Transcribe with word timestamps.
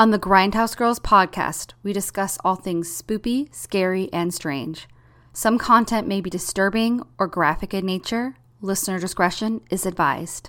On 0.00 0.12
the 0.12 0.18
Grindhouse 0.18 0.74
Girls 0.74 0.98
podcast, 0.98 1.74
we 1.82 1.92
discuss 1.92 2.38
all 2.42 2.56
things 2.56 2.88
spoopy, 2.88 3.54
scary, 3.54 4.08
and 4.14 4.32
strange. 4.32 4.88
Some 5.34 5.58
content 5.58 6.08
may 6.08 6.22
be 6.22 6.30
disturbing 6.30 7.02
or 7.18 7.26
graphic 7.26 7.74
in 7.74 7.84
nature. 7.84 8.36
Listener 8.62 8.98
discretion 8.98 9.60
is 9.68 9.84
advised. 9.84 10.48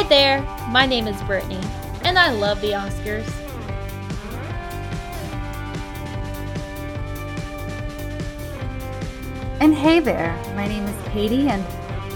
Hi 0.00 0.08
there, 0.08 0.40
my 0.70 0.86
name 0.86 1.06
is 1.06 1.22
Brittany, 1.24 1.60
and 2.04 2.18
I 2.18 2.30
love 2.32 2.58
the 2.62 2.68
Oscars. 2.68 3.28
And 9.60 9.74
hey 9.74 10.00
there, 10.00 10.34
my 10.56 10.66
name 10.66 10.86
is 10.86 11.08
Katie, 11.08 11.48
and 11.48 11.62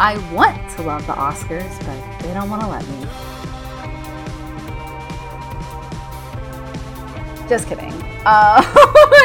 I 0.01 0.17
want 0.33 0.59
to 0.77 0.83
love 0.83 1.07
the 1.07 1.13
Oscars, 1.13 1.79
but 1.81 2.23
they 2.23 2.33
don't 2.33 2.49
want 2.49 2.63
to 2.63 2.69
let 2.69 2.89
me. 2.89 3.07
Just 7.51 7.69
kidding. 7.69 7.93
Uh, 8.25 8.63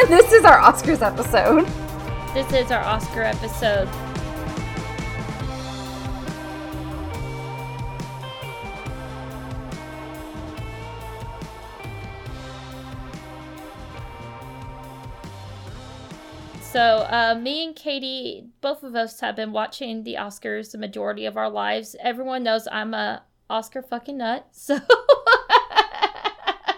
this 0.09 0.34
is 0.34 0.44
our 0.44 0.59
Oscars 0.59 1.02
episode. 1.02 1.66
This 2.34 2.52
is 2.52 2.72
our 2.72 2.84
Oscar 2.84 3.22
episode. 3.22 3.88
So, 16.72 17.08
uh, 17.09 17.34
me 17.42 17.66
and 17.66 17.75
Katie, 17.75 18.45
both 18.62 18.84
of 18.84 18.94
us 18.94 19.20
have 19.22 19.36
been 19.36 19.52
watching 19.52 20.03
the 20.03 20.16
Oscars 20.20 20.72
the 20.72 20.78
majority 20.78 21.26
of 21.26 21.36
our 21.36 21.50
lives. 21.50 21.95
Everyone 22.00 22.44
knows 22.44 22.67
I'm 22.72 22.94
a 22.94 23.23
Oscar 23.50 23.81
fucking 23.81 24.17
nut. 24.17 24.45
So, 24.53 24.80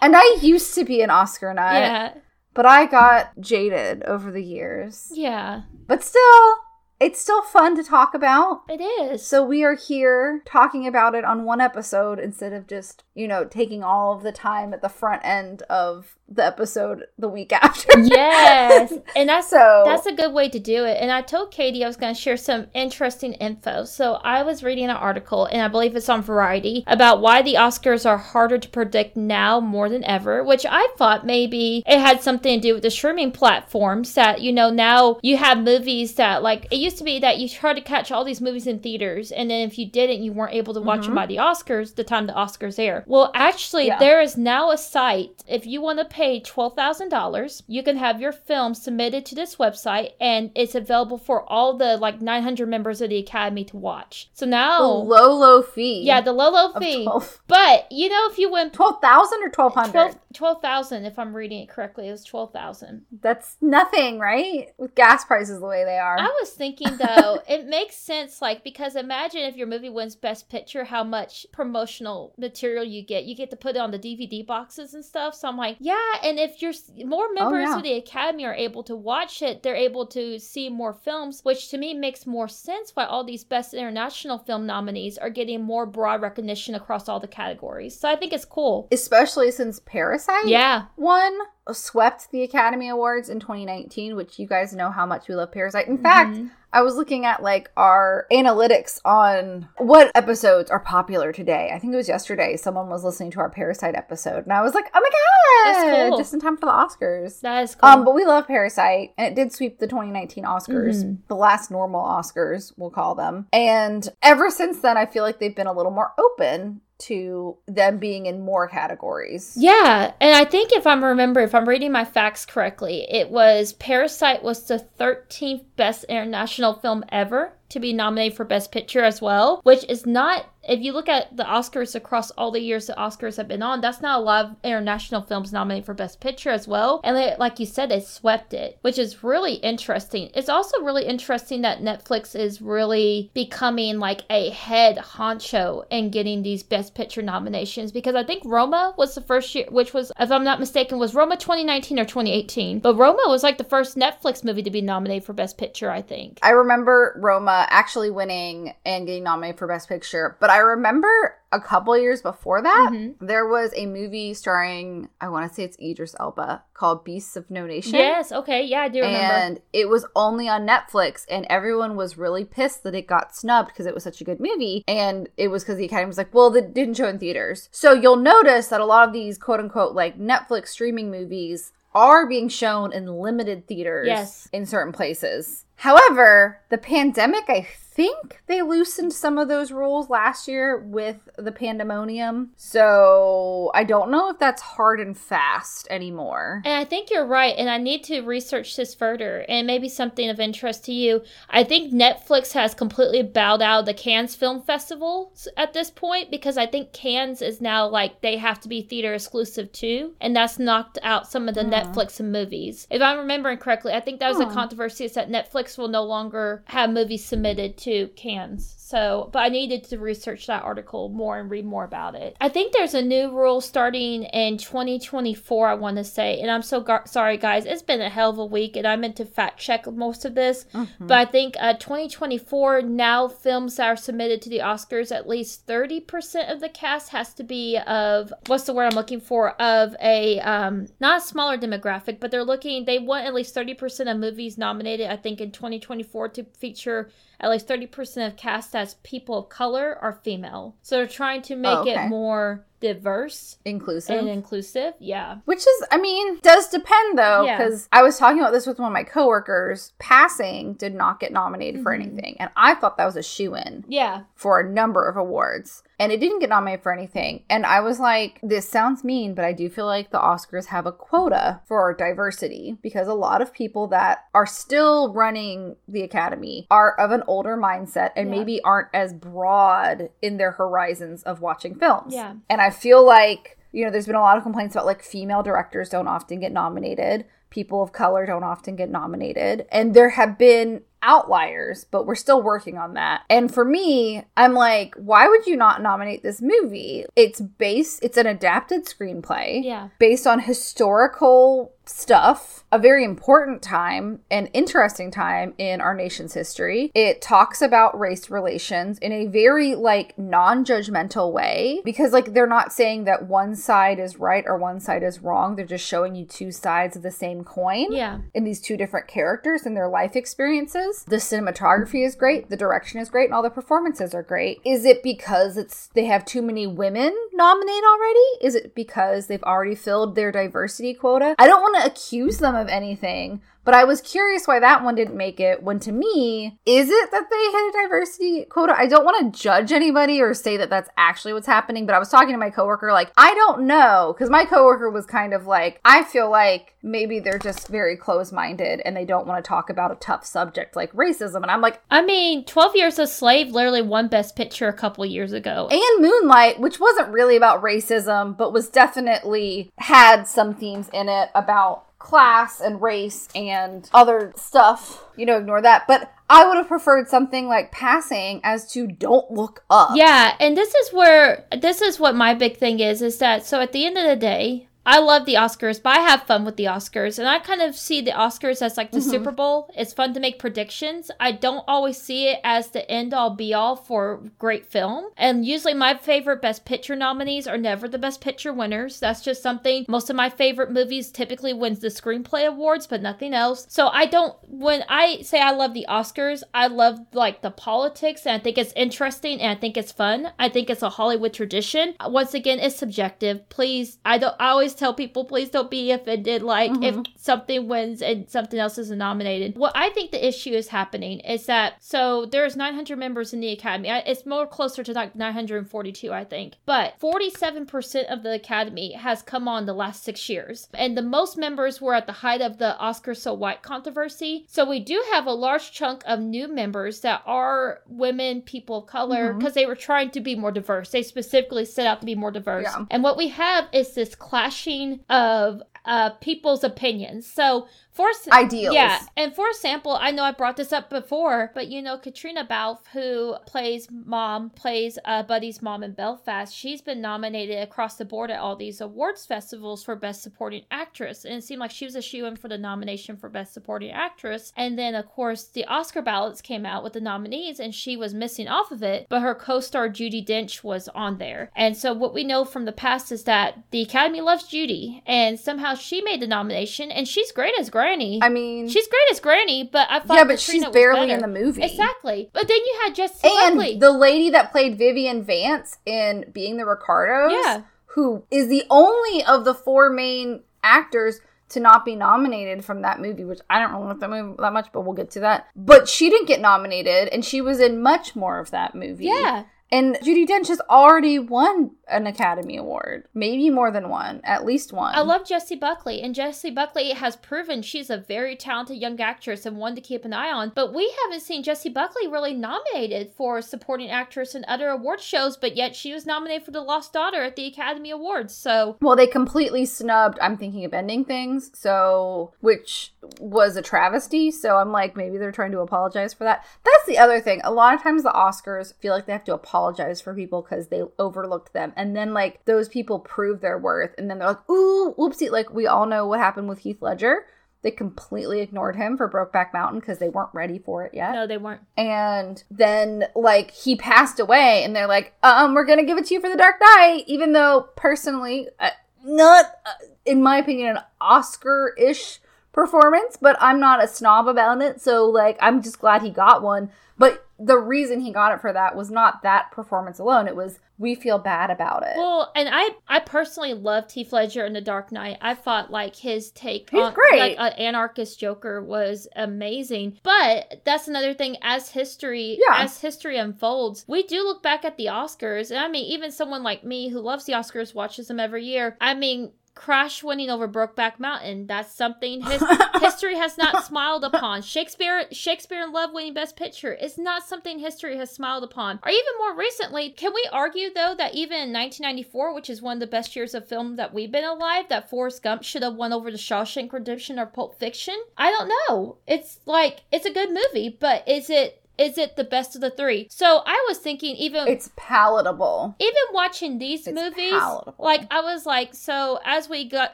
And 0.04 0.16
I 0.16 0.38
used 0.42 0.74
to 0.76 0.84
be 0.86 1.02
an 1.02 1.10
Oscar 1.12 1.54
nut, 1.54 1.74
yeah, 1.74 2.14
but 2.56 2.66
I 2.66 2.86
got 2.88 3.40
jaded 3.40 4.02
over 4.04 4.32
the 4.32 4.42
years. 4.44 5.12
yeah, 5.14 5.64
But 5.88 6.04
still, 6.04 6.56
it's 7.02 7.20
still 7.20 7.42
fun 7.42 7.76
to 7.76 7.84
talk 7.84 8.14
about. 8.14 8.62
it 8.70 8.80
is. 8.80 9.26
So 9.26 9.44
we 9.44 9.64
are 9.64 9.74
here 9.74 10.44
talking 10.46 10.86
about 10.86 11.16
it 11.16 11.26
on 11.26 11.44
one 11.44 11.60
episode 11.60 12.20
instead 12.20 12.54
of 12.54 12.68
just, 12.68 13.04
you 13.16 13.28
know, 13.28 13.44
taking 13.44 13.84
all 13.84 14.14
of 14.14 14.22
the 14.22 14.32
time 14.32 14.72
at 14.72 14.84
the 14.84 14.90
front 14.90 15.22
end 15.26 15.64
of 15.64 16.16
the 16.32 16.46
episode 16.46 17.06
the 17.18 17.28
week 17.28 17.52
after. 17.62 18.00
yes, 18.00 18.94
and 19.16 19.30
that's 19.30 19.50
So 19.50 19.84
That's 19.86 20.06
a 20.06 20.14
good 20.14 20.34
way 20.34 20.48
to 20.50 20.60
do 20.60 20.86
it. 20.86 20.98
And 21.02 21.12
I 21.12 21.22
told 21.22 21.52
Katie 21.52 21.84
I 21.84 21.88
was 21.88 21.98
going 21.98 22.14
to 22.14 22.20
share 22.20 22.38
some 22.38 22.68
interesting 22.74 23.34
info. 23.34 23.84
So 23.84 24.14
I 24.24 24.44
was 24.44 24.64
reading 24.64 24.86
an 24.86 24.92
article, 24.92 25.46
and 25.46 25.62
I 25.62 25.68
believe 25.68 25.96
it's 25.96 26.08
on 26.08 26.22
Variety, 26.22 26.84
about 26.88 27.22
why 27.22 27.42
the 27.42 27.56
Oscars 27.56 28.06
are 28.06 28.18
harder 28.18 28.58
to 28.58 28.70
predict 28.70 29.18
now 29.18 29.60
more 29.60 29.90
than 29.90 30.04
ever, 30.04 30.44
which 30.44 30.66
I 30.70 30.88
thought 30.98 31.26
maybe 31.26 31.84
it 31.86 32.00
had 32.00 32.22
something 32.22 32.62
to 32.62 32.68
do 32.68 32.74
with 32.76 32.84
the 32.84 32.92
streaming 32.92 33.32
platforms 33.32 34.14
that, 34.14 34.42
you 34.42 34.54
know, 34.54 34.70
now 34.70 35.20
you 35.22 35.38
have 35.38 35.58
movies 35.58 36.16
that, 36.16 36.44
like, 36.44 36.68
it 36.72 36.78
used 36.78 36.91
to 36.94 37.04
be 37.04 37.20
that 37.20 37.40
you 37.40 37.48
tried 37.50 37.76
to 37.76 37.82
catch 37.82 38.12
all 38.12 38.24
these 38.24 38.42
movies 38.42 38.68
in 38.68 38.80
theaters, 38.80 39.32
and 39.32 39.50
then 39.50 39.68
if 39.68 39.78
you 39.78 39.90
didn't, 39.90 40.24
you 40.24 40.34
weren't 40.34 40.54
able 40.54 40.74
to 40.74 40.82
watch 40.82 41.02
them 41.02 41.10
mm-hmm. 41.10 41.16
by 41.16 41.26
the 41.26 41.38
Oscars 41.38 41.96
the 41.96 42.04
time 42.04 42.28
the 42.28 42.34
Oscars 42.34 42.80
air. 42.80 43.04
Well, 43.08 43.32
actually, 43.34 43.88
Yeah. 43.88 44.00
there 44.00 44.22
is 44.22 44.38
now 44.38 44.72
a 44.72 44.78
site. 44.78 45.44
If 45.48 45.66
you 45.66 45.82
want 45.82 46.00
to 46.00 46.06
pay 46.06 46.40
$12,000, 46.42 47.64
you 47.68 47.84
can 47.84 47.98
have 47.98 48.22
your 48.22 48.32
film 48.32 48.74
submitted 48.74 49.26
to 49.28 49.36
this 49.36 49.56
website 49.56 50.12
and 50.20 50.52
it's 50.56 50.76
available 50.76 51.18
for 51.18 51.50
all 51.52 51.78
the 51.78 51.98
like 51.98 52.22
900 52.22 52.68
members 52.68 53.02
of 53.02 53.10
the 53.10 53.18
Academy 53.18 53.64
to 53.66 53.78
watch. 53.78 54.30
So 54.34 54.46
now 54.46 54.80
the 54.80 54.88
low, 54.88 55.34
low 55.34 55.62
fee. 55.62 56.04
yeah, 56.04 56.22
the 56.22 56.34
low, 56.34 56.50
low 56.50 56.74
fee. 56.80 57.04
12 57.04 57.42
But, 57.48 57.92
you 57.92 58.10
know, 58.10 58.28
if 58.32 58.38
you 58.38 58.52
win 58.52 58.72
12,000 58.72 59.40
or 59.44 59.50
1,200? 59.50 59.92
12 59.92 60.16
12,000, 60.34 61.06
if 61.06 61.20
I'm 61.20 61.36
reading 61.36 61.62
it 61.62 61.70
correctly, 61.70 62.08
it 62.08 62.12
was 62.12 62.24
12,000. 62.24 63.06
That's 63.22 63.58
nothing, 63.62 64.20
right? 64.20 64.70
With 64.78 64.96
gas 64.96 65.26
prices 65.26 65.60
the 65.60 65.66
way 65.66 65.84
they 65.84 65.98
are. 65.98 66.18
I 66.18 66.28
was 66.42 66.52
thinking 66.52 66.81
though, 66.86 67.40
it 67.48 67.68
makes 67.68 67.96
sense, 67.96 68.42
like 68.42 68.64
because 68.64 68.96
imagine 68.96 69.42
if 69.42 69.56
your 69.56 69.68
movie 69.68 69.90
wins 69.90 70.16
Best 70.16 70.50
Picture, 70.50 70.84
how 70.86 71.04
much 71.04 71.46
promotional 71.52 72.34
material 72.38 72.84
you 72.84 73.04
get. 73.04 73.26
You 73.26 73.36
get 73.36 73.50
to 73.52 73.56
put 73.56 73.76
it 73.76 73.80
on 73.80 73.92
the 73.92 74.00
DVD 74.00 74.46
boxes 74.46 74.94
and 74.94 75.04
stuff. 75.04 75.36
So 75.36 75.48
I'm 75.48 75.58
like, 75.58 75.78
yeah. 75.80 76.14
And 76.24 76.40
if 76.40 76.62
you're 76.62 76.74
more 77.06 77.28
oh, 77.30 77.34
members 77.34 77.68
yeah. 77.70 77.78
of 77.78 77.84
the 77.84 77.94
Academy 77.94 78.46
are 78.46 78.54
able 78.54 78.84
to 78.84 78.96
watch 78.96 79.42
it, 79.42 79.64
they're 79.64 79.76
able 79.76 80.06
to 80.08 80.40
see 80.40 80.70
more 80.70 80.94
films, 80.94 81.42
which 81.44 81.70
to 81.70 81.78
me 81.78 81.94
makes 81.94 82.26
more 82.26 82.48
sense. 82.48 82.92
Why 82.94 83.06
all 83.06 83.24
these 83.24 83.44
Best 83.44 83.74
International 83.74 84.38
Film 84.38 84.66
nominees 84.66 85.18
are 85.18 85.30
getting 85.30 85.62
more 85.64 85.86
broad 85.86 86.22
recognition 86.22 86.76
across 86.76 87.08
all 87.08 87.20
the 87.20 87.28
categories. 87.28 88.00
So 88.00 88.10
I 88.10 88.16
think 88.16 88.34
it's 88.34 88.46
cool. 88.46 88.88
Especially 88.92 89.52
since 89.52 89.80
Parasite 89.86 90.48
Yeah. 90.48 90.86
won, 90.98 91.38
swept 91.72 92.32
the 92.32 92.44
Academy 92.44 92.90
Awards 92.90 93.30
in 93.30 93.40
2019, 93.40 94.16
which 94.16 94.40
you 94.40 94.48
guys 94.48 94.74
know 94.74 94.90
how 94.92 95.06
much 95.06 95.28
we 95.28 95.36
love 95.36 95.52
Parasite. 95.52 95.88
In 95.88 95.98
fact, 95.98 96.32
Mhm. 96.36 96.52
I 96.74 96.82
was 96.82 96.96
looking 96.96 97.26
at 97.26 97.44
like 97.44 97.70
our 97.76 98.26
analytics 98.32 99.00
on 99.04 99.68
what 99.78 100.10
episodes 100.16 100.72
are 100.72 100.80
popular 100.80 101.32
today. 101.34 101.70
I 101.74 101.80
think 101.80 101.94
it 101.94 101.98
was 101.98 102.08
yesterday. 102.08 102.56
Someone 102.56 102.90
was 102.90 103.04
listening 103.04 103.30
to 103.32 103.40
our 103.42 103.50
Parasite 103.50 103.94
episode, 103.96 104.44
and 104.46 104.54
I 104.54 104.62
was 104.62 104.74
like, 104.74 104.90
"Oh 104.94 105.00
my 105.02 105.10
god!" 105.10 106.10
Cool. 106.10 106.18
Just 106.18 106.34
in 106.34 106.40
time 106.40 106.58
for 106.58 106.66
the 106.66 106.72
Oscars. 106.72 107.42
that 107.42 107.64
is 107.64 107.76
cool. 107.76 107.90
Um, 107.90 108.06
but 108.06 108.16
we 108.16 108.26
love 108.26 108.48
Parasite, 108.48 109.14
and 109.18 109.28
it 109.28 109.36
did 109.36 109.52
sweep 109.54 109.80
the 109.80 109.88
2019 109.88 110.46
Oscars, 110.46 111.04
Mhm. 111.04 111.18
the 111.28 111.36
last 111.36 111.70
normal 111.72 112.02
Oscars, 112.04 112.74
we'll 112.78 112.90
call 112.90 113.16
them. 113.16 113.48
And 113.54 114.08
ever 114.24 114.50
since 114.50 114.80
then, 114.80 114.98
I 114.98 115.06
feel 115.06 115.24
like 115.24 115.40
they've 115.40 115.56
been 115.56 115.68
a 115.68 115.74
little 115.74 115.92
more 115.92 116.14
open 116.18 116.82
to 117.02 117.58
them 117.68 117.98
being 117.98 118.26
in 118.26 118.42
more 118.42 118.68
categories. 118.68 119.56
Yeah, 119.58 120.14
and 120.20 120.36
I 120.36 120.46
think 120.46 120.72
if 120.72 120.86
I'm 120.86 121.04
remember 121.04 121.42
if 121.42 121.56
I'm 121.56 121.68
reading 121.68 121.92
my 121.92 122.06
facts 122.06 122.46
correctly, 122.46 123.08
it 123.10 123.30
was 123.30 123.74
Parasite 123.74 124.44
was 124.44 124.64
the 124.64 124.86
13th 125.00 125.66
best 125.76 126.04
international 126.06 126.74
film 126.76 127.04
ever 127.10 127.54
to 127.72 127.80
be 127.80 127.94
nominated 127.94 128.38
for 128.38 128.46
best 128.46 128.72
picture 128.72 129.04
as 129.04 129.22
well, 129.22 129.62
which 129.64 129.84
is 129.90 130.06
not 130.06 130.46
if 130.68 130.82
you 130.82 130.94
look 130.94 131.10
at 131.10 131.36
the 131.36 131.44
Oscars 131.44 131.96
across 131.96 132.32
all 132.32 132.52
the 132.52 132.60
years 132.60 132.88
the 132.88 132.94
Oscars 132.94 133.38
have 133.38 133.48
been 133.48 133.64
on, 133.64 133.82
that's 133.82 134.02
not 134.02 134.20
a 134.20 134.24
lot 134.24 134.46
of 134.46 134.56
international 134.64 135.22
films 135.22 135.52
nominated 135.52 135.86
for 135.86 135.94
best 135.94 136.20
picture 136.20 136.50
as 136.50 136.68
well. 136.68 137.02
And 137.04 137.18
they, 137.18 137.36
like 137.38 137.60
you 137.60 137.66
said, 137.66 137.90
they 137.90 138.00
swept 138.00 138.54
it, 138.54 138.78
which 138.82 139.00
is 139.00 139.24
really 139.24 139.56
interesting. 139.56 140.30
It's 140.34 140.50
also 140.50 140.82
really 140.82 141.06
interesting 141.06 141.62
that 141.62 141.82
Netflix 141.82 142.40
is 142.40 142.62
really 142.62 143.32
becoming 143.34 144.00
like 144.00 144.22
a 144.30 144.52
head 144.52 144.98
honcho 144.98 145.86
and 145.90 146.12
getting 146.12 146.44
these 146.44 146.64
best 146.64 146.94
picture 146.94 147.22
nominations 147.22 147.92
because 147.92 148.16
I 148.16 148.24
think 148.24 148.44
Roma 148.46 148.94
was 148.98 149.16
the 149.16 149.22
first 149.22 149.54
year, 149.56 149.66
which 149.70 149.94
was, 149.94 150.12
if 150.20 150.32
I'm 150.32 150.44
not 150.44 150.60
mistaken, 150.60 151.00
was 151.00 151.16
Roma 151.16 151.38
2019 151.38 152.00
or 152.00 152.06
2018. 152.06 152.80
But 152.80 152.96
Roma 152.96 153.24
was 153.28 153.44
like 153.44 153.58
the 153.58 153.64
first 153.64 153.98
Netflix 153.98 154.44
movie 154.44 154.64
to 154.64 154.72
be 154.72 154.82
nominated 154.82 155.24
for 155.24 155.34
best 155.34 155.58
picture, 155.58 155.90
I 155.90 156.02
think. 156.02 156.40
I 156.44 156.52
remember 156.52 157.16
Roma 157.20 157.61
actually 157.70 158.10
winning 158.10 158.74
and 158.86 159.06
getting 159.06 159.24
nominated 159.24 159.58
for 159.60 159.68
Best 159.68 159.88
Picture, 159.90 160.38
but 160.40 160.50
I 160.50 160.58
remember 160.58 161.36
a 161.54 161.60
couple 161.60 161.98
years 161.98 162.22
before 162.22 162.62
that, 162.62 162.90
Mhm. 162.94 163.16
there 163.20 163.46
was 163.46 163.74
a 163.76 163.86
movie 163.86 164.34
starring, 164.34 165.10
I 165.20 165.28
want 165.28 165.50
to 165.50 165.54
say 165.54 165.64
it's 165.64 165.78
Idris 165.80 166.16
Elba, 166.20 166.64
called 166.74 167.04
Beasts 167.04 167.36
of 167.36 167.52
No 167.52 167.66
Nation. 167.66 167.96
Yes, 167.96 168.32
okay, 168.32 168.64
yeah, 168.64 168.82
I 168.84 168.88
do 168.88 169.02
remember. 169.02 169.18
And 169.34 169.62
it 169.74 169.90
was 169.90 170.06
only 170.16 170.48
on 170.48 170.66
Netflix, 170.66 171.26
and 171.30 171.46
everyone 171.50 171.96
was 171.98 172.18
really 172.18 172.46
pissed 172.46 172.84
that 172.84 172.96
it 172.96 173.06
got 173.06 173.36
snubbed 173.36 173.68
because 173.70 173.86
it 173.86 173.94
was 173.94 174.04
such 174.04 174.22
a 174.22 174.24
good 174.24 174.40
movie. 174.40 174.84
And 174.88 175.28
it 175.36 175.50
was 175.50 175.64
because 175.64 175.78
the 175.78 175.86
Academy 175.86 176.08
was 176.08 176.18
like, 176.18 176.34
well, 176.34 176.56
it 176.56 176.74
didn't 176.74 176.96
show 176.96 177.08
in 177.08 177.20
theaters. 177.20 177.68
So 177.72 177.92
you'll 177.94 178.16
notice 178.16 178.68
that 178.70 178.80
a 178.80 178.86
lot 178.86 179.06
of 179.08 179.14
these 179.14 179.38
quote 179.38 179.60
unquote 179.60 179.94
like 179.94 180.18
Netflix 180.18 180.70
streaming 180.70 181.12
movies 181.12 181.74
are 181.94 182.26
being 182.26 182.48
shown 182.48 182.94
in 182.94 183.06
limited 183.06 183.68
theaters 183.68 184.08
Yes. 184.08 184.48
in 184.54 184.66
certain 184.66 184.94
places. 184.94 185.66
However, 185.82 186.62
the 186.70 186.78
pandemic, 186.78 187.46
I 187.50 187.66
think 187.94 188.42
they 188.48 188.62
loosened 188.62 189.12
some 189.12 189.38
of 189.38 189.50
those 189.50 189.72
rules 189.72 190.10
last 190.10 190.48
year 190.48 190.78
with 190.78 191.18
the 191.38 191.52
pandemonium. 191.52 192.52
So 192.56 193.70
I 193.74 193.84
don't 193.84 194.10
know 194.10 194.30
if 194.30 194.40
that's 194.40 194.62
hard 194.62 195.02
and 195.02 195.18
fast 195.18 195.88
anymore. 195.90 196.62
And 196.64 196.74
I 196.74 196.86
think 196.86 197.12
you're 197.12 197.26
right. 197.26 197.54
And 197.58 197.70
I 197.70 197.78
need 197.78 198.04
to 198.06 198.22
research 198.22 198.78
this 198.78 198.96
further 198.96 199.46
and 199.50 199.68
maybe 199.68 199.90
something 199.90 200.30
of 200.30 200.40
interest 200.40 200.86
to 200.86 200.94
you. 200.94 201.22
I 201.50 201.66
think 201.66 201.94
Netflix 201.94 202.54
has 202.54 202.74
completely 202.74 203.24
bowed 203.24 203.62
out 203.62 203.86
the 203.86 203.94
Cannes 203.94 204.36
Film 204.36 204.62
Festival 204.62 205.34
at 205.58 205.74
this 205.74 205.92
point 205.92 206.32
because 206.32 206.58
I 206.58 206.68
think 206.68 206.94
Cannes 206.94 207.42
is 207.42 207.60
now 207.60 207.88
like 207.88 208.22
they 208.22 208.38
have 208.38 208.62
to 208.62 208.70
be 208.70 208.82
theater 208.82 209.14
exclusive 209.14 209.72
too. 209.74 210.14
And 210.22 210.34
that's 210.34 210.58
knocked 210.58 210.98
out 211.04 211.30
some 211.30 211.50
of 211.50 211.56
the 211.56 211.62
mm. 211.62 211.74
Netflix 211.74 212.24
movies. 212.24 212.88
If 212.90 213.02
I'm 213.02 213.18
remembering 213.18 213.58
correctly, 213.58 213.92
I 213.92 214.00
think 214.00 214.22
that 214.22 214.30
was 214.30 214.38
mm. 214.38 214.44
a 214.44 214.46
hmm. 214.46 214.54
controversy 214.54 215.04
is 215.06 215.14
that 215.14 215.30
Netflix 215.30 215.71
will 215.78 215.88
no 215.88 216.04
longer 216.04 216.64
have 216.66 216.90
movies 216.90 217.26
submitted 217.26 217.78
to 217.80 218.08
Cannes. 218.16 218.76
So, 218.92 219.30
but 219.32 219.40
I 219.40 219.48
needed 219.48 219.86
to 219.86 220.00
research 220.00 220.48
that 220.48 220.64
article 220.64 221.08
more 221.08 221.40
and 221.40 221.50
read 221.50 221.66
more 221.66 221.86
about 221.86 222.14
it. 222.14 222.36
I 222.42 222.50
think 222.50 222.74
there's 222.74 222.94
a 222.94 223.02
new 223.02 223.32
rule 223.32 223.62
starting 223.62 224.24
in 224.24 224.58
2024, 224.58 225.70
I 225.70 225.74
want 225.76 225.96
to 225.96 226.04
say. 226.04 226.42
And 226.42 226.52
I'm 226.52 226.62
so 226.62 226.82
gar- 226.82 227.08
sorry, 227.08 227.38
guys. 227.38 227.66
It's 227.66 227.82
been 227.82 228.02
a 228.02 228.10
hell 228.10 228.32
of 228.32 228.38
a 228.38 228.46
week, 228.46 228.76
and 228.76 228.86
I 228.86 228.98
meant 228.98 229.16
to 229.16 229.26
fact 229.26 229.62
check 229.62 229.90
most 229.90 230.26
of 230.26 230.36
this. 230.36 230.66
Mm-hmm. 230.74 231.08
But 231.08 231.18
I 231.20 231.32
think 231.32 231.56
uh, 231.58 231.76
2024, 231.76 232.82
now 232.82 233.30
films 233.30 233.78
that 233.78 233.88
are 233.88 233.96
submitted 233.96 234.42
to 234.42 234.50
the 234.50 234.60
Oscars, 234.60 235.16
at 235.16 235.26
least 235.26 235.66
30% 235.68 236.52
of 236.52 236.60
the 236.60 236.68
cast 236.68 237.12
has 237.12 237.34
to 237.36 237.44
be 237.44 237.78
of, 237.88 238.34
what's 238.48 238.66
the 238.66 238.74
word 238.74 238.88
I'm 238.88 238.96
looking 238.96 239.22
for? 239.22 239.52
Of 239.62 239.96
a, 240.02 240.42
um, 240.42 240.88
not 241.00 241.22
a 241.22 241.26
smaller 241.26 241.58
demographic, 241.58 242.20
but 242.20 242.30
they're 242.30 242.44
looking, 242.44 242.84
they 242.84 243.00
want 243.00 243.26
at 243.26 243.34
least 243.34 243.56
30% 243.56 244.12
of 244.12 244.18
movies 244.18 244.58
nominated, 244.58 245.10
I 245.10 245.16
think, 245.16 245.40
in 245.40 245.51
2024 245.52 246.30
to 246.30 246.44
feature 246.58 247.10
at 247.40 247.50
least 247.50 247.68
30% 247.68 248.28
of 248.28 248.38
cast 248.38 248.76
as 248.76 248.96
people 249.04 249.38
of 249.38 249.50
color 249.50 249.98
are 250.02 250.20
female. 250.24 250.76
So 250.82 250.98
they're 250.98 251.08
trying 251.08 251.42
to 251.44 251.56
make 251.56 251.78
oh, 251.78 251.82
okay. 251.82 252.06
it 252.06 252.10
more 252.10 252.66
diverse 252.82 253.58
inclusive 253.64 254.18
and 254.18 254.28
inclusive 254.28 254.96
yeah 255.00 255.38
which 255.46 255.60
is 255.60 255.86
i 255.92 256.00
mean 256.00 256.40
does 256.40 256.68
depend 256.68 257.16
though 257.16 257.44
because 257.48 257.88
yeah. 257.94 258.00
i 258.00 258.02
was 258.02 258.18
talking 258.18 258.40
about 258.40 258.52
this 258.52 258.66
with 258.66 258.80
one 258.80 258.88
of 258.88 258.94
my 258.94 259.04
coworkers 259.04 259.94
passing 260.00 260.74
did 260.74 260.96
not 260.96 261.20
get 261.20 261.32
nominated 261.32 261.76
mm-hmm. 261.76 261.84
for 261.84 261.94
anything 261.94 262.36
and 262.40 262.50
i 262.56 262.74
thought 262.74 262.98
that 262.98 263.06
was 263.06 263.16
a 263.16 263.22
shoe-in 263.22 263.86
yeah 263.88 264.24
for 264.34 264.60
a 264.60 264.68
number 264.68 265.08
of 265.08 265.16
awards 265.16 265.84
and 266.02 266.12
it 266.12 266.20
didn't 266.20 266.40
get 266.40 266.50
nominated 266.50 266.82
for 266.82 266.92
anything. 266.92 267.44
And 267.50 267.66
i 267.66 267.80
was 267.80 268.00
like 268.00 268.40
this 268.42 268.68
sounds 268.68 269.04
mean 269.04 269.36
but 269.36 269.46
i 269.46 269.54
do 269.54 269.70
feel 269.70 269.86
like 269.86 270.12
the 270.12 270.20
oscars 270.20 270.66
have 270.68 270.86
a 270.86 270.92
quota 270.92 271.62
for 271.68 271.94
diversity 271.94 272.78
because 272.82 273.08
a 273.08 273.14
lot 273.14 273.42
of 273.42 273.54
people 273.54 273.88
that 273.88 274.26
are 274.34 274.48
still 274.48 275.14
running 275.14 275.76
the 275.88 276.02
academy 276.02 276.66
are 276.72 277.00
of 277.00 277.12
an 277.12 277.24
older 277.28 277.56
mindset 277.56 278.10
and 278.16 278.30
yeah. 278.30 278.38
maybe 278.38 278.62
aren't 278.64 278.88
as 278.94 279.14
broad 279.14 280.10
in 280.22 280.38
their 280.38 280.52
horizons 280.52 281.22
of 281.24 281.42
watching 281.42 281.76
films. 281.76 282.14
Yeah. 282.14 282.34
And 282.50 282.62
i 282.62 282.72
feel 282.72 283.06
like 283.06 283.60
you 283.72 283.86
know 283.86 283.92
there's 283.92 284.08
been 284.08 284.16
a 284.16 284.22
lot 284.22 284.38
of 284.38 284.44
complaints 284.44 284.76
about 284.76 284.86
like 284.88 285.04
female 285.04 285.44
directors 285.44 285.90
don't 285.90 286.08
often 286.08 286.40
get 286.40 286.52
nominated. 286.52 287.26
People 287.52 287.84
of 287.84 287.92
color 287.92 288.26
don't 288.26 288.46
often 288.46 288.76
get 288.76 288.90
nominated. 288.90 289.68
And 289.72 289.94
there 289.94 290.10
have 290.10 290.38
been 290.38 290.84
outliers, 291.04 291.86
but 291.92 292.06
we're 292.06 292.16
still 292.16 292.42
working 292.42 292.78
on 292.78 292.94
that. 292.94 293.24
And 293.30 293.54
for 293.54 293.66
me, 293.66 294.24
I'm 294.38 294.54
like, 294.54 294.96
why 294.96 295.28
would 295.28 295.48
you 295.48 295.56
not 295.56 295.82
nominate 295.82 296.24
this 296.24 296.42
movie? 296.42 297.06
It's 297.16 297.42
based, 297.42 298.04
it's 298.04 298.18
an 298.18 298.28
adapted 298.28 298.86
screenplay. 298.86 299.64
Yeah. 299.64 299.90
Based 300.00 300.28
on 300.28 300.40
historical 300.40 301.74
stuff, 301.86 302.64
a 302.72 302.80
very 302.80 303.04
important 303.04 303.62
time 303.62 304.20
and 304.30 304.50
interesting 304.54 305.12
time 305.12 305.54
in 305.58 305.82
our 305.82 305.94
nation's 305.94 306.34
history. 306.34 306.92
It 306.96 307.22
talks 307.22 307.62
about 307.62 308.00
race 308.00 308.30
relations 308.30 308.98
in 309.00 309.12
a 309.12 309.28
very 309.28 309.76
like 309.76 310.18
non-judgmental 310.18 311.32
way 311.32 311.82
because 311.84 312.14
like 312.14 312.34
they're 312.34 312.48
not 312.48 312.72
saying 312.72 313.04
that 313.06 313.28
one 313.28 313.56
side 313.56 314.00
is 314.00 314.18
right 314.18 314.44
or 314.48 314.58
one 314.58 314.80
side 314.80 315.04
is 315.04 315.22
wrong. 315.22 315.56
They're 315.56 315.66
just 315.66 315.86
showing 315.86 316.16
you 316.16 316.26
two 316.26 316.52
sides 316.52 316.96
of 316.96 317.04
the 317.04 317.12
same 317.12 317.44
coin. 317.44 317.92
Yeah. 317.92 318.20
In 318.34 318.44
these 318.44 318.62
two 318.62 318.78
different 318.78 319.08
characters 319.08 319.66
and 319.66 319.76
their 319.76 319.90
life 319.90 320.16
experiences. 320.16 321.04
The 321.04 321.18
cinematography 321.18 322.06
is 322.06 322.16
great, 322.16 322.50
the 322.50 322.58
direction 322.58 323.02
is 323.02 323.10
great, 323.10 323.26
and 323.26 323.34
all 323.34 323.44
the 323.44 323.50
performances 323.50 324.14
are 324.14 324.24
great. 324.24 324.62
Is 324.64 324.86
it 324.86 325.04
because 325.04 325.58
it's 325.58 325.88
they 325.94 326.06
have 326.06 326.26
too 326.26 326.42
many 326.42 326.68
women 326.68 327.16
nominate 327.34 327.84
already? 327.84 328.20
Is 328.42 328.56
it 328.56 328.76
because 328.76 329.28
they've 329.28 329.44
already 329.44 329.76
filled 329.76 330.16
their 330.16 330.32
diversity 330.32 330.94
quota? 330.94 331.36
I 331.38 331.48
don't 331.48 331.62
want 331.62 331.76
to 331.76 331.81
accuse 331.86 332.38
them 332.38 332.56
of 332.56 332.68
anything, 332.68 333.42
but 333.64 333.74
I 333.74 333.84
was 333.84 334.02
curious 334.02 334.48
why 334.48 334.60
that 334.60 334.84
one 334.84 334.96
didn't 334.96 335.16
make 335.16 335.40
it. 335.40 335.62
When 335.64 335.80
to 335.82 335.92
me, 335.92 336.60
is 336.66 336.90
it 336.90 337.12
that 337.12 337.30
they 337.30 337.38
hit 337.38 337.70
a 337.70 337.84
diversity 337.84 338.46
quota? 338.46 338.74
I 338.78 338.88
don't 338.88 339.06
want 339.06 339.34
to 339.34 339.40
judge 339.40 339.72
anybody 339.72 340.22
or 340.22 340.34
say 340.34 340.58
that 340.58 340.70
that's 340.70 340.90
actually 340.98 341.34
what's 341.34 341.48
happening, 341.48 341.86
but 341.86 341.96
I 341.96 342.00
was 342.00 342.10
talking 342.10 342.34
to 342.34 342.38
my 342.38 342.50
coworker, 342.50 342.92
like, 342.92 343.12
I 343.18 343.34
don't 343.36 343.64
know. 343.68 344.14
Because 344.16 344.30
my 344.30 344.46
coworker 344.46 344.90
was 344.90 345.06
kind 345.06 345.34
of 345.34 345.46
like, 345.46 345.80
I 345.86 346.04
feel 346.04 346.30
like 346.30 346.76
maybe 346.84 347.20
they're 347.20 347.38
just 347.38 347.68
very 347.68 347.96
close 347.96 348.32
minded 348.32 348.82
and 348.84 348.96
they 348.96 349.06
don't 349.06 349.28
want 349.28 349.44
to 349.44 349.48
talk 349.48 349.70
about 349.70 349.92
a 349.92 349.96
tough 349.96 350.26
subject 350.26 350.76
like 350.76 350.92
racism. 350.94 351.42
And 351.42 351.52
I'm 351.52 351.62
like, 351.62 351.82
I 351.92 352.02
mean, 352.02 352.46
12 352.46 352.76
Years 352.76 353.00
a 353.00 353.08
Slave 353.08 353.52
literally 353.52 353.82
won 353.82 354.08
Best 354.08 354.36
Picture 354.36 354.68
a 354.68 354.74
couple 354.74 355.06
years 355.06 355.34
ago. 355.34 355.68
And 355.70 356.02
Moonlight, 356.02 356.60
which 356.60 356.80
wasn't 356.80 357.10
really 357.10 357.36
about 357.36 357.62
racism, 357.62 358.36
but 358.36 358.54
was 358.54 358.70
definitely 358.70 359.72
had 359.78 360.24
some 360.24 360.56
themes 360.56 360.90
in 360.94 361.10
it 361.10 361.30
about 361.36 361.86
class 362.04 362.60
and 362.60 362.82
race 362.82 363.28
and 363.36 363.90
other 363.94 364.34
stuff. 364.36 365.04
You 365.16 365.26
know, 365.26 365.38
ignore 365.38 365.62
that. 365.62 365.86
But 365.88 366.12
I 366.30 366.48
would 366.48 366.58
have 366.58 366.68
preferred 366.68 367.10
something 367.10 367.48
like 367.48 367.72
passing 367.72 368.42
as 368.44 368.72
to 368.74 368.88
don't 368.88 369.30
look 369.32 369.64
up. 369.70 369.92
Yeah, 369.96 370.36
and 370.40 370.56
this 370.56 370.74
is 370.74 370.94
where 370.94 371.46
this 371.58 371.82
is 371.82 372.00
what 372.00 372.16
my 372.16 372.34
big 372.34 372.58
thing 372.58 372.80
is 372.80 373.02
is 373.02 373.18
that 373.18 373.46
so 373.46 373.60
at 373.62 373.72
the 373.72 373.86
end 373.86 373.98
of 373.98 374.06
the 374.06 374.16
day, 374.16 374.68
I 374.86 375.00
love 375.00 375.26
the 375.26 375.36
Oscars, 375.36 375.82
but 375.82 375.98
I 375.98 376.02
have 376.02 376.24
fun 376.24 376.44
with 376.44 376.58
the 376.58 376.66
Oscars. 376.66 377.20
And 377.20 377.28
I 377.28 377.40
kind 377.40 377.62
of 377.62 377.76
see 377.76 378.02
the 378.02 378.12
Oscars 378.12 378.62
as 378.62 378.78
like 378.78 378.92
the 378.92 379.00
mm-hmm. 379.00 379.10
Super 379.10 379.32
Bowl. 379.32 379.72
It's 379.78 379.94
fun 379.94 380.14
to 380.14 380.20
make 380.20 380.40
predictions. 380.40 381.12
I 381.20 381.34
don't 381.34 381.64
always 381.68 382.02
see 382.02 382.30
it 382.30 382.40
as 382.44 382.70
the 382.70 382.90
end 382.90 383.14
all 383.14 383.30
be 383.30 383.54
all 383.54 383.76
for 383.76 384.24
great 384.40 384.66
film. 384.66 385.06
And 385.18 385.46
usually 385.46 385.76
my 385.76 385.96
favorite 385.96 386.42
Best 386.42 386.66
Picture 386.66 386.96
nominees 386.96 387.48
are 387.48 387.58
never 387.58 387.88
the 387.88 388.00
Best 388.00 388.22
Picture 388.22 388.54
winners. 388.54 389.00
That's 389.00 389.22
just 389.22 389.44
something 389.44 389.86
most 389.88 390.10
of 390.10 390.16
my 390.16 390.30
favorite 390.30 390.72
movies 390.72 391.12
typically 391.12 391.54
wins 391.54 391.80
the 391.80 391.90
screenplay 391.90 392.48
awards, 392.48 392.88
but 392.88 393.02
nothing 393.02 393.34
else. 393.34 393.68
So 393.70 393.88
I 393.88 394.06
don't, 394.08 394.36
when 394.48 394.84
I 394.90 395.22
say 395.22 395.40
I 395.40 395.52
love 395.52 395.74
the 395.74 395.86
Oscars, 395.88 396.42
I 396.54 396.68
love 396.68 397.00
like 397.14 397.42
the 397.42 397.52
politics 397.52 398.26
and 398.26 398.36
I 398.36 398.44
think 398.44 398.58
it's 398.58 398.74
interesting 398.76 399.42
and 399.42 399.56
I 399.56 399.60
think 399.60 399.78
it's 399.78 399.92
fun. 399.92 400.32
I 400.40 400.50
think 400.50 400.70
it's 400.70 400.82
a 400.82 400.90
Hollywood 400.90 401.34
tradition. 401.34 401.94
Once 402.04 402.34
again, 402.34 402.60
it's 402.60 402.76
subjective. 402.76 403.48
Please, 403.50 404.00
I 404.04 404.18
don't, 404.18 404.36
I 404.40 404.50
always 404.50 404.71
always 404.72 404.80
tell 404.80 404.94
people, 404.94 405.26
please 405.26 405.50
don't 405.50 405.70
be 405.70 405.92
offended. 405.92 406.42
Like 406.42 406.72
mm-hmm. 406.72 407.02
if 407.02 407.06
something 407.18 407.68
wins 407.68 408.02
and 408.02 408.30
something 408.30 408.60
else 408.60 408.78
is 408.78 408.92
nominated. 408.92 409.58
What 409.58 409.74
I 409.76 409.90
think 409.90 410.12
the 410.12 410.26
issue 410.26 410.52
is 410.52 410.70
happening 410.70 411.20
is 411.22 411.46
that 411.46 411.76
so 411.80 412.26
there's 412.26 412.56
900 412.56 412.98
members 412.98 413.34
in 413.34 413.40
the 413.40 413.52
academy. 413.52 413.90
It's 414.06 414.26
more 414.26 414.48
closer 414.48 414.84
to 414.84 414.94
like 414.94 415.16
942, 415.16 416.12
I 416.12 416.24
think. 416.24 416.56
But 416.66 417.00
47% 417.00 418.06
of 418.12 418.24
the 418.24 418.34
academy 418.34 418.94
has 418.94 419.22
come 419.22 419.48
on 419.48 419.66
the 419.66 419.74
last 419.74 420.04
six 420.04 420.30
years, 420.30 420.68
and 420.74 420.98
the 420.98 421.02
most 421.02 421.38
members 421.38 421.82
were 421.82 421.94
at 421.94 422.08
the 422.08 422.14
height 422.14 422.42
of 422.42 422.58
the 422.58 422.78
Oscar 422.78 423.14
so 423.14 423.34
white 423.34 423.62
controversy. 423.62 424.46
So 424.48 424.68
we 424.68 424.80
do 424.80 425.04
have 425.12 425.26
a 425.26 425.34
large 425.34 425.72
chunk 425.72 426.04
of 426.06 426.20
new 426.20 426.48
members 426.48 427.02
that 427.02 427.22
are 427.26 427.82
women, 427.88 428.42
people 428.42 428.80
of 428.80 428.88
color, 428.88 429.34
because 429.34 429.52
mm-hmm. 429.52 429.60
they 429.60 429.66
were 429.66 429.76
trying 429.76 430.12
to 430.12 430.22
be 430.22 430.36
more 430.36 430.52
diverse. 430.52 430.92
They 430.92 431.04
specifically 431.04 431.66
set 431.66 431.88
out 431.88 432.00
to 432.00 432.06
be 432.06 432.16
more 432.16 432.32
diverse. 432.32 432.68
Yeah. 432.68 432.86
And 432.90 433.04
what 433.04 433.18
we 433.18 433.30
have 433.30 433.68
is 433.72 433.94
this 433.94 434.16
clash 434.16 434.61
of 435.10 435.62
uh, 435.86 436.12
people's 436.22 436.64
opinions. 436.64 437.26
So 437.26 437.68
for 437.92 438.10
ideals. 438.32 438.74
Yeah, 438.74 439.00
and 439.18 439.36
for 439.36 439.48
example, 439.50 439.98
I 440.00 440.12
know 440.12 440.24
I 440.24 440.32
brought 440.32 440.58
this 440.58 440.72
up 440.72 440.90
before, 440.90 441.52
but 441.54 441.68
you 441.68 441.82
know, 441.82 441.98
Caitríona 441.98 442.48
Balfe, 442.48 442.88
who 442.94 443.36
plays 443.46 443.88
mom, 443.92 444.50
plays 444.52 444.98
uh, 445.04 445.24
Buddy's 445.24 445.62
mom 445.62 445.84
in 445.84 445.94
Belfast, 445.94 446.56
she's 446.56 446.82
been 446.82 447.02
nominated 447.02 447.58
across 447.62 447.96
the 447.96 448.06
board 448.06 448.32
at 448.32 448.40
all 448.40 448.56
these 448.56 448.80
awards 448.80 449.26
festivals 449.26 449.84
for 449.84 449.96
Best 449.96 450.24
Supporting 450.24 450.64
Actress, 450.72 451.26
and 451.26 451.36
it 451.36 451.44
seemed 451.44 451.60
like 451.60 451.72
she 451.72 451.86
was 451.86 451.96
a 451.96 452.02
shoe 452.02 452.26
in 452.26 452.36
for 452.36 452.48
the 452.48 452.58
nomination 452.58 453.18
for 453.18 453.30
Best 453.30 453.54
Supporting 453.54 453.92
Actress. 453.92 454.54
And 454.56 454.80
then, 454.80 454.96
of 454.96 455.08
course, 455.08 455.44
the 455.44 455.66
Oscar 455.66 456.02
ballots 456.02 456.42
came 456.42 456.66
out 456.66 456.84
with 456.84 456.94
the 456.94 457.02
nominees, 457.02 457.60
and 457.60 457.76
she 457.76 457.98
was 457.98 458.14
missing 458.14 458.48
off 458.48 458.72
of 458.72 458.84
it, 458.84 459.08
but 459.10 459.22
her 459.22 459.36
co-star 459.36 459.90
Judi 459.90 460.26
Dench 460.26 460.64
was 460.64 460.88
on 460.90 461.18
there. 461.18 461.52
And 461.56 461.76
so, 461.76 461.94
what 461.94 462.14
we 462.14 462.24
know 462.24 462.46
from 462.46 462.66
the 462.66 462.72
past 462.72 463.12
is 463.12 463.26
that 463.26 463.64
the 463.72 463.82
Academy 463.82 464.22
loves 464.22 464.46
Judi, 464.46 465.02
and 465.06 465.38
somehow 465.40 465.76
she 465.76 466.02
made 466.02 466.22
the 466.22 466.28
nomination, 466.28 466.90
and 466.90 467.08
she's 467.08 467.32
great 467.34 467.54
as. 467.60 467.70
Granny. 467.82 468.20
I 468.22 468.30
mean, 468.30 468.68
she's 468.70 468.88
great 468.88 469.12
as 469.12 469.20
Granny, 469.20 469.70
but 469.72 469.88
I 469.90 470.00
thought 470.00 470.18
yeah, 470.18 470.24
but 470.24 470.40
she's 470.40 470.68
barely 470.70 471.12
in 471.12 471.20
the 471.20 471.28
movie. 471.28 471.64
Exactly. 471.64 472.30
But 472.34 472.48
then 472.48 472.58
you 472.58 472.80
had 472.84 472.96
Jessica 472.96 473.28
and 473.28 473.56
Buckley. 473.58 473.78
the 473.78 473.92
lady 473.92 474.30
that 474.32 474.52
played 474.52 474.78
Vivian 474.78 475.24
Vance 475.24 475.78
in 475.86 476.26
Being 476.32 476.58
the 476.58 476.66
Ricardos, 476.66 477.34
yeah. 477.34 477.62
who 477.88 478.24
is 478.32 478.48
the 478.48 478.64
only 478.70 479.24
of 479.24 479.46
the 479.46 479.54
four 479.54 479.90
main 479.90 480.42
actors 480.64 481.20
to 481.50 481.60
not 481.60 481.84
be 481.84 481.96
nominated 481.96 482.64
from 482.64 482.82
that 482.82 483.02
movie, 483.02 483.26
which 483.26 483.40
I 483.50 483.60
don't 483.60 483.74
really 483.74 483.88
like 483.88 484.00
that 484.00 484.10
movie 484.10 484.36
that 484.40 484.54
much, 484.54 484.70
but 484.72 484.82
we'll 484.82 484.94
get 484.94 485.12
to 485.12 485.20
that. 485.22 485.48
But 485.56 485.88
she 485.88 486.10
didn't 486.10 486.28
get 486.28 486.40
nominated, 486.40 487.10
and 487.10 487.26
she 487.26 487.42
was 487.42 487.60
in 487.60 487.82
much 487.82 488.16
more 488.16 488.40
of 488.40 488.52
that 488.52 488.74
movie. 488.74 489.06
Yeah. 489.06 489.44
And 489.72 489.96
Judi 489.96 490.28
Dench 490.28 490.50
has 490.50 490.62
already 490.70 491.18
won 491.18 491.72
an 491.92 492.08
Academy 492.08 492.58
Award, 492.58 493.06
maybe 493.14 493.50
more 493.50 493.72
than 493.72 493.90
one, 493.90 494.22
at 494.24 494.46
least 494.46 494.74
one. 494.74 494.96
I 494.96 495.02
love 495.02 495.26
Jessie 495.26 495.56
Buckley, 495.56 496.02
and 496.02 496.16
Jessie 496.16 496.52
Buckley 496.52 496.92
has 496.92 497.16
proven 497.16 497.62
she's 497.62 497.90
a 497.90 497.98
very 497.98 498.36
talented 498.36 498.78
young 498.78 499.00
actress 499.00 499.46
and 499.46 499.58
one 499.58 499.76
to 499.76 499.82
keep 499.82 500.06
an 500.06 500.14
eye 500.14 500.32
on. 500.32 500.52
But 500.56 500.74
we 500.74 500.94
haven't 501.04 501.22
seen 501.22 501.44
Jessie 501.44 501.70
Buckley 501.70 502.08
really 502.08 502.34
nominated 502.34 503.12
for 503.14 503.42
supporting 503.42 503.90
actress 503.90 504.36
in 504.36 504.46
other 504.48 504.70
award 504.70 505.02
shows, 505.02 505.38
but 505.38 505.56
yet 505.56 505.76
she 505.76 505.94
was 505.94 506.06
nominated 506.06 506.46
for 506.46 506.52
The 506.52 506.62
Lost 506.62 506.94
Daughter 506.94 507.24
at 507.24 507.36
the 507.36 507.48
Academy 507.48 507.92
Awards. 507.92 508.34
So, 508.34 508.78
well, 508.82 508.96
they 508.96 509.08
completely 509.08 509.66
snubbed. 509.66 510.18
I'm 510.22 510.38
thinking 510.38 510.66
of 510.66 510.74
ending 510.74 511.06
things, 511.06 511.52
so 511.54 512.34
which 512.40 512.94
was 513.20 513.56
a 513.56 513.62
travesty. 513.62 514.32
So 514.32 514.58
I'm 514.58 514.72
like, 514.72 514.96
maybe 514.96 515.18
they're 515.18 515.32
trying 515.32 515.52
to 515.52 515.60
apologize 515.60 516.14
for 516.14 516.24
that. 516.24 516.46
That's 516.64 516.86
the 516.88 516.98
other 516.98 517.20
thing. 517.20 517.42
A 517.44 517.52
lot 517.52 517.74
of 517.74 517.82
times 517.82 518.04
the 518.04 518.10
Oscars 518.10 518.74
feel 518.80 518.94
like 518.94 519.06
they 519.06 519.14
have 519.14 519.24
to 519.26 519.34
apologize 519.34 520.02
for 520.02 520.14
people 520.14 520.42
because 520.42 520.68
they 520.68 520.84
overlooked 521.00 521.54
them, 521.54 521.74
and 521.82 521.96
then 521.96 522.14
like 522.14 522.46
those 522.46 522.70
people 522.70 523.00
prove 523.00 523.42
their 523.42 523.58
worth, 523.58 523.96
and 523.98 524.08
then 524.08 524.20
they're 524.20 524.28
like, 524.28 524.50
ooh, 524.50 524.94
whoopsie. 525.00 525.32
Like 525.32 525.52
we 525.52 525.66
all 525.66 525.88
know 525.88 526.06
what 526.06 526.20
happened 526.20 526.48
with 526.48 526.60
Heath 526.60 526.80
Ledger. 526.80 527.26
They 527.64 527.72
completely 527.72 528.40
ignored 528.40 528.76
him 528.76 528.98
for 528.98 529.10
Brokeback 529.10 529.52
Mountain 529.52 529.80
because 529.80 529.98
they 529.98 530.10
weren't 530.10 530.34
ready 530.34 530.60
for 530.60 530.86
it 530.86 530.94
yet. 530.94 531.14
no, 531.14 531.26
they 531.26 531.38
weren't. 531.38 531.62
And 531.76 532.44
then 532.52 533.06
like 533.16 533.50
he 533.50 533.76
passed 533.76 534.20
away, 534.20 534.64
and 534.64 534.76
they're 534.76 534.88
like, 534.88 535.16
um, 535.24 535.56
we're 535.56 535.66
gonna 535.66 535.84
give 535.84 535.98
it 535.98 536.06
to 536.06 536.14
you 536.14 536.22
for 536.22 536.30
The 536.30 536.38
Dark 536.38 536.58
Knight, 536.62 537.04
even 537.08 537.34
though 537.34 537.70
personally, 537.76 538.48
uh, 538.60 538.70
not 539.04 539.46
uh, 539.66 539.86
in 540.06 540.22
my 540.22 540.38
opinion, 540.38 540.78
an 540.78 540.84
Oscar-ish 541.00 542.20
performance, 542.52 543.18
but 543.20 543.36
I'm 543.40 543.60
not 543.60 543.84
a 543.84 543.88
snob 543.88 544.28
about 544.28 544.62
it. 544.62 544.82
So 544.82 545.06
like, 545.06 545.38
I'm 545.42 545.64
just 545.64 545.80
glad 545.80 546.04
he 546.04 546.12
got 546.12 546.44
one. 546.44 546.70
But 547.02 547.26
the 547.40 547.58
reason 547.58 548.00
he 548.02 548.12
got 548.14 548.32
it 548.34 548.40
for 548.42 548.54
that 548.54 548.76
was 548.76 548.92
not 548.92 549.24
that 549.24 549.50
performance 549.52 549.98
alone. 549.98 550.28
It 550.28 550.36
was 550.36 550.60
we 550.78 550.96
feel 550.96 551.18
bad 551.20 551.50
about 551.52 551.84
it. 551.84 551.94
Well, 551.98 552.32
and 552.36 552.48
I 552.52 552.70
I 552.88 553.00
personally 553.00 553.54
loved 553.56 553.92
Heath 553.92 554.14
Ledger 554.14 554.46
in 554.46 554.54
The 554.54 554.62
Dark 554.62 554.92
Knight. 554.92 555.18
I 555.22 555.34
thought 555.34 555.72
like 555.72 555.96
his 555.96 556.30
take 556.32 556.70
He's 556.70 556.80
on 556.80 556.94
great. 556.94 557.20
like 557.20 557.36
an 557.40 557.54
anarchist 557.60 558.20
Joker 558.20 558.64
was 558.64 559.08
amazing. 559.16 559.98
But 560.04 560.62
that's 560.66 560.88
another 560.88 561.14
thing 561.16 561.38
as 561.42 561.70
history 561.70 562.38
Yeah. 562.48 562.62
as 562.64 562.80
history 562.82 563.18
unfolds, 563.18 563.84
we 563.88 564.04
do 564.04 564.24
look 564.24 564.44
back 564.44 564.64
at 564.64 564.78
the 564.78 564.86
Oscars. 564.88 565.50
And 565.50 565.60
I 565.60 565.68
mean, 565.68 565.86
even 565.92 566.12
someone 566.12 566.44
like 566.44 566.64
me 566.64 566.90
who 566.90 567.00
loves 567.00 567.26
the 567.26 567.34
Oscars, 567.34 567.74
watches 567.74 568.08
them 568.08 568.20
every 568.20 568.46
year. 568.46 568.78
I 568.80 568.94
mean, 568.94 569.32
Crash 569.54 570.02
winning 570.04 570.30
over 570.30 570.48
Brokeback 570.48 571.00
Mountain. 571.00 571.48
That's 571.48 571.74
something 571.74 572.22
his, 572.22 572.44
history 572.82 573.16
has 573.16 573.38
not 573.38 573.66
smiled 573.66 574.04
upon. 574.04 574.42
Shakespeare 574.42 575.06
Shakespeare 575.12 575.62
in 575.62 575.72
Love 575.72 575.92
winning 575.94 576.14
Best 576.14 576.36
Picture 576.36 576.74
is 576.74 576.98
not 576.98 577.28
something 577.28 577.60
history 577.60 577.98
has 577.98 578.12
smiled 578.12 578.44
upon. 578.44 578.80
Or 578.84 578.90
even 578.90 579.14
more 579.18 579.36
recently, 579.36 579.90
can 579.90 580.14
we 580.14 580.28
argue 580.32 580.74
though 580.74 580.96
that 580.98 581.16
even 581.16 581.38
in 581.38 581.54
1994, 581.54 582.34
which 582.34 582.50
is 582.50 582.62
one 582.62 582.78
of 582.78 582.80
the 582.80 582.88
best 582.88 583.16
years 583.16 583.34
of 583.34 583.48
film 583.48 583.76
that 583.76 583.94
we've 583.94 584.12
been 584.12 584.24
alive, 584.24 584.66
that 584.70 584.90
Forrest 584.90 585.24
Gump 585.24 585.44
should 585.44 585.64
have 585.64 585.76
won 585.76 585.94
over 585.94 586.12
The 586.12 586.18
Shawshank 586.18 586.72
Redemption 586.72 587.20
or 587.20 587.26
Pulp 587.26 587.60
Fiction? 587.60 587.96
I 588.18 588.32
don't 588.32 588.52
know. 588.70 588.98
It's 589.06 589.40
like 589.46 589.82
it's 589.92 590.06
a 590.06 590.14
good 590.14 590.30
movie, 590.30 590.76
but 590.80 591.08
is 591.08 591.30
it 591.30 591.61
is 591.82 591.98
it 591.98 592.16
the 592.16 592.24
best 592.24 592.56
of 592.56 592.62
the 592.62 592.70
three? 592.70 593.08
So 593.10 593.42
I 593.46 593.66
was 593.68 593.78
thinking 593.80 594.16
even 594.18 594.48
it's 594.48 594.70
palatable. 594.76 595.76
even 595.80 596.04
watching 596.14 596.58
these 596.60 596.86
It's 596.88 596.96
movies, 597.00 597.32
palatable. 597.32 597.76
like 597.80 598.02
I 598.12 598.22
was 598.22 598.46
like, 598.46 598.74
so 598.76 599.20
as 599.26 599.50
we 599.50 599.68
got, 599.68 599.94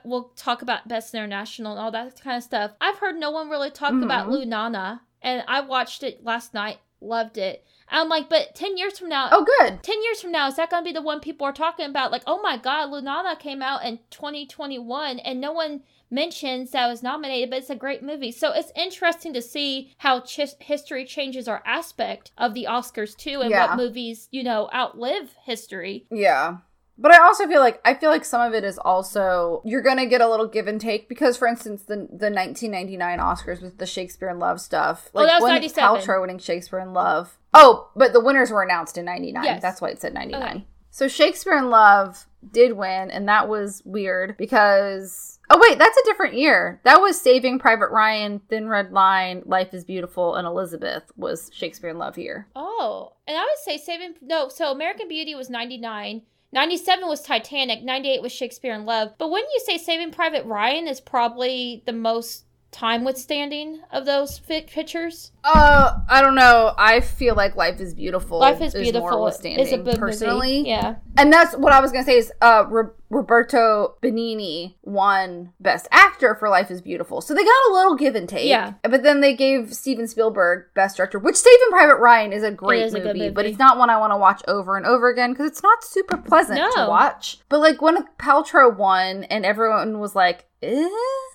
we'll 0.04 0.32
talk 0.36 0.62
about 0.62 0.88
Best 0.88 1.14
International 1.14 1.72
and 1.72 1.80
all 1.82 1.92
that 1.92 2.20
kind 2.22 2.38
of 2.38 2.44
stuff. 2.44 2.72
I've 2.82 2.98
heard 2.98 3.16
no 3.18 3.32
one 3.32 3.50
really 3.50 3.72
talk 3.72 3.94
about 3.94 4.28
Mhm. 4.28 4.46
Lunana, 4.46 5.00
and 5.22 5.44
I 5.48 5.62
watched 5.62 6.04
it 6.04 6.24
last 6.24 6.54
night, 6.54 6.78
loved 7.00 7.38
it. 7.38 7.64
I'm 7.90 8.10
like, 8.10 8.28
but 8.28 8.54
ten 8.54 8.76
years 8.78 9.00
from 9.00 9.08
now, 9.08 9.30
Oh, 9.32 9.46
good. 9.60 9.82
10 9.82 10.04
years 10.04 10.20
from 10.22 10.32
now, 10.34 10.48
is 10.48 10.58
that 10.58 10.70
going 10.70 10.84
to 10.84 10.88
be 10.90 10.92
the 10.94 11.02
one 11.02 11.22
people 11.22 11.48
are 11.48 11.54
talking 11.54 11.86
about? 11.86 12.12
Like, 12.12 12.24
oh 12.28 12.42
my 12.42 12.58
God, 12.58 12.90
Lunana 12.90 13.40
came 13.40 13.62
out 13.62 13.86
in 13.86 14.00
2021 14.10 15.20
and 15.20 15.40
no 15.40 15.54
one 15.54 15.84
mentions 16.10 16.72
that 16.72 16.88
was 16.88 17.04
nominated, 17.04 17.50
but 17.50 17.60
it's 17.60 17.70
a 17.70 17.76
great 17.76 18.02
movie. 18.04 18.32
So 18.32 18.52
it's 18.54 18.72
interesting 18.76 19.34
to 19.34 19.42
see 19.42 19.94
how 19.98 20.22
ch- 20.22 20.56
history 20.60 21.06
changes 21.06 21.48
our 21.48 21.62
aspect 21.66 22.32
of 22.38 22.54
the 22.54 22.66
Oscars 22.70 23.16
too 23.16 23.42
and 23.42 23.50
Yeah. 23.50 23.68
what 23.68 23.78
movies, 23.78 24.28
you 24.32 24.44
know, 24.44 24.70
outlive 24.74 25.36
history. 25.44 26.06
Yeah. 26.10 26.58
But 27.00 27.14
I 27.14 27.22
also 27.24 27.46
feel 27.48 27.60
like 27.60 27.80
I 27.86 27.94
feel 27.94 28.10
like 28.10 28.26
some 28.26 28.42
of 28.42 28.56
it 28.56 28.64
is 28.64 28.80
also 28.80 29.62
you're 29.64 29.84
gonna 29.84 30.08
get 30.08 30.20
a 30.20 30.28
little 30.28 30.48
give 30.48 30.68
and 30.68 30.82
take 30.82 31.08
because, 31.08 31.38
for 31.38 31.48
instance, 31.48 31.84
the 31.84 31.96
the 32.12 32.32
1999 32.32 33.20
Oscars 33.20 33.62
with 33.62 33.78
the 33.78 33.86
Shakespeare 33.86 34.30
in 34.30 34.40
Love 34.40 34.60
stuff, 34.60 35.12
Oh, 35.14 35.20
like 35.20 35.28
that 35.28 35.36
was 35.36 35.44
when 35.44 35.54
97. 35.54 35.84
Paltrow 36.02 36.22
winning 36.22 36.40
Shakespeare 36.40 36.80
in 36.80 36.94
Love. 36.94 37.38
Oh, 37.54 37.92
but 37.96 38.14
the 38.14 38.20
winners 38.20 38.50
were 38.50 38.64
announced 38.64 38.98
in 38.98 39.06
99. 39.06 39.44
Yes. 39.44 39.62
That's 39.62 39.80
why 39.80 39.90
it 39.90 40.02
said 40.02 40.14
99. 40.16 40.42
Okay. 40.44 40.66
So 40.98 41.08
Shakespeare 41.08 41.56
in 41.56 41.70
Love 41.70 42.26
did 42.52 42.74
win, 42.74 43.12
and 43.12 43.30
that 43.30 43.48
was 43.48 43.84
weird 43.86 44.36
because 44.36 45.38
oh 45.48 45.60
wait, 45.62 45.78
that's 45.78 45.96
a 45.96 46.04
different 46.06 46.34
year. 46.34 46.82
That 46.86 47.02
was 47.02 47.22
Saving 47.22 47.60
Private 47.60 47.92
Ryan, 47.92 48.40
Thin 48.50 48.68
Red 48.68 48.92
Line, 48.92 49.44
Life 49.46 49.76
is 49.76 49.86
Beautiful, 49.86 50.34
and 50.34 50.48
Elizabeth 50.48 51.04
was 51.16 51.52
Shakespeare 51.54 51.92
in 51.92 52.00
Love 52.00 52.18
year. 52.18 52.48
Oh, 52.56 53.14
and 53.28 53.38
I 53.38 53.42
would 53.42 53.60
say 53.64 53.78
Saving, 53.78 54.16
no, 54.24 54.50
so 54.50 54.72
American 54.72 55.08
Beauty 55.08 55.36
was 55.36 55.52
99. 55.52 56.24
97 56.52 57.08
was 57.08 57.22
Titanic, 57.22 57.84
98 57.84 58.24
was 58.24 58.32
Shakespeare 58.32 58.74
in 58.74 58.88
Love. 58.88 59.14
But 59.20 59.30
wouldn't 59.30 59.54
you 59.54 59.62
say 59.68 59.78
Saving 59.78 60.10
Private 60.10 60.46
Ryan 60.46 60.88
is 60.88 61.00
probably 61.00 61.84
the 61.86 61.94
most 61.94 62.46
time 62.78 63.04
withstanding 63.04 63.82
of 63.92 64.06
those 64.06 64.38
fi- 64.38 64.62
pictures? 64.62 65.32
Uh, 65.44 65.98
I 66.08 66.22
don't 66.22 66.36
know. 66.36 66.74
I 66.78 67.00
feel 67.00 67.36
like 67.36 67.56
Life 67.56 67.80
is 67.80 67.94
Beautiful. 67.94 68.40
Life 68.40 68.62
is 68.62 68.76
more 68.76 68.84
Beautiful 68.84 69.24
withstanding, 69.24 69.66
is 69.66 69.74
a 69.74 69.78
good 69.78 69.98
personally. 69.98 70.58
movie. 70.60 70.70
Yeah. 70.70 70.96
And 71.18 71.34
that's 71.34 71.56
what 71.56 71.74
I 71.74 71.80
was 71.82 71.92
gonna 71.92 72.04
say 72.04 72.18
is 72.18 72.32
uh 72.42 72.66
Ro- 72.70 72.92
Roberto 73.10 73.96
Benigni 74.04 74.76
won 74.84 75.54
Best 75.60 75.88
Actor 75.92 76.36
for 76.36 76.50
Life 76.50 76.70
is 76.70 76.82
Beautiful. 76.82 77.22
So 77.22 77.34
they 77.34 77.44
got 77.44 77.70
a 77.70 77.74
little 77.74 77.96
give 77.96 78.16
and 78.16 78.28
take. 78.30 78.48
Yeah. 78.48 78.74
But 78.84 79.02
then 79.04 79.22
they 79.22 79.34
gave 79.34 79.74
Steven 79.74 80.08
Spielberg 80.08 80.66
Best 80.76 80.98
Director, 80.98 81.18
which 81.18 81.36
Saving 81.38 81.70
Private 81.70 81.98
Ryan 81.98 82.34
is 82.34 82.44
a 82.44 82.52
great 82.52 82.84
is 82.84 82.94
a 82.94 83.00
good 83.00 83.16
movie, 83.16 83.30
but 83.30 83.46
it's 83.46 83.58
not 83.58 83.78
one 83.78 83.90
I 83.90 83.98
want 83.98 84.12
to 84.12 84.18
watch 84.18 84.44
over 84.48 84.78
and 84.78 84.86
over 84.86 85.10
again 85.10 85.32
because 85.32 85.48
it's 85.48 85.64
not 85.64 85.84
super 85.84 86.18
pleasant 86.18 86.60
to 86.76 86.86
watch. 86.88 87.40
But 87.50 87.60
like 87.60 87.82
when 87.82 88.06
Paltrow 88.20 88.76
won 88.76 89.24
and 89.24 89.46
everyone 89.46 90.00
was 90.00 90.16
like, 90.16 90.46
eh? 90.62 90.90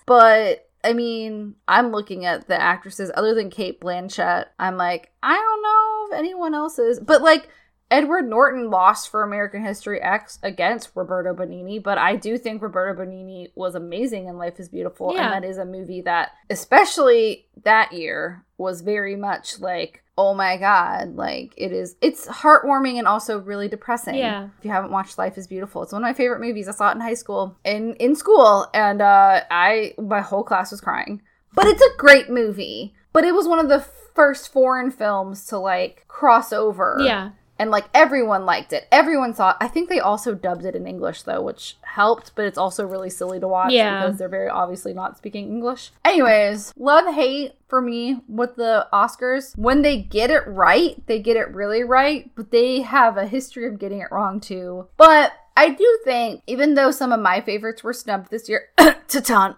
But 0.06 0.68
I 0.84 0.92
mean, 0.92 1.54
I'm 1.68 1.92
looking 1.92 2.24
at 2.24 2.48
the 2.48 2.60
actresses 2.60 3.10
other 3.14 3.34
than 3.34 3.50
Cate 3.50 3.80
Blanchett. 3.80 4.46
I'm 4.58 4.76
like, 4.76 5.12
I 5.22 5.34
don't 5.34 5.62
know 5.62 6.16
if 6.16 6.18
anyone 6.18 6.54
else 6.54 6.78
is. 6.78 6.98
But 6.98 7.22
like 7.22 7.48
Edward 7.90 8.28
Norton 8.28 8.70
lost 8.70 9.10
for 9.10 9.22
American 9.22 9.62
History 9.62 10.00
X 10.00 10.38
against 10.42 10.92
Roberto 10.94 11.34
Benigni, 11.34 11.82
but 11.82 11.98
I 11.98 12.16
do 12.16 12.38
think 12.38 12.62
Roberto 12.62 13.00
Benigni 13.00 13.48
was 13.54 13.74
amazing 13.74 14.28
in 14.28 14.38
Life 14.38 14.58
is 14.58 14.68
Beautiful. 14.68 15.14
Yeah. 15.14 15.32
And 15.32 15.44
that 15.44 15.48
is 15.48 15.58
a 15.58 15.64
movie 15.64 16.00
that, 16.00 16.30
especially 16.48 17.46
that 17.64 17.92
year, 17.92 18.44
was 18.56 18.80
very 18.80 19.14
much 19.14 19.60
like, 19.60 20.01
oh 20.18 20.34
my 20.34 20.56
God, 20.56 21.14
like 21.16 21.54
it 21.56 21.72
is, 21.72 21.96
it's 22.00 22.26
heartwarming 22.26 22.98
and 22.98 23.06
also 23.06 23.38
really 23.38 23.68
depressing. 23.68 24.14
Yeah. 24.14 24.48
If 24.58 24.64
you 24.64 24.70
haven't 24.70 24.90
watched 24.90 25.18
Life 25.18 25.38
is 25.38 25.46
Beautiful, 25.46 25.82
it's 25.82 25.92
one 25.92 26.02
of 26.02 26.06
my 26.06 26.12
favorite 26.12 26.40
movies. 26.40 26.68
I 26.68 26.72
saw 26.72 26.90
it 26.90 26.96
in 26.96 27.00
high 27.00 27.14
school, 27.14 27.56
in, 27.64 27.94
in 27.94 28.14
school, 28.14 28.68
and 28.74 29.00
uh, 29.00 29.42
I, 29.50 29.94
my 29.98 30.20
whole 30.20 30.44
class 30.44 30.70
was 30.70 30.80
crying. 30.80 31.22
But 31.54 31.66
it's 31.66 31.82
a 31.82 31.96
great 31.98 32.30
movie. 32.30 32.94
But 33.12 33.24
it 33.24 33.34
was 33.34 33.46
one 33.46 33.58
of 33.58 33.68
the 33.68 33.84
first 34.14 34.52
foreign 34.52 34.90
films 34.90 35.46
to 35.46 35.58
like 35.58 36.04
cross 36.08 36.52
over 36.52 36.98
Yeah. 37.00 37.30
And 37.62 37.70
like 37.70 37.84
everyone 37.94 38.44
liked 38.44 38.72
it. 38.72 38.88
Everyone 38.90 39.34
saw 39.34 39.50
it. 39.50 39.56
I 39.60 39.68
think 39.68 39.88
they 39.88 40.00
also 40.00 40.34
dubbed 40.34 40.64
it 40.64 40.74
in 40.74 40.84
English 40.84 41.22
though, 41.22 41.40
which 41.40 41.76
helped, 41.82 42.34
but 42.34 42.44
it's 42.44 42.58
also 42.58 42.84
really 42.84 43.08
silly 43.08 43.38
to 43.38 43.46
watch 43.46 43.70
Yeah. 43.70 44.00
because 44.02 44.18
they're 44.18 44.28
very 44.28 44.48
obviously 44.48 44.92
not 44.92 45.16
speaking 45.16 45.46
English. 45.46 45.92
Anyways, 46.04 46.72
love 46.76 47.14
hate 47.14 47.52
for 47.68 47.80
me 47.80 48.20
with 48.28 48.56
the 48.56 48.88
Oscars. 48.92 49.56
When 49.56 49.82
they 49.82 49.98
get 50.02 50.30
it 50.30 50.42
right, 50.48 51.00
they 51.06 51.20
get 51.20 51.36
it 51.36 51.54
really 51.54 51.84
right, 51.84 52.28
but 52.34 52.50
they 52.50 52.80
have 52.82 53.16
a 53.16 53.26
history 53.26 53.64
of 53.68 53.78
getting 53.78 54.00
it 54.00 54.10
wrong 54.10 54.40
too. 54.40 54.88
But 54.96 55.32
I 55.56 55.68
do 55.68 55.98
think, 56.04 56.42
even 56.48 56.74
though 56.74 56.90
some 56.90 57.12
of 57.12 57.20
my 57.20 57.40
favorites 57.40 57.84
were 57.84 57.92
snubbed 57.92 58.30
this 58.32 58.48
year, 58.48 58.70
Titan. 59.08 59.54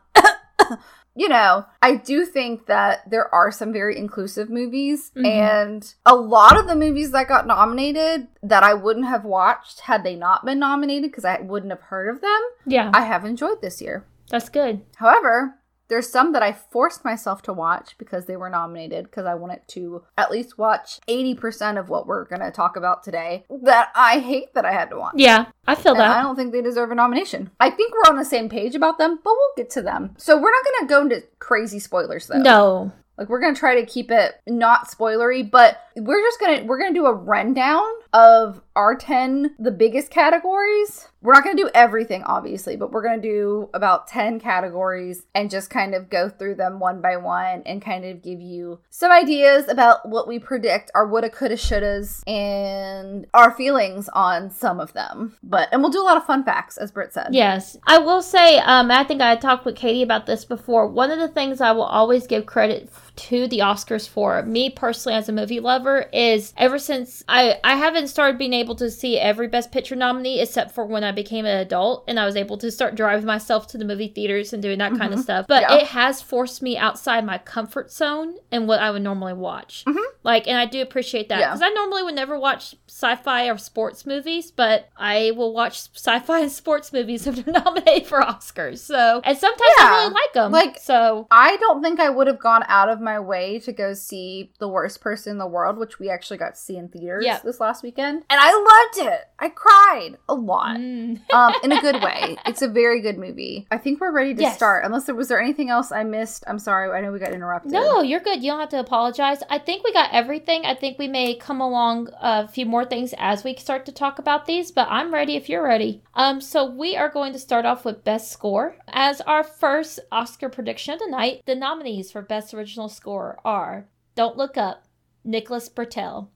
You 1.14 1.28
know, 1.28 1.64
I 1.80 1.94
do 1.96 2.24
think 2.26 2.66
that 2.66 3.08
there 3.08 3.32
are 3.34 3.50
some 3.50 3.72
very 3.72 3.96
inclusive 3.96 4.50
movies, 4.50 5.12
Mhm. 5.16 5.26
and 5.26 5.94
a 6.04 6.14
lot 6.14 6.58
of 6.58 6.66
the 6.66 6.74
movies 6.76 7.12
that 7.12 7.28
got 7.28 7.46
nominated 7.46 8.28
that 8.42 8.62
I 8.62 8.74
wouldn't 8.74 9.06
have 9.06 9.24
watched 9.24 9.80
had 9.80 10.02
they 10.02 10.16
not 10.16 10.44
been 10.44 10.58
nominated 10.58 11.10
because 11.10 11.24
I 11.24 11.40
wouldn't 11.40 11.72
have 11.72 11.82
heard 11.82 12.08
of 12.08 12.20
them, 12.20 12.40
Yeah. 12.66 12.90
I 12.92 13.02
have 13.02 13.24
enjoyed 13.24 13.62
this 13.62 13.80
year. 13.80 14.04
That's 14.30 14.48
good. 14.48 14.80
However, 14.96 15.54
There's 15.88 16.08
some 16.10 16.32
that 16.32 16.42
I 16.42 16.52
forced 16.52 17.04
myself 17.04 17.42
to 17.42 17.52
watch 17.52 17.96
because 17.98 18.26
they 18.26 18.36
were 18.36 18.48
nominated 18.48 19.04
because 19.04 19.26
I 19.26 19.34
wanted 19.34 19.60
to 19.68 20.04
at 20.16 20.30
least 20.30 20.58
watch 20.58 20.98
80% 21.08 21.78
of 21.78 21.88
what 21.88 22.06
we're 22.06 22.24
going 22.24 22.40
to 22.40 22.50
talk 22.50 22.76
about 22.76 23.02
today 23.02 23.44
that 23.62 23.90
I 23.94 24.18
hate 24.20 24.54
that 24.54 24.64
I 24.64 24.72
had 24.72 24.90
to 24.90 24.98
watch. 24.98 25.14
Yeah, 25.16 25.46
I 25.66 25.74
feel 25.74 25.92
And 25.92 26.00
that. 26.00 26.16
I 26.16 26.22
don't 26.22 26.36
think 26.36 26.52
they 26.52 26.62
deserve 26.62 26.90
a 26.90 26.94
nomination. 26.94 27.50
I 27.60 27.70
think 27.70 27.92
we're 27.92 28.10
on 28.10 28.16
the 28.16 28.24
same 28.24 28.48
page 28.48 28.74
about 28.74 28.98
them, 28.98 29.18
but 29.22 29.32
we'll 29.36 29.54
get 29.56 29.70
to 29.70 29.82
them. 29.82 30.14
So 30.16 30.36
we're 30.40 30.50
not 30.50 30.64
going 30.64 30.80
to 30.80 30.86
go 30.86 31.00
into 31.02 31.26
crazy 31.38 31.78
spoilers 31.78 32.26
though. 32.26 32.38
no. 32.38 32.92
Like 33.16 33.28
we're 33.28 33.40
going 33.40 33.54
to 33.54 33.60
try 33.60 33.80
to 33.80 33.86
keep 33.86 34.10
it 34.10 34.40
not 34.48 34.88
spoilery, 34.88 35.48
but 35.48 35.78
we're 35.96 36.20
just 36.20 36.38
to 36.60 36.66
we're 36.66 36.78
to 36.92 36.98
do 36.98 37.06
a 37.06 37.12
rundown 37.12 37.84
of 38.12 38.60
our 38.76 38.96
10 38.96 39.56
the 39.58 39.70
biggest 39.70 40.10
categories. 40.10 41.08
We're 41.22 41.32
not 41.34 41.44
to 41.56 41.62
do 41.62 41.70
everything 41.74 42.22
obviously, 42.24 42.76
but 42.76 42.90
we're 42.90 43.02
to 43.20 43.28
do 43.28 43.70
about 43.74 44.08
10 44.08 44.40
categories 44.40 45.26
and 45.34 45.50
just 45.50 45.70
kind 45.70 45.94
of 45.94 46.10
go 46.10 46.28
through 46.28 46.56
them 46.56 46.80
one 46.80 47.00
by 47.00 47.16
one 47.16 47.62
and 47.64 47.80
kind 47.80 48.04
of 48.04 48.22
give 48.22 48.40
you 48.40 48.80
some 48.90 49.10
ideas 49.10 49.68
about 49.68 50.08
what 50.08 50.28
we 50.28 50.38
predict 50.38 50.90
our 50.94 51.06
woulda 51.06 51.30
coulda 51.30 51.56
shouldas 51.56 52.22
and 52.28 53.26
our 53.32 53.52
feelings 53.52 54.08
on 54.10 54.50
some 54.50 54.80
of 54.80 54.92
them. 54.92 55.36
But 55.42 55.68
and 55.72 55.80
we'll 55.80 55.90
do 55.90 56.02
a 56.02 56.04
lot 56.04 56.16
of 56.16 56.24
fun 56.24 56.44
facts 56.44 56.76
as 56.76 56.90
Britt 56.90 57.12
said. 57.12 57.28
Yes. 57.30 57.76
I 57.86 57.98
will 57.98 58.22
say, 58.22 58.58
um, 58.58 58.90
I 58.90 59.04
think 59.04 59.20
I 59.20 59.36
talked 59.36 59.64
with 59.64 59.76
Katie 59.76 60.02
about 60.02 60.26
this 60.26 60.44
before. 60.44 60.88
One 60.88 61.10
of 61.10 61.18
the 61.18 61.28
things 61.28 61.60
I 61.60 61.72
will 61.72 61.82
always 61.82 62.26
give 62.26 62.46
credit 62.46 62.88
f- 62.92 63.03
to 63.16 63.46
the 63.48 63.60
Oscars 63.60 64.08
for, 64.08 64.42
me 64.42 64.70
personally 64.70 65.16
as 65.16 65.28
a 65.28 65.32
movie 65.32 65.60
lover, 65.60 66.08
is 66.12 66.52
ever 66.56 66.78
since 66.78 67.22
I, 67.28 67.58
I 67.62 67.76
haven't 67.76 68.08
started 68.08 68.38
being 68.38 68.52
able 68.52 68.74
to 68.76 68.90
see 68.90 69.18
every 69.18 69.48
Best 69.48 69.70
Picture 69.70 69.96
nominee 69.96 70.40
except 70.40 70.72
for 70.72 70.84
when 70.84 71.04
I 71.04 71.12
became 71.12 71.46
an 71.46 71.58
adult 71.58 72.04
and 72.08 72.18
I 72.18 72.26
was 72.26 72.36
able 72.36 72.58
to 72.58 72.70
start 72.70 72.94
driving 72.94 73.26
myself 73.26 73.66
to 73.68 73.78
the 73.78 73.84
movie 73.84 74.08
theaters 74.08 74.52
and 74.52 74.62
doing 74.62 74.78
that 74.78 74.90
kind 74.98 75.12
of 75.12 75.20
mm-hmm. 75.20 75.22
stuff. 75.22 75.46
But 75.48 75.62
Yeah. 75.62 75.76
it 75.76 75.86
has 75.88 76.22
forced 76.22 76.62
me 76.62 76.76
outside 76.76 77.24
my 77.24 77.38
comfort 77.38 77.92
zone 77.92 78.34
and 78.50 78.66
what 78.66 78.80
I 78.80 78.90
would 78.90 79.02
normally 79.02 79.34
watch. 79.34 79.84
Mm-hmm. 79.86 79.98
Like, 80.22 80.48
and 80.48 80.56
I 80.56 80.66
do 80.66 80.82
appreciate 80.82 81.28
that 81.28 81.38
Yeah. 81.38 81.48
because 81.50 81.62
I 81.62 81.68
normally 81.70 82.02
would 82.02 82.14
never 82.14 82.38
watch 82.38 82.74
sci-fi 82.88 83.48
or 83.48 83.58
sports 83.58 84.06
movies, 84.06 84.50
but 84.50 84.88
I 84.96 85.32
will 85.36 85.52
watch 85.52 85.88
sci-fi 85.94 86.40
and 86.40 86.50
sports 86.52 86.92
movies 86.92 87.26
if 87.26 87.36
they're 87.36 87.52
nominated 87.64 88.06
for 88.08 88.20
Oscars. 88.20 88.78
So, 88.78 89.20
and 89.24 89.36
sometimes 89.38 89.70
Yeah. 89.78 89.84
I 89.84 90.00
really 90.02 90.14
like 90.14 90.32
them. 90.32 90.52
Like- 90.52 90.78
so, 90.78 91.26
I 91.30 91.56
don't 91.58 91.82
think 91.82 92.00
I 92.00 92.08
would 92.10 92.26
have 92.26 92.38
gone 92.38 92.64
out 92.68 92.88
of 92.88 93.00
my 93.04 93.20
way 93.20 93.58
to 93.60 93.72
go 93.72 93.94
see 93.94 94.50
The 94.58 94.68
Worst 94.68 95.00
Person 95.00 95.32
in 95.32 95.38
the 95.38 95.46
World, 95.46 95.78
which 95.78 95.98
we 95.98 96.10
actually 96.10 96.38
got 96.38 96.54
to 96.54 96.60
see 96.60 96.76
in 96.76 96.88
theaters 96.88 97.24
Yeah. 97.24 97.38
this 97.44 97.60
last 97.60 97.82
weekend. 97.82 98.24
And 98.30 98.40
I 98.40 98.52
loved 98.96 99.10
it. 99.12 99.20
I 99.38 99.48
cried 99.50 100.16
a 100.28 100.34
lot. 100.34 100.76
mm. 100.78 101.20
um, 101.32 101.54
in 101.62 101.72
a 101.72 101.80
good 101.80 102.02
way. 102.02 102.36
It's 102.46 102.62
a 102.62 102.68
very 102.68 103.00
good 103.00 103.18
movie. 103.18 103.66
I 103.70 103.78
think 103.78 104.00
we're 104.00 104.10
ready 104.12 104.34
to 104.34 104.40
Yes. 104.42 104.56
start. 104.56 104.84
Unless 104.84 105.04
there 105.04 105.14
was 105.14 105.28
there 105.28 105.40
anything 105.40 105.70
else 105.70 105.92
I 105.92 106.02
missed. 106.04 106.44
I'm 106.46 106.58
sorry. 106.58 106.90
I 106.90 107.00
know 107.00 107.12
we 107.12 107.18
got 107.18 107.32
interrupted. 107.32 107.72
no, 107.72 108.02
you're 108.02 108.20
good. 108.20 108.42
You 108.42 108.50
don't 108.50 108.60
have 108.60 108.68
to 108.70 108.80
apologize. 108.80 109.42
I 109.50 109.58
think 109.58 109.84
we 109.84 109.92
got 109.92 110.12
everything. 110.12 110.64
I 110.64 110.74
think 110.74 110.98
we 110.98 111.08
may 111.08 111.34
come 111.34 111.60
along 111.60 112.08
a 112.20 112.48
few 112.48 112.66
more 112.66 112.84
things 112.84 113.14
as 113.18 113.44
we 113.44 113.54
start 113.56 113.84
to 113.86 113.92
talk 113.92 114.18
about 114.18 114.46
these, 114.46 114.70
but 114.70 114.88
I'm 114.90 115.12
ready 115.12 115.36
if 115.36 115.48
you're 115.48 115.62
ready. 115.64 116.02
Um, 116.14 116.40
so 116.40 116.64
we 116.70 116.96
are 116.96 117.08
going 117.08 117.32
to 117.32 117.38
start 117.38 117.64
off 117.66 117.84
with 117.84 118.04
best 118.04 118.30
score 118.32 118.76
as 118.88 119.20
our 119.22 119.42
first 119.44 120.00
Oscar 120.12 120.48
prediction 120.48 120.94
of 120.94 121.00
the 121.00 121.08
night. 121.10 121.42
The 121.46 121.54
nominees 121.54 122.10
for 122.12 122.22
best 122.22 122.54
original 122.54 122.88
score 122.94 123.38
are 123.44 123.88
Don't 124.14 124.36
Look 124.36 124.56
Up, 124.56 124.84
Nicholas 125.24 125.68
Britell, 125.68 126.28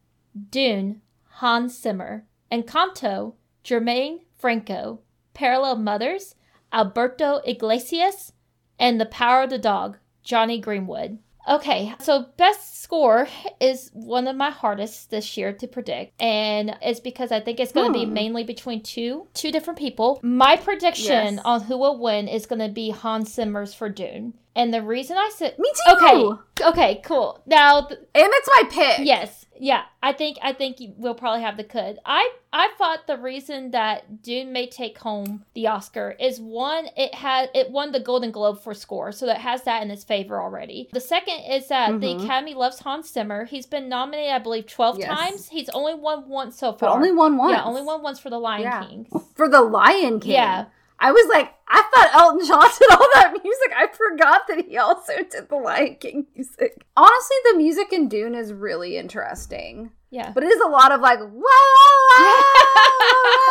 Dune, 0.50 1.00
Hans 1.24 1.78
Zimmer, 1.78 2.26
Encanto, 2.50 3.34
Germaine 3.62 4.20
Franco, 4.36 5.00
Parallel 5.34 5.76
Mothers, 5.76 6.34
Alberto 6.72 7.40
Iglesias, 7.46 8.32
and 8.78 9.00
The 9.00 9.06
Power 9.06 9.42
of 9.42 9.50
the 9.50 9.58
Dog, 9.58 9.98
Jonny 10.22 10.58
Greenwood. 10.58 11.18
Okay, 11.48 11.94
so 12.00 12.26
best 12.36 12.82
score 12.82 13.26
is 13.60 13.90
one 13.94 14.26
of 14.28 14.36
my 14.36 14.50
hardest 14.50 15.10
this 15.10 15.36
year 15.36 15.52
to 15.54 15.66
predict, 15.66 16.12
and 16.20 16.76
it's 16.82 17.00
because 17.00 17.32
I 17.32 17.40
think 17.40 17.58
it's 17.58 17.72
going 17.72 17.90
to 17.92 17.98
be 17.98 18.04
Hmm. 18.04 18.12
mainly 18.12 18.44
between 18.44 18.82
two 18.82 19.28
two 19.34 19.50
different 19.50 19.78
people. 19.78 20.20
My 20.22 20.56
prediction 20.56 21.34
Yes. 21.36 21.40
on 21.44 21.62
who 21.62 21.78
will 21.78 21.98
win 21.98 22.28
is 22.28 22.46
going 22.46 22.60
to 22.60 22.68
be 22.68 22.90
Hans 22.90 23.32
Zimmer's 23.32 23.72
for 23.72 23.88
Dune, 23.88 24.34
and 24.54 24.74
the 24.74 24.82
reason 24.82 25.16
I 25.16 25.30
said 25.34 25.58
Me 25.58 25.70
too. 25.86 25.92
okay, 25.94 26.64
okay, 26.68 27.00
cool. 27.04 27.40
Now 27.46 27.82
th- 27.82 27.98
And 28.14 28.28
it's 28.38 28.48
my 28.54 28.62
pick. 28.70 29.06
Yes, 29.06 29.46
yeah. 29.60 29.82
I 30.02 30.12
think 30.12 30.38
I 30.42 30.52
think 30.52 30.76
we'll 30.96 31.14
probably 31.14 31.42
have 31.42 31.56
the 31.56 31.64
could. 31.64 31.98
I 32.04 32.30
I 32.52 32.70
thought 32.78 33.06
the 33.06 33.16
reason 33.18 33.72
that 33.72 34.22
Dune 34.22 34.52
may 34.52 34.66
take 34.68 34.98
home 34.98 35.44
the 35.54 35.66
Oscar 35.66 36.16
is 36.18 36.40
one, 36.40 36.86
it 36.96 37.14
had 37.14 37.50
it 37.54 37.70
won 37.70 37.92
the 37.92 38.00
Golden 38.00 38.30
Globe 38.30 38.60
for 38.62 38.72
score, 38.74 39.12
so 39.12 39.26
that 39.26 39.38
has 39.38 39.62
that 39.64 39.82
in 39.82 39.90
its 39.90 40.04
favor 40.04 40.40
already. 40.40 40.88
The 40.92 41.00
second 41.00 41.40
is 41.50 41.68
that 41.68 42.00
the 42.00 42.06
Mhm. 42.14 42.24
Academy 42.24 42.54
loves 42.54 42.78
Hans 42.80 43.10
Zimmer. 43.12 43.44
He's 43.44 43.66
been 43.66 43.88
nominated, 43.88 44.32
I 44.32 44.38
believe, 44.38 44.66
twelve 44.66 44.98
Yes. 44.98 45.08
times. 45.08 45.48
He's 45.48 45.68
only 45.70 45.94
won 45.94 46.28
once 46.28 46.58
so 46.58 46.70
But 46.72 46.80
far. 46.80 46.90
only 46.96 47.12
one 47.12 47.36
once. 47.36 47.52
Yeah, 47.52 47.64
only 47.64 47.82
won 47.82 48.02
once 48.02 48.18
for 48.18 48.30
the 48.30 48.38
Lion 48.38 48.62
Yeah. 48.62 48.84
King. 48.84 49.06
For 49.34 49.48
the 49.48 49.60
Lion 49.62 50.20
King. 50.20 50.32
Yeah. 50.32 50.64
I 51.00 51.12
was 51.12 51.28
like, 51.28 51.54
I 51.68 51.82
thought 51.82 52.10
Elton 52.14 52.46
John 52.46 52.68
did 52.78 52.90
all 52.90 53.08
that 53.14 53.32
music. 53.42 53.72
I 53.76 53.86
forgot 53.88 54.46
that 54.48 54.66
he 54.66 54.76
also 54.76 55.14
did 55.16 55.48
the 55.48 55.56
Lion 55.56 55.96
King 56.00 56.26
music. 56.34 56.84
Honestly, 56.96 57.36
the 57.50 57.58
music 57.58 57.92
in 57.92 58.08
Dune 58.08 58.34
is 58.34 58.52
really 58.52 58.96
interesting. 58.96 59.90
Yeah. 60.10 60.32
But 60.32 60.42
it 60.44 60.48
is 60.48 60.60
a 60.60 60.68
lot 60.68 60.90
of 60.90 61.00
like, 61.00 61.20
wah, 61.20 62.42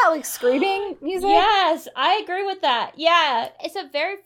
like 0.09 0.25
screaming 0.25 0.97
music. 1.01 1.29
Yes, 1.29 1.87
I 1.95 2.19
agree 2.23 2.45
with 2.45 2.61
that. 2.61 2.93
Yeah, 2.97 3.49
it's 3.63 3.75
a 3.75 3.87
very, 3.91 4.17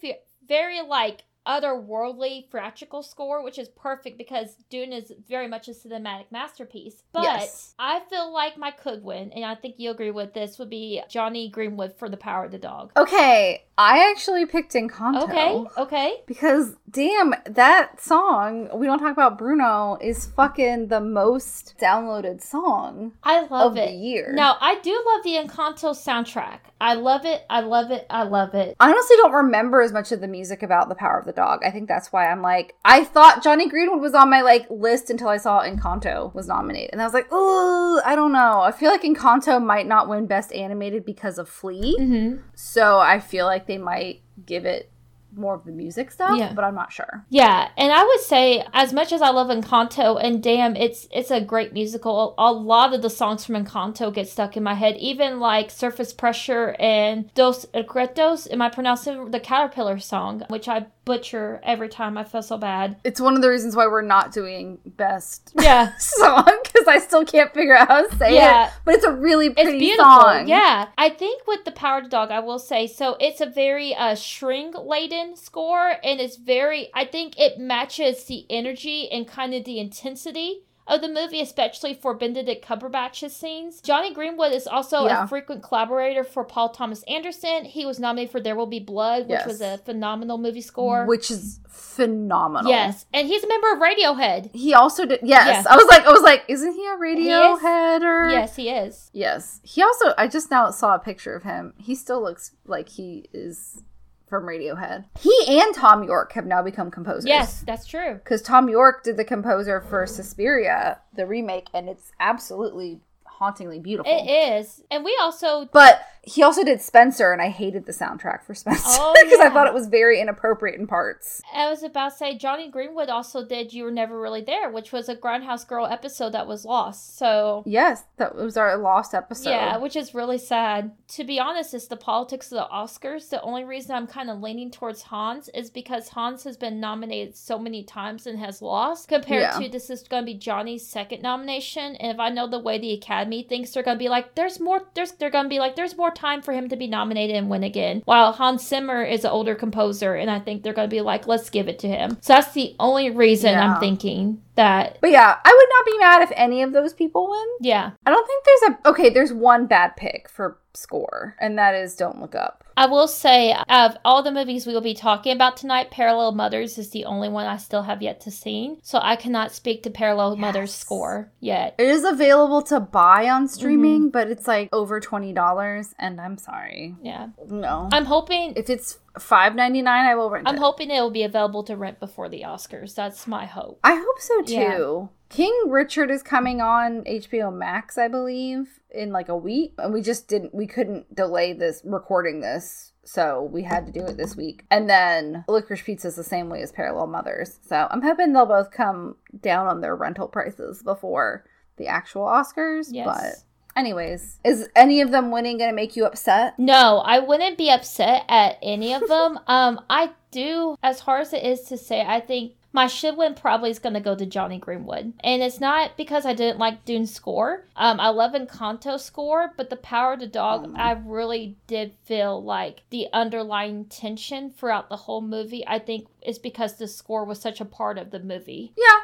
very 0.47 0.81
like 0.81 1.23
otherworldly 1.47 2.49
theatrical 2.51 3.01
score, 3.03 3.43
which 3.43 3.57
is 3.57 3.69
perfect 3.69 4.17
because 4.17 4.55
Dune 4.69 4.93
is 4.93 5.11
very 5.27 5.47
much 5.47 5.67
a 5.67 5.71
cinematic 5.71 6.25
masterpiece. 6.31 7.03
But 7.11 7.23
Yes. 7.23 7.73
I 7.79 8.01
feel 8.09 8.31
like 8.31 8.57
my 8.57 8.71
could 8.71 9.03
win, 9.03 9.31
and 9.33 9.43
I 9.45 9.55
think 9.55 9.75
you 9.77 9.91
agree 9.91 10.11
with 10.11 10.33
this, 10.33 10.59
would 10.59 10.69
be 10.69 11.01
Jonny 11.09 11.49
Greenwood 11.49 11.93
for 11.97 12.09
The 12.09 12.17
Power 12.17 12.45
of 12.45 12.51
the 12.51 12.57
Dog. 12.57 12.91
Okay, 12.95 13.63
I 13.77 14.09
actually 14.11 14.45
picked 14.45 14.73
Encanto. 14.73 15.23
Okay, 15.23 15.63
okay. 15.77 16.21
Because 16.27 16.75
damn, 16.89 17.33
that 17.45 18.01
song, 18.01 18.69
we 18.77 18.85
don't 18.85 18.99
talk 18.99 19.13
about 19.13 19.37
Bruno, 19.37 19.97
is 20.01 20.25
fucking 20.27 20.87
the 20.87 21.01
most 21.01 21.75
downloaded 21.79 22.41
song 22.41 23.13
I 23.23 23.41
love 23.47 23.71
of 23.71 23.77
it. 23.77 23.87
the 23.87 23.95
year. 23.95 24.31
Now, 24.33 24.57
I 24.61 24.79
do 24.79 24.91
love 25.05 25.23
the 25.23 25.35
Encanto 25.35 25.91
soundtrack. 25.95 26.59
I 26.79 26.93
love 26.95 27.25
it. 27.25 27.45
I 27.49 27.61
love 27.61 27.91
it. 27.91 28.05
I 28.09 28.23
love 28.23 28.53
it. 28.55 28.75
I 28.79 28.89
honestly 28.89 29.15
don't 29.17 29.33
remember 29.33 29.81
as 29.81 29.91
much 29.91 30.11
of 30.11 30.21
the 30.21 30.27
music 30.27 30.63
about 30.63 30.89
The 30.89 30.95
Power 30.95 31.19
of 31.19 31.25
the 31.25 31.30
Dog. 31.31 31.61
I 31.65 31.71
think 31.71 31.87
that's 31.87 32.11
why 32.11 32.27
I'm 32.29 32.41
like, 32.41 32.75
I 32.85 33.03
thought 33.03 33.43
Jonny 33.43 33.67
Greenwood 33.69 34.01
was 34.01 34.13
on 34.13 34.29
my 34.29 34.41
like 34.41 34.67
list 34.69 35.09
until 35.09 35.27
I 35.29 35.37
saw 35.37 35.61
Encanto 35.63 36.33
was 36.33 36.47
nominated. 36.47 36.91
And 36.91 37.01
I 37.01 37.05
was 37.05 37.13
like, 37.13 37.27
oh, 37.31 38.01
I 38.05 38.15
don't 38.15 38.31
know. 38.33 38.61
I 38.61 38.71
feel 38.71 38.89
like 38.91 39.03
Encanto 39.03 39.63
might 39.63 39.87
not 39.87 40.09
win 40.09 40.27
Best 40.27 40.51
Animated 40.53 41.05
because 41.05 41.37
of 41.37 41.49
Flee. 41.49 41.97
Mm-hmm. 41.99 42.41
So 42.55 42.99
I 42.99 43.19
feel 43.19 43.45
like 43.45 43.67
they 43.67 43.77
might 43.77 44.21
give 44.45 44.65
it 44.65 44.91
more 45.33 45.55
of 45.55 45.63
the 45.63 45.71
music 45.71 46.11
stuff, 46.11 46.37
Yeah. 46.37 46.51
but 46.53 46.65
I'm 46.65 46.75
not 46.75 46.91
sure. 46.91 47.25
Yeah, 47.29 47.69
and 47.77 47.93
I 47.93 48.03
would 48.03 48.19
say 48.19 48.65
as 48.73 48.91
much 48.91 49.13
as 49.13 49.21
I 49.21 49.29
love 49.29 49.47
Encanto, 49.47 50.21
and 50.21 50.43
damn, 50.43 50.75
it's 50.75 51.07
it's 51.09 51.31
a 51.31 51.39
great 51.39 51.71
musical. 51.71 52.35
A 52.37 52.51
lot 52.51 52.93
of 52.93 53.01
the 53.01 53.09
songs 53.09 53.45
from 53.45 53.55
Encanto 53.55 54.13
get 54.13 54.27
stuck 54.27 54.57
in 54.57 54.63
my 54.63 54.73
head, 54.73 54.97
even 54.97 55.39
like 55.39 55.71
Surface 55.71 56.11
Pressure 56.11 56.75
and 56.79 57.33
Dos 57.33 57.65
Secretos. 57.73 58.51
Am 58.51 58.61
I 58.61 58.69
pronouncing 58.69 59.31
the 59.31 59.39
Caterpillar 59.39 59.99
song, 59.99 60.43
which 60.49 60.67
I 60.67 60.87
butcher 61.05 61.59
every 61.63 61.89
time? 61.89 62.17
I 62.17 62.23
feel 62.23 62.41
so 62.43 62.57
bad. 62.57 62.97
It's 63.03 63.19
one 63.19 63.35
of 63.35 63.41
the 63.41 63.49
reasons 63.49 63.75
why 63.75 63.87
we're 63.87 64.01
not 64.01 64.31
doing 64.31 64.79
Best 64.85 65.51
Yeah. 65.59 65.95
song 65.97 66.45
because 66.63 66.87
I 66.87 66.99
still 66.99 67.25
can't 67.25 67.53
figure 67.53 67.75
out 67.75 67.87
how 67.87 68.07
to 68.07 68.15
say 68.17 68.35
Yeah. 68.35 68.67
it. 68.67 68.73
But 68.85 68.95
it's 68.95 69.05
a 69.05 69.11
really 69.11 69.47
It's 69.47 69.61
pretty 69.61 69.79
beautiful. 69.79 70.05
song. 70.05 70.47
Yeah. 70.47 70.87
I 70.97 71.09
think 71.09 71.47
with 71.47 71.65
the 71.65 71.71
Power 71.71 72.01
the 72.01 72.09
Dog, 72.09 72.31
I 72.31 72.39
will 72.39 72.59
say, 72.59 72.87
so 72.87 73.17
it's 73.19 73.41
a 73.41 73.45
very 73.45 73.95
uh 73.95 74.15
string 74.15 74.73
laden 74.73 75.35
score 75.35 75.93
and 76.03 76.19
it's 76.21 76.37
very 76.37 76.89
I 76.93 77.05
think 77.05 77.39
it 77.39 77.57
matches 77.59 78.23
the 78.25 78.45
energy 78.49 79.09
and 79.11 79.27
kind 79.27 79.53
of 79.53 79.63
the 79.65 79.79
intensity 79.79 80.63
of 80.91 81.01
the 81.01 81.07
movie, 81.09 81.41
especially 81.41 81.93
for 81.93 82.13
Benedict 82.13 82.63
Cumberbatch's 82.65 83.35
scenes. 83.35 83.81
Jonny 83.81 84.13
Greenwood 84.13 84.51
is 84.53 84.67
also 84.67 85.05
Yeah. 85.05 85.23
a 85.23 85.27
frequent 85.27 85.63
collaborator 85.63 86.23
for 86.23 86.43
Paul 86.43 86.69
Thomas 86.69 87.01
Anderson. 87.03 87.65
He 87.65 87.85
was 87.85 87.99
nominated 87.99 88.31
for 88.31 88.39
There 88.39 88.55
Will 88.55 88.65
Be 88.67 88.79
Blood, 88.79 89.23
which 89.23 89.39
Yes. 89.39 89.47
was 89.47 89.61
a 89.61 89.77
phenomenal 89.79 90.37
movie 90.37 90.61
score. 90.61 91.05
Which 91.05 91.31
is 91.31 91.59
phenomenal. 91.69 92.69
yes. 92.71 93.05
And 93.13 93.27
he's 93.27 93.43
a 93.43 93.47
member 93.47 93.71
of 93.73 93.79
Radiohead. 93.79 94.53
He 94.53 94.73
also 94.73 95.05
did 95.05 95.21
yes. 95.23 95.63
Yeah. 95.65 95.71
I 95.73 95.75
was 95.77 95.87
like 95.87 96.05
I 96.05 96.11
was 96.11 96.21
like, 96.21 96.43
isn't 96.47 96.73
he 96.73 96.85
a. 96.87 96.91
Radiohead 97.01 98.01
or 98.03 98.29
Yes, 98.29 98.55
he 98.55 98.69
is. 98.69 99.09
Yes. 99.13 99.59
He 99.63 99.81
also 99.81 100.13
I 100.17 100.27
just 100.27 100.51
now 100.51 100.69
saw 100.71 100.93
a 100.95 100.99
picture 100.99 101.35
of 101.35 101.43
him. 101.43 101.73
He 101.77 101.95
still 101.95 102.21
looks 102.21 102.51
like 102.65 102.89
he 102.89 103.29
is 103.33 103.81
from 104.31 104.45
Radiohead. 104.45 105.03
He 105.19 105.59
and 105.59 105.75
Thom 105.75 106.05
Yorke 106.05 106.31
have 106.33 106.45
now 106.45 106.63
become 106.63 106.89
composers. 106.89 107.25
Yes, 107.25 107.63
that's 107.67 107.85
true. 107.85 108.13
Because 108.13 108.41
Thom 108.41 108.69
Yorke 108.69 109.03
did 109.03 109.17
the 109.17 109.25
composer 109.25 109.81
for 109.81 110.07
Suspiria, 110.07 110.99
the 111.13 111.27
remake, 111.27 111.67
and 111.73 111.89
it's 111.89 112.13
absolutely 112.19 113.01
hauntingly 113.25 113.79
beautiful. 113.79 114.11
It 114.11 114.29
is. 114.29 114.83
And 114.89 115.03
we 115.03 115.17
also 115.21 115.67
But 115.73 116.01
He 116.23 116.43
also 116.43 116.63
did 116.63 116.81
Spencer, 116.81 117.31
and 117.33 117.41
I 117.41 117.49
hated 117.49 117.87
the 117.87 117.91
soundtrack 117.91 118.43
for 118.43 118.53
Spencer 118.53 118.83
Oh, 118.85 119.13
because 119.23 119.39
I 119.39 119.49
thought 119.49 119.65
it 119.65 119.73
was 119.73 119.87
very 119.87 120.21
inappropriate 120.21 120.79
in 120.79 120.85
parts. 120.85 121.41
I 121.51 121.67
was 121.67 121.81
about 121.81 122.09
to 122.11 122.15
say 122.17 122.37
Jonny 122.37 122.69
Greenwood 122.69 123.09
also 123.09 123.43
did 123.43 123.73
"You 123.73 123.85
Were 123.85 123.91
Never 123.91 124.19
Really 124.21 124.41
There," 124.41 124.69
which 124.69 124.91
was 124.91 125.09
a 125.09 125.15
Grindhouse 125.15 125.67
Girl 125.67 125.87
episode 125.87 126.33
that 126.33 126.45
was 126.45 126.63
lost. 126.63 127.17
So 127.17 127.63
Yes, 127.65 128.03
that 128.17 128.35
was 128.35 128.55
our 128.55 128.77
lost 128.77 129.15
episode. 129.15 129.49
yeah, 129.49 129.77
which 129.77 129.95
is 129.95 130.13
really 130.13 130.37
sad. 130.37 130.91
To 131.15 131.23
be 131.23 131.39
honest, 131.39 131.73
it's 131.73 131.87
the 131.87 131.97
politics 131.97 132.51
of 132.51 132.57
the 132.59 132.67
Oscars. 132.71 133.29
The 133.29 133.41
only 133.41 133.63
reason 133.63 133.95
I'm 133.95 134.05
kind 134.07 134.29
of 134.29 134.41
leaning 134.41 134.69
towards 134.69 135.01
Hans 135.01 135.49
is 135.55 135.71
because 135.71 136.09
Hans 136.09 136.43
has 136.43 136.55
been 136.55 136.79
nominated 136.79 137.35
so 137.35 137.57
many 137.57 137.83
times 137.83 138.27
and 138.27 138.37
has 138.37 138.61
lost. 138.61 139.07
Compared 139.07 139.41
Yeah. 139.41 139.59
to 139.59 139.69
this 139.69 139.89
is 139.89 140.03
going 140.07 140.21
to 140.23 140.31
be 140.33 140.37
Jonny's 140.37 140.85
second 140.87 141.23
nomination, 141.23 141.95
and 141.95 142.11
if 142.11 142.19
I 142.19 142.29
know 142.29 142.47
the 142.47 142.59
way 142.59 142.77
the 142.77 142.93
Academy 142.93 143.41
thinks, 143.41 143.71
they're 143.71 143.81
going 143.81 143.97
to 143.97 144.03
be 144.03 144.09
like, 144.09 144.35
"There's 144.35 144.59
more." 144.59 144.83
There's 144.93 145.13
they're 145.13 145.31
going 145.31 145.45
to 145.45 145.49
be 145.49 145.57
like, 145.59 145.75
"There's 145.75 145.97
more 145.97 146.10
time 146.15 146.41
for 146.41 146.51
him 146.51 146.69
to 146.69 146.75
be 146.75 146.87
nominated 146.87 147.35
and 147.35 147.49
win 147.49 147.63
again." 147.63 148.01
While 148.05 148.31
Hans 148.33 148.67
Zimmer 148.67 149.03
is 149.03 149.23
an 149.23 149.31
older 149.31 149.55
composer, 149.55 150.15
and 150.15 150.29
I 150.29 150.39
think 150.39 150.63
they're 150.63 150.73
going 150.73 150.89
to 150.89 150.95
be 150.95 151.01
like, 151.01 151.27
"Let's 151.27 151.49
give 151.49 151.67
it 151.67 151.79
to 151.79 151.87
him." 151.87 152.17
So 152.21 152.33
that's 152.33 152.53
the 152.53 152.75
only 152.79 153.09
reason 153.09 153.51
Yeah. 153.51 153.75
I'm 153.75 153.79
thinking 153.79 154.41
that. 154.55 154.97
But 155.01 155.11
yeah, 155.11 155.37
I 155.43 155.49
would 155.57 155.69
not 155.69 155.85
be 155.85 155.99
mad 155.99 156.21
if 156.23 156.31
any 156.35 156.61
of 156.61 156.73
those 156.73 156.93
people 156.93 157.29
win. 157.29 157.47
Yeah, 157.61 157.91
I 158.05 158.09
don't 158.11 158.27
think 158.27 158.45
there's 158.45 158.71
a 158.71 158.89
okay. 158.89 159.09
There's 159.09 159.33
one 159.33 159.67
bad 159.67 159.95
pick 159.95 160.29
for 160.29 160.57
score, 160.73 161.35
and 161.39 161.57
that 161.57 161.75
is 161.75 161.95
"Don't 161.95 162.19
Look 162.21 162.35
Up." 162.35 162.63
I 162.77 162.85
will 162.85 163.07
say, 163.09 163.53
of 163.67 163.97
all 164.05 164.23
the 164.23 164.31
movies 164.31 164.65
we 164.65 164.73
will 164.73 164.79
be 164.81 164.93
talking 164.93 165.33
about 165.35 165.57
tonight, 165.57 165.91
Parallel 165.91 166.31
Mothers 166.31 166.77
is 166.77 166.89
the 166.91 167.03
only 167.03 167.27
one 167.27 167.45
I 167.45 167.57
still 167.57 167.83
have 167.83 168.01
yet 168.01 168.21
to 168.21 168.31
see. 168.31 168.77
So 168.81 168.97
I 169.01 169.17
cannot 169.17 169.51
speak 169.51 169.83
to 169.83 169.89
Parallel 169.89 170.37
Mothers 170.37 170.73
score 170.73 171.31
yet. 171.41 171.75
It 171.77 171.87
is 171.87 172.05
available 172.05 172.61
to 172.63 172.79
buy 172.79 173.29
on 173.29 173.47
streaming, 173.49 174.03
Mm-hmm. 174.03 174.09
but 174.09 174.29
it's 174.29 174.47
like 174.47 174.69
over 174.71 174.99
twenty 175.01 175.33
dollars, 175.33 175.93
and 175.99 176.19
I'm 176.21 176.37
sorry, 176.37 176.95
Yeah. 177.03 177.27
no. 177.49 177.89
I'm 177.91 178.05
hoping 178.05 178.53
if 178.55 178.69
it's 178.69 178.97
five 179.19 179.55
ninety 179.55 179.81
nine, 179.81 180.05
I 180.05 180.15
will 180.15 180.29
rent 180.29 180.47
I'm 180.47 180.55
it. 180.55 180.59
hoping 180.59 180.89
it 180.91 181.01
will 181.01 181.11
be 181.11 181.23
available 181.23 181.63
to 181.63 181.75
rent 181.75 181.99
before 181.99 182.29
the 182.29 182.41
Oscars. 182.41 182.95
That's 182.95 183.27
my 183.27 183.45
hope. 183.45 183.79
I 183.83 183.95
hope 183.95 184.19
so 184.19 184.41
too. 184.41 184.53
Yeah. 184.53 185.05
King 185.29 185.53
Richard 185.67 186.11
is 186.11 186.23
coming 186.23 186.59
on 186.59 187.03
HBO 187.05 187.55
Max, 187.55 187.97
I 187.97 188.09
believe, 188.09 188.79
in 188.89 189.11
like 189.11 189.29
a 189.29 189.37
week, 189.37 189.73
and 189.77 189.93
we 189.93 190.01
just 190.01 190.27
didn't. 190.27 190.53
We 190.53 190.67
couldn't 190.67 191.15
delay 191.15 191.53
this 191.53 191.81
recording 191.85 192.41
this, 192.41 192.91
so 193.05 193.43
we 193.43 193.63
had 193.63 193.85
to 193.85 193.91
do 193.93 194.05
it 194.05 194.17
this 194.17 194.35
week. 194.35 194.65
And 194.69 194.89
then 194.89 195.45
Licorice 195.47 195.83
Pizza 195.83 196.09
is 196.09 196.15
the 196.15 196.23
same 196.23 196.49
way 196.49 196.61
as 196.61 196.71
Parallel 196.71 197.07
Mothers, 197.07 197.59
so 197.65 197.87
I'm 197.89 198.01
hoping 198.01 198.33
they'll 198.33 198.45
both 198.45 198.71
come 198.71 199.15
down 199.41 199.67
on 199.67 199.79
their 199.81 199.95
rental 199.95 200.27
prices 200.27 200.83
before 200.83 201.45
the 201.77 201.87
actual 201.87 202.25
Oscars. 202.25 202.87
Yes. 202.91 203.05
But 203.05 203.43
anyways, 203.75 204.39
is 204.43 204.69
any 204.75 205.01
of 205.01 205.11
them 205.11 205.31
winning 205.31 205.57
going 205.57 205.69
to 205.69 205.75
make 205.75 205.95
you 205.95 206.05
upset? 206.05 206.57
No, 206.57 206.99
I 207.05 207.19
wouldn't 207.19 207.57
be 207.57 207.69
upset 207.69 208.25
at 208.27 208.57
any 208.61 208.93
of 208.93 209.07
them. 209.07 209.39
um, 209.47 209.81
I 209.89 210.11
do, 210.31 210.75
as 210.81 211.01
hard 211.01 211.21
as 211.21 211.33
it 211.33 211.43
is 211.43 211.61
to 211.63 211.77
say, 211.77 212.01
I 212.05 212.19
think 212.19 212.53
my 212.73 212.87
should 212.87 213.17
win 213.17 213.33
probably 213.33 213.69
is 213.69 213.79
going 213.79 213.95
to 213.95 213.99
go 213.99 214.15
to 214.15 214.25
Jonny 214.25 214.57
Greenwood. 214.57 215.13
And 215.21 215.41
it's 215.41 215.59
not 215.59 215.97
because 215.97 216.25
I 216.25 216.33
didn't 216.33 216.59
like 216.59 216.85
Dune's 216.85 217.13
score. 217.13 217.65
Um, 217.75 217.99
I 217.99 218.09
love 218.09 218.31
Encanto's 218.31 219.03
score, 219.03 219.51
but 219.57 219.69
the 219.69 219.75
Power 219.75 220.13
of 220.13 220.21
the 220.21 220.27
Dog, 220.27 220.67
Mm. 220.67 220.77
I 220.77 220.91
really 220.93 221.57
did 221.67 221.93
feel 222.05 222.41
like 222.41 222.83
the 222.89 223.07
underlying 223.11 223.85
tension 223.85 224.51
throughout 224.51 224.89
the 224.89 224.95
whole 224.95 225.21
movie, 225.21 225.67
I 225.67 225.79
think 225.79 226.07
is 226.21 226.39
because 226.39 226.75
the 226.77 226.87
score 226.87 227.25
was 227.25 227.41
such 227.41 227.59
a 227.59 227.65
part 227.65 227.97
of 227.97 228.11
the 228.11 228.19
movie. 228.19 228.73
Yeah. 228.77 228.99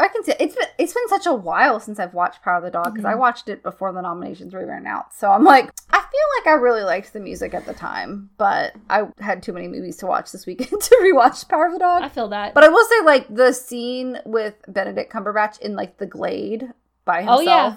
I 0.00 0.08
can 0.08 0.22
see 0.24 0.32
it's 0.38 0.54
been 0.54 0.66
it's 0.78 0.92
been 0.94 1.08
such 1.08 1.26
a 1.26 1.32
while 1.34 1.80
since 1.80 1.98
I've 1.98 2.14
watched 2.14 2.42
Power 2.42 2.58
of 2.58 2.62
the 2.62 2.70
Dog 2.70 2.92
because 2.94 3.04
I 3.04 3.14
Mhm. 3.14 3.18
watched 3.18 3.48
it 3.48 3.62
before 3.62 3.92
the 3.92 4.00
nominations 4.00 4.54
were 4.54 4.62
even 4.62 4.86
out. 4.86 5.12
So 5.12 5.30
I'm 5.30 5.42
like, 5.44 5.70
I 5.90 5.98
feel 5.98 6.26
like 6.38 6.46
I 6.46 6.52
really 6.60 6.82
liked 6.82 7.12
the 7.12 7.20
music 7.20 7.52
at 7.52 7.66
the 7.66 7.74
time, 7.74 8.30
but 8.38 8.74
I 8.88 9.08
had 9.18 9.42
too 9.42 9.52
many 9.52 9.66
movies 9.68 9.96
to 9.98 10.06
watch 10.06 10.30
this 10.30 10.46
weekend 10.46 10.70
to 10.82 10.98
rewatch 11.02 11.48
Power 11.48 11.66
of 11.66 11.72
the 11.72 11.78
Dog. 11.80 12.02
I 12.04 12.08
feel 12.08 12.28
that. 12.28 12.54
But 12.54 12.62
I 12.64 12.68
will 12.68 12.84
say, 12.84 13.00
like 13.04 13.26
the 13.34 13.52
scene 13.52 14.18
with 14.24 14.54
Benedict 14.68 15.12
Cumberbatch 15.12 15.58
in 15.60 15.74
like 15.74 15.98
the 15.98 16.06
glade 16.06 16.72
by 17.04 17.18
himself. 17.22 17.40
Oh, 17.40 17.42
yeah. 17.42 17.76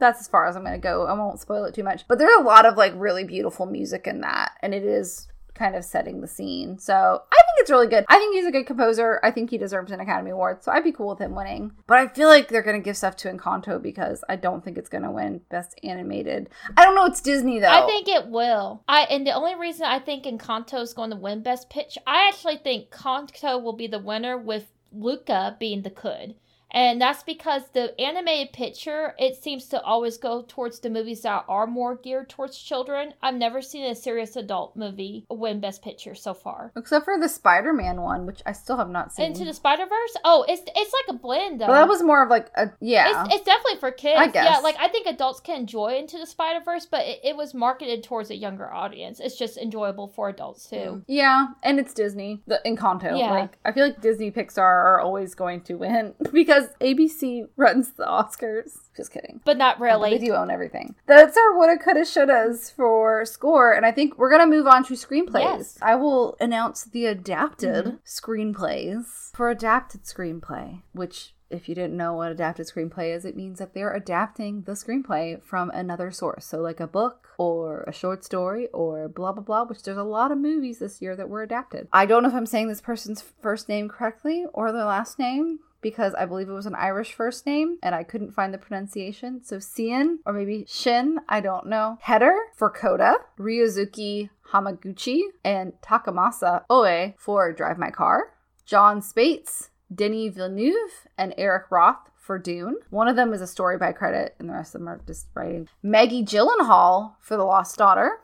That's 0.00 0.20
as 0.20 0.28
far 0.28 0.46
as 0.46 0.56
I'm 0.56 0.64
gonna 0.64 0.78
go. 0.78 1.06
I 1.06 1.12
won't 1.12 1.38
spoil 1.40 1.64
it 1.66 1.74
too 1.74 1.84
much. 1.84 2.08
But 2.08 2.18
there's 2.18 2.34
a 2.40 2.42
lot 2.42 2.64
of 2.66 2.76
like 2.76 2.94
really 2.96 3.22
beautiful 3.24 3.66
music 3.66 4.06
in 4.06 4.22
that, 4.22 4.52
and 4.60 4.74
it 4.74 4.82
is 4.82 5.28
kind 5.54 5.76
of 5.76 5.84
setting 5.84 6.22
the 6.22 6.26
scene. 6.26 6.78
So 6.78 7.22
I 7.30 7.39
it's 7.60 7.70
really 7.70 7.86
good. 7.86 8.04
I 8.08 8.18
think 8.18 8.34
he's 8.34 8.46
a 8.46 8.50
good 8.50 8.66
composer. 8.66 9.20
I 9.22 9.30
think 9.30 9.50
he 9.50 9.58
deserves 9.58 9.92
an 9.92 10.00
Academy 10.00 10.30
Award. 10.30 10.62
So 10.62 10.72
I'd 10.72 10.84
be 10.84 10.92
cool 10.92 11.08
with 11.08 11.20
him 11.20 11.34
winning. 11.34 11.72
But 11.86 11.98
I 11.98 12.08
feel 12.08 12.28
like 12.28 12.48
they're 12.48 12.62
gonna 12.62 12.80
give 12.80 12.96
stuff 12.96 13.16
to 13.16 13.32
Encanto 13.32 13.80
because 13.80 14.24
I 14.28 14.36
don't 14.36 14.64
think 14.64 14.78
it's 14.78 14.88
gonna 14.88 15.10
win 15.10 15.42
Best 15.48 15.78
Animated. 15.82 16.48
I 16.76 16.84
don't 16.84 16.94
know. 16.94 17.06
It's 17.06 17.20
Disney 17.20 17.60
though. 17.60 17.68
I 17.68 17.86
think 17.86 18.08
it 18.08 18.26
will. 18.28 18.82
I 18.88 19.02
and 19.02 19.26
the 19.26 19.32
only 19.32 19.54
reason 19.54 19.86
I 19.86 19.98
think 19.98 20.24
Encanto 20.24 20.80
is 20.80 20.92
going 20.92 21.10
to 21.10 21.16
win 21.16 21.42
Best 21.42 21.70
Pitch, 21.70 21.98
I 22.06 22.28
actually 22.28 22.56
think 22.58 22.90
Encanto 22.90 23.62
will 23.62 23.72
be 23.72 23.86
the 23.86 23.98
winner 23.98 24.36
with 24.36 24.66
Luca 24.92 25.56
being 25.58 25.82
the 25.82 25.90
could. 25.90 26.34
And 26.72 27.00
that's 27.00 27.22
because 27.22 27.62
the 27.72 27.98
animated 28.00 28.52
picture, 28.52 29.14
it 29.18 29.36
seems 29.42 29.66
to 29.66 29.80
always 29.82 30.18
go 30.18 30.44
towards 30.46 30.80
the 30.80 30.90
movies 30.90 31.22
that 31.22 31.44
are 31.48 31.66
more 31.66 31.96
geared 31.96 32.28
towards 32.28 32.58
children. 32.58 33.14
I've 33.22 33.34
never 33.34 33.60
seen 33.62 33.84
a 33.86 33.94
serious 33.94 34.36
adult 34.36 34.76
movie 34.76 35.26
win 35.28 35.60
Best 35.60 35.82
Picture 35.82 36.14
so 36.14 36.34
far. 36.34 36.72
Except 36.76 37.04
for 37.04 37.18
the 37.18 37.28
Spider-Man 37.28 38.00
one, 38.00 38.26
which 38.26 38.42
I 38.46 38.52
still 38.52 38.76
have 38.76 38.90
not 38.90 39.12
seen. 39.12 39.26
Into 39.26 39.44
the 39.44 39.54
Spider 39.54 39.86
Verse? 39.86 40.16
Oh, 40.24 40.44
it's 40.48 40.62
it's 40.66 40.92
like 40.92 41.16
a 41.16 41.18
blend 41.18 41.60
though. 41.60 41.66
but 41.66 41.74
that 41.74 41.88
was 41.88 42.02
more 42.02 42.22
of 42.22 42.30
like 42.30 42.50
a 42.54 42.70
yeah. 42.80 43.24
It's, 43.24 43.34
it's 43.36 43.44
definitely 43.44 43.78
for 43.80 43.90
kids. 43.90 44.18
I 44.18 44.30
Yeah, 44.32 44.58
like 44.58 44.76
I 44.78 44.88
think 44.88 45.06
adults 45.06 45.40
can 45.40 45.60
enjoy 45.60 45.96
Into 45.96 46.18
the 46.18 46.26
Spider 46.26 46.60
Verse, 46.64 46.86
but 46.86 47.06
it, 47.06 47.20
it 47.24 47.36
was 47.36 47.54
marketed 47.54 48.04
towards 48.04 48.30
a 48.30 48.36
younger 48.36 48.72
audience. 48.72 49.20
It's 49.20 49.36
just 49.36 49.56
enjoyable 49.56 50.08
for 50.08 50.28
adults 50.28 50.68
too. 50.68 51.02
Yeah, 51.06 51.48
and 51.62 51.78
it's 51.78 51.94
Disney. 51.94 52.42
The 52.46 52.60
Encanto. 52.64 53.18
Yeah. 53.18 53.30
Like 53.32 53.58
I 53.64 53.72
feel 53.72 53.84
like 53.84 54.00
Disney 54.00 54.30
Pixar 54.30 54.58
are 54.58 55.00
always 55.00 55.34
going 55.34 55.62
to 55.62 55.74
win 55.74 56.14
because 56.32 56.59
ABC 56.80 57.48
runs 57.56 57.90
the 57.92 58.04
Oscars. 58.04 58.72
Just 58.96 59.12
kidding. 59.12 59.40
But 59.44 59.56
not 59.56 59.80
really. 59.80 60.10
They 60.10 60.26
do 60.26 60.34
own 60.34 60.50
everything. 60.50 60.94
That's 61.06 61.36
our 61.36 61.56
woulda, 61.56 61.78
coulda, 61.78 62.00
shouldas 62.00 62.72
for 62.72 63.24
score, 63.24 63.72
and 63.72 63.86
I 63.86 63.92
think 63.92 64.18
we're 64.18 64.30
gonna 64.30 64.46
move 64.46 64.66
on 64.66 64.84
to 64.84 64.94
screenplays. 64.94 65.40
Yes. 65.58 65.78
I 65.80 65.94
will 65.96 66.36
announce 66.40 66.84
the 66.84 67.06
adapted 67.06 67.84
Mhm. 67.86 67.98
screenplays 68.04 69.34
for 69.34 69.48
adapted 69.50 70.04
screenplay, 70.04 70.82
which. 70.92 71.34
If 71.50 71.68
you 71.68 71.74
didn't 71.74 71.96
know 71.96 72.14
what 72.14 72.30
adapted 72.30 72.68
screenplay 72.68 73.12
is, 73.12 73.24
it 73.24 73.34
means 73.34 73.58
that 73.58 73.74
they're 73.74 73.92
adapting 73.92 74.62
the 74.66 74.72
screenplay 74.74 75.42
from 75.42 75.68
another 75.70 76.12
source. 76.12 76.44
So, 76.46 76.60
like 76.60 76.78
a 76.78 76.86
book 76.86 77.26
or 77.38 77.82
a 77.88 77.92
short 77.92 78.22
story 78.22 78.68
or 78.68 79.08
blah, 79.08 79.32
blah, 79.32 79.42
blah, 79.42 79.64
which 79.64 79.82
there's 79.82 79.96
a 79.96 80.04
lot 80.04 80.30
of 80.30 80.38
movies 80.38 80.78
this 80.78 81.02
year 81.02 81.16
that 81.16 81.28
were 81.28 81.42
adapted. 81.42 81.88
I 81.92 82.06
don't 82.06 82.22
know 82.22 82.28
if 82.28 82.36
I'm 82.36 82.46
saying 82.46 82.68
this 82.68 82.80
person's 82.80 83.20
first 83.20 83.68
name 83.68 83.88
correctly 83.88 84.46
or 84.52 84.70
their 84.70 84.84
last 84.84 85.18
name, 85.18 85.58
because 85.80 86.14
I 86.14 86.26
believe 86.26 86.48
it 86.48 86.52
was 86.52 86.66
an 86.66 86.74
Irish 86.74 87.12
first 87.12 87.46
name 87.46 87.78
and 87.82 87.94
I 87.94 88.02
couldn't 88.02 88.32
find 88.32 88.52
the 88.52 88.58
pronunciation. 88.58 89.42
So 89.44 89.58
Cian 89.58 90.20
or 90.24 90.32
maybe 90.32 90.64
Shin, 90.68 91.18
I 91.28 91.40
don't 91.40 91.66
know. 91.66 91.98
Heder 92.02 92.36
for 92.54 92.70
Coda, 92.70 93.14
Ryusuke 93.38 94.30
Hamaguchi, 94.52 95.20
and 95.44 95.72
Takamasa 95.82 96.64
Oe 96.68 97.14
for 97.16 97.52
Drive 97.52 97.78
My 97.78 97.90
Car. 97.90 98.34
Jon 98.64 99.00
Spaihts, 99.00 99.70
Denis 99.92 100.34
Villeneuve, 100.34 101.08
and 101.18 101.34
Eric 101.36 101.70
Roth 101.70 102.10
for 102.14 102.38
Dune. 102.38 102.76
One 102.90 103.08
of 103.08 103.16
them 103.16 103.32
is 103.32 103.40
a 103.40 103.46
story 103.46 103.76
by 103.76 103.90
credit, 103.90 104.36
and 104.38 104.48
the 104.48 104.52
rest 104.52 104.74
of 104.74 104.80
them 104.80 104.88
are 104.88 105.00
just 105.04 105.26
writing. 105.34 105.68
Maggie 105.82 106.24
Gyllenhaal 106.24 107.16
for 107.20 107.36
The 107.36 107.42
Lost 107.42 107.76
Daughter 107.76 108.20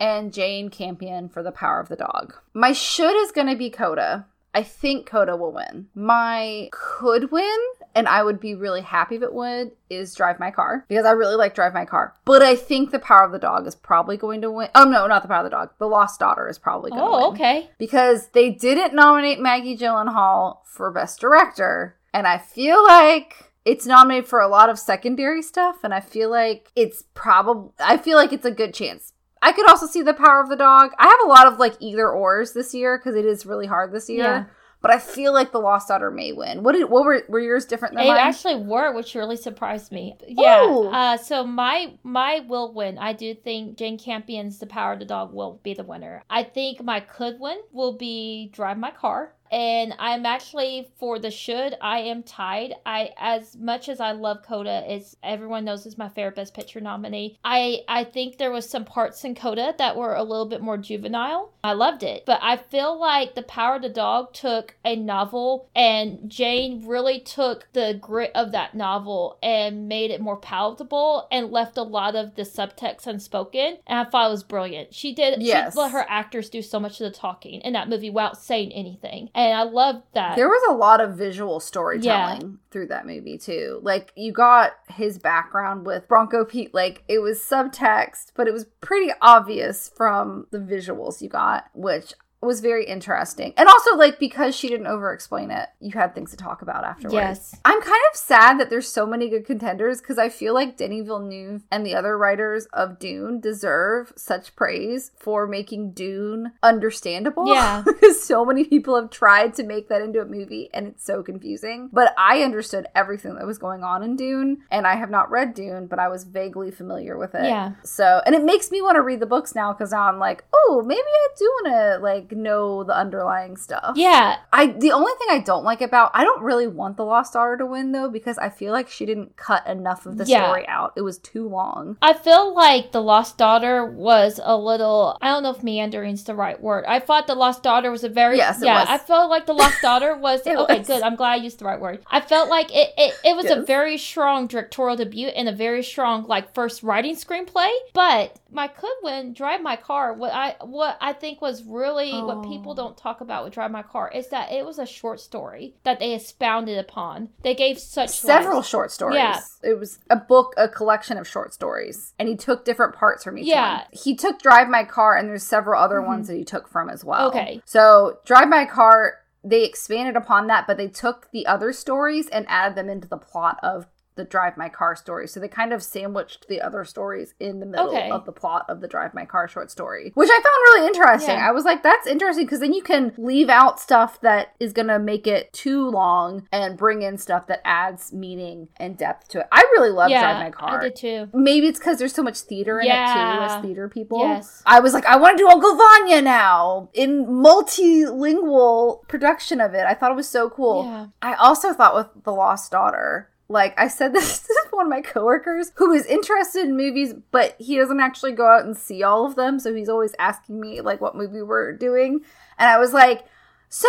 and 0.00 0.32
Jane 0.32 0.68
Campion 0.68 1.28
for 1.28 1.42
The 1.42 1.52
Power 1.52 1.78
of 1.78 1.88
the 1.88 1.96
Dog. 1.96 2.34
My 2.52 2.72
should 2.72 3.14
is 3.22 3.30
going 3.30 3.46
to 3.46 3.56
be 3.56 3.70
Coda. 3.70 4.26
I 4.56 4.62
think 4.62 5.04
Coda 5.04 5.36
will 5.36 5.52
win. 5.52 5.88
My 5.94 6.70
could 6.72 7.30
win, 7.30 7.58
and 7.94 8.08
I 8.08 8.22
would 8.22 8.40
be 8.40 8.54
really 8.54 8.80
happy 8.80 9.16
if 9.16 9.22
it 9.22 9.34
would, 9.34 9.72
is 9.90 10.14
Drive 10.14 10.40
My 10.40 10.50
Car 10.50 10.86
because 10.88 11.04
I 11.04 11.10
really 11.10 11.36
like 11.36 11.54
Drive 11.54 11.74
My 11.74 11.84
Car. 11.84 12.14
But 12.24 12.40
I 12.40 12.56
think 12.56 12.90
The 12.90 12.98
Power 12.98 13.24
of 13.24 13.32
the 13.32 13.38
Dog 13.38 13.66
is 13.66 13.74
probably 13.74 14.16
going 14.16 14.40
to 14.40 14.50
win. 14.50 14.70
Oh 14.74 14.84
no, 14.84 15.06
not 15.06 15.20
The 15.20 15.28
Power 15.28 15.44
of 15.44 15.44
the 15.44 15.50
Dog. 15.50 15.72
The 15.76 15.86
Lost 15.86 16.18
Daughter 16.20 16.48
is 16.48 16.58
probably 16.58 16.90
going 16.90 17.02
to 17.02 17.06
oh, 17.06 17.12
win 17.12 17.24
Oh, 17.24 17.32
okay. 17.32 17.68
because 17.76 18.28
they 18.28 18.48
didn't 18.48 18.94
nominate 18.94 19.40
Maggie 19.40 19.76
Gyllenhaal 19.76 20.60
for 20.64 20.90
Best 20.90 21.20
Director. 21.20 21.96
And 22.14 22.26
I 22.26 22.38
feel 22.38 22.82
like 22.82 23.52
it's 23.66 23.84
nominated 23.84 24.26
for 24.26 24.40
a 24.40 24.48
lot 24.48 24.70
of 24.70 24.78
secondary 24.78 25.42
stuff. 25.42 25.84
And 25.84 25.92
I 25.92 26.00
feel 26.00 26.30
like 26.30 26.72
it's 26.74 27.04
probably, 27.12 27.72
I 27.78 27.98
feel 27.98 28.16
like 28.16 28.32
it's 28.32 28.46
a 28.46 28.50
good 28.50 28.72
chance. 28.72 29.12
I 29.42 29.52
could 29.52 29.68
also 29.68 29.86
see 29.86 30.02
The 30.02 30.14
Power 30.14 30.40
of 30.40 30.48
the 30.48 30.56
Dog. 30.56 30.92
I 30.98 31.06
have 31.06 31.20
a 31.24 31.28
lot 31.28 31.46
of 31.46 31.58
like 31.58 31.74
either 31.80 32.08
ors 32.10 32.52
this 32.52 32.74
year 32.74 32.98
because 32.98 33.14
it 33.14 33.24
is 33.24 33.46
really 33.46 33.66
hard 33.66 33.92
this 33.92 34.08
year. 34.08 34.24
Yeah. 34.24 34.44
But 34.82 34.90
I 34.90 34.98
feel 34.98 35.32
like 35.32 35.52
The 35.52 35.58
Lost 35.58 35.88
Daughter 35.88 36.10
may 36.10 36.32
win. 36.32 36.62
What 36.62 36.72
did 36.72 36.88
what 36.90 37.04
were 37.04 37.22
were 37.28 37.40
yours 37.40 37.64
different 37.64 37.94
than 37.94 38.04
They 38.04 38.10
mine? 38.10 38.20
actually 38.20 38.56
were, 38.56 38.92
which 38.92 39.14
really 39.14 39.36
surprised 39.36 39.90
me. 39.90 40.16
Yeah. 40.28 40.64
Uh, 40.92 41.16
so 41.16 41.44
my 41.44 41.94
my 42.02 42.40
will 42.46 42.72
win. 42.72 42.98
I 42.98 43.12
do 43.12 43.34
think 43.34 43.78
Jane 43.78 43.98
Campion's 43.98 44.58
The 44.58 44.66
Power 44.66 44.92
of 44.92 44.98
the 44.98 45.04
Dog 45.04 45.32
will 45.32 45.60
be 45.62 45.74
the 45.74 45.82
winner. 45.82 46.22
I 46.30 46.44
think 46.44 46.82
my 46.84 47.00
could 47.00 47.40
win 47.40 47.58
will 47.72 47.94
be 47.96 48.50
Drive 48.52 48.78
My 48.78 48.90
Car. 48.90 49.32
And 49.50 49.94
I'm 49.98 50.26
actually 50.26 50.88
for 50.98 51.18
the 51.18 51.30
should 51.30 51.76
I 51.80 52.00
am 52.00 52.22
tied. 52.22 52.74
I 52.84 53.10
as 53.18 53.56
much 53.56 53.88
as 53.88 54.00
I 54.00 54.12
love 54.12 54.42
Coda, 54.42 54.84
is 54.92 55.16
everyone 55.22 55.64
knows 55.64 55.86
is 55.86 55.98
my 55.98 56.08
favorite 56.08 56.36
Best 56.36 56.54
Picture 56.54 56.80
nominee. 56.80 57.38
I 57.44 57.80
I 57.88 58.04
think 58.04 58.38
there 58.38 58.50
was 58.50 58.68
some 58.68 58.84
parts 58.84 59.24
in 59.24 59.34
Coda 59.34 59.74
that 59.78 59.96
were 59.96 60.14
a 60.14 60.22
little 60.22 60.46
bit 60.46 60.60
more 60.60 60.78
juvenile. 60.78 61.52
I 61.62 61.72
loved 61.72 62.02
it, 62.02 62.24
but 62.26 62.40
I 62.42 62.56
feel 62.56 62.98
like 62.98 63.34
The 63.34 63.42
Power 63.42 63.76
of 63.76 63.82
the 63.82 63.88
Dog 63.88 64.32
took 64.32 64.76
a 64.84 64.96
novel 64.96 65.68
and 65.74 66.30
Jane 66.30 66.86
really 66.86 67.20
took 67.20 67.68
the 67.72 67.98
grit 68.00 68.30
of 68.34 68.52
that 68.52 68.74
novel 68.74 69.38
and 69.42 69.88
made 69.88 70.10
it 70.10 70.20
more 70.20 70.36
palatable 70.36 71.26
and 71.30 71.50
left 71.50 71.76
a 71.76 71.82
lot 71.82 72.14
of 72.14 72.34
the 72.36 72.42
subtext 72.42 73.06
unspoken. 73.06 73.78
And 73.86 73.98
I 73.98 74.04
thought 74.04 74.28
it 74.28 74.30
was 74.30 74.44
brilliant. 74.44 74.94
She 74.94 75.14
did. 75.14 75.42
Yes. 75.42 75.74
She 75.74 75.78
let 75.78 75.92
her 75.92 76.06
actors 76.08 76.50
do 76.50 76.62
so 76.62 76.78
much 76.78 77.00
of 77.00 77.12
the 77.12 77.18
talking 77.18 77.60
in 77.62 77.72
that 77.72 77.88
movie 77.88 78.10
without 78.10 78.38
saying 78.38 78.72
anything 78.72 79.30
and 79.36 79.54
I 79.54 79.64
love 79.64 80.02
that. 80.14 80.34
There 80.34 80.48
was 80.48 80.62
a 80.70 80.74
lot 80.74 81.02
of 81.02 81.14
visual 81.14 81.60
storytelling 81.60 82.40
yeah. 82.40 82.56
through 82.70 82.86
that 82.86 83.06
movie 83.06 83.36
too. 83.36 83.80
Like 83.82 84.10
you 84.16 84.32
got 84.32 84.72
his 84.88 85.18
background 85.18 85.84
with 85.84 86.08
Bronco 86.08 86.44
Pete. 86.46 86.72
Like 86.72 87.04
it 87.06 87.18
was 87.18 87.38
subtext, 87.38 88.32
but 88.34 88.48
it 88.48 88.54
was 88.54 88.64
pretty 88.80 89.12
obvious 89.20 89.92
from 89.94 90.46
the 90.52 90.58
visuals 90.58 91.20
you 91.20 91.28
got, 91.28 91.66
which 91.74 92.14
was 92.46 92.60
very 92.60 92.86
interesting. 92.86 93.52
And 93.56 93.68
also, 93.68 93.96
like, 93.96 94.18
because 94.18 94.54
she 94.54 94.68
didn't 94.68 94.86
over 94.86 95.12
explain 95.12 95.50
it, 95.50 95.68
you 95.80 95.92
had 95.92 96.14
things 96.14 96.30
to 96.30 96.36
talk 96.36 96.62
about 96.62 96.84
afterwards. 96.84 97.14
Yes. 97.14 97.56
I'm 97.64 97.80
kind 97.80 98.02
of 98.12 98.16
sad 98.16 98.58
that 98.60 98.70
there's 98.70 98.88
so 98.88 99.06
many 99.06 99.28
good 99.28 99.44
contenders 99.44 100.00
because 100.00 100.18
I 100.18 100.28
feel 100.28 100.54
like 100.54 100.76
Denis 100.76 101.06
Villeneuve 101.06 101.62
and 101.70 101.84
the 101.84 101.94
other 101.94 102.16
writers 102.16 102.66
of 102.72 102.98
Dune 102.98 103.40
deserve 103.40 104.12
such 104.16 104.54
praise 104.56 105.10
for 105.16 105.46
making 105.46 105.92
Dune 105.92 106.52
understandable. 106.62 107.52
Yeah. 107.52 107.82
because 107.86 108.22
so 108.22 108.44
many 108.44 108.64
people 108.64 109.00
have 109.00 109.10
tried 109.10 109.54
to 109.54 109.64
make 109.64 109.88
that 109.88 110.02
into 110.02 110.20
a 110.20 110.24
movie 110.24 110.70
and 110.72 110.86
it's 110.86 111.04
so 111.04 111.22
confusing. 111.22 111.90
But 111.92 112.14
I 112.16 112.42
understood 112.42 112.86
everything 112.94 113.34
that 113.36 113.46
was 113.46 113.58
going 113.58 113.82
on 113.82 114.02
in 114.02 114.16
Dune. 114.16 114.58
And 114.70 114.86
I 114.86 114.94
have 114.96 115.10
not 115.10 115.30
read 115.30 115.54
Dune, 115.54 115.86
but 115.86 115.98
I 115.98 116.08
was 116.08 116.24
vaguely 116.24 116.70
familiar 116.70 117.18
with 117.18 117.34
it. 117.34 117.44
Yeah. 117.44 117.72
So, 117.82 118.22
and 118.24 118.34
it 118.34 118.44
makes 118.44 118.70
me 118.70 118.82
want 118.82 118.96
to 118.96 119.02
read 119.02 119.20
the 119.20 119.26
books 119.26 119.54
now 119.54 119.72
because 119.72 119.92
now 119.92 120.08
I'm 120.08 120.18
like, 120.18 120.44
oh, 120.52 120.82
maybe 120.84 121.00
I 121.00 121.28
do 121.38 121.44
want 121.44 121.66
to, 121.66 122.02
like, 122.02 122.32
know 122.36 122.84
the 122.84 122.96
underlying 122.96 123.56
stuff. 123.56 123.96
Yeah. 123.96 124.36
I 124.52 124.66
the 124.66 124.92
only 124.92 125.12
thing 125.18 125.28
I 125.30 125.40
don't 125.40 125.64
like 125.64 125.80
about 125.80 126.10
I 126.14 126.24
don't 126.24 126.42
really 126.42 126.66
want 126.66 126.96
the 126.96 127.04
Lost 127.04 127.32
Daughter 127.32 127.56
to 127.56 127.66
win 127.66 127.92
though 127.92 128.08
because 128.08 128.38
I 128.38 128.48
feel 128.48 128.72
like 128.72 128.88
she 128.88 129.06
didn't 129.06 129.36
cut 129.36 129.66
enough 129.66 130.06
of 130.06 130.18
the 130.18 130.24
yeah. 130.24 130.44
story 130.44 130.66
out. 130.68 130.92
It 130.96 131.02
was 131.02 131.18
too 131.18 131.48
long. 131.48 131.96
I 132.02 132.12
feel 132.12 132.54
like 132.54 132.92
the 132.92 133.02
Lost 133.02 133.38
Daughter 133.38 133.84
was 133.84 134.40
a 134.42 134.56
little 134.56 135.18
I 135.20 135.28
don't 135.28 135.42
know 135.42 135.50
if 135.50 135.62
meandering's 135.62 136.24
the 136.24 136.34
right 136.34 136.60
word. 136.60 136.84
I 136.86 137.00
thought 137.00 137.26
the 137.26 137.34
Lost 137.34 137.62
Daughter 137.62 137.90
was 137.90 138.04
a 138.04 138.08
very 138.08 138.36
yes, 138.36 138.60
yeah. 138.62 138.84
I 138.88 138.98
felt 138.98 139.30
like 139.30 139.46
the 139.46 139.54
Lost 139.54 139.80
Daughter 139.82 140.16
was 140.26 140.40
okay. 140.46 140.78
Was. 140.78 140.86
Good. 140.86 141.02
I'm 141.02 141.16
glad 141.16 141.32
I 141.32 141.36
used 141.36 141.58
the 141.58 141.64
right 141.64 141.80
word. 141.80 142.02
I 142.06 142.20
felt 142.20 142.48
like 142.48 142.74
it 142.74 142.92
it, 142.96 143.14
it 143.24 143.36
was 143.36 143.46
yes. 143.46 143.58
a 143.58 143.62
very 143.62 143.98
strong 143.98 144.46
directorial 144.46 144.96
debut 144.96 145.28
and 145.28 145.48
a 145.48 145.52
very 145.52 145.82
strong 145.82 146.26
like 146.26 146.54
first 146.54 146.82
writing 146.82 147.16
screenplay, 147.16 147.70
but 147.92 148.38
my 148.56 148.68
could 148.68 148.90
win 149.02 149.32
drive 149.32 149.62
my 149.62 149.76
car 149.76 150.14
what 150.14 150.32
i 150.32 150.54
what 150.60 150.96
i 151.00 151.12
think 151.12 151.40
was 151.40 151.62
really 151.64 152.10
oh. 152.20 152.26
what 152.26 152.42
people 152.42 152.74
don't 152.74 152.96
talk 152.96 153.20
about 153.20 153.44
with 153.44 153.52
drive 153.52 153.70
my 153.70 153.82
car 153.82 154.10
is 154.14 154.28
that 154.28 154.52
it 154.52 154.64
was 154.64 154.78
a 154.78 154.86
short 154.86 155.20
story 155.20 155.74
that 155.84 155.98
they 155.98 156.14
expounded 156.14 156.78
upon 156.78 157.30
they 157.42 157.54
gave 157.54 157.78
such 157.78 158.10
several 158.10 158.56
lives. 158.56 158.68
short 158.68 158.90
stories 158.90 159.16
yeah 159.16 159.40
it 159.62 159.78
was 159.78 159.98
a 160.10 160.16
book 160.16 160.54
a 160.56 160.68
collection 160.68 161.16
of 161.16 161.26
short 161.26 161.52
stories 161.52 162.14
and 162.18 162.28
he 162.28 162.36
took 162.36 162.64
different 162.64 162.94
parts 162.94 163.24
from 163.24 163.38
each 163.38 163.46
yeah. 163.46 163.78
one 163.78 163.84
he 163.92 164.14
took 164.14 164.40
drive 164.40 164.68
my 164.68 164.84
car 164.84 165.16
and 165.16 165.28
there's 165.28 165.42
several 165.42 165.80
other 165.80 165.96
mm-hmm. 165.96 166.08
ones 166.08 166.28
that 166.28 166.36
he 166.36 166.44
took 166.44 166.68
from 166.68 166.88
as 166.88 167.04
well 167.04 167.28
okay 167.28 167.60
so 167.64 168.18
drive 168.24 168.48
my 168.48 168.64
car 168.64 169.14
they 169.46 169.64
expanded 169.64 170.16
upon 170.16 170.48
that, 170.48 170.66
but 170.66 170.76
they 170.76 170.88
took 170.88 171.30
the 171.30 171.46
other 171.46 171.72
stories 171.72 172.28
and 172.28 172.44
added 172.48 172.76
them 172.76 172.90
into 172.90 173.06
the 173.06 173.16
plot 173.16 173.58
of 173.62 173.86
the 174.16 174.24
Drive 174.24 174.56
My 174.56 174.68
Car 174.68 174.96
story. 174.96 175.28
So 175.28 175.38
they 175.38 175.48
kind 175.48 175.72
of 175.72 175.82
sandwiched 175.82 176.48
the 176.48 176.60
other 176.60 176.84
stories 176.84 177.34
in 177.38 177.60
the 177.60 177.66
middle 177.66 177.88
okay. 177.88 178.10
of 178.10 178.24
the 178.24 178.32
plot 178.32 178.66
of 178.68 178.80
the 178.80 178.88
Drive 178.88 179.14
My 179.14 179.24
Car 179.24 179.46
short 179.46 179.70
story, 179.70 180.12
which 180.14 180.30
I 180.30 180.34
found 180.34 180.44
really 180.44 180.86
interesting. 180.86 181.36
Yeah. 181.36 181.48
I 181.48 181.52
was 181.52 181.64
like, 181.64 181.82
that's 181.82 182.06
interesting 182.06 182.46
because 182.46 182.60
then 182.60 182.72
you 182.72 182.82
can 182.82 183.12
leave 183.16 183.48
out 183.48 183.78
stuff 183.78 184.20
that 184.22 184.54
is 184.58 184.72
going 184.72 184.88
to 184.88 184.98
make 184.98 185.26
it 185.26 185.52
too 185.52 185.88
long 185.88 186.48
and 186.50 186.76
bring 186.76 187.02
in 187.02 187.18
stuff 187.18 187.46
that 187.46 187.60
adds 187.64 188.12
meaning 188.12 188.68
and 188.78 188.96
depth 188.96 189.28
to 189.28 189.40
it. 189.40 189.46
I 189.52 189.60
really 189.76 189.90
love 189.90 190.10
yeah, 190.10 190.22
Drive 190.22 190.44
My 190.44 190.50
Car. 190.50 190.80
I 190.80 190.84
did 190.84 190.96
too. 190.96 191.28
Maybe 191.32 191.66
it's 191.66 191.78
because 191.78 191.98
there's 191.98 192.14
so 192.14 192.22
much 192.22 192.40
theater 192.40 192.80
in 192.80 192.86
yeah. 192.86 193.10
it 193.10 193.14
too, 193.14 193.42
as 193.44 193.62
theater 193.62 193.88
people. 193.88 194.20
Yes. 194.20 194.62
I 194.64 194.80
was 194.80 194.94
like, 194.94 195.04
I 195.04 195.16
want 195.16 195.36
to 195.36 195.44
do 195.44 195.48
Uncle 195.48 195.76
Vanya 195.76 196.22
now 196.22 196.88
in 196.94 197.26
multilingual 197.26 199.06
production 199.08 199.60
of 199.60 199.74
it. 199.74 199.84
I 199.84 199.94
thought 199.94 200.10
it 200.10 200.16
was 200.16 200.28
so 200.28 200.48
cool. 200.48 201.12
I 201.20 201.34
also 201.34 201.72
thought 201.72 201.94
with 201.94 202.24
The 202.24 202.32
Lost 202.32 202.72
Daughter, 202.72 203.30
like 203.48 203.78
I 203.78 203.88
said 203.88 204.12
this 204.14 204.40
to 204.40 204.54
one 204.70 204.86
of 204.86 204.90
my 204.90 205.00
coworkers 205.00 205.72
who 205.76 205.92
is 205.92 206.06
interested 206.06 206.64
in 206.64 206.76
movies, 206.76 207.14
but 207.30 207.56
he 207.58 207.76
doesn't 207.76 208.00
actually 208.00 208.32
go 208.32 208.46
out 208.46 208.64
and 208.64 208.76
see 208.76 209.02
all 209.02 209.26
of 209.26 209.36
them. 209.36 209.58
So 209.58 209.74
he's 209.74 209.88
always 209.88 210.14
asking 210.18 210.60
me 210.60 210.80
like 210.80 211.00
what 211.00 211.16
movie 211.16 211.42
we're 211.42 211.72
doing. 211.72 212.20
And 212.58 212.68
I 212.68 212.78
was 212.78 212.92
like, 212.92 213.24
so 213.68 213.88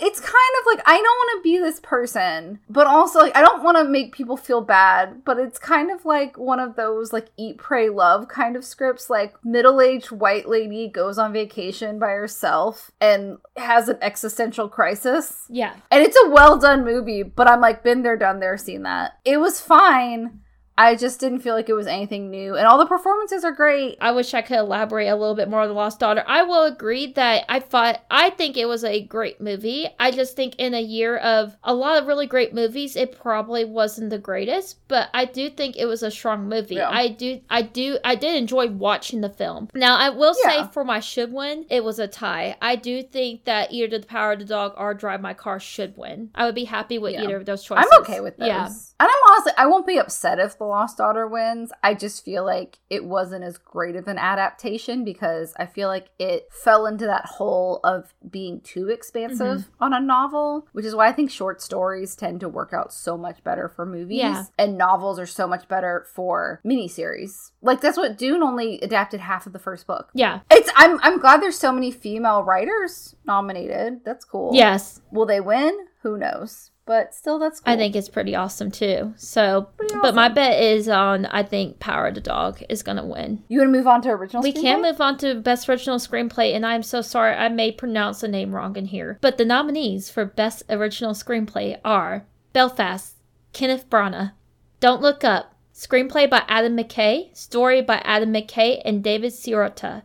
it's 0.00 0.20
kind 0.20 0.34
of 0.60 0.66
like 0.66 0.80
I 0.86 0.96
don't 0.96 1.02
want 1.02 1.38
to 1.38 1.42
be 1.42 1.58
this 1.58 1.80
person, 1.80 2.60
but 2.68 2.86
also 2.86 3.20
like 3.20 3.36
I 3.36 3.40
don't 3.40 3.62
want 3.62 3.78
to 3.78 3.84
make 3.84 4.14
people 4.14 4.36
feel 4.36 4.60
bad, 4.60 5.24
but 5.24 5.38
it's 5.38 5.58
kind 5.58 5.90
of 5.90 6.04
like 6.04 6.36
one 6.36 6.60
of 6.60 6.76
those 6.76 7.12
like 7.12 7.28
eat, 7.36 7.58
pray, 7.58 7.88
love 7.88 8.28
kind 8.28 8.56
of 8.56 8.64
scripts. 8.64 9.08
Like 9.08 9.34
middle 9.44 9.80
aged 9.80 10.10
white 10.10 10.48
lady 10.48 10.88
goes 10.88 11.18
on 11.18 11.32
vacation 11.32 11.98
by 11.98 12.10
herself 12.10 12.90
and 13.00 13.38
has 13.56 13.88
an 13.88 13.98
existential 14.02 14.68
crisis. 14.68 15.46
Yeah. 15.48 15.74
And 15.90 16.02
it's 16.02 16.16
a 16.24 16.30
well 16.30 16.58
done 16.58 16.84
movie, 16.84 17.22
but 17.22 17.48
I'm 17.48 17.60
like, 17.60 17.82
been 17.82 18.02
there, 18.02 18.16
done 18.16 18.40
there, 18.40 18.56
seen 18.58 18.82
that. 18.82 19.18
It 19.24 19.38
was 19.38 19.60
fine. 19.60 20.40
I 20.76 20.96
just 20.96 21.20
didn't 21.20 21.40
feel 21.40 21.54
like 21.54 21.68
it 21.68 21.74
was 21.74 21.86
anything 21.86 22.30
new. 22.30 22.56
And 22.56 22.66
all 22.66 22.78
the 22.78 22.86
performances 22.86 23.44
are 23.44 23.52
great. 23.52 23.96
I 24.00 24.10
wish 24.10 24.34
I 24.34 24.42
could 24.42 24.58
elaborate 24.58 25.06
a 25.06 25.14
little 25.14 25.36
bit 25.36 25.48
more 25.48 25.60
on 25.60 25.68
The 25.68 25.74
Lost 25.74 26.00
Daughter. 26.00 26.24
I 26.26 26.42
will 26.42 26.64
agree 26.64 27.12
that 27.12 27.44
I 27.48 27.60
thought, 27.60 28.02
I 28.10 28.30
think 28.30 28.56
it 28.56 28.66
was 28.66 28.82
a 28.82 29.02
great 29.04 29.40
movie. 29.40 29.88
I 30.00 30.10
just 30.10 30.34
think 30.34 30.56
in 30.56 30.74
a 30.74 30.80
year 30.80 31.16
of 31.18 31.56
a 31.62 31.74
lot 31.74 32.00
of 32.00 32.08
really 32.08 32.26
great 32.26 32.54
movies, 32.54 32.96
it 32.96 33.16
probably 33.16 33.64
wasn't 33.64 34.10
the 34.10 34.18
greatest, 34.18 34.86
but 34.88 35.10
I 35.14 35.26
do 35.26 35.48
think 35.48 35.76
it 35.76 35.86
was 35.86 36.02
a 36.02 36.10
strong 36.10 36.48
movie. 36.48 36.74
Yeah. 36.74 36.90
I 36.90 37.08
do, 37.08 37.40
I 37.48 37.62
do, 37.62 37.98
I 38.04 38.16
did 38.16 38.34
enjoy 38.34 38.68
watching 38.68 39.20
the 39.20 39.30
film. 39.30 39.68
Now, 39.74 39.96
I 39.96 40.10
will 40.10 40.34
yeah. 40.44 40.64
say 40.64 40.72
for 40.72 40.84
my 40.84 40.98
should 40.98 41.32
win, 41.32 41.66
it 41.70 41.84
was 41.84 42.00
a 42.00 42.08
tie. 42.08 42.56
I 42.60 42.76
do 42.76 43.02
think 43.02 43.44
that 43.44 43.72
either 43.72 43.98
The 43.98 44.06
Power 44.06 44.32
of 44.32 44.40
the 44.40 44.44
Dog 44.44 44.74
or 44.76 44.92
Drive 44.94 45.20
My 45.20 45.34
Car 45.34 45.60
should 45.60 45.96
win. 45.96 46.30
I 46.34 46.46
would 46.46 46.54
be 46.56 46.64
happy 46.64 46.98
with 46.98 47.12
yeah. 47.12 47.22
either 47.22 47.36
of 47.36 47.46
those 47.46 47.62
choices. 47.62 47.86
I'm 47.92 48.02
okay 48.02 48.20
with 48.20 48.36
those. 48.38 48.48
Yeah. 48.48 48.66
And 48.66 49.08
I'm 49.08 49.32
honestly, 49.32 49.52
I 49.58 49.66
won't 49.66 49.86
be 49.86 49.98
upset 49.98 50.38
if 50.38 50.60
The 50.64 50.68
Lost 50.68 50.96
Daughter 50.96 51.26
wins. 51.26 51.72
I 51.82 51.92
just 51.92 52.24
feel 52.24 52.42
like 52.42 52.78
it 52.88 53.04
wasn't 53.04 53.44
as 53.44 53.58
great 53.58 53.96
of 53.96 54.08
an 54.08 54.16
adaptation 54.16 55.04
because 55.04 55.52
I 55.58 55.66
feel 55.66 55.88
like 55.88 56.08
it 56.18 56.48
fell 56.50 56.86
into 56.86 57.04
that 57.04 57.26
hole 57.26 57.80
of 57.84 58.14
being 58.30 58.62
too 58.62 58.88
expansive 58.88 59.58
mm-hmm. 59.58 59.84
on 59.84 59.92
a 59.92 60.00
novel, 60.00 60.66
which 60.72 60.86
is 60.86 60.94
why 60.94 61.06
I 61.06 61.12
think 61.12 61.30
short 61.30 61.60
stories 61.60 62.16
tend 62.16 62.40
to 62.40 62.48
work 62.48 62.72
out 62.72 62.94
so 62.94 63.18
much 63.18 63.44
better 63.44 63.68
for 63.68 63.84
movies. 63.84 64.20
Yeah. 64.20 64.44
And 64.58 64.78
novels 64.78 65.18
are 65.18 65.26
so 65.26 65.46
much 65.46 65.68
better 65.68 66.06
for 66.14 66.62
miniseries. 66.64 67.50
Like 67.60 67.82
that's 67.82 67.98
what 67.98 68.16
Dune 68.16 68.42
only 68.42 68.80
adapted 68.80 69.20
half 69.20 69.46
of 69.46 69.52
the 69.52 69.58
first 69.58 69.86
book. 69.86 70.08
Yeah. 70.14 70.40
It's 70.50 70.70
I'm 70.76 70.98
I'm 71.02 71.18
glad 71.18 71.42
there's 71.42 71.58
so 71.58 71.72
many 71.72 71.90
female 71.90 72.42
writers 72.42 73.14
nominated. 73.26 74.00
That's 74.02 74.24
cool. 74.24 74.52
Yes. 74.54 75.02
Will 75.12 75.26
they 75.26 75.40
win? 75.40 75.76
Who 76.00 76.16
knows? 76.16 76.70
But 76.86 77.14
still 77.14 77.38
that's 77.38 77.60
cool. 77.60 77.72
I 77.72 77.76
think 77.76 77.96
it's 77.96 78.10
pretty 78.10 78.34
awesome 78.34 78.70
too. 78.70 79.14
So, 79.16 79.68
awesome. 79.82 80.02
but 80.02 80.14
my 80.14 80.28
bet 80.28 80.62
is 80.62 80.88
on 80.88 81.24
I 81.26 81.42
think 81.42 81.80
Power 81.80 82.08
of 82.08 82.14
the 82.14 82.20
Dog 82.20 82.62
is 82.68 82.82
going 82.82 82.98
to 82.98 83.04
win. 83.04 83.42
You 83.48 83.60
want 83.60 83.72
to 83.72 83.78
move 83.78 83.86
on 83.86 84.02
to 84.02 84.10
original 84.10 84.42
We 84.42 84.52
can 84.52 84.82
move 84.82 85.00
on 85.00 85.16
to 85.18 85.34
best 85.34 85.68
original 85.68 85.98
screenplay 85.98 86.54
and 86.54 86.66
I'm 86.66 86.82
so 86.82 87.00
sorry 87.00 87.34
I 87.34 87.48
may 87.48 87.72
pronounce 87.72 88.20
the 88.20 88.28
name 88.28 88.54
wrong 88.54 88.76
in 88.76 88.86
here. 88.86 89.18
But 89.22 89.38
the 89.38 89.46
nominees 89.46 90.10
for 90.10 90.26
best 90.26 90.62
original 90.68 91.12
screenplay 91.12 91.78
are 91.84 92.26
Belfast, 92.52 93.14
Kenneth 93.54 93.88
Branagh, 93.88 94.32
Don't 94.80 95.00
Look 95.00 95.24
Up, 95.24 95.54
screenplay 95.72 96.28
by 96.28 96.44
Adam 96.48 96.76
McKay, 96.76 97.34
story 97.34 97.80
by 97.80 98.02
Adam 98.04 98.32
McKay 98.32 98.82
and 98.84 99.02
David 99.02 99.32
Sirota. 99.32 100.02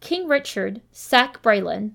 King 0.00 0.26
Richard, 0.26 0.80
Zach 0.94 1.42
Baylin. 1.42 1.92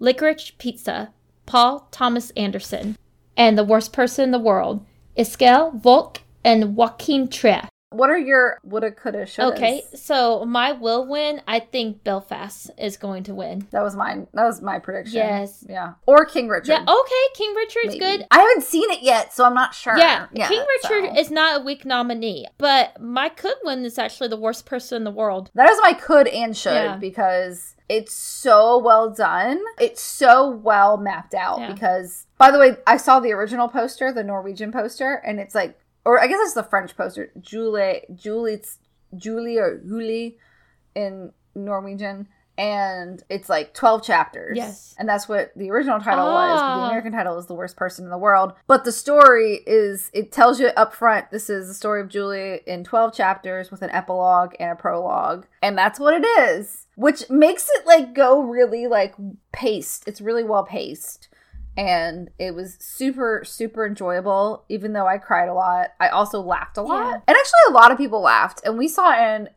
Licorice 0.00 0.52
Pizza, 0.58 1.12
Paul 1.52 1.86
Thomas 1.90 2.30
Anderson 2.30 2.96
and 3.36 3.58
The 3.58 3.62
Worst 3.62 3.92
Person 3.92 4.24
in 4.24 4.30
the 4.30 4.38
World, 4.38 4.86
Isabelle 5.16 5.70
Volk 5.72 6.22
and 6.42 6.74
Joachim 6.74 7.28
Trier. 7.28 7.68
What 7.92 8.10
are 8.10 8.18
your 8.18 8.60
woulda, 8.64 8.90
coulda, 8.90 9.26
shoulda? 9.26 9.56
Okay, 9.56 9.82
so 9.94 10.44
my 10.44 10.72
will 10.72 11.06
win. 11.06 11.42
I 11.46 11.60
think 11.60 12.04
Belfast 12.04 12.70
is 12.78 12.96
going 12.96 13.22
to 13.24 13.34
win. 13.34 13.66
That 13.70 13.82
was 13.82 13.94
mine. 13.96 14.26
That 14.34 14.44
was 14.44 14.62
my 14.62 14.78
prediction. 14.78 15.16
Yes. 15.16 15.64
Yeah. 15.68 15.94
Or 16.06 16.24
King 16.24 16.48
Richard. 16.48 16.68
Yeah. 16.72 16.82
Okay, 16.82 17.24
King 17.34 17.54
Richard's 17.54 17.86
maybe. 17.88 17.98
good. 17.98 18.26
I 18.30 18.38
haven't 18.40 18.64
seen 18.64 18.90
it 18.90 19.02
yet, 19.02 19.32
so 19.32 19.44
I'm 19.44 19.54
not 19.54 19.74
sure. 19.74 19.96
Yeah, 19.96 20.26
King 20.34 20.64
Richard 20.82 21.14
so. 21.14 21.20
is 21.20 21.30
not 21.30 21.60
a 21.60 21.64
weak 21.64 21.84
nominee, 21.84 22.46
but 22.58 23.00
my 23.00 23.28
could 23.28 23.56
win 23.64 23.84
is 23.84 23.98
actually 23.98 24.28
the 24.28 24.36
worst 24.36 24.66
person 24.66 24.96
in 24.96 25.04
the 25.04 25.10
world. 25.10 25.50
That 25.54 25.70
is 25.70 25.78
my 25.82 25.92
could 25.92 26.28
and 26.28 26.56
should 26.56 26.72
Yeah. 26.72 26.96
because 26.96 27.76
it's 27.88 28.14
so 28.14 28.78
well 28.78 29.10
done. 29.10 29.60
It's 29.78 30.00
so 30.00 30.48
well 30.48 30.96
mapped 30.96 31.34
out 31.34 31.60
Yeah. 31.60 31.72
because 31.72 32.26
by 32.38 32.50
the 32.50 32.58
way, 32.58 32.76
I 32.86 32.96
saw 32.96 33.20
the 33.20 33.32
original 33.32 33.68
poster, 33.68 34.12
the 34.12 34.24
Norwegian 34.24 34.72
poster, 34.72 35.14
and 35.24 35.38
it's 35.38 35.54
like 35.54 35.78
or 36.04 36.20
I 36.20 36.26
guess 36.26 36.40
it's 36.42 36.54
the 36.54 36.62
French 36.62 36.96
poster. 36.96 37.30
Julie 37.40 38.02
Julie 38.14 38.54
it's 38.54 38.78
Julie 39.16 39.58
or 39.58 39.78
Julie 39.78 40.38
in 40.94 41.32
Norwegian. 41.54 42.28
And 42.58 43.22
it's 43.30 43.48
like 43.48 43.72
12 43.72 44.02
chapters. 44.04 44.58
Yes. 44.58 44.94
And 44.98 45.08
that's 45.08 45.26
what 45.26 45.52
the 45.56 45.70
original 45.70 45.98
title 46.00 46.26
was. 46.26 46.60
The 46.60 46.64
Ah. 46.64 46.86
American 46.88 47.10
title 47.12 47.38
is 47.38 47.46
The 47.46 47.54
Worst 47.54 47.76
Person 47.76 48.04
in 48.04 48.10
the 48.10 48.18
World. 48.18 48.52
But 48.66 48.84
the 48.84 48.92
story 48.92 49.62
is, 49.66 50.10
it 50.12 50.32
tells 50.32 50.60
you 50.60 50.66
up 50.68 50.92
front 50.94 51.30
this 51.30 51.48
is 51.48 51.66
the 51.68 51.74
story 51.74 52.02
of 52.02 52.08
Julie 52.08 52.60
in 52.66 52.84
12 52.84 53.14
chapters 53.14 53.70
with 53.70 53.80
an 53.80 53.88
epilogue 53.90 54.52
and 54.60 54.70
a 54.70 54.76
prologue. 54.76 55.46
And 55.62 55.78
that's 55.78 55.98
what 55.98 56.12
it 56.12 56.26
is, 56.40 56.86
which 56.94 57.28
makes 57.30 57.68
it 57.74 57.86
like 57.86 58.12
go 58.14 58.42
really 58.42 58.86
like 58.86 59.14
paced. 59.52 60.06
It's 60.06 60.20
really 60.20 60.44
well 60.44 60.64
paced. 60.64 61.28
And 61.76 62.30
it 62.38 62.54
was 62.54 62.76
super, 62.80 63.42
super 63.44 63.86
enjoyable, 63.86 64.64
even 64.68 64.92
though 64.92 65.06
I 65.06 65.18
cried 65.18 65.48
a 65.48 65.54
lot. 65.54 65.88
I 66.00 66.08
also 66.08 66.40
laughed 66.40 66.76
a 66.76 66.82
lot. 66.82 67.06
Yeah. 67.06 67.14
And 67.26 67.36
actually, 67.36 67.60
a 67.68 67.72
lot 67.72 67.90
of 67.92 67.98
people 67.98 68.20
laughed. 68.20 68.60
And 68.64 68.76
we 68.78 68.88
saw 68.88 69.12
in 69.34 69.48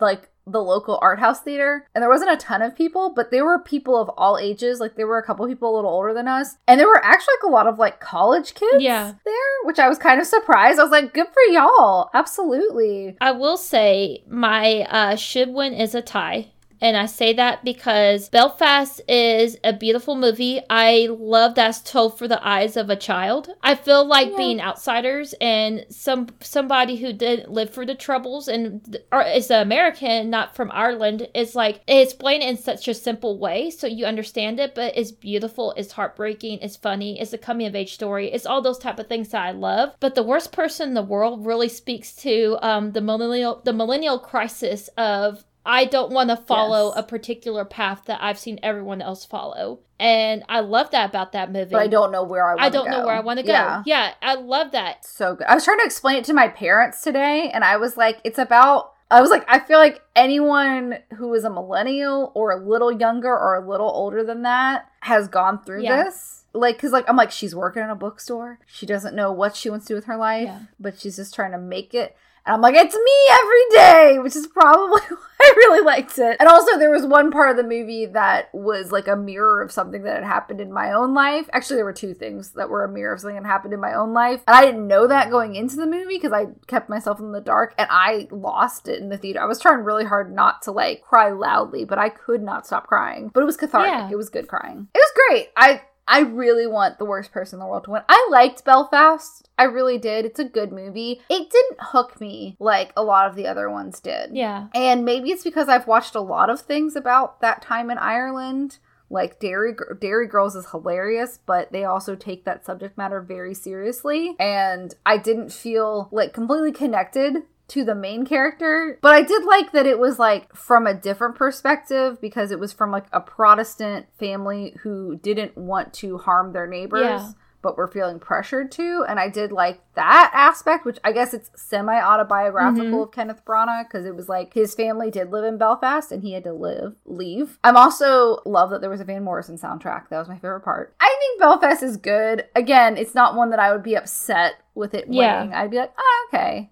like 0.00 0.28
the 0.46 0.62
local 0.62 0.98
art 1.00 1.20
house 1.20 1.40
theater 1.42 1.86
and 1.94 2.02
there 2.02 2.08
wasn't 2.10 2.30
a 2.30 2.36
ton 2.36 2.60
of 2.60 2.74
people 2.74 3.12
but 3.14 3.30
there 3.30 3.44
were 3.44 3.58
people 3.62 3.96
of 3.96 4.08
all 4.16 4.36
ages 4.36 4.80
like 4.80 4.96
there 4.96 5.06
were 5.06 5.18
a 5.18 5.22
couple 5.24 5.46
people 5.46 5.72
a 5.72 5.76
little 5.76 5.90
older 5.90 6.12
than 6.12 6.26
us 6.26 6.56
and 6.66 6.80
there 6.80 6.88
were 6.88 7.02
actually 7.04 7.34
like 7.40 7.48
a 7.48 7.52
lot 7.52 7.66
of 7.68 7.78
like 7.78 8.00
college 8.00 8.54
kids 8.54 8.82
Yeah. 8.82 9.12
there 9.24 9.34
which 9.64 9.78
i 9.78 9.88
was 9.88 9.96
kind 9.98 10.20
of 10.20 10.26
surprised 10.26 10.80
i 10.80 10.82
was 10.82 10.90
like 10.90 11.14
good 11.14 11.28
for 11.28 11.52
y'all 11.52 12.10
absolutely 12.14 13.16
I 13.20 13.30
will 13.32 13.56
say 13.56 14.24
my 14.28 14.80
uh, 14.90 15.16
should 15.16 15.50
win 15.50 15.72
is 15.74 15.94
a 15.94 16.02
tie. 16.02 16.48
And 16.80 16.96
I 16.96 17.06
say 17.06 17.32
that 17.34 17.64
because 17.64 18.28
Belfast 18.28 19.00
is 19.08 19.58
a 19.62 19.72
beautiful 19.72 20.14
movie. 20.16 20.60
I 20.70 21.08
love 21.10 21.54
that's 21.54 21.80
told 21.80 22.18
for 22.18 22.26
the 22.26 22.46
eyes 22.46 22.76
of 22.76 22.90
a 22.90 22.96
child. 22.96 23.50
I 23.62 23.74
feel 23.74 24.04
like 24.04 24.30
Yeah. 24.30 24.36
being 24.36 24.60
outsiders 24.60 25.34
and 25.40 25.84
some 25.90 26.28
somebody 26.40 26.96
who 26.96 27.12
didn't 27.12 27.50
live 27.50 27.70
through 27.70 27.86
the 27.86 27.94
troubles 27.94 28.48
and 28.48 28.98
or 29.12 29.22
is 29.22 29.50
an 29.50 29.60
American, 29.60 30.30
not 30.30 30.54
from 30.54 30.70
Ireland, 30.72 31.28
is 31.34 31.54
like 31.54 31.80
it's 31.86 32.12
explained 32.12 32.42
in 32.42 32.56
such 32.56 32.88
a 32.88 32.94
simple 32.94 33.38
way 33.38 33.70
so 33.70 33.86
you 33.86 34.06
understand 34.06 34.58
it, 34.60 34.74
but 34.74 34.96
it's 34.96 35.12
beautiful, 35.12 35.72
it's 35.76 35.92
heartbreaking, 35.92 36.58
it's 36.60 36.76
funny, 36.76 37.20
it's 37.20 37.32
a 37.32 37.38
coming 37.38 37.66
of 37.66 37.74
age 37.74 37.94
story, 37.94 38.32
it's 38.32 38.46
all 38.46 38.62
those 38.62 38.78
type 38.78 38.98
of 38.98 39.06
things 39.06 39.28
that 39.30 39.42
I 39.42 39.50
love. 39.52 39.94
But 40.00 40.14
the 40.14 40.22
worst 40.22 40.52
person 40.52 40.88
in 40.88 40.94
the 40.94 41.02
world 41.02 41.44
really 41.46 41.68
speaks 41.68 42.14
to 42.16 42.58
um, 42.62 42.92
the 42.92 43.00
millennial 43.00 43.60
the 43.64 43.72
millennial 43.72 44.18
crisis 44.18 44.88
of 44.96 45.44
I 45.64 45.84
don't 45.84 46.12
want 46.12 46.30
to 46.30 46.36
follow 46.36 46.88
Yes. 46.88 46.98
a 46.98 47.02
particular 47.02 47.64
path 47.64 48.02
that 48.06 48.18
I've 48.22 48.38
seen 48.38 48.58
everyone 48.62 49.02
else 49.02 49.24
follow. 49.24 49.80
And 49.98 50.42
I 50.48 50.60
love 50.60 50.90
that 50.92 51.10
about 51.10 51.32
that 51.32 51.52
movie. 51.52 51.72
but 51.72 51.82
i 51.82 51.86
don't 51.86 52.10
know 52.10 52.22
where 52.24 52.46
i 52.48 52.54
want 52.54 52.60
I 52.62 52.70
don't 52.70 52.88
know 52.90 53.04
where 53.04 53.14
I 53.14 53.20
want 53.20 53.38
to 53.40 53.44
go. 53.44 53.52
yeah 53.52 53.82
Yeah. 53.84 54.14
I 54.22 54.34
love 54.36 54.72
that. 54.72 55.04
so 55.04 55.34
good. 55.34 55.46
I 55.46 55.54
was 55.54 55.64
trying 55.64 55.78
to 55.80 55.84
explain 55.84 56.16
it 56.16 56.24
to 56.24 56.32
my 56.32 56.48
parents 56.48 57.02
today, 57.02 57.50
and 57.52 57.62
I 57.64 57.76
was 57.76 57.96
like, 57.96 58.20
it's 58.24 58.38
about. 58.38 58.92
I 59.12 59.20
was 59.20 59.28
like, 59.30 59.44
I 59.48 59.58
feel 59.58 59.78
like 59.78 60.00
anyone 60.14 60.98
who 61.16 61.34
is 61.34 61.42
a 61.44 61.50
millennial 61.50 62.30
or 62.34 62.52
a 62.52 62.56
little 62.56 62.92
younger 62.92 63.28
or 63.36 63.56
a 63.56 63.68
little 63.68 63.88
older 63.90 64.22
than 64.22 64.42
that 64.42 64.86
has 65.00 65.26
gone 65.28 65.62
through 65.64 65.82
Yeah. 65.82 66.04
this. 66.04 66.44
Like, 66.52 66.78
cause 66.80 66.92
like 66.92 67.08
I'm 67.08 67.16
like, 67.16 67.30
she's 67.32 67.54
working 67.54 67.82
in 67.82 67.90
a 67.90 67.94
bookstore. 67.96 68.60
She 68.66 68.86
doesn't 68.86 69.14
know 69.16 69.32
what 69.32 69.56
she 69.56 69.68
wants 69.68 69.86
to 69.86 69.92
do 69.92 69.94
with 69.96 70.04
her 70.06 70.16
life, 70.16 70.44
Yeah. 70.46 70.60
but 70.78 70.98
she's 71.00 71.16
just 71.16 71.34
trying 71.34 71.50
to 71.52 71.58
make 71.58 71.92
it. 71.92 72.16
And 72.50 72.56
I'm 72.56 72.62
like, 72.62 72.74
it's 72.74 72.96
me 72.96 73.12
every 73.30 73.64
day, 73.70 74.18
which 74.18 74.34
is 74.34 74.48
probably 74.48 75.00
why 75.08 75.16
I 75.40 75.52
really 75.56 75.84
liked 75.84 76.18
it. 76.18 76.36
And 76.40 76.48
also, 76.48 76.80
there 76.80 76.90
was 76.90 77.06
one 77.06 77.30
part 77.30 77.52
of 77.52 77.56
the 77.56 77.62
movie 77.62 78.06
that 78.06 78.52
was 78.52 78.90
like 78.90 79.06
a 79.06 79.14
mirror 79.14 79.62
of 79.62 79.70
something 79.70 80.02
that 80.02 80.16
had 80.16 80.24
happened 80.24 80.60
in 80.60 80.72
my 80.72 80.90
own 80.90 81.14
life. 81.14 81.48
Actually, 81.52 81.76
there 81.76 81.84
were 81.84 81.92
two 81.92 82.12
things 82.12 82.50
that 82.54 82.68
were 82.68 82.82
a 82.82 82.88
mirror 82.88 83.14
of 83.14 83.20
something 83.20 83.40
that 83.40 83.48
happened 83.48 83.72
in 83.72 83.78
my 83.78 83.94
own 83.94 84.12
life. 84.14 84.42
And 84.48 84.56
I 84.56 84.62
didn't 84.62 84.88
know 84.88 85.06
that 85.06 85.30
going 85.30 85.54
into 85.54 85.76
the 85.76 85.86
movie 85.86 86.16
because 86.16 86.32
I 86.32 86.46
kept 86.66 86.90
myself 86.90 87.20
in 87.20 87.30
the 87.30 87.40
dark 87.40 87.72
and 87.78 87.86
I 87.88 88.26
lost 88.32 88.88
it 88.88 89.00
in 89.00 89.10
the 89.10 89.16
theater. 89.16 89.40
I 89.40 89.46
was 89.46 89.60
trying 89.60 89.84
really 89.84 90.04
hard 90.04 90.34
not 90.34 90.62
to 90.62 90.72
like 90.72 91.02
cry 91.02 91.30
loudly, 91.30 91.84
but 91.84 92.00
I 92.00 92.08
could 92.08 92.42
not 92.42 92.66
stop 92.66 92.88
crying. 92.88 93.30
But 93.32 93.44
it 93.44 93.46
was 93.46 93.56
cathartic. 93.56 93.92
Yeah. 93.92 94.10
It 94.10 94.16
was 94.16 94.28
good 94.28 94.48
crying. 94.48 94.88
It 94.92 94.98
was 94.98 95.12
great. 95.28 95.50
I 95.56 95.82
I 96.10 96.20
really 96.20 96.66
want 96.66 96.98
the 96.98 97.04
worst 97.04 97.30
person 97.30 97.56
in 97.56 97.60
the 97.60 97.66
world 97.66 97.84
to 97.84 97.92
win. 97.92 98.02
I 98.08 98.28
liked 98.32 98.64
Belfast. 98.64 99.48
I 99.56 99.62
really 99.62 99.96
did. 99.96 100.24
It's 100.24 100.40
a 100.40 100.44
good 100.44 100.72
movie. 100.72 101.22
It 101.30 101.48
didn't 101.50 101.78
hook 101.78 102.20
me 102.20 102.56
like 102.58 102.92
a 102.96 103.04
lot 103.04 103.28
of 103.28 103.36
the 103.36 103.46
other 103.46 103.70
ones 103.70 104.00
did. 104.00 104.34
Yeah. 104.34 104.66
And 104.74 105.04
maybe 105.04 105.30
it's 105.30 105.44
because 105.44 105.68
I've 105.68 105.86
watched 105.86 106.16
a 106.16 106.20
lot 106.20 106.50
of 106.50 106.60
things 106.60 106.96
about 106.96 107.40
that 107.42 107.62
time 107.62 107.90
in 107.90 107.98
Ireland. 107.98 108.78
Like 109.08 109.40
Derry 109.40 109.74
Derry 110.00 110.26
Girls 110.26 110.54
is 110.54 110.70
hilarious, 110.70 111.38
but 111.44 111.72
they 111.72 111.84
also 111.84 112.14
take 112.14 112.44
that 112.44 112.64
subject 112.64 112.96
matter 112.98 113.20
very 113.20 113.54
seriously. 113.54 114.36
And 114.38 114.94
I 115.06 115.16
didn't 115.16 115.52
feel 115.52 116.08
like 116.12 116.32
completely 116.32 116.72
connected 116.72 117.42
to 117.70 117.84
the 117.84 117.94
main 117.94 118.24
character, 118.26 118.98
but 119.02 119.14
I 119.14 119.22
did 119.22 119.44
like 119.44 119.72
that 119.72 119.86
it 119.86 119.98
was 119.98 120.18
like 120.18 120.54
from 120.54 120.86
a 120.86 120.94
different 120.94 121.36
perspective 121.36 122.20
because 122.20 122.50
it 122.50 122.58
was 122.60 122.72
from 122.72 122.90
like 122.90 123.06
a 123.12 123.20
Protestant 123.20 124.06
family 124.18 124.74
who 124.82 125.16
didn't 125.16 125.56
want 125.56 125.92
to 125.94 126.18
harm 126.18 126.52
their 126.52 126.66
neighbors 126.66 127.02
Yeah. 127.02 127.28
but 127.62 127.76
were 127.76 127.86
feeling 127.86 128.18
pressured 128.18 128.72
to. 128.72 129.04
And 129.08 129.20
I 129.20 129.28
did 129.28 129.52
like 129.52 129.80
that 129.94 130.30
aspect, 130.34 130.84
which 130.86 130.98
I 131.04 131.12
guess 131.12 131.34
it's 131.34 131.50
semi 131.54 131.94
autobiographical 132.00 133.00
Mhm. 133.00 133.02
of 133.02 133.12
Kenneth 133.12 133.44
Branagh 133.44 133.84
because 133.86 134.06
it 134.06 134.16
was 134.16 134.28
like 134.28 134.54
his 134.54 134.74
family 134.74 135.10
did 135.10 135.30
live 135.30 135.44
in 135.44 135.58
Belfast 135.58 136.10
and 136.10 136.22
he 136.22 136.32
had 136.32 136.44
to 136.44 136.52
live 136.52 136.94
leave. 137.04 137.58
I'm 137.62 137.76
also 137.76 138.38
love 138.46 138.70
that 138.70 138.80
there 138.80 138.88
was 138.90 139.00
a 139.00 139.04
Van 139.04 139.22
Morrison 139.22 139.56
soundtrack. 139.58 140.08
That 140.08 140.18
was 140.18 140.28
my 140.28 140.38
favorite 140.38 140.60
part. 140.62 140.94
I 141.00 141.14
think 141.20 141.40
Belfast 141.40 141.82
is 141.82 141.96
good. 141.98 142.46
Again, 142.56 142.96
it's 142.96 143.14
not 143.14 143.34
one 143.36 143.50
that 143.50 143.58
I 143.60 143.72
would 143.72 143.82
be 143.82 143.94
upset 143.96 144.54
with 144.74 144.94
it 144.94 145.06
Yeah. 145.08 145.40
winning. 145.42 145.54
I'd 145.54 145.70
be 145.70 145.76
like, 145.76 145.92
oh, 145.98 146.28
okay. 146.32 146.70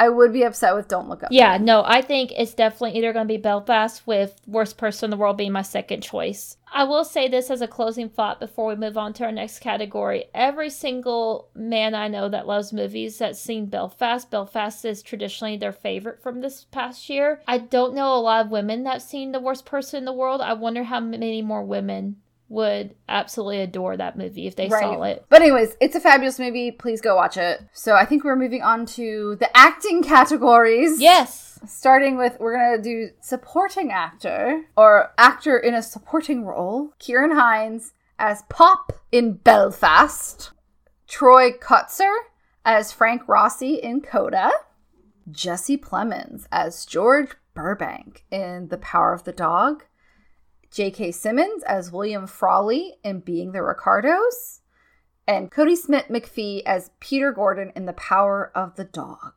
I 0.00 0.08
would 0.08 0.32
be 0.32 0.44
upset 0.44 0.76
with 0.76 0.86
Don't 0.86 1.08
Look 1.08 1.24
Up. 1.24 1.30
Yeah, 1.32 1.58
no, 1.58 1.82
I 1.84 2.02
think 2.02 2.32
it's 2.36 2.54
definitely 2.54 2.96
either 2.98 3.12
going 3.12 3.26
to 3.26 3.34
be 3.34 3.36
Belfast 3.36 4.06
with 4.06 4.40
Worst 4.46 4.78
Person 4.78 5.06
in 5.06 5.10
the 5.10 5.16
World 5.16 5.36
being 5.36 5.50
my 5.50 5.62
second 5.62 6.02
choice. 6.02 6.56
I 6.72 6.84
will 6.84 7.04
say 7.04 7.26
this 7.28 7.50
as 7.50 7.62
a 7.62 7.66
closing 7.66 8.08
thought 8.08 8.38
before 8.38 8.68
we 8.68 8.76
move 8.76 8.96
on 8.96 9.12
to 9.14 9.24
our 9.24 9.32
next 9.32 9.58
category. 9.58 10.26
Every 10.34 10.70
single 10.70 11.48
man 11.54 11.94
I 11.94 12.06
know 12.06 12.28
that 12.28 12.46
loves 12.46 12.72
movies 12.72 13.18
that's 13.18 13.40
seen 13.40 13.66
Belfast, 13.66 14.30
Belfast 14.30 14.84
is 14.84 15.02
traditionally 15.02 15.56
their 15.56 15.72
favorite 15.72 16.22
from 16.22 16.40
this 16.40 16.64
past 16.70 17.08
year. 17.08 17.42
I 17.48 17.58
don't 17.58 17.94
know 17.94 18.14
a 18.14 18.20
lot 18.20 18.46
of 18.46 18.52
women 18.52 18.84
that've 18.84 19.02
seen 19.02 19.32
The 19.32 19.40
Worst 19.40 19.66
Person 19.66 19.98
in 19.98 20.04
the 20.04 20.12
World. 20.12 20.40
I 20.40 20.52
wonder 20.52 20.84
how 20.84 21.00
many 21.00 21.42
more 21.42 21.64
women 21.64 22.16
would 22.48 22.94
absolutely 23.08 23.60
adore 23.60 23.96
that 23.96 24.16
movie 24.16 24.46
if 24.46 24.56
they 24.56 24.68
saw 24.68 25.02
it. 25.02 25.24
But 25.28 25.42
anyways, 25.42 25.76
it's 25.80 25.94
a 25.96 26.00
fabulous 26.00 26.38
movie. 26.38 26.70
Please 26.70 27.00
go 27.00 27.14
watch 27.14 27.36
it. 27.36 27.60
So 27.72 27.94
I 27.94 28.04
think 28.04 28.24
we're 28.24 28.36
moving 28.36 28.62
on 28.62 28.86
to 28.86 29.36
the 29.38 29.54
acting 29.56 30.02
categories. 30.02 31.00
Yes. 31.00 31.60
Starting 31.66 32.16
with, 32.16 32.38
we're 32.40 32.56
gonna 32.56 32.82
do 32.82 33.10
supporting 33.20 33.90
actor 33.90 34.62
or 34.76 35.12
actor 35.18 35.58
in 35.58 35.74
a 35.74 35.82
supporting 35.82 36.44
role. 36.44 36.92
Ciarán 37.00 37.34
Hinds 37.34 37.92
as 38.18 38.42
Pop 38.48 38.92
in 39.12 39.34
Belfast. 39.34 40.52
Troy 41.06 41.52
Kotsur 41.52 42.14
as 42.64 42.92
Frank 42.92 43.22
Rossi 43.26 43.74
in 43.74 44.00
Coda. 44.00 44.50
Jesse 45.30 45.76
Plemons 45.76 46.46
as 46.50 46.86
George 46.86 47.30
Burbank 47.54 48.24
in 48.30 48.68
The 48.68 48.78
Power 48.78 49.12
of 49.12 49.24
the 49.24 49.32
Dog. 49.32 49.84
J.K. 50.70 51.12
Simmons 51.12 51.62
as 51.64 51.92
William 51.92 52.26
Frawley 52.26 52.94
in 53.02 53.20
Being 53.20 53.52
the 53.52 53.62
Ricardos. 53.62 54.60
And 55.26 55.50
Kodi 55.50 55.76
Smit-McPhee 55.76 56.62
as 56.64 56.90
Peter 57.00 57.32
Gordon 57.32 57.72
in 57.76 57.84
The 57.84 57.92
Power 57.92 58.50
of 58.54 58.76
the 58.76 58.84
Dog. 58.84 59.34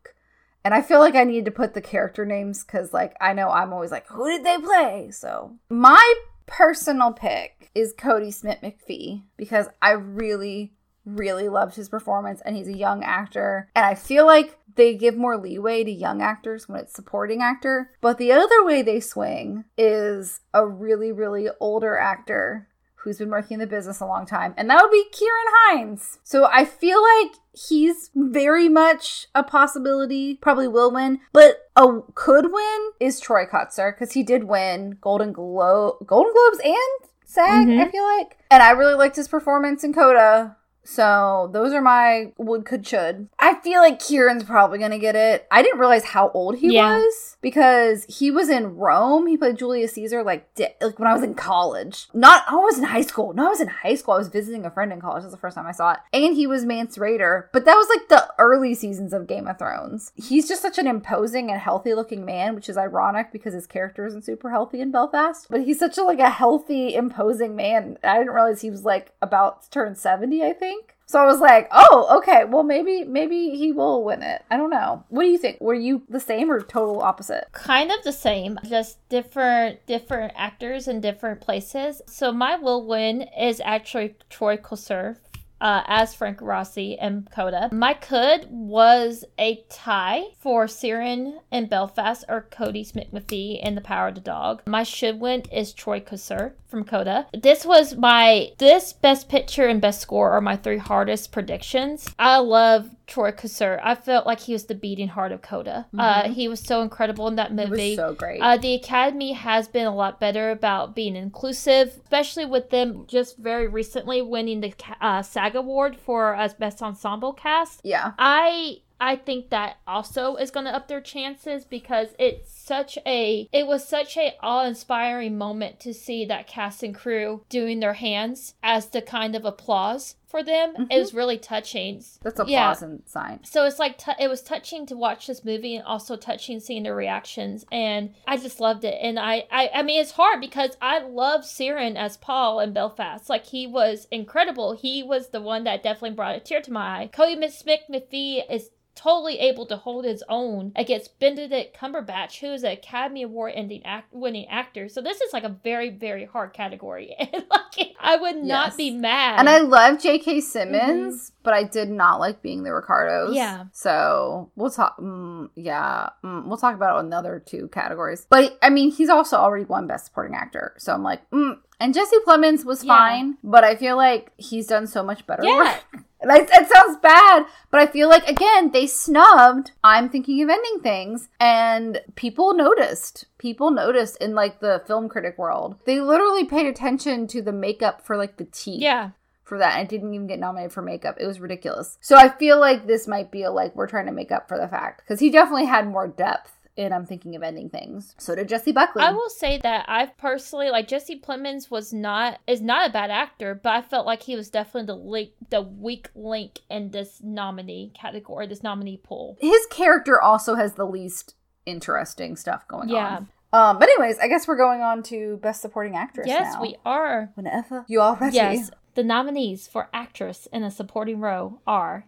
And 0.64 0.74
I 0.74 0.82
feel 0.82 1.00
like 1.00 1.16
I 1.16 1.24
need 1.24 1.46
to 1.46 1.52
put 1.52 1.74
the 1.74 1.82
character 1.82 2.26
names 2.26 2.64
because, 2.64 2.94
like, 2.94 3.16
I 3.20 3.34
know 3.34 3.50
I'm 3.50 3.74
always 3.74 3.92
like, 3.92 4.08
who 4.08 4.30
did 4.30 4.46
they 4.46 4.58
play? 4.58 5.10
So, 5.12 5.56
my 5.70 6.14
personal 6.46 7.12
pick 7.14 7.72
is 7.74 7.94
Kodi 7.94 8.34
Smit-McPhee 8.34 9.24
because 9.38 9.68
I 9.82 9.92
really, 9.92 10.74
really 11.06 11.50
loved 11.50 11.76
his 11.76 11.90
performance 11.90 12.42
and 12.46 12.56
he's 12.56 12.68
a 12.68 12.78
young 12.78 13.04
actor. 13.04 13.70
And 13.76 13.86
I 13.86 13.96
feel 13.96 14.26
like 14.26 14.58
they 14.76 14.96
give 14.96 15.18
more 15.18 15.38
leeway 15.38 15.84
to 15.84 15.92
young 15.92 16.22
actors 16.22 16.70
when 16.70 16.80
it's 16.80 16.94
supporting 16.94 17.42
actor. 17.42 17.92
But 18.02 18.18
the 18.18 18.32
other 18.32 18.64
way 18.64 18.82
they 18.82 19.00
swing 19.00 19.66
is 19.78 20.42
a 20.54 20.66
really, 20.66 21.12
really 21.12 21.50
older 21.60 21.98
actor 21.98 22.68
who's 23.04 23.18
been 23.18 23.32
working 23.32 23.56
in 23.56 23.60
the 23.60 23.66
business 23.66 24.00
a 24.00 24.06
long 24.06 24.28
time, 24.28 24.54
and 24.58 24.70
that 24.70 24.80
would 24.80 24.92
be 24.92 25.06
Ciarán 25.12 25.52
Hinds. 25.76 26.20
So 26.24 26.46
I 26.46 26.66
feel 26.66 27.02
like 27.02 27.32
he's 27.52 28.12
very 28.14 28.70
much 28.70 29.26
a 29.34 29.42
possibility, 29.42 30.36
probably 30.36 30.68
will 30.68 30.92
win, 30.92 31.20
but 31.34 31.72
a 31.76 32.02
could 32.14 32.52
win 32.54 32.92
is 33.00 33.20
Troy 33.20 33.46
Kotsur 33.46 33.92
because 33.92 34.12
he 34.14 34.22
did 34.22 34.44
win 34.44 34.98
Golden 35.02 35.32
Globe, 35.32 35.96
Golden 36.06 36.32
Globes 36.32 36.60
and 36.64 37.10
SAG. 37.26 37.68
Mhm. 37.68 37.82
I 37.82 37.90
feel 37.90 38.04
like, 38.04 38.38
and 38.52 38.62
I 38.62 38.70
really 38.70 38.94
liked 38.94 39.16
his 39.16 39.28
performance 39.28 39.84
in 39.84 39.94
Coda. 39.96 40.58
So 40.84 41.50
those 41.54 41.74
are 41.74 41.82
my 41.82 42.32
would, 42.38 42.66
could, 42.66 42.86
should. 42.86 43.28
I 43.40 43.56
feel 43.62 43.82
like 43.82 44.00
Ciarán's 44.00 44.44
probably 44.44 44.80
gonna 44.80 45.00
get 45.00 45.16
it. 45.16 45.48
I 45.52 45.62
didn't 45.62 45.80
realize 45.80 46.04
how 46.06 46.30
old 46.34 46.58
he 46.58 46.74
Yeah. 46.76 46.98
was 46.98 47.38
because 47.42 48.06
he 48.06 48.32
was 48.32 48.50
in 48.50 48.76
Rome. 48.76 49.28
He 49.28 49.38
played 49.38 49.58
Julius 49.58 49.94
Caesar 49.94 50.24
like 50.24 50.54
di- 50.56 50.74
like 50.82 50.98
when 51.00 51.08
I 51.08 51.14
was 51.14 51.24
in 51.24 51.34
college. 51.36 52.08
Not 52.14 52.44
I 52.48 52.56
was 52.56 52.78
in 52.78 52.86
high 52.86 53.02
school. 53.02 53.34
No, 53.34 53.46
I 53.48 53.50
was 53.50 53.62
in 53.62 53.68
high 53.68 53.96
school. 53.96 54.16
I 54.16 54.18
was 54.18 54.28
visiting 54.30 54.66
a 54.66 54.72
friend 54.72 54.92
in 54.92 55.00
college. 55.02 55.24
That's 55.24 55.34
the 55.34 55.40
first 55.40 55.56
time 55.56 55.68
I 55.68 55.72
saw 55.72 55.92
it. 55.94 56.00
And 56.14 56.36
he 56.36 56.48
was 56.48 56.66
Mance 56.66 56.98
Rayder, 56.98 57.46
but 57.54 57.66
that 57.66 57.76
was 57.76 57.88
like 57.90 58.10
the 58.10 58.34
early 58.40 58.74
seasons 58.74 59.14
of 59.14 59.28
Game 59.28 59.48
of 59.48 59.60
Thrones. 59.60 60.12
He's 60.16 60.48
just 60.48 60.62
such 60.62 60.78
an 60.78 60.88
imposing 60.88 61.52
and 61.52 61.60
healthy 61.60 61.94
looking 61.94 62.26
man, 62.26 62.56
which 62.56 62.70
is 62.70 62.78
ironic 62.78 63.32
because 63.32 63.54
his 63.54 63.68
character 63.68 64.06
isn't 64.06 64.26
super 64.26 64.50
healthy 64.50 64.82
in 64.82 64.92
Belfast. 64.92 65.48
But 65.50 65.62
he's 65.64 65.80
such 65.80 65.98
a 65.98 66.04
like 66.04 66.20
a 66.20 66.30
healthy, 66.30 66.96
imposing 66.96 67.56
man. 67.56 67.98
I 68.04 68.18
didn't 68.18 68.34
realize 68.34 68.62
he 68.62 68.72
was 68.72 68.84
like 68.84 69.14
about 69.22 69.64
to 69.64 69.70
turn 69.70 69.96
seventy. 69.96 70.44
I 70.44 70.54
think. 70.54 70.71
So 71.12 71.22
I 71.22 71.26
was 71.26 71.42
like, 71.42 71.68
oh, 71.72 72.08
okay. 72.20 72.46
Well, 72.46 72.64
maybe 72.64 73.04
maybe 73.04 73.50
he 73.58 73.74
will 73.74 74.02
win 74.02 74.24
it. 74.24 74.46
I 74.50 74.56
don't 74.56 74.70
know. 74.70 75.04
What 75.10 75.24
do 75.24 75.28
you 75.28 75.38
think? 75.38 75.60
Were 75.60 75.74
you 75.74 76.04
the 76.08 76.22
same 76.22 76.50
or 76.50 76.62
total 76.62 77.02
opposite? 77.02 77.52
kind 77.52 77.92
of 77.92 78.02
the 78.04 78.14
same, 78.14 78.58
just 78.66 78.98
different 79.10 79.86
different 79.88 80.32
actors 80.38 80.88
in 80.88 81.02
different 81.02 81.42
places. 81.42 82.02
So 82.08 82.32
my 82.32 82.56
will 82.56 82.88
win 82.88 83.24
is 83.38 83.62
actually 83.66 84.16
Troy 84.30 84.56
Kotsur. 84.56 85.18
Uh, 85.62 85.84
as 85.86 86.16
Frank 86.16 86.42
Rossi 86.42 86.98
and 86.98 87.30
Coda. 87.30 87.70
My 87.72 87.94
could 87.94 88.48
was 88.50 89.24
a 89.38 89.64
tie 89.70 90.24
for 90.40 90.66
Ciarán 90.66 91.38
and 91.52 91.70
Belfast 91.70 92.26
or 92.28 92.48
Kodi 92.50 92.84
Smit-McPhee 92.84 93.62
in 93.62 93.76
The 93.76 93.82
Power 93.82 94.08
of 94.08 94.16
the 94.16 94.22
Dog. 94.22 94.64
My 94.66 94.82
should 94.82 95.20
win 95.20 95.44
is 95.52 95.72
Troy 95.72 96.00
Kotsur 96.00 96.54
from 96.68 96.84
Coda. 96.84 97.28
This 97.40 97.64
was 97.64 97.96
my 97.96 98.54
this 98.58 98.92
best 98.92 99.30
picture 99.30 99.68
and 99.68 99.80
best 99.80 100.02
score 100.02 100.32
are 100.32 100.42
my 100.42 100.56
three 100.56 100.80
hardest 100.80 101.32
predictions. 101.32 102.10
I 102.18 102.38
love 102.38 102.90
Troy 103.12 103.32
Kotsur. 103.32 103.80
I 103.84 103.94
felt 103.96 104.26
like 104.26 104.40
he 104.40 104.54
was 104.54 104.66
the 104.66 104.74
beating 104.76 105.10
heart 105.10 105.32
of 105.34 105.42
Coda. 105.42 105.86
Uh, 105.98 106.30
he 106.30 106.48
was 106.48 106.62
so 106.62 106.82
incredible 106.82 107.28
in 107.28 107.36
that 107.36 107.52
It 107.52 107.56
movie. 107.56 107.90
was 107.90 107.96
so 107.98 108.14
great. 108.14 108.40
Uh, 108.42 108.56
the 108.58 108.74
Academy 108.74 109.34
has 109.34 109.68
been 109.68 109.86
a 109.86 109.94
lot 109.94 110.20
better 110.20 110.50
about 110.50 110.96
being 110.96 111.16
inclusive, 111.18 111.90
especially 112.04 112.46
with 112.46 112.70
them 112.70 113.06
just 113.08 113.38
very 113.38 113.68
recently 113.68 114.22
winning 114.22 114.62
the 114.62 114.74
uh, 115.02 115.22
SAG 115.22 115.56
award 115.56 115.98
for 115.98 116.34
as 116.36 116.54
best 116.54 116.82
ensemble 116.82 117.34
cast. 117.34 117.82
yeah. 117.84 118.14
I 118.18 118.78
I 119.04 119.16
think 119.16 119.50
that 119.50 119.78
also 119.88 120.36
is 120.36 120.52
going 120.52 120.68
to 120.68 120.76
up 120.76 120.88
their 120.88 121.02
chances 121.02 121.66
because 121.66 122.10
it's 122.20 122.52
such 122.52 123.00
a 123.04 123.50
it 123.52 123.66
was 123.66 123.84
such 123.88 124.16
a 124.16 124.36
awe-inspiring 124.44 125.38
moment 125.40 125.80
to 125.82 125.94
see 125.94 126.24
that 126.26 126.46
cast 126.48 126.84
and 126.84 126.94
crew 126.94 127.44
doing 127.50 127.80
their 127.80 127.96
hands 127.96 128.54
as 128.62 128.86
the 128.86 129.02
kind 129.02 129.36
of 129.36 129.44
applause 129.44 130.16
for 130.32 130.42
them. 130.42 130.74
Mm-hmm. 130.74 130.84
It 130.90 130.98
was 131.00 131.14
really 131.14 131.38
touching. 131.38 132.04
That's 132.24 132.40
a 132.40 132.46
Yeah. 132.48 132.68
pleasant 132.68 133.10
sign. 133.10 133.44
So 133.44 133.66
it's 133.66 133.78
like 133.78 133.98
t- 133.98 134.12
it 134.20 134.30
was 134.30 134.42
touching 134.42 134.86
to 134.88 134.96
watch 134.96 135.28
this 135.28 135.46
movie 135.46 135.76
and 135.76 135.86
also 135.86 136.16
touching 136.16 136.60
seeing 136.60 136.84
the 136.84 136.94
reactions 136.96 137.66
and 137.72 138.14
I 138.26 138.38
just 138.38 138.60
loved 138.60 138.84
it 138.86 138.98
and 139.02 139.20
I 139.20 139.46
I, 139.52 139.70
I 139.76 139.84
mean 139.84 140.02
it's 140.02 140.12
hard 140.12 140.40
because 140.42 140.72
I 140.82 141.00
love 141.00 141.42
Ciarán 141.42 141.96
as 141.98 142.18
Paul 142.18 142.60
in 142.62 142.74
Belfast 142.74 143.30
like 143.30 143.46
he 143.46 143.68
was 143.68 144.08
incredible 144.10 144.74
he 144.74 145.04
was 145.04 145.30
the 145.30 145.42
one 145.42 145.66
that 145.66 145.84
definitely 145.84 146.16
brought 146.16 146.36
a 146.36 146.40
tear 146.40 146.62
to 146.62 146.72
my 146.72 147.02
eye 147.02 147.10
Cody 147.12 147.36
Smith 147.50 147.82
McPhee 147.90 148.44
is 148.50 148.70
totally 149.02 149.40
able 149.40 149.66
to 149.66 149.78
hold 149.78 150.06
his 150.06 150.24
own 150.30 150.72
against 150.76 151.18
Benedict 151.20 151.76
Cumberbatch 151.78 152.40
who 152.40 152.48
is 152.54 152.64
an 152.64 152.72
Academy 152.72 153.24
Award 153.24 153.54
act- 153.86 154.14
winning 154.14 154.48
actor 154.48 154.88
so 154.90 155.02
this 155.02 155.22
is 155.22 155.34
like 155.34 155.44
a 155.44 155.50
very 155.64 155.90
very 155.90 156.26
hard 156.26 156.54
category 156.54 157.16
and 157.20 157.44
like 157.50 157.96
I 158.00 158.16
would 158.18 158.38
not 158.38 158.68
Yes. 158.70 158.76
be 158.76 158.92
mad 158.92 159.40
And 159.40 159.50
I 159.50 159.60
love 159.60 160.02
J.K. 160.02 160.42
Simmons, 160.42 161.32
but 161.44 161.54
I 161.54 161.64
did 161.64 161.90
not 161.90 162.20
like 162.20 162.42
being 162.42 162.64
the 162.64 162.72
Ricardos. 162.74 163.28
Mm-hmm. 163.30 163.36
Yeah. 163.36 163.66
So 163.72 164.52
we'll 164.56 164.72
talk. 164.72 164.98
Mm, 165.00 165.50
yeah, 165.56 166.10
mm, 166.24 166.46
we'll 166.48 166.58
talk 166.58 166.76
about 166.76 166.98
it 166.98 167.00
in 167.02 167.10
the 167.12 167.18
other 167.18 167.42
two 167.46 167.70
categories. 167.70 168.26
But 168.30 168.58
I 168.62 168.70
mean, 168.70 168.92
he's 168.92 169.10
also 169.10 169.38
already 169.38 169.66
won 169.66 169.88
Best 169.88 170.06
Supporting 170.08 170.36
Actor. 170.36 170.74
So 170.78 170.94
I'm 170.94 171.04
like, 171.04 171.28
mm. 171.32 171.58
and 171.80 171.94
Jesse 171.94 172.18
Plemons 172.28 172.66
was 172.66 172.84
Yeah. 172.84 172.98
fine, 172.98 173.38
but 173.44 173.64
I 173.64 173.76
feel 173.76 173.96
like 173.98 174.32
he's 174.38 174.68
done 174.68 174.88
so 174.88 175.04
much 175.04 175.26
better 175.28 175.44
Yeah. 175.44 175.78
Like, 176.24 176.50
it 176.52 176.70
sounds 176.70 176.98
bad, 176.98 177.46
but 177.70 177.80
I 177.80 177.88
feel 177.88 178.10
like 178.10 178.28
again 178.28 178.72
they 178.72 178.88
snubbed. 178.88 179.72
I'm 179.84 180.10
thinking 180.10 180.42
of 180.44 180.50
ending 180.50 180.80
things, 180.82 181.30
and 181.40 182.02
people 182.16 182.54
noticed. 182.54 183.26
People 183.38 183.72
noticed 183.72 184.18
in 184.22 184.36
like 184.36 184.60
the 184.60 184.84
film 184.86 185.10
critic 185.10 185.38
world. 185.38 185.78
They 185.86 186.00
literally 186.00 186.46
paid 186.46 186.68
attention 186.68 187.28
to 187.28 187.42
the 187.42 187.52
makeup 187.52 188.06
for 188.06 188.18
like 188.18 188.38
the 188.38 188.46
teeth 188.46 188.82
yeah 188.82 189.12
for 189.52 189.58
that. 189.58 189.78
and 189.78 189.84
It 189.84 189.90
didn't 189.90 190.14
even 190.14 190.28
get 190.28 190.40
nominated 190.40 190.72
for 190.72 190.82
makeup. 190.82 191.18
It 191.20 191.28
was 191.28 191.42
ridiculous. 191.42 191.98
So 192.00 192.16
I 192.16 192.30
feel 192.30 192.58
like 192.58 192.88
this 192.88 193.06
might 193.06 193.32
be 193.32 193.44
a 193.44 193.52
like 193.52 193.76
we're 193.76 193.86
trying 193.86 194.06
to 194.06 194.14
make 194.14 194.32
up 194.32 194.48
for 194.48 194.58
the 194.58 194.68
fact 194.68 195.02
because 195.04 195.20
he 195.20 195.30
definitely 195.30 195.66
had 195.66 195.88
more 195.88 196.08
depth. 196.08 196.54
And 196.78 196.94
I'm 196.94 197.06
thinking 197.06 197.36
of 197.36 197.44
ending 197.44 197.70
things. 197.70 198.16
So 198.18 198.34
did 198.34 198.48
Jessie 198.48 198.72
Buckley. 198.72 199.04
I 199.04 199.12
will 199.12 199.30
say 199.30 199.58
that 199.58 199.86
I've 199.90 200.16
personally 200.18 200.70
like 200.70 200.88
Jesse 200.88 201.20
Plemons 201.20 201.70
was 201.70 201.92
not 201.92 202.40
is 202.48 202.62
not 202.62 202.90
a 202.90 202.94
bad 202.94 203.12
actor, 203.12 203.54
but 203.62 203.74
I 203.74 203.82
felt 203.82 204.06
like 204.06 204.24
he 204.24 204.36
was 204.38 204.50
definitely 204.50 204.86
the 204.88 204.96
link 204.96 205.30
the 205.50 205.62
weak 205.62 206.10
link 206.16 206.60
in 206.70 206.92
this 206.92 207.20
nominee 207.22 207.92
category, 207.94 208.48
this 208.48 208.64
nominee 208.64 208.98
pool. 209.04 209.38
His 209.42 209.66
character 209.70 210.22
also 210.22 210.56
has 210.56 210.74
the 210.76 210.86
least 210.86 211.36
interesting 211.66 212.36
stuff 212.38 212.68
going 212.68 212.90
Yeah. 212.90 213.18
on. 213.18 213.28
Um, 213.54 213.80
but 213.80 213.90
anyways, 213.90 214.18
I 214.20 214.30
guess 214.30 214.48
we're 214.48 214.56
going 214.56 214.82
on 214.82 215.04
to 215.04 215.38
best 215.44 215.62
supporting 215.62 215.98
actress. 215.98 216.26
yes, 216.28 216.54
now. 216.54 216.62
we 216.62 216.78
are. 216.86 217.32
Whenever 217.36 217.84
you 217.90 218.00
are 218.00 218.16
ready. 218.16 218.38
Yes, 218.38 218.72
the 218.96 219.04
nominees 219.04 219.68
for 219.68 219.90
actress 219.94 220.48
in 220.54 220.64
a 220.64 220.72
supporting 220.72 221.20
role 221.20 221.62
are 221.68 222.08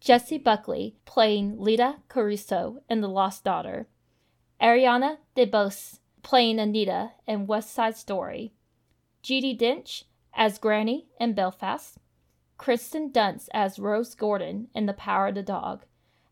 Jessie 0.00 0.36
Buckley 0.36 0.96
playing 1.06 1.58
Leda 1.58 1.96
Caruso 2.08 2.82
in 2.90 3.00
The 3.00 3.08
Lost 3.08 3.44
Daughter, 3.44 3.86
Ariana 4.64 5.18
DeBose 5.36 5.98
playing 6.22 6.58
Anita 6.58 7.10
in 7.26 7.46
West 7.46 7.74
Side 7.74 7.98
Story, 7.98 8.54
Judi 9.22 9.54
Dench 9.54 10.04
as 10.32 10.56
Granny 10.56 11.06
in 11.20 11.34
Belfast, 11.34 11.98
Kirsten 12.56 13.10
Dunst 13.10 13.50
as 13.52 13.78
Rose 13.78 14.14
Gordon 14.14 14.68
in 14.74 14.86
The 14.86 14.94
Power 14.94 15.26
of 15.26 15.34
the 15.34 15.42
Dog, 15.42 15.84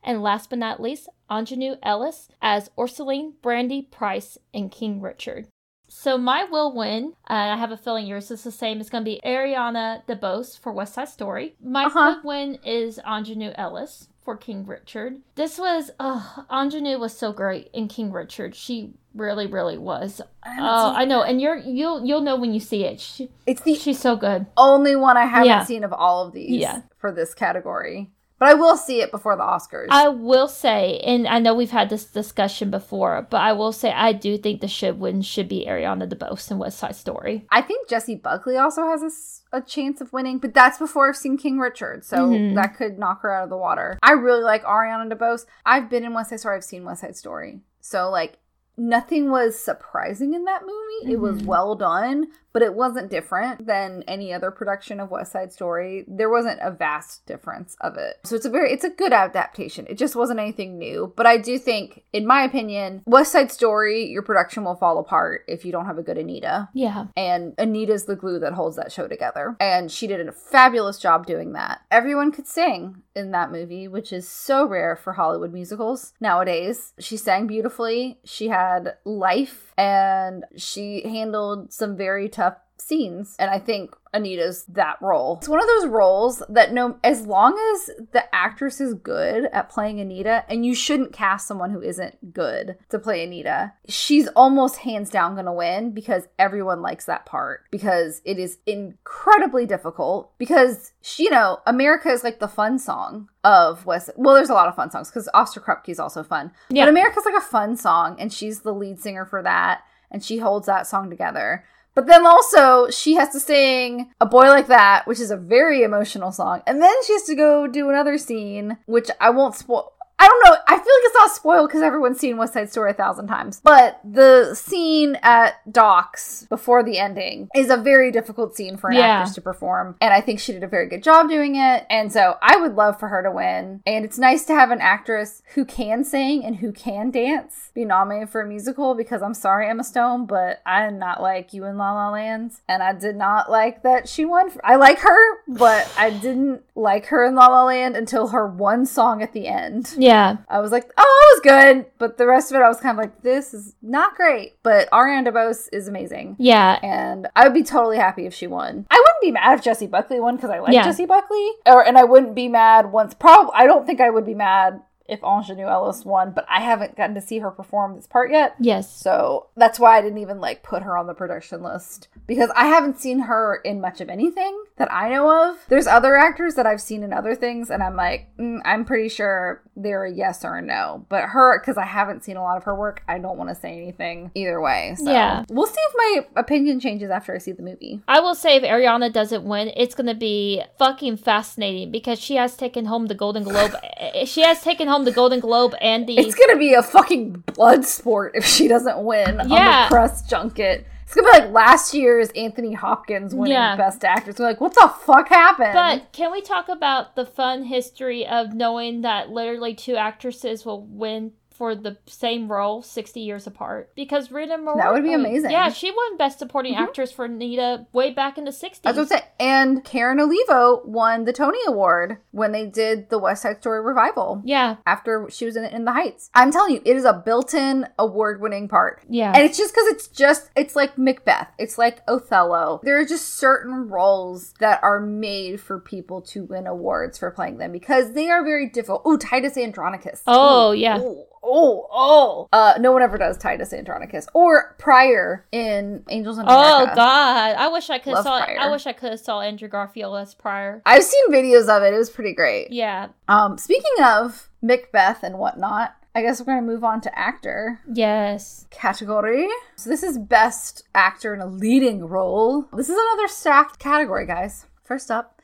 and 0.02 0.22
last 0.22 0.48
but 0.48 0.58
not 0.58 0.80
least, 0.80 1.10
Aunjanue 1.30 1.76
Ellis 1.82 2.30
as 2.40 2.70
Oracene 2.78 3.34
Brandy 3.42 3.82
Price 3.82 4.38
in 4.54 4.70
King 4.70 5.02
Richard. 5.02 5.48
So 5.94 6.16
my 6.16 6.44
will 6.44 6.74
win, 6.74 7.12
and 7.28 7.50
I 7.52 7.56
have 7.56 7.70
a 7.70 7.76
feeling 7.76 8.06
yours 8.06 8.30
is 8.30 8.42
the 8.42 8.50
same. 8.50 8.80
It's 8.80 8.88
going 8.88 9.04
to 9.04 9.10
be 9.10 9.20
Ariana 9.24 10.04
DeBose 10.06 10.58
for 10.58 10.72
West 10.72 10.94
Side 10.94 11.08
Story. 11.10 11.54
My 11.62 11.84
Uh-huh. 11.84 12.16
win 12.24 12.58
is 12.64 12.98
Aunjanue 13.06 13.52
Ellis 13.56 14.08
for 14.24 14.36
King 14.36 14.64
Richard. 14.66 15.20
This 15.34 15.58
was, 15.58 15.90
uh, 16.00 16.20
Aunjanue 16.50 16.98
was 16.98 17.16
so 17.16 17.32
great 17.32 17.68
in 17.74 17.88
King 17.88 18.10
Richard. 18.10 18.54
She 18.56 18.94
really, 19.14 19.46
really 19.46 19.76
was. 19.76 20.22
I 20.42 20.56
Oh, 20.60 20.92
I 20.96 21.04
know, 21.04 21.22
and 21.22 21.40
you're 21.42 21.56
you'll 21.58 22.04
you'll 22.04 22.22
know 22.22 22.36
when 22.36 22.54
you 22.54 22.60
see 22.60 22.84
it. 22.84 22.98
She, 22.98 23.30
It's 23.46 23.60
the 23.60 23.74
she's 23.74 24.00
so 24.00 24.16
good. 24.16 24.46
only 24.56 24.96
one 24.96 25.16
I 25.18 25.26
haven't 25.26 25.46
Yeah. 25.48 25.64
seen 25.64 25.84
of 25.84 25.92
all 25.92 26.26
of 26.26 26.32
these 26.32 26.58
Yeah. 26.62 26.80
for 26.98 27.12
this 27.12 27.34
category. 27.34 28.10
But 28.42 28.48
I 28.48 28.54
will 28.54 28.76
see 28.76 29.00
it 29.00 29.12
before 29.12 29.36
the 29.36 29.44
Oscars. 29.44 29.86
I 29.90 30.08
will 30.08 30.48
say, 30.48 30.98
and 31.04 31.28
I 31.28 31.38
know 31.38 31.54
we've 31.54 31.70
had 31.70 31.88
this 31.90 32.04
discussion 32.04 32.72
before, 32.72 33.24
but 33.30 33.40
I 33.40 33.52
will 33.52 33.70
say 33.70 33.92
I 33.92 34.12
do 34.12 34.36
think 34.36 34.60
the 34.60 34.66
should 34.66 34.98
win 34.98 35.22
should 35.22 35.46
be 35.48 35.64
Ariana 35.68 36.08
DeBose 36.12 36.50
in 36.50 36.58
West 36.58 36.80
Side 36.80 36.96
Story. 36.96 37.46
I 37.52 37.62
think 37.62 37.88
Jessie 37.88 38.16
Buckley 38.16 38.56
also 38.56 38.82
has 38.82 39.42
a 39.52 39.60
chance 39.60 40.00
of 40.00 40.12
winning, 40.12 40.38
but 40.38 40.54
that's 40.54 40.78
before 40.78 41.08
I've 41.08 41.16
seen 41.16 41.38
King 41.38 41.60
Richard, 41.60 42.04
so 42.04 42.16
Mhm. 42.30 42.56
that 42.56 42.76
could 42.76 42.98
knock 42.98 43.22
her 43.22 43.32
out 43.32 43.44
of 43.44 43.50
the 43.50 43.56
water. 43.56 43.96
I 44.02 44.10
really 44.10 44.42
like 44.42 44.64
Ariana 44.64 45.12
DeBose. 45.12 45.46
I've 45.64 45.88
been 45.88 46.02
in 46.04 46.12
West 46.12 46.30
Side 46.30 46.40
Story. 46.40 46.56
I've 46.56 46.64
seen 46.64 46.84
West 46.84 47.02
Side 47.02 47.16
Story, 47.16 47.60
so 47.80 48.10
like 48.10 48.38
nothing 48.76 49.30
was 49.30 49.56
surprising 49.56 50.34
in 50.34 50.46
that 50.46 50.62
movie. 50.62 51.12
It 51.12 51.20
was 51.20 51.42
Mhm. 51.42 51.46
well 51.46 51.76
done, 51.76 52.26
but 52.52 52.62
it 52.62 52.74
wasn't 52.74 53.10
different 53.10 53.66
than 53.66 54.02
any 54.06 54.32
other 54.32 54.50
production 54.50 55.00
of 55.00 55.10
West 55.10 55.32
Side 55.32 55.52
Story. 55.52 56.04
There 56.08 56.30
wasn't 56.30 56.60
a 56.62 56.70
vast 56.70 57.24
difference 57.26 57.76
of 57.80 57.96
it. 57.96 58.16
So 58.24 58.36
it's 58.36 58.46
a 58.46 58.50
very 58.50 58.72
it's 58.72 58.84
a 58.84 58.90
good 58.90 59.12
adaptation. 59.12 59.86
It 59.88 59.98
just 59.98 60.16
wasn't 60.16 60.40
anything 60.40 60.78
new, 60.78 61.12
but 61.16 61.26
I 61.26 61.38
do 61.38 61.58
think 61.58 62.02
in 62.12 62.26
my 62.26 62.42
opinion, 62.42 63.02
West 63.06 63.32
Side 63.32 63.50
Story 63.52 64.04
your 64.06 64.22
production 64.22 64.64
will 64.64 64.74
fall 64.76 64.98
apart 64.98 65.42
if 65.48 65.64
you 65.64 65.72
don't 65.72 65.86
have 65.86 65.98
a 65.98 66.02
good 66.02 66.18
Anita 66.18 66.68
Yeah. 66.74 67.06
and 67.16 67.54
Anita's 67.58 68.04
the 68.04 68.16
glue 68.16 68.38
that 68.40 68.52
holds 68.54 68.76
that 68.76 68.92
show 68.92 69.08
together. 69.08 69.56
And 69.60 69.90
she 69.90 70.06
did 70.06 70.26
a 70.26 70.32
fabulous 70.32 70.98
job 70.98 71.26
doing 71.26 71.52
that. 71.52 71.80
Everyone 71.90 72.32
could 72.32 72.46
sing 72.46 73.02
in 73.14 73.30
that 73.32 73.52
movie, 73.52 73.88
which 73.88 74.12
is 74.12 74.26
so 74.28 74.66
rare 74.66 74.96
for 74.96 75.12
Hollywood 75.12 75.52
musicals 75.52 76.14
nowadays. 76.20 76.92
She 76.98 77.16
sang 77.16 77.46
beautifully, 77.46 78.18
she 78.24 78.48
had 78.48 78.94
life, 79.04 79.72
and 79.76 80.44
she 80.56 81.02
handled 81.02 81.72
some 81.72 81.96
very 81.96 82.28
tough 82.28 82.41
scenes. 82.86 83.36
And 83.38 83.50
I 83.50 83.58
think 83.58 83.94
Anita's 84.12 84.64
that 84.66 84.96
role. 85.00 85.38
It's 85.38 85.48
one 85.48 85.60
of 85.60 85.66
those 85.66 85.86
roles 85.86 86.42
that 86.48 86.72
no 86.72 86.98
as 87.02 87.26
long 87.26 87.58
as 87.74 87.90
the 88.12 88.24
actress 88.34 88.80
is 88.80 88.94
good 88.94 89.46
at 89.46 89.70
playing 89.70 90.00
Anita, 90.00 90.44
and 90.48 90.66
you 90.66 90.74
shouldn't 90.74 91.12
cast 91.12 91.46
someone 91.48 91.70
who 91.70 91.80
isn't 91.80 92.32
good 92.32 92.76
to 92.90 92.98
play 92.98 93.24
Anita, 93.24 93.72
she's 93.88 94.28
almost 94.28 94.78
hands 94.78 95.10
down 95.10 95.34
gonna 95.34 95.52
win 95.52 95.92
because 95.92 96.28
everyone 96.38 96.82
likes 96.82 97.06
that 97.06 97.26
part. 97.26 97.62
Because 97.70 98.20
it 98.24 98.38
is 98.38 98.58
incredibly 98.66 99.66
difficult. 99.66 100.36
Because 100.38 100.92
she, 101.00 101.24
you 101.24 101.30
know, 101.30 101.60
America 101.66 102.10
is 102.10 102.24
like 102.24 102.38
the 102.38 102.48
fun 102.48 102.78
song 102.78 103.28
of 103.44 103.86
West. 103.86 104.10
Well, 104.16 104.34
there's 104.34 104.50
a 104.50 104.54
lot 104.54 104.68
of 104.68 104.76
fun 104.76 104.90
songs 104.90 105.08
because 105.08 105.28
Officer 105.32 105.60
Krupke 105.60 105.88
is 105.88 106.00
also 106.00 106.22
fun. 106.22 106.52
Yeah. 106.68 106.84
But 106.84 106.90
America's 106.90 107.24
like 107.24 107.34
a 107.34 107.40
fun 107.40 107.76
song, 107.76 108.16
and 108.18 108.32
she's 108.32 108.60
the 108.60 108.74
lead 108.74 109.00
singer 109.00 109.24
for 109.24 109.42
that, 109.42 109.82
and 110.10 110.22
she 110.22 110.38
holds 110.38 110.66
that 110.66 110.86
song 110.86 111.08
together. 111.08 111.64
But 111.94 112.06
then 112.06 112.26
also, 112.26 112.88
she 112.90 113.14
has 113.14 113.30
to 113.30 113.40
sing 113.40 114.10
A 114.20 114.26
Boy 114.26 114.48
Like 114.48 114.68
That, 114.68 115.06
which 115.06 115.20
is 115.20 115.30
a 115.30 115.36
very 115.36 115.82
emotional 115.82 116.32
song. 116.32 116.62
And 116.66 116.80
then 116.80 116.94
she 117.06 117.12
has 117.12 117.24
to 117.24 117.34
go 117.34 117.66
do 117.66 117.90
another 117.90 118.16
scene, 118.16 118.78
which 118.86 119.10
I 119.20 119.30
won't 119.30 119.54
spoil. 119.54 119.92
I 120.22 120.28
don't 120.28 120.44
know. 120.44 120.56
I 120.68 120.74
feel 120.76 120.78
like 120.78 121.04
it's 121.04 121.14
not 121.16 121.30
spoiled 121.32 121.68
because 121.68 121.82
everyone's 121.82 122.20
seen 122.20 122.36
West 122.36 122.52
Side 122.54 122.70
Story 122.70 122.92
a 122.92 122.94
thousand 122.94 123.26
times. 123.26 123.60
But 123.64 123.98
the 124.04 124.54
scene 124.54 125.18
at 125.22 125.54
Docks 125.72 126.46
before 126.48 126.84
the 126.84 126.98
ending 126.98 127.48
is 127.56 127.70
a 127.70 127.76
very 127.76 128.12
difficult 128.12 128.54
scene 128.54 128.76
for 128.76 128.90
an 128.90 128.96
Yeah. 128.98 129.02
actress 129.06 129.34
to 129.34 129.40
perform. 129.40 129.96
And 130.00 130.14
I 130.14 130.20
think 130.20 130.38
she 130.38 130.52
did 130.52 130.62
a 130.62 130.68
very 130.68 130.86
good 130.86 131.02
job 131.02 131.28
doing 131.28 131.56
it. 131.56 131.86
And 131.90 132.12
so 132.12 132.36
I 132.40 132.56
would 132.56 132.76
love 132.76 133.00
for 133.00 133.08
her 133.08 133.20
to 133.24 133.32
win. 133.32 133.80
And 133.84 134.04
it's 134.04 134.16
nice 134.16 134.44
to 134.44 134.54
have 134.54 134.70
an 134.70 134.80
actress 134.80 135.42
who 135.54 135.64
can 135.64 136.04
sing 136.04 136.44
and 136.44 136.56
who 136.56 136.70
can 136.70 137.10
dance 137.10 137.70
be 137.74 137.84
nominated 137.84 138.28
for 138.30 138.42
a 138.42 138.46
musical 138.46 138.94
because 138.94 139.22
I'm 139.22 139.34
sorry, 139.34 139.68
Emma 139.68 139.82
Stone, 139.82 140.26
but 140.26 140.60
I 140.64 140.84
did 140.88 140.98
not 141.00 141.20
like 141.20 141.52
you 141.52 141.64
in 141.64 141.78
La 141.78 141.94
La 141.94 142.10
Land. 142.10 142.52
And 142.68 142.80
I 142.80 142.92
did 142.92 143.16
not 143.16 143.50
like 143.50 143.82
that 143.82 144.08
she 144.08 144.24
won. 144.24 144.50
For- 144.50 144.64
I 144.64 144.76
like 144.76 145.00
her, 145.00 145.18
but 145.48 145.92
I 145.98 146.10
didn't 146.10 146.62
like 146.76 147.06
her 147.06 147.24
in 147.24 147.34
La 147.34 147.48
La 147.48 147.64
Land 147.64 147.96
until 147.96 148.28
her 148.28 148.46
one 148.46 148.86
song 148.86 149.20
at 149.20 149.32
the 149.32 149.48
end. 149.48 149.94
Yeah. 149.98 150.11
I 150.48 150.60
was 150.60 150.70
like, 150.72 150.90
oh, 150.96 151.20
it 151.22 151.46
was 151.46 151.74
good. 151.74 151.86
But 151.98 152.18
the 152.18 152.26
rest 152.26 152.50
of 152.50 152.56
it, 152.56 152.62
I 152.64 152.68
was 152.68 152.80
kind 152.80 152.98
of 152.98 153.02
like, 153.02 153.22
this 153.22 153.54
is 153.54 153.74
not 153.82 154.14
great. 154.14 154.56
But 154.62 154.90
Ariana 154.90 155.28
DeBose 155.28 155.68
is 155.72 155.88
amazing. 155.88 156.36
Yeah. 156.38 156.78
And 156.82 157.28
I 157.36 157.44
would 157.44 157.54
be 157.54 157.62
totally 157.62 157.96
happy 157.96 158.26
if 158.26 158.34
she 158.34 158.46
won. 158.46 158.86
I 158.90 158.96
wouldn't 158.96 159.22
be 159.22 159.30
mad 159.32 159.58
if 159.58 159.64
Jessie 159.64 159.86
Buckley 159.86 160.20
won 160.20 160.36
because 160.36 160.50
I 160.50 160.58
like 160.58 160.72
Yeah. 160.72 160.84
Jessie 160.84 161.06
Buckley. 161.06 161.48
Or 161.66 161.84
and 161.86 161.96
I 161.98 162.04
wouldn't 162.04 162.34
be 162.34 162.48
mad 162.48 162.92
once. 162.92 163.14
Probably, 163.14 163.52
I 163.54 163.66
don't 163.66 163.86
think 163.86 164.00
I 164.00 164.10
would 164.10 164.26
be 164.26 164.34
mad 164.34 164.82
if 165.08 165.20
Aunjanue 165.20 165.68
Ellis 165.68 166.04
won. 166.04 166.30
But 166.32 166.46
I 166.48 166.60
haven't 166.60 166.96
gotten 166.96 167.14
to 167.16 167.20
see 167.20 167.38
her 167.40 167.50
perform 167.50 167.96
this 167.96 168.06
part 168.06 168.30
yet. 168.30 168.54
Yes. 168.60 168.94
So 168.94 169.48
that's 169.56 169.78
why 169.78 169.98
I 169.98 170.02
didn't 170.02 170.18
even 170.18 170.40
like 170.40 170.62
put 170.62 170.82
her 170.82 170.96
on 170.96 171.06
the 171.06 171.14
production 171.14 171.62
list 171.62 172.08
because 172.26 172.50
I 172.54 172.66
haven't 172.66 173.00
seen 173.00 173.20
her 173.20 173.56
in 173.56 173.80
much 173.80 174.00
of 174.00 174.08
anything 174.08 174.64
that 174.82 174.92
I 174.92 175.10
know 175.10 175.50
of. 175.50 175.58
There's 175.68 175.86
other 175.86 176.16
actors 176.16 176.56
that 176.56 176.66
I've 176.66 176.80
seen 176.80 177.04
in 177.04 177.12
other 177.12 177.36
things, 177.36 177.70
and 177.70 177.84
I'm 177.84 177.94
like, 177.94 178.26
mm, 178.36 178.58
I'm 178.64 178.84
pretty 178.84 179.08
sure 179.08 179.62
they're 179.76 180.04
a 180.04 180.12
yes 180.12 180.44
or 180.44 180.56
a 180.56 180.62
no. 180.62 181.06
But 181.08 181.22
her, 181.28 181.60
because 181.60 181.76
I 181.78 181.84
haven't 181.84 182.24
seen 182.24 182.36
a 182.36 182.42
lot 182.42 182.56
of 182.56 182.64
her 182.64 182.74
work, 182.74 183.04
I 183.06 183.18
don't 183.20 183.38
want 183.38 183.48
to 183.50 183.54
say 183.54 183.76
anything 183.76 184.32
either 184.34 184.60
way. 184.60 184.96
So 184.98 185.08
Yeah. 185.08 185.44
we'll 185.48 185.68
see 185.68 185.78
if 185.78 185.94
my 185.96 186.26
opinion 186.40 186.80
changes 186.80 187.10
after 187.10 187.32
I 187.32 187.38
see 187.38 187.52
the 187.52 187.62
movie. 187.62 188.00
I 188.08 188.18
will 188.18 188.34
say 188.34 188.56
if 188.56 188.64
Ariana 188.64 189.12
doesn't 189.12 189.44
win, 189.44 189.70
it's 189.76 189.94
going 189.94 190.08
to 190.08 190.16
be 190.16 190.62
fucking 190.80 191.18
fascinating 191.18 191.92
because 191.92 192.18
she 192.18 192.34
has 192.34 192.56
taken 192.56 192.86
home 192.86 193.06
the 193.06 193.14
Golden 193.14 193.44
Globe. 193.44 193.76
eh, 193.98 194.24
she 194.24 194.40
has 194.42 194.62
taken 194.62 194.88
home 194.88 195.04
the 195.04 195.12
Golden 195.12 195.38
Globe 195.38 195.76
and 195.80 196.08
the. 196.08 196.18
It's 196.18 196.34
gonna 196.34 196.58
be 196.58 196.74
a 196.74 196.82
fucking 196.82 197.44
blood 197.54 197.84
sport 197.84 198.32
if 198.34 198.44
she 198.44 198.66
doesn't 198.66 198.98
win 199.04 199.40
on 199.40 199.48
Yeah. 199.48 199.84
the 199.88 199.94
press 199.94 200.22
junket. 200.28 200.86
It's 201.14 201.20
gonna 201.20 201.30
be 201.30 201.44
like 201.44 201.52
last 201.52 201.92
year's 201.92 202.30
Anthony 202.30 202.72
Hopkins 202.72 203.34
winning 203.34 203.52
Yeah. 203.52 203.76
Best 203.76 204.02
Actress. 204.02 204.38
We're 204.38 204.46
like, 204.46 204.62
what 204.62 204.74
the 204.74 204.90
fuck 205.04 205.28
happened? 205.28 205.74
but 205.74 206.12
can 206.12 206.32
we 206.32 206.40
talk 206.40 206.70
about 206.70 207.16
the 207.16 207.26
fun 207.26 207.64
history 207.64 208.26
of 208.26 208.54
knowing 208.54 209.02
that 209.02 209.28
literally 209.28 209.74
two 209.74 209.96
actresses 209.96 210.64
will 210.64 210.86
win 210.86 211.32
for 211.62 211.76
the 211.76 211.96
same 212.06 212.50
role 212.50 212.82
60 212.82 213.20
years 213.20 213.46
apart? 213.46 213.92
Because 213.94 214.32
Rita 214.32 214.58
Moreno. 214.58 214.82
That 214.82 214.92
would 214.92 215.04
be 215.04 215.12
amazing. 215.12 215.52
Yeah, 215.52 215.68
she 215.70 215.92
won 215.92 216.16
Best 216.16 216.40
Supporting 216.40 216.74
Mhm. 216.74 216.78
Actress 216.80 217.12
for 217.12 217.28
Nita 217.28 217.86
way 217.92 218.10
back 218.10 218.36
in 218.36 218.42
the 218.44 218.50
60s. 218.50 218.82
That's 218.82 218.96
what 218.96 219.02
I'm 219.04 219.06
saying. 219.06 219.22
And 219.38 219.84
Karen 219.84 220.18
Olivo 220.18 220.82
won 220.84 221.24
the 221.24 221.32
Tony 221.32 221.60
Award 221.68 222.16
when 222.32 222.50
they 222.50 222.66
did 222.66 223.10
the 223.10 223.18
West 223.20 223.42
Side 223.42 223.60
Story 223.60 223.80
revival 223.80 224.42
yeah, 224.44 224.76
after 224.86 225.28
she 225.30 225.44
was 225.44 225.54
in 225.54 225.64
In 225.66 225.84
the 225.84 225.92
Heights. 225.92 226.30
I'm 226.34 226.50
telling 226.50 226.74
you, 226.74 226.82
it 226.84 226.96
is 226.96 227.04
a 227.04 227.12
built-in 227.12 227.86
award-winning 227.96 228.66
part. 228.66 229.02
yeah. 229.08 229.30
And 229.32 229.44
it's 229.44 229.56
just 229.56 229.72
because 229.72 229.86
it's 229.86 230.08
just, 230.08 230.50
it's 230.56 230.74
like 230.74 230.98
Macbeth. 230.98 231.46
It's 231.58 231.78
like 231.78 232.02
Othello. 232.08 232.80
There 232.82 232.98
are 232.98 233.04
just 233.04 233.36
certain 233.36 233.88
roles 233.88 234.52
that 234.58 234.82
are 234.82 234.98
made 234.98 235.60
for 235.60 235.78
people 235.78 236.22
to 236.22 236.42
win 236.42 236.66
awards 236.66 237.18
for 237.18 237.30
playing 237.30 237.58
them 237.58 237.70
because 237.70 238.14
they 238.14 238.30
are 238.30 238.42
very 238.42 238.68
difficult. 238.68 239.02
Ooh, 239.06 239.16
Titus 239.16 239.56
Andronicus. 239.56 240.22
Oh, 240.26 240.72
Ooh, 240.72 240.74
yeah. 240.74 240.98
Ooh, 240.98 241.24
oh, 241.42 241.86
oh. 241.90 242.48
Uh, 242.52 242.74
no 242.78 242.92
one 242.92 243.02
ever 243.02 243.18
does 243.18 243.36
Titus 243.38 243.72
Andronicus. 243.72 244.26
Or 244.34 244.74
Prior 244.78 245.46
in 245.52 246.04
Angels 246.08 246.38
in 246.38 246.44
America. 246.44 246.92
Oh 246.92 246.94
God! 246.94 247.56
I 247.56 247.68
wish 247.68 247.90
I 247.90 247.98
could 247.98 248.14
Love 248.14 248.24
saw. 248.24 248.44
Prior. 248.44 248.58
I 248.58 248.70
wish 248.70 248.86
I 248.86 248.92
could 248.92 249.10
have 249.10 249.20
saw 249.20 249.40
Andrew 249.40 249.68
Garfield 249.68 250.16
as 250.18 250.34
Prior. 250.34 250.82
I've 250.86 251.02
seen 251.04 251.30
videos 251.32 251.68
of 251.68 251.82
it. 251.82 251.94
It 251.94 251.98
was 251.98 252.10
pretty 252.10 252.34
great. 252.34 252.70
Yeah. 252.72 253.08
Um, 253.28 253.58
speaking 253.58 254.04
of 254.04 254.48
Macbeth 254.62 255.22
and 255.22 255.38
whatnot, 255.38 255.96
I 256.14 256.22
guess 256.22 256.40
we're 256.40 256.46
gonna 256.46 256.62
move 256.62 256.84
on 256.84 257.00
to 257.02 257.18
actor 257.18 257.80
Yes. 257.92 258.66
category. 258.70 259.48
So 259.76 259.88
this 259.90 260.02
is 260.02 260.18
best 260.18 260.84
actor 260.94 261.32
in 261.34 261.40
a 261.40 261.46
leading 261.46 262.04
role. 262.06 262.66
This 262.74 262.88
is 262.90 262.96
another 262.98 263.28
stacked 263.28 263.78
category, 263.78 264.26
guys. 264.26 264.66
First 264.84 265.10
up, 265.10 265.40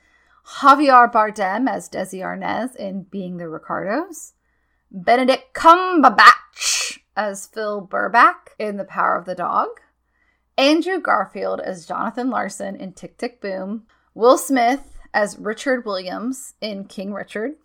Javier 0.60 1.10
Bardem 1.12 1.68
as 1.68 1.88
Desi 1.88 2.20
Arnaz 2.20 2.74
in 2.76 3.02
Being 3.04 3.36
the 3.38 3.48
Ricardos. 3.48 4.34
Benedict 4.90 5.54
Cumberbatch 5.54 6.98
as 7.16 7.46
Phil 7.46 7.80
Burbank 7.80 8.54
in 8.58 8.76
The 8.76 8.84
Power 8.84 9.16
of 9.16 9.26
the 9.26 9.34
Dog. 9.34 9.68
Andrew 10.56 11.00
Garfield 11.00 11.60
as 11.60 11.86
Jonathan 11.86 12.30
Larson 12.30 12.76
in 12.76 12.92
Tick 12.92 13.18
Tick 13.18 13.40
Boom. 13.40 13.84
Will 14.14 14.38
Smith 14.38 14.98
as 15.12 15.38
Richard 15.38 15.84
Williams 15.84 16.54
in 16.60 16.84
King 16.84 17.12
Richard. 17.12 17.56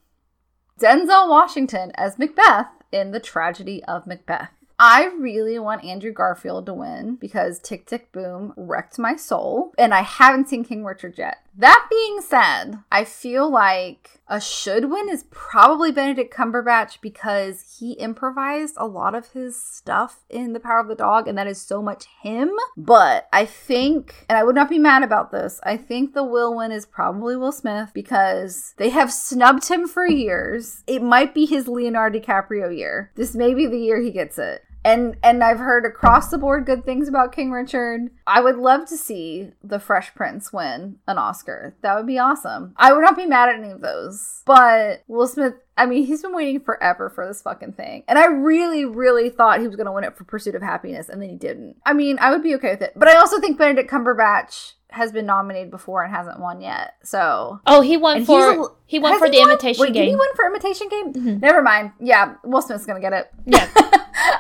Denzel 0.79 1.29
Washington 1.29 1.91
as 1.95 2.19
Macbeth 2.19 2.67
in 2.91 3.11
The 3.11 3.19
Tragedy 3.19 3.83
of 3.85 4.05
Macbeth. 4.05 4.49
I 4.77 5.05
really 5.17 5.59
want 5.59 5.85
Andrew 5.85 6.11
Garfield 6.11 6.65
to 6.65 6.73
win 6.73 7.15
because 7.15 7.59
Tick 7.59 7.85
Tick 7.85 8.11
Boom 8.11 8.53
wrecked 8.57 8.99
my 8.99 9.15
soul, 9.15 9.71
and 9.77 9.93
I 9.93 10.01
haven't 10.01 10.49
seen 10.49 10.65
King 10.65 10.83
Richard 10.83 11.17
yet. 11.17 11.37
That 11.55 11.87
being 11.89 12.21
said, 12.21 12.79
I 12.91 13.03
feel 13.03 13.49
like 13.49 14.21
a 14.27 14.41
should 14.41 14.89
win 14.89 15.09
is 15.09 15.25
probably 15.29 15.91
Benedict 15.91 16.33
Cumberbatch 16.33 16.99
because 17.01 17.77
he 17.77 17.93
improvised 17.93 18.75
a 18.77 18.87
lot 18.87 19.13
of 19.13 19.29
his 19.29 19.61
stuff 19.61 20.23
in 20.29 20.53
The 20.53 20.59
Power 20.59 20.79
of 20.79 20.87
the 20.87 20.95
Dog, 20.95 21.27
and 21.27 21.37
that 21.37 21.45
is 21.45 21.61
so 21.61 21.81
much 21.81 22.05
him. 22.21 22.51
But 22.75 23.27
I 23.31 23.45
think, 23.45 24.25
and 24.27 24.37
I 24.37 24.43
would 24.43 24.55
not 24.55 24.69
be 24.69 24.79
mad 24.79 25.03
about 25.03 25.31
this, 25.31 25.59
I 25.63 25.77
think 25.77 26.13
the 26.13 26.23
will 26.23 26.55
win 26.55 26.71
is 26.71 26.87
probably 26.87 27.37
Will 27.37 27.51
Smith 27.51 27.91
because 27.93 28.73
they 28.77 28.89
have 28.89 29.13
snubbed 29.13 29.67
him 29.67 29.87
for 29.87 30.07
years. 30.07 30.83
It 30.87 31.03
might 31.03 31.35
be 31.35 31.45
his 31.45 31.67
Leonardo 31.67 32.19
DiCaprio 32.19 32.75
year. 32.75 33.11
This 33.15 33.35
may 33.35 33.53
be 33.53 33.67
the 33.67 33.79
year 33.79 34.01
he 34.01 34.11
gets 34.11 34.39
it. 34.39 34.63
And 34.85 35.15
and 35.23 35.43
I've 35.43 35.59
heard 35.59 35.85
across 35.85 36.29
the 36.29 36.37
board 36.37 36.65
good 36.65 36.83
things 36.83 37.07
about 37.07 37.31
King 37.31 37.51
Richard. 37.51 38.09
I 38.27 38.41
would 38.41 38.57
love 38.57 38.85
to 38.89 38.97
see 38.97 39.51
the 39.63 39.79
Fresh 39.79 40.13
Prince 40.13 40.51
win 40.51 40.97
an 41.07 41.17
Oscar. 41.17 41.75
That 41.81 41.95
would 41.95 42.07
be 42.07 42.19
awesome. 42.19 42.73
I 42.77 42.91
would 42.91 43.01
not 43.01 43.15
be 43.15 43.25
mad 43.25 43.49
at 43.49 43.55
any 43.59 43.69
of 43.71 43.81
those. 43.81 44.41
But 44.45 45.03
Will 45.07 45.27
Smith, 45.27 45.53
I 45.77 45.85
mean, 45.85 46.05
he's 46.05 46.21
been 46.21 46.35
waiting 46.35 46.59
forever 46.59 47.09
for 47.09 47.25
this 47.25 47.41
fucking 47.41 47.73
thing. 47.73 48.03
And 48.09 48.19
I 48.19 48.25
really, 48.25 48.83
really 48.83 49.29
thought 49.29 49.61
he 49.61 49.67
was 49.67 49.77
going 49.77 49.85
to 49.85 49.91
win 49.93 50.03
it 50.03 50.17
for 50.17 50.25
Pursuit 50.25 50.53
of 50.55 50.61
Happiness, 50.61 51.07
and 51.07 51.21
then 51.21 51.29
he 51.29 51.35
didn't. 51.37 51.77
I 51.85 51.93
mean, 51.93 52.17
I 52.19 52.31
would 52.31 52.43
be 52.43 52.55
okay 52.55 52.71
with 52.71 52.81
it. 52.81 52.91
But 52.95 53.07
I 53.07 53.15
also 53.17 53.39
think 53.39 53.57
Benedict 53.57 53.89
Cumberbatch 53.89 54.73
has 54.89 55.11
been 55.13 55.25
nominated 55.25 55.71
before 55.71 56.03
and 56.03 56.13
hasn't 56.13 56.39
won 56.39 56.61
yet. 56.61 56.95
So 57.03 57.61
Oh, 57.65 57.79
he 57.81 57.95
won 57.97 58.25
for 58.25 58.51
a- 58.51 58.67
he 58.85 58.99
won 58.99 59.17
for 59.17 59.25
he 59.25 59.31
the 59.31 59.39
won? 59.39 59.49
Imitation 59.49 59.81
Wait, 59.81 59.93
Did 59.93 60.03
he 60.03 60.09
Game. 60.09 60.19
win 60.19 60.29
for 60.35 60.45
Imitation 60.45 60.87
Game? 60.89 61.13
Mhm. 61.13 61.41
Never 61.41 61.63
mind. 61.63 61.93
Yeah, 61.99 62.35
Will 62.43 62.61
Smith's 62.61 62.85
gonna 62.85 62.99
get 62.99 63.13
it. 63.13 63.31
Yeah. 63.45 63.67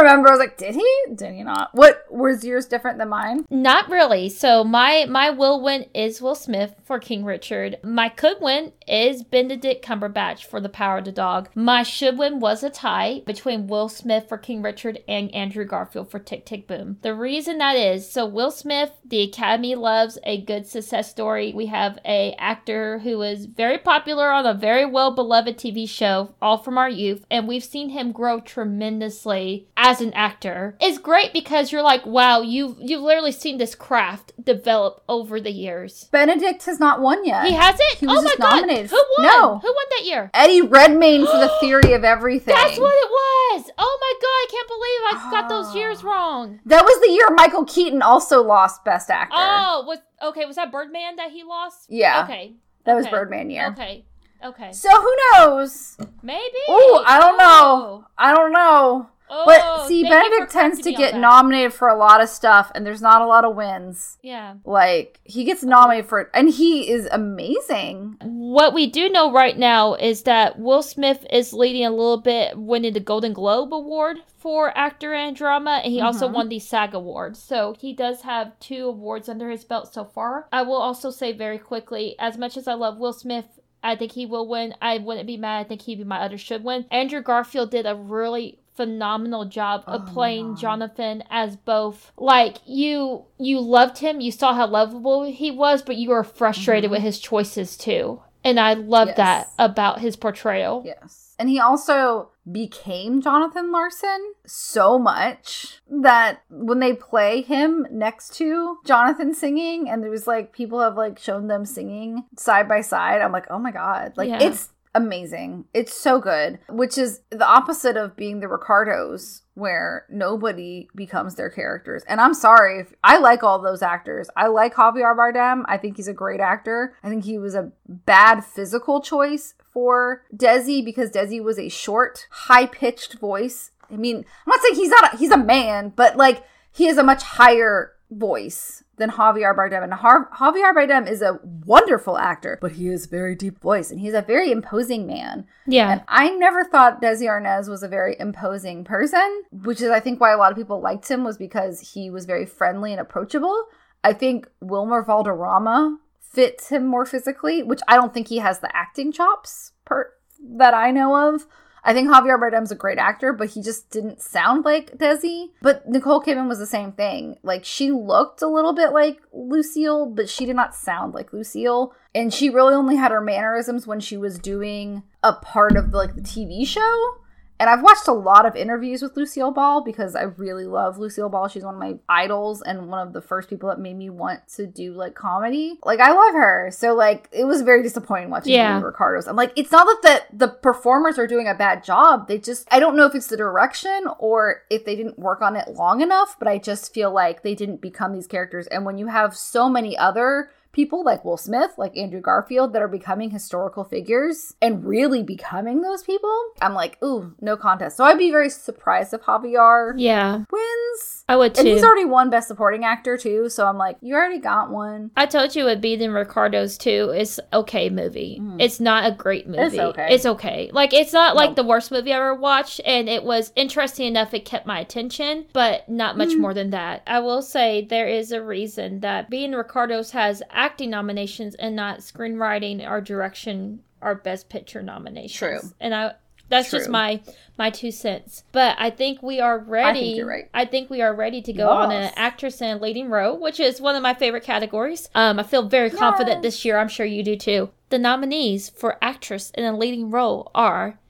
Remember. 0.00 0.28
I 0.28 0.32
was 0.32 0.40
like, 0.40 0.58
did 0.58 0.74
he? 0.74 0.94
Did 1.14 1.34
he 1.34 1.42
not? 1.42 1.70
What 1.72 2.04
was 2.10 2.44
yours 2.44 2.66
different 2.66 2.98
than 2.98 3.08
mine? 3.08 3.46
Not 3.50 3.88
really. 3.90 4.28
So 4.28 4.64
my 4.64 5.06
my 5.08 5.30
will 5.30 5.62
win 5.62 5.86
is 5.94 6.20
Will 6.20 6.34
Smith 6.34 6.74
for 6.84 6.98
King 6.98 7.24
Richard. 7.24 7.78
My 7.82 8.08
could 8.08 8.36
win 8.40 8.72
is 8.86 9.22
Benedict 9.22 9.84
Cumberbatch 9.84 10.44
for 10.44 10.60
The 10.60 10.68
Power 10.68 10.98
of 10.98 11.04
the 11.04 11.12
Dog. 11.12 11.48
My 11.54 11.82
should 11.82 12.18
win 12.18 12.40
was 12.40 12.62
a 12.62 12.70
tie 12.70 13.22
between 13.26 13.66
Will 13.66 13.88
Smith 13.88 14.28
for 14.28 14.38
King 14.38 14.62
Richard 14.62 15.00
and 15.08 15.34
Andrew 15.34 15.64
Garfield 15.64 16.10
for 16.10 16.18
Tick 16.18 16.44
Tick 16.46 16.66
Boom. 16.66 16.98
The 17.02 17.14
reason 17.14 17.58
that 17.58 17.76
is 17.76 18.10
so 18.10 18.26
Will 18.26 18.50
Smith, 18.50 18.92
the 19.04 19.22
Academy 19.22 19.74
loves 19.74 20.18
a 20.24 20.40
good 20.42 20.66
success 20.66 21.10
story. 21.10 21.52
We 21.54 21.66
have 21.66 21.98
a 22.04 22.34
actor 22.38 23.00
who 23.00 23.22
is 23.22 23.46
very 23.46 23.78
popular 23.78 24.30
on 24.30 24.46
a 24.46 24.54
very 24.54 24.84
well 24.86 25.14
beloved 25.14 25.56
TV 25.56 25.88
show, 25.88 26.34
all 26.40 26.58
from 26.58 26.78
our 26.78 26.90
youth, 26.90 27.24
and 27.30 27.48
we've 27.48 27.64
seen 27.64 27.90
him 27.90 28.12
grow 28.12 28.40
tremendously 28.40 29.68
as 29.86 30.00
an 30.00 30.12
actor. 30.14 30.76
It's 30.80 30.98
great 30.98 31.32
because 31.32 31.70
you're 31.70 31.82
like, 31.82 32.04
wow, 32.04 32.40
you've 32.40 32.76
you've 32.80 33.02
literally 33.02 33.30
seen 33.30 33.58
this 33.58 33.76
craft 33.76 34.32
develop 34.42 35.04
over 35.08 35.40
the 35.40 35.52
years. 35.52 36.08
Benedict 36.10 36.64
has 36.64 36.80
not 36.80 37.00
won 37.00 37.24
yet. 37.24 37.46
He 37.46 37.52
hasn't. 37.52 37.94
He 37.98 38.06
was 38.06 38.18
oh 38.18 38.22
my 38.22 38.34
god! 38.36 38.56
nominated. 38.62 38.90
Who 38.90 38.96
won? 39.18 39.26
No. 39.28 39.58
Who 39.58 39.68
won 39.68 39.86
that 39.96 40.04
year? 40.04 40.30
Eddie 40.34 40.62
Redmayne 40.62 41.24
for 41.24 41.38
the 41.38 41.52
theory 41.60 41.92
of 41.92 42.02
everything. 42.02 42.52
That's 42.52 42.78
what 42.80 42.94
it 42.94 43.10
was. 43.10 43.70
Oh 43.78 43.98
my 44.00 44.14
god! 44.20 44.26
I 44.26 44.46
can't 44.50 44.68
believe 44.68 45.02
I 45.06 45.40
got 45.40 45.48
those 45.48 45.66
Ah. 45.68 45.74
years 45.78 46.02
wrong. 46.02 46.58
That 46.66 46.84
was 46.84 47.00
the 47.00 47.12
year 47.12 47.28
Michael 47.30 47.64
Keaton 47.64 48.02
also 48.02 48.42
lost 48.42 48.84
Best 48.84 49.08
Actor. 49.08 49.36
Oh, 49.38 49.84
was 49.86 49.98
okay. 50.20 50.44
Was 50.46 50.56
that 50.56 50.72
Birdman 50.72 51.14
that 51.16 51.30
he 51.30 51.44
lost? 51.44 51.86
Yeah. 51.88 52.24
Okay. 52.24 52.54
that 52.84 52.94
was 52.96 53.06
okay. 53.06 53.14
Birdman 53.14 53.50
year. 53.50 53.68
Okay. 53.68 54.04
Okay. 54.44 54.72
So 54.72 54.90
who 54.90 55.14
knows? 55.32 55.96
Maybe. 56.22 56.58
Oh, 56.68 57.04
I 57.06 57.20
don't 57.20 57.38
know. 57.38 58.04
I 58.18 58.34
don't 58.34 58.52
know. 58.52 59.08
Oh, 59.28 59.42
But 59.44 59.86
see, 59.88 60.02
Benedict 60.04 60.50
tends 60.52 60.78
to 60.78 60.84
correcting 60.84 60.98
me 61.00 61.04
on 61.06 61.12
get 61.12 61.20
nominated 61.20 61.72
for 61.74 61.88
a 61.88 61.96
lot 61.96 62.20
of 62.20 62.28
stuff, 62.28 62.70
and 62.74 62.86
there's 62.86 63.02
not 63.02 63.22
a 63.22 63.26
lot 63.26 63.44
of 63.44 63.56
wins. 63.56 64.18
Yeah. 64.22 64.54
Like 64.64 65.20
he 65.24 65.44
gets 65.44 65.62
nominated 65.64 66.08
for, 66.08 66.30
and 66.34 66.48
he 66.50 66.90
is 66.90 67.06
amazing. 67.10 68.16
What 68.22 68.74
we 68.74 68.86
do 68.86 69.08
know 69.08 69.32
right 69.32 69.56
now 69.58 69.94
is 69.94 70.22
that 70.22 70.58
Will 70.58 70.82
Smith 70.82 71.26
is 71.30 71.52
leading 71.52 71.84
a 71.84 71.90
little 71.90 72.18
bit, 72.20 72.56
winning 72.56 72.92
the 72.92 73.00
Golden 73.00 73.32
Globe 73.32 73.72
Award 73.74 74.18
for 74.38 74.76
actor 74.76 75.12
and 75.12 75.34
drama, 75.34 75.80
and 75.82 75.92
he 75.92 76.00
also 76.00 76.28
Mhm. 76.28 76.32
won 76.32 76.48
the 76.48 76.58
SAG 76.58 76.94
Award. 76.94 77.36
So 77.36 77.74
he 77.80 77.92
does 77.92 78.22
have 78.22 78.58
two 78.60 78.86
awards 78.88 79.28
under 79.28 79.50
his 79.50 79.64
belt 79.64 79.92
so 79.92 80.04
far. 80.04 80.46
I 80.52 80.62
will 80.62 80.76
also 80.76 81.10
say 81.10 81.32
very 81.32 81.58
quickly, 81.58 82.14
as 82.18 82.38
much 82.38 82.56
as 82.56 82.68
I 82.68 82.74
love 82.74 82.98
Will 82.98 83.12
Smith. 83.12 83.46
I 83.82 83.94
think 83.94 84.12
he 84.12 84.26
will 84.26 84.48
win. 84.48 84.74
I 84.82 84.98
wouldn't 84.98 85.26
be 85.26 85.36
mad. 85.36 85.60
I 85.60 85.64
think 85.64 85.82
he'd 85.82 85.98
be 85.98 86.04
my 86.04 86.20
other 86.20 86.38
should 86.38 86.64
win. 86.64 86.86
Andrew 86.90 87.20
Garfield 87.22 87.70
did 87.70 87.86
a 87.86 87.94
really 87.94 88.58
phenomenal 88.76 89.44
job 89.46 89.82
of 89.86 90.02
Oh 90.08 90.12
playing 90.12 90.48
God. 90.50 90.58
Jonathan 90.60 91.24
as 91.30 91.56
both 91.56 92.12
like 92.16 92.56
you 92.66 93.24
you 93.38 93.60
loved 93.60 93.98
him, 93.98 94.20
you 94.20 94.30
saw 94.32 94.54
how 94.54 94.66
lovable 94.66 95.24
he 95.24 95.50
was, 95.50 95.82
but 95.82 95.96
you 95.96 96.10
were 96.10 96.24
frustrated 96.24 96.88
Mhm. 96.88 96.92
with 96.92 97.02
his 97.02 97.18
choices 97.18 97.76
too. 97.76 98.20
And 98.44 98.60
I 98.60 98.74
love 98.74 99.08
Yes. 99.08 99.16
that 99.16 99.48
about 99.58 99.98
his 100.00 100.14
portrayal. 100.16 100.82
Yes, 100.84 101.34
and 101.38 101.48
he 101.48 101.58
also 101.58 102.30
became 102.50 103.20
Jonathan 103.20 103.72
Larson 103.72 104.34
so 104.46 105.00
much 105.00 105.80
that 105.90 106.42
when 106.48 106.78
they 106.78 106.92
play 106.94 107.42
him 107.42 107.84
next 107.90 108.34
to 108.36 108.78
Jonathan 108.84 109.34
singing, 109.34 109.88
and 109.90 110.00
there's 110.02 110.28
like 110.28 110.52
people 110.52 110.78
have 110.80 110.96
like 110.96 111.18
shown 111.18 111.48
them 111.48 111.64
singing 111.64 112.22
side 112.38 112.68
by 112.68 112.82
side, 112.82 113.20
I'm 113.20 113.32
like, 113.32 113.46
oh 113.50 113.58
my 113.58 113.72
god, 113.72 114.12
like 114.16 114.28
Yeah. 114.28 114.38
it's 114.42 114.68
amazing. 114.96 115.66
It's 115.74 115.94
so 115.94 116.20
good, 116.20 116.58
which 116.68 116.96
is 116.96 117.20
the 117.30 117.46
opposite 117.46 117.96
of 117.96 118.16
being 118.16 118.40
the 118.40 118.48
Ricardos, 118.48 119.42
where 119.54 120.06
nobody 120.10 120.88
becomes 120.94 121.34
their 121.34 121.50
characters. 121.50 122.02
And 122.08 122.20
I'm 122.20 122.34
sorry, 122.34 122.80
if 122.80 122.92
I 123.04 123.18
like 123.18 123.42
all 123.42 123.60
those 123.60 123.82
actors. 123.82 124.28
I 124.36 124.48
like 124.48 124.74
Javier 124.74 125.16
Bardem. 125.16 125.64
I 125.66 125.78
think 125.78 125.96
he's 125.96 126.08
a 126.08 126.14
great 126.14 126.40
actor. 126.40 126.94
I 127.02 127.08
think 127.08 127.24
he 127.24 127.38
was 127.38 127.54
a 127.54 127.72
bad 127.88 128.44
physical 128.44 129.00
choice 129.00 129.54
for 129.72 130.22
Desi 130.34 130.84
because 130.84 131.10
Desi 131.10 131.42
was 131.42 131.58
a 131.58 131.68
short, 131.68 132.26
high 132.30 132.66
pitched 132.66 133.18
voice. 133.18 133.70
I 133.90 133.96
mean, 133.96 134.16
I'm 134.16 134.24
not 134.48 134.60
saying 134.62 134.74
he's 134.74 134.90
not 134.90 135.14
a, 135.14 135.16
he's 135.16 135.30
a 135.30 135.36
man, 135.36 135.92
but 135.94 136.16
like 136.16 136.42
he 136.72 136.86
has 136.86 136.98
a 136.98 137.04
much 137.04 137.22
higher 137.22 137.92
voice 138.10 138.82
than 138.96 139.10
Javier 139.10 139.54
Bardem. 139.54 139.82
And 139.82 139.94
Har- 139.94 140.30
Javier 140.38 140.74
Bardem 140.74 141.08
is 141.08 141.22
a 141.22 141.38
wonderful 141.42 142.18
actor, 142.18 142.58
but 142.60 142.72
he 142.72 142.86
has 142.86 143.06
a 143.06 143.08
very 143.08 143.34
deep 143.34 143.60
voice 143.60 143.90
and 143.90 144.00
he's 144.00 144.14
a 144.14 144.22
very 144.22 144.50
imposing 144.50 145.06
man. 145.06 145.46
Yeah. 145.66 145.90
And 145.92 146.02
I 146.08 146.30
never 146.30 146.64
thought 146.64 147.02
Desi 147.02 147.26
Arnaz 147.26 147.68
was 147.68 147.82
a 147.82 147.88
very 147.88 148.16
imposing 148.18 148.84
person, 148.84 149.44
which 149.50 149.80
is 149.80 149.90
I 149.90 150.00
think 150.00 150.20
why 150.20 150.32
a 150.32 150.38
lot 150.38 150.52
of 150.52 150.58
people 150.58 150.80
liked 150.80 151.08
him 151.08 151.24
was 151.24 151.36
because 151.36 151.92
he 151.92 152.10
was 152.10 152.26
very 152.26 152.46
friendly 152.46 152.92
and 152.92 153.00
approachable. 153.00 153.66
I 154.02 154.12
think 154.12 154.48
Wilmer 154.60 155.02
Valderrama 155.02 155.98
fits 156.20 156.68
him 156.68 156.86
more 156.86 157.06
physically, 157.06 157.62
which 157.62 157.80
I 157.88 157.96
don't 157.96 158.12
think 158.12 158.28
he 158.28 158.38
has 158.38 158.60
the 158.60 158.74
acting 158.76 159.12
chops 159.12 159.72
per 159.84 160.12
that 160.56 160.74
I 160.74 160.90
know 160.90 161.34
of. 161.34 161.46
I 161.86 161.92
think 161.92 162.08
Javier 162.08 162.36
Bardem's 162.36 162.72
a 162.72 162.74
great 162.74 162.98
actor, 162.98 163.32
but 163.32 163.50
he 163.50 163.62
just 163.62 163.90
didn't 163.90 164.20
sound 164.20 164.64
like 164.64 164.98
Desi. 164.98 165.50
But 165.62 165.88
Nicole 165.88 166.20
Kidman 166.20 166.48
was 166.48 166.58
the 166.58 166.66
same 166.66 166.90
thing. 166.90 167.38
Like 167.44 167.64
she 167.64 167.92
looked 167.92 168.42
a 168.42 168.48
little 168.48 168.74
bit 168.74 168.90
like 168.90 169.18
Lucille, 169.32 170.06
but 170.06 170.28
she 170.28 170.46
did 170.46 170.56
not 170.56 170.74
sound 170.74 171.14
like 171.14 171.32
Lucille. 171.32 171.94
And 172.12 172.34
she 172.34 172.50
really 172.50 172.74
only 172.74 172.96
had 172.96 173.12
her 173.12 173.20
mannerisms 173.20 173.86
when 173.86 174.00
she 174.00 174.16
was 174.16 174.40
doing 174.40 175.04
a 175.22 175.32
part 175.34 175.76
of 175.76 175.94
like 175.94 176.16
the 176.16 176.22
TV 176.22 176.66
show. 176.66 177.18
And 177.58 177.70
I've 177.70 177.82
watched 177.82 178.06
a 178.06 178.12
lot 178.12 178.44
of 178.44 178.54
interviews 178.54 179.00
with 179.00 179.16
Lucille 179.16 179.50
Ball 179.50 179.82
because 179.82 180.14
I 180.14 180.22
really 180.22 180.66
love 180.66 180.98
Lucille 180.98 181.28
Ball. 181.30 181.48
She's 181.48 181.64
one 181.64 181.74
of 181.74 181.80
my 181.80 181.94
idols 182.08 182.60
and 182.62 182.88
one 182.88 183.06
of 183.06 183.12
the 183.14 183.22
first 183.22 183.48
people 183.48 183.68
that 183.70 183.78
made 183.80 183.96
me 183.96 184.10
want 184.10 184.46
to 184.56 184.66
do 184.66 184.92
like 184.92 185.14
comedy. 185.14 185.78
Like 185.82 186.00
I 186.00 186.12
love 186.12 186.34
her. 186.34 186.70
So 186.70 186.94
like 186.94 187.28
it 187.32 187.44
was 187.44 187.62
very 187.62 187.82
disappointing 187.82 188.28
watching 188.30 188.52
Yeah. 188.52 188.80
Ricardos. 188.82 189.26
I'm 189.26 189.36
like, 189.36 189.52
it's 189.56 189.72
not 189.72 189.86
that 190.02 190.26
the, 190.30 190.46
the 190.46 190.52
performers 190.52 191.18
are 191.18 191.26
doing 191.26 191.48
a 191.48 191.54
bad 191.54 191.82
job. 191.82 192.28
They 192.28 192.38
just 192.38 192.68
I 192.70 192.78
don't 192.78 192.96
know 192.96 193.06
if 193.06 193.14
it's 193.14 193.28
the 193.28 193.36
direction 193.38 194.04
or 194.18 194.62
if 194.68 194.84
they 194.84 194.94
didn't 194.94 195.18
work 195.18 195.40
on 195.40 195.56
it 195.56 195.68
long 195.68 196.02
enough, 196.02 196.36
but 196.38 196.48
I 196.48 196.58
just 196.58 196.92
feel 196.92 197.10
like 197.10 197.42
they 197.42 197.54
didn't 197.54 197.80
become 197.80 198.12
these 198.12 198.26
characters. 198.26 198.66
And 198.66 198.84
when 198.84 198.98
you 198.98 199.06
have 199.06 199.34
so 199.34 199.68
many 199.70 199.96
other 199.96 200.50
people 200.76 201.02
like 201.02 201.24
Will 201.24 201.38
Smith, 201.38 201.72
like 201.78 201.96
Andrew 201.96 202.20
Garfield, 202.20 202.74
that 202.74 202.82
are 202.82 202.86
becoming 202.88 203.30
historical 203.30 203.82
figures 203.82 204.54
and 204.60 204.84
really 204.84 205.22
becoming 205.22 205.80
those 205.80 206.02
people, 206.02 206.30
I'm 206.60 206.74
like, 206.74 207.02
ooh, 207.02 207.34
no 207.40 207.56
contest. 207.56 207.96
So 207.96 208.04
I'd 208.04 208.18
be 208.18 208.30
very 208.30 208.50
surprised 208.50 209.14
if 209.14 209.22
Javier 209.22 209.94
Yeah. 209.96 210.44
wins. 210.52 211.24
I 211.28 211.36
would 211.36 211.54
too. 211.54 211.60
And 211.60 211.68
he's 211.68 211.82
already 211.82 212.04
won 212.04 212.28
Best 212.30 212.46
Supporting 212.46 212.84
Actor 212.84 213.16
too, 213.16 213.48
so 213.48 213.66
I'm 213.66 213.78
like, 213.78 213.96
you 214.02 214.14
already 214.14 214.38
got 214.38 214.70
one. 214.70 215.10
I 215.16 215.24
told 215.26 215.56
you 215.56 215.62
it 215.62 215.70
would 215.70 215.80
be 215.80 215.96
the 215.96 216.08
Ricardos 216.10 216.76
too. 216.78 217.10
It's 217.16 217.40
okay 217.54 217.88
movie. 217.88 218.38
Mm. 218.40 218.60
It's 218.60 218.78
not 218.78 219.10
a 219.10 219.14
great 219.14 219.46
movie. 219.48 219.62
It's 219.62 219.78
okay. 219.78 220.08
It's 220.10 220.26
okay. 220.26 220.70
Like 220.72 220.92
it's 220.92 221.12
not 221.14 221.34
like 221.34 221.50
Nope. 221.50 221.56
the 221.56 221.64
worst 221.64 221.90
movie 221.90 222.12
I 222.12 222.16
ever 222.18 222.34
watched, 222.34 222.80
and 222.84 223.08
it 223.08 223.24
was 223.24 223.50
interesting 223.56 224.06
enough. 224.08 224.34
It 224.34 224.44
kept 224.44 224.66
my 224.66 224.78
attention, 224.78 225.46
but 225.54 225.88
not 225.88 226.18
much 226.18 226.28
Mm. 226.30 226.38
more 226.40 226.52
than 226.54 226.68
that. 226.70 227.02
I 227.06 227.20
will 227.20 227.40
say 227.42 227.86
there 227.88 228.06
is 228.08 228.30
a 228.30 228.42
reason 228.42 229.00
that 229.00 229.30
being 229.30 229.52
Ricardos 229.52 230.10
has 230.10 230.42
acting 230.66 230.90
nominations 230.90 231.54
and 231.54 231.76
not 231.76 232.00
screenwriting 232.00 232.88
or 232.88 233.00
direction 233.00 233.80
or 234.00 234.16
Best 234.16 234.48
Picture 234.48 234.82
nominations. 234.82 235.38
True. 235.38 235.60
And 235.80 235.94
I. 235.94 236.14
That's 236.48 236.70
just 236.70 236.88
my 236.88 237.20
my 237.58 237.70
two 237.70 237.90
cents. 237.90 238.44
But 238.52 238.76
I 238.78 238.90
think 238.90 239.20
we 239.20 239.40
are 239.40 239.58
ready. 239.58 240.10
you're 240.10 240.28
right. 240.28 240.48
I 240.54 240.64
think 240.64 240.88
we 240.90 241.02
are 241.02 241.12
ready 241.12 241.42
to 241.42 241.52
go 241.52 241.68
on 241.68 241.90
an 241.90 242.12
actress 242.14 242.60
in 242.60 242.76
a 242.76 242.80
leading 242.80 243.08
role, 243.08 243.36
which 243.36 243.58
is 243.58 243.80
one 243.80 243.96
of 243.96 244.02
my 244.02 244.14
favorite 244.14 244.44
categories. 244.44 245.08
Um, 245.12 245.40
I 245.40 245.42
feel 245.42 245.66
very 245.66 245.90
confident 245.90 246.42
this 246.42 246.64
year. 246.64 246.78
I'm 246.78 246.86
sure 246.88 247.04
you 247.04 247.24
do 247.24 247.34
too. 247.34 247.70
The 247.88 247.98
nominees 247.98 248.68
for 248.68 248.96
actress 249.02 249.50
in 249.56 249.64
a 249.64 249.76
leading 249.76 250.08
role 250.12 250.52
are 250.54 251.00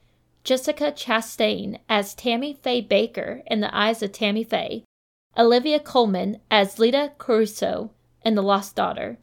Jessica 0.43 0.91
Chastain 0.91 1.79
as 1.87 2.15
Tammy 2.15 2.53
Faye 2.53 2.81
Bakker 2.81 3.43
in 3.45 3.59
The 3.59 3.75
Eyes 3.77 4.01
of 4.01 4.11
Tammy 4.13 4.43
Faye, 4.43 4.85
Olivia 5.37 5.79
Colman 5.79 6.39
as 6.49 6.79
Leda 6.79 7.11
Caruso 7.19 7.91
in 8.25 8.33
The 8.33 8.41
Lost 8.41 8.75
Daughter, 8.75 9.19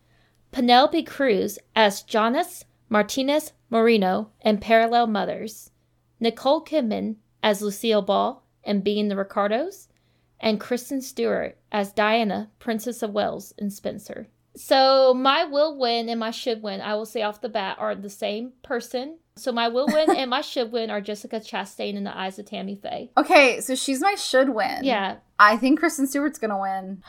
Penelope 0.54 1.02
Cruz 1.02 1.58
as 1.74 2.02
Janis 2.02 2.64
Martinez 2.88 3.52
Moreno 3.70 4.30
in 4.40 4.58
Parallel 4.58 5.08
Mothers, 5.08 5.72
Nicole 6.20 6.64
Kidman 6.64 7.16
as 7.42 7.60
Lucille 7.60 8.02
Ball 8.02 8.44
in 8.62 8.80
Being 8.80 9.08
the 9.08 9.16
Ricardos, 9.16 9.88
and 10.38 10.60
Kristen 10.60 11.00
Stewart 11.00 11.58
as 11.72 11.92
Diana, 11.92 12.52
Princess 12.60 13.02
of 13.02 13.10
Wales 13.10 13.52
in 13.58 13.68
Spencer. 13.68 14.28
So 14.54 15.12
my 15.12 15.42
will 15.42 15.76
win 15.76 16.08
and 16.08 16.20
my 16.20 16.30
should 16.30 16.62
win, 16.62 16.80
I 16.80 16.94
will 16.94 17.04
say 17.04 17.22
off 17.22 17.40
the 17.40 17.48
bat, 17.48 17.76
are 17.80 17.96
the 17.96 18.08
same 18.08 18.52
person. 18.62 19.18
So 19.34 19.50
my 19.50 19.66
will 19.66 19.88
win 19.88 20.14
and 20.14 20.30
my 20.30 20.40
should 20.42 20.70
win 20.70 20.88
are 20.88 21.00
Jessica 21.00 21.40
Chastain 21.40 21.96
in 21.96 22.04
the 22.04 22.16
eyes 22.16 22.38
of 22.38 22.46
Tammy 22.46 22.76
Faye. 22.76 23.10
Okay, 23.16 23.60
so 23.60 23.74
she's 23.74 24.00
my 24.00 24.14
should 24.14 24.50
win. 24.50 24.84
Yeah. 24.84 25.16
I 25.36 25.56
think 25.56 25.80
Kristen 25.80 26.06
Stewart's 26.06 26.38
gonna 26.38 26.60
win. 26.60 27.02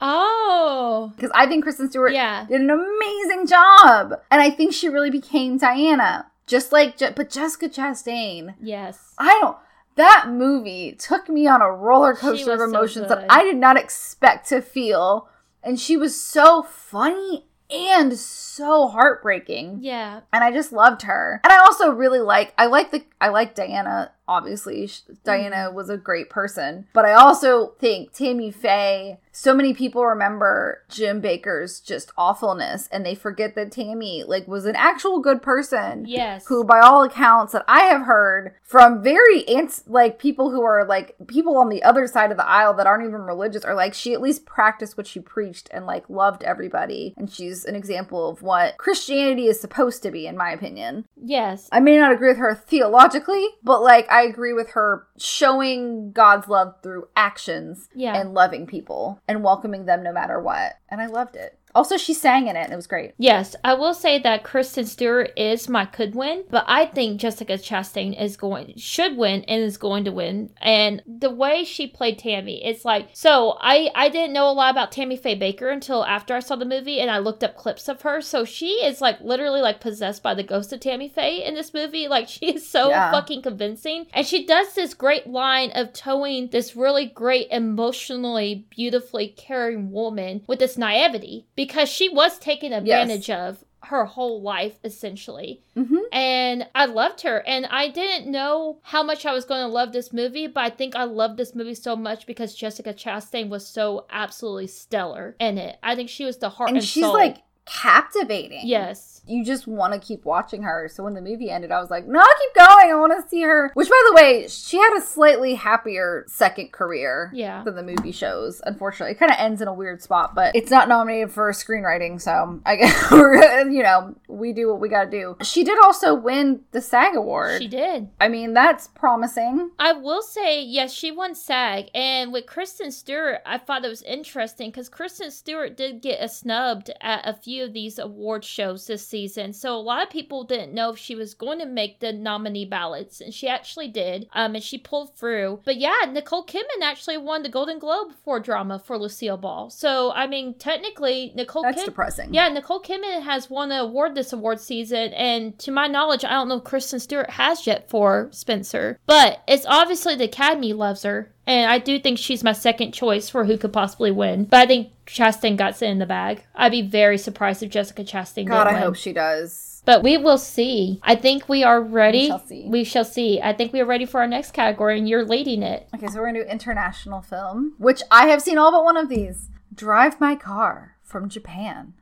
Oh. 0.00 1.12
Because 1.16 1.30
I 1.34 1.46
think 1.46 1.64
Kristen 1.64 1.90
Stewart 1.90 2.12
Yeah. 2.12 2.46
did 2.48 2.60
an 2.60 2.70
amazing 2.70 3.46
job. 3.46 4.14
And 4.30 4.40
I 4.40 4.50
think 4.50 4.72
she 4.72 4.88
really 4.88 5.10
became 5.10 5.58
Diana. 5.58 6.30
Just 6.46 6.72
like, 6.72 6.98
but 6.98 7.30
Jessica 7.30 7.68
Chastain, 7.68 8.54
Yes. 8.60 9.14
I 9.18 9.38
don't. 9.40 9.56
That 9.96 10.26
movie 10.28 10.92
took 10.92 11.28
me 11.28 11.46
on 11.48 11.60
a 11.60 11.70
roller 11.70 12.14
coaster 12.14 12.52
of 12.52 12.60
was 12.60 12.70
so 12.70 12.76
emotions 12.76 13.08
that. 13.08 13.26
I 13.28 13.42
did 13.42 13.56
not 13.56 13.76
expect 13.76 14.48
to 14.50 14.62
feel. 14.62 15.28
And 15.62 15.78
she 15.78 15.96
was 15.96 16.18
so 16.18 16.62
funny 16.62 17.46
and 17.68 18.16
so 18.16 18.86
heartbreaking. 18.88 19.80
Yeah. 19.82 20.20
And 20.32 20.42
I 20.44 20.52
just 20.52 20.72
loved 20.72 21.02
her. 21.02 21.40
And 21.44 21.52
I 21.52 21.58
also 21.58 21.90
really 21.90 22.20
like 22.20 22.54
I 22.56 22.66
like 22.66 22.92
the 22.92 23.04
I 23.20 23.28
like 23.28 23.54
Diana 23.54 24.12
obviously 24.28 24.90
Diana 25.24 25.56
mm-hmm. 25.56 25.74
was 25.74 25.90
a 25.90 25.96
great 25.96 26.30
person, 26.30 26.86
but 26.92 27.04
I 27.04 27.14
also 27.14 27.74
think 27.80 28.12
Tammy 28.12 28.50
Faye. 28.50 29.18
So 29.32 29.54
many 29.54 29.72
people 29.72 30.04
remember 30.04 30.82
Jim 30.88 31.22
Bakker's 31.22 31.80
just 31.80 32.10
awfulness, 32.18 32.88
and 32.90 33.06
they 33.06 33.14
forget 33.14 33.54
that 33.54 33.72
Tammy 33.72 34.24
like 34.26 34.46
was 34.48 34.66
an 34.66 34.76
actual 34.76 35.20
good 35.20 35.42
person. 35.42 36.04
Yes. 36.06 36.46
Who, 36.46 36.64
by 36.64 36.80
all 36.80 37.04
accounts 37.04 37.52
that 37.52 37.64
I 37.68 37.84
have 37.84 38.02
heard 38.02 38.54
from 38.62 39.02
very 39.02 39.46
ants 39.48 39.84
like 39.86 40.18
people 40.18 40.50
who 40.50 40.62
are 40.62 40.84
like 40.84 41.14
people 41.28 41.56
on 41.56 41.68
the 41.68 41.82
other 41.84 42.06
side 42.06 42.30
of 42.30 42.36
the 42.36 42.48
aisle 42.48 42.74
that 42.74 42.86
aren't 42.86 43.06
even 43.06 43.22
religious, 43.22 43.64
are 43.64 43.74
like 43.74 43.94
she 43.94 44.12
at 44.12 44.20
least 44.20 44.44
practiced 44.44 44.96
what 44.96 45.06
she 45.06 45.20
preached 45.20 45.68
and 45.72 45.86
like 45.86 46.10
loved 46.10 46.42
everybody, 46.42 47.14
and 47.16 47.30
she's 47.30 47.64
an 47.64 47.76
example 47.76 48.28
of 48.28 48.42
what 48.42 48.76
Christianity 48.76 49.46
is 49.46 49.60
supposed 49.60 50.02
to 50.02 50.10
be, 50.10 50.26
in 50.26 50.36
my 50.36 50.50
opinion. 50.50 51.06
Yes. 51.16 51.68
I 51.70 51.80
may 51.80 51.96
not 51.96 52.12
agree 52.12 52.28
with 52.28 52.38
her 52.38 52.54
theologically, 52.54 53.46
but 53.62 53.82
like 53.82 54.10
I 54.10 54.17
agree 54.22 54.52
with 54.52 54.70
her 54.70 55.06
showing 55.18 56.12
God's 56.12 56.48
love 56.48 56.74
through 56.82 57.08
actions 57.16 57.88
Yeah. 57.94 58.14
and 58.16 58.34
loving 58.34 58.66
people 58.66 59.20
and 59.28 59.42
welcoming 59.44 59.84
them 59.86 60.02
no 60.02 60.12
matter 60.12 60.40
what. 60.40 60.74
And 60.88 61.00
I 61.00 61.06
loved 61.06 61.36
it. 61.36 61.58
Also, 61.78 61.96
she 61.96 62.12
sang 62.12 62.48
in 62.48 62.56
it 62.56 62.64
and 62.64 62.72
it 62.72 62.76
was 62.76 62.88
great. 62.88 63.12
Yes, 63.18 63.54
I 63.62 63.74
will 63.74 63.94
say 63.94 64.18
that 64.18 64.42
Kristen 64.42 64.84
Stewart 64.84 65.30
is 65.36 65.68
my 65.68 65.84
could 65.84 66.12
win, 66.12 66.42
but 66.50 66.64
I 66.66 66.86
think 66.86 67.20
Jessica 67.20 67.52
Chastain 67.52 68.20
is 68.20 68.36
going 68.36 68.74
should 68.76 69.16
win 69.16 69.44
and 69.44 69.62
is 69.62 69.76
going 69.78 70.04
to 70.04 70.10
win. 70.10 70.50
And 70.60 71.02
the 71.06 71.30
way 71.30 71.62
she 71.62 71.86
played 71.86 72.18
Tammy, 72.18 72.64
it's 72.64 72.84
like 72.84 73.10
so 73.12 73.56
I 73.60 73.90
I 73.94 74.08
didn't 74.08 74.32
know 74.32 74.50
a 74.50 74.58
lot 74.60 74.72
about 74.72 74.90
Tammy 74.90 75.16
Faye 75.16 75.38
Bakker 75.38 75.72
until 75.72 76.04
after 76.04 76.34
I 76.34 76.40
saw 76.40 76.56
the 76.56 76.64
movie 76.64 76.98
and 76.98 77.12
I 77.12 77.18
looked 77.18 77.44
up 77.44 77.56
clips 77.56 77.88
of 77.88 78.02
her. 78.02 78.20
So 78.22 78.44
she 78.44 78.70
is 78.84 79.00
like 79.00 79.20
literally 79.20 79.60
like 79.60 79.78
possessed 79.80 80.20
by 80.24 80.34
the 80.34 80.42
ghost 80.42 80.72
of 80.72 80.80
Tammy 80.80 81.08
Faye 81.08 81.44
in 81.44 81.54
this 81.54 81.72
movie. 81.72 82.08
Like 82.08 82.28
she 82.34 82.46
is 82.56 82.68
so 82.68 82.88
Yeah. 82.88 83.12
fucking 83.12 83.42
convincing, 83.42 84.06
and 84.12 84.26
she 84.26 84.44
does 84.44 84.74
this 84.74 84.94
great 84.94 85.28
line 85.28 85.70
of 85.76 85.92
towing 85.92 86.48
this 86.48 86.74
really 86.74 87.06
great 87.06 87.46
emotionally 87.52 88.66
beautifully 88.68 89.28
caring 89.28 89.92
woman 89.92 90.42
with 90.48 90.58
this 90.58 90.76
naivety 90.76 91.46
because 91.54 91.67
she 91.88 92.08
was 92.08 92.38
taken 92.38 92.72
advantage 92.72 93.30
of 93.30 93.64
her 93.84 94.04
whole 94.04 94.42
life 94.42 94.78
essentially 94.82 95.62
Mm-hmm. 95.76 95.96
and 96.12 96.66
i 96.74 96.84
loved 96.86 97.20
her 97.22 97.46
and 97.46 97.64
i 97.66 97.88
didn't 97.88 98.28
know 98.30 98.80
how 98.82 99.04
much 99.04 99.24
i 99.24 99.32
was 99.32 99.44
going 99.44 99.60
to 99.62 99.68
love 99.72 99.92
this 99.92 100.12
movie 100.12 100.48
but 100.48 100.64
i 100.64 100.68
think 100.70 100.96
i 100.96 101.04
loved 101.04 101.36
this 101.36 101.54
movie 101.54 101.74
so 101.76 101.94
much 101.94 102.26
because 102.26 102.54
jessica 102.56 102.92
chastain 102.92 103.48
was 103.48 103.64
so 103.64 104.04
absolutely 104.10 104.66
stellar 104.66 105.36
in 105.38 105.56
it 105.58 105.78
i 105.84 105.94
think 105.94 106.08
she 106.08 106.24
was 106.24 106.38
the 106.38 106.48
heart 106.48 106.70
and, 106.70 106.78
And 106.78 106.84
she's 106.86 107.04
soul. 107.04 107.12
like 107.14 107.36
captivating. 107.68 108.60
yes 108.64 109.22
You 109.26 109.44
just 109.44 109.66
want 109.66 109.92
to 109.92 110.00
keep 110.00 110.24
watching 110.24 110.62
her. 110.62 110.88
So 110.90 111.04
when 111.04 111.12
the 111.14 111.20
movie 111.20 111.50
ended, 111.50 111.70
I 111.70 111.80
was 111.80 111.90
like, 111.90 112.06
no, 112.06 112.20
keep 112.20 112.54
going. 112.66 112.90
I 112.90 112.94
want 112.94 113.12
to 113.22 113.28
see 113.28 113.42
her. 113.42 113.70
Which, 113.74 113.88
by 113.90 114.02
the 114.08 114.14
way, 114.14 114.48
she 114.48 114.78
had 114.78 114.96
a 114.96 115.02
slightly 115.02 115.54
happier 115.54 116.24
second 116.26 116.72
career. 116.72 117.30
Yeah. 117.34 117.62
Than 117.62 117.74
the 117.76 117.82
movie 117.82 118.12
shows. 118.12 118.62
Unfortunately, 118.64 119.12
it 119.12 119.18
kind 119.18 119.30
of 119.30 119.36
ends 119.38 119.60
in 119.60 119.68
a 119.68 119.74
weird 119.74 120.02
spot, 120.02 120.34
but 120.34 120.56
it's 120.56 120.70
not 120.70 120.88
nominated 120.88 121.30
for 121.30 121.50
screenwriting. 121.52 122.20
So 122.20 122.60
I 122.64 122.76
guess 122.76 123.10
we're, 123.10 123.68
you 123.68 123.82
know, 123.82 124.14
we 124.28 124.52
do 124.54 124.68
what 124.68 124.80
we 124.80 124.88
got 124.88 125.04
to 125.04 125.10
do. 125.10 125.36
She 125.42 125.62
did 125.62 125.78
also 125.84 126.14
win 126.14 126.60
the 126.72 126.80
SAG 126.80 127.14
award. 127.14 127.60
she 127.60 127.68
did 127.68 128.08
I 128.20 128.28
mean, 128.28 128.54
that's 128.54 128.88
promising. 128.88 129.72
I 129.78 129.92
will 129.92 130.22
say, 130.22 130.62
yes, 130.62 130.92
she 130.92 131.10
won 131.10 131.34
SAG. 131.34 131.90
And 131.94 132.32
with 132.32 132.46
Kristen 132.46 132.90
Stewart, 132.90 133.40
I 133.44 133.58
thought 133.58 133.84
it 133.84 133.88
was 133.88 134.02
interesting 134.02 134.70
because 134.70 134.88
Kristen 134.88 135.30
Stewart 135.30 135.76
did 135.76 136.00
get 136.00 136.22
a 136.22 136.28
snubbed 136.28 136.90
at 137.00 137.28
a 137.28 137.34
few 137.34 137.57
of 137.60 137.72
these 137.72 137.98
award 137.98 138.44
shows 138.44 138.86
this 138.86 139.06
season. 139.06 139.52
So 139.52 139.74
a 139.74 139.80
lot 139.80 140.02
of 140.02 140.10
people 140.10 140.44
didn't 140.44 140.74
know 140.74 140.90
if 140.90 140.98
she 140.98 141.14
was 141.14 141.34
going 141.34 141.58
to 141.58 141.66
make 141.66 142.00
the 142.00 142.12
nominee 142.12 142.64
ballots. 142.64 143.20
And 143.20 143.32
she 143.32 143.48
actually 143.48 143.88
did. 143.88 144.28
Um, 144.32 144.54
and 144.54 144.64
she 144.64 144.78
pulled 144.78 145.16
through. 145.16 145.60
But 145.64 145.76
yeah, 145.76 145.96
Nicole 146.10 146.44
Kidman 146.44 146.82
actually 146.82 147.16
won 147.18 147.42
the 147.42 147.48
Golden 147.48 147.78
Globe 147.78 148.12
for 148.24 148.40
drama 148.40 148.78
for 148.78 148.98
Lucille 148.98 149.36
Ball. 149.36 149.70
So, 149.70 150.12
I 150.12 150.26
mean, 150.26 150.54
technically, 150.54 151.32
Nicole 151.34 151.62
That's 151.62 151.82
Kidman. 151.82 151.86
depressing. 151.86 152.34
Yeah, 152.34 152.48
Nicole 152.48 152.82
Kidman 152.82 153.22
has 153.22 153.50
won 153.50 153.72
an 153.72 153.78
award 153.78 154.14
this 154.14 154.32
award 154.32 154.60
season, 154.60 155.12
and 155.14 155.58
to 155.60 155.70
my 155.70 155.86
knowledge, 155.86 156.24
I 156.24 156.30
don't 156.30 156.48
know 156.48 156.58
if 156.58 156.64
Kristen 156.64 157.00
Stewart 157.00 157.30
has 157.30 157.66
yet 157.66 157.88
for 157.88 158.28
Spencer. 158.32 158.98
But 159.06 159.42
it's 159.46 159.66
obviously 159.66 160.14
the 160.14 160.24
Academy 160.24 160.72
loves 160.72 161.02
her, 161.02 161.32
and 161.48 161.70
I 161.70 161.78
do 161.78 161.98
think 161.98 162.18
she's 162.18 162.44
my 162.44 162.52
second 162.52 162.92
choice 162.92 163.30
for 163.30 163.46
who 163.46 163.56
could 163.56 163.72
possibly 163.72 164.10
win. 164.10 164.44
But 164.44 164.60
I 164.60 164.66
think 164.66 164.92
Chastain 165.06 165.56
got 165.56 165.80
it 165.80 165.86
in 165.86 165.98
the 165.98 166.04
bag. 166.04 166.44
I'd 166.54 166.72
be 166.72 166.82
very 166.82 167.16
surprised 167.16 167.62
if 167.62 167.70
Jessica 167.70 168.04
Chastain 168.04 168.46
God, 168.46 168.66
I 168.66 168.74
win. 168.74 168.82
hope 168.82 168.96
she 168.96 169.14
does. 169.14 169.82
But 169.86 170.02
we 170.02 170.18
will 170.18 170.36
see. 170.36 171.00
I 171.02 171.14
think 171.14 171.48
we 171.48 171.64
are 171.64 171.80
ready. 171.80 172.24
We 172.24 172.26
shall 172.26 172.46
see. 172.46 172.68
We 172.68 172.84
shall 172.84 173.04
see. 173.04 173.40
I 173.40 173.54
think 173.54 173.72
we 173.72 173.80
are 173.80 173.86
ready 173.86 174.04
for 174.04 174.20
our 174.20 174.26
next 174.26 174.52
category, 174.52 174.98
and 174.98 175.08
you're 175.08 175.24
leading 175.24 175.62
it. 175.62 175.88
Okay, 175.94 176.08
so 176.08 176.20
we're 176.20 176.26
gonna 176.26 176.44
do 176.44 176.50
international 176.50 177.22
film, 177.22 177.74
which 177.78 178.02
I 178.10 178.26
have 178.26 178.42
seen 178.42 178.58
all 178.58 178.70
but 178.70 178.84
one 178.84 178.98
of 178.98 179.08
these. 179.08 179.48
Drive 179.74 180.20
My 180.20 180.36
Car 180.36 180.96
from 181.02 181.30
Japan. 181.30 181.94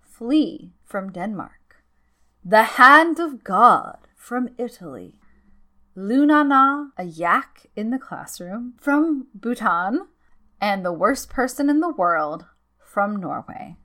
Flee 0.00 0.72
from 0.82 1.12
Denmark. 1.12 1.82
The 2.42 2.62
Hand 2.62 3.20
of 3.20 3.44
God 3.44 3.98
from 4.16 4.48
Italy. 4.56 5.20
Lunana, 5.96 6.90
a 6.98 7.04
yak 7.04 7.66
in 7.76 7.90
the 7.90 7.98
classroom 7.98 8.74
from 8.78 9.28
Bhutan. 9.34 10.08
And 10.60 10.84
The 10.84 10.92
Worst 10.92 11.28
Person 11.28 11.68
in 11.68 11.80
the 11.80 11.92
World 11.92 12.46
from 12.78 13.16
Norway. 13.16 13.76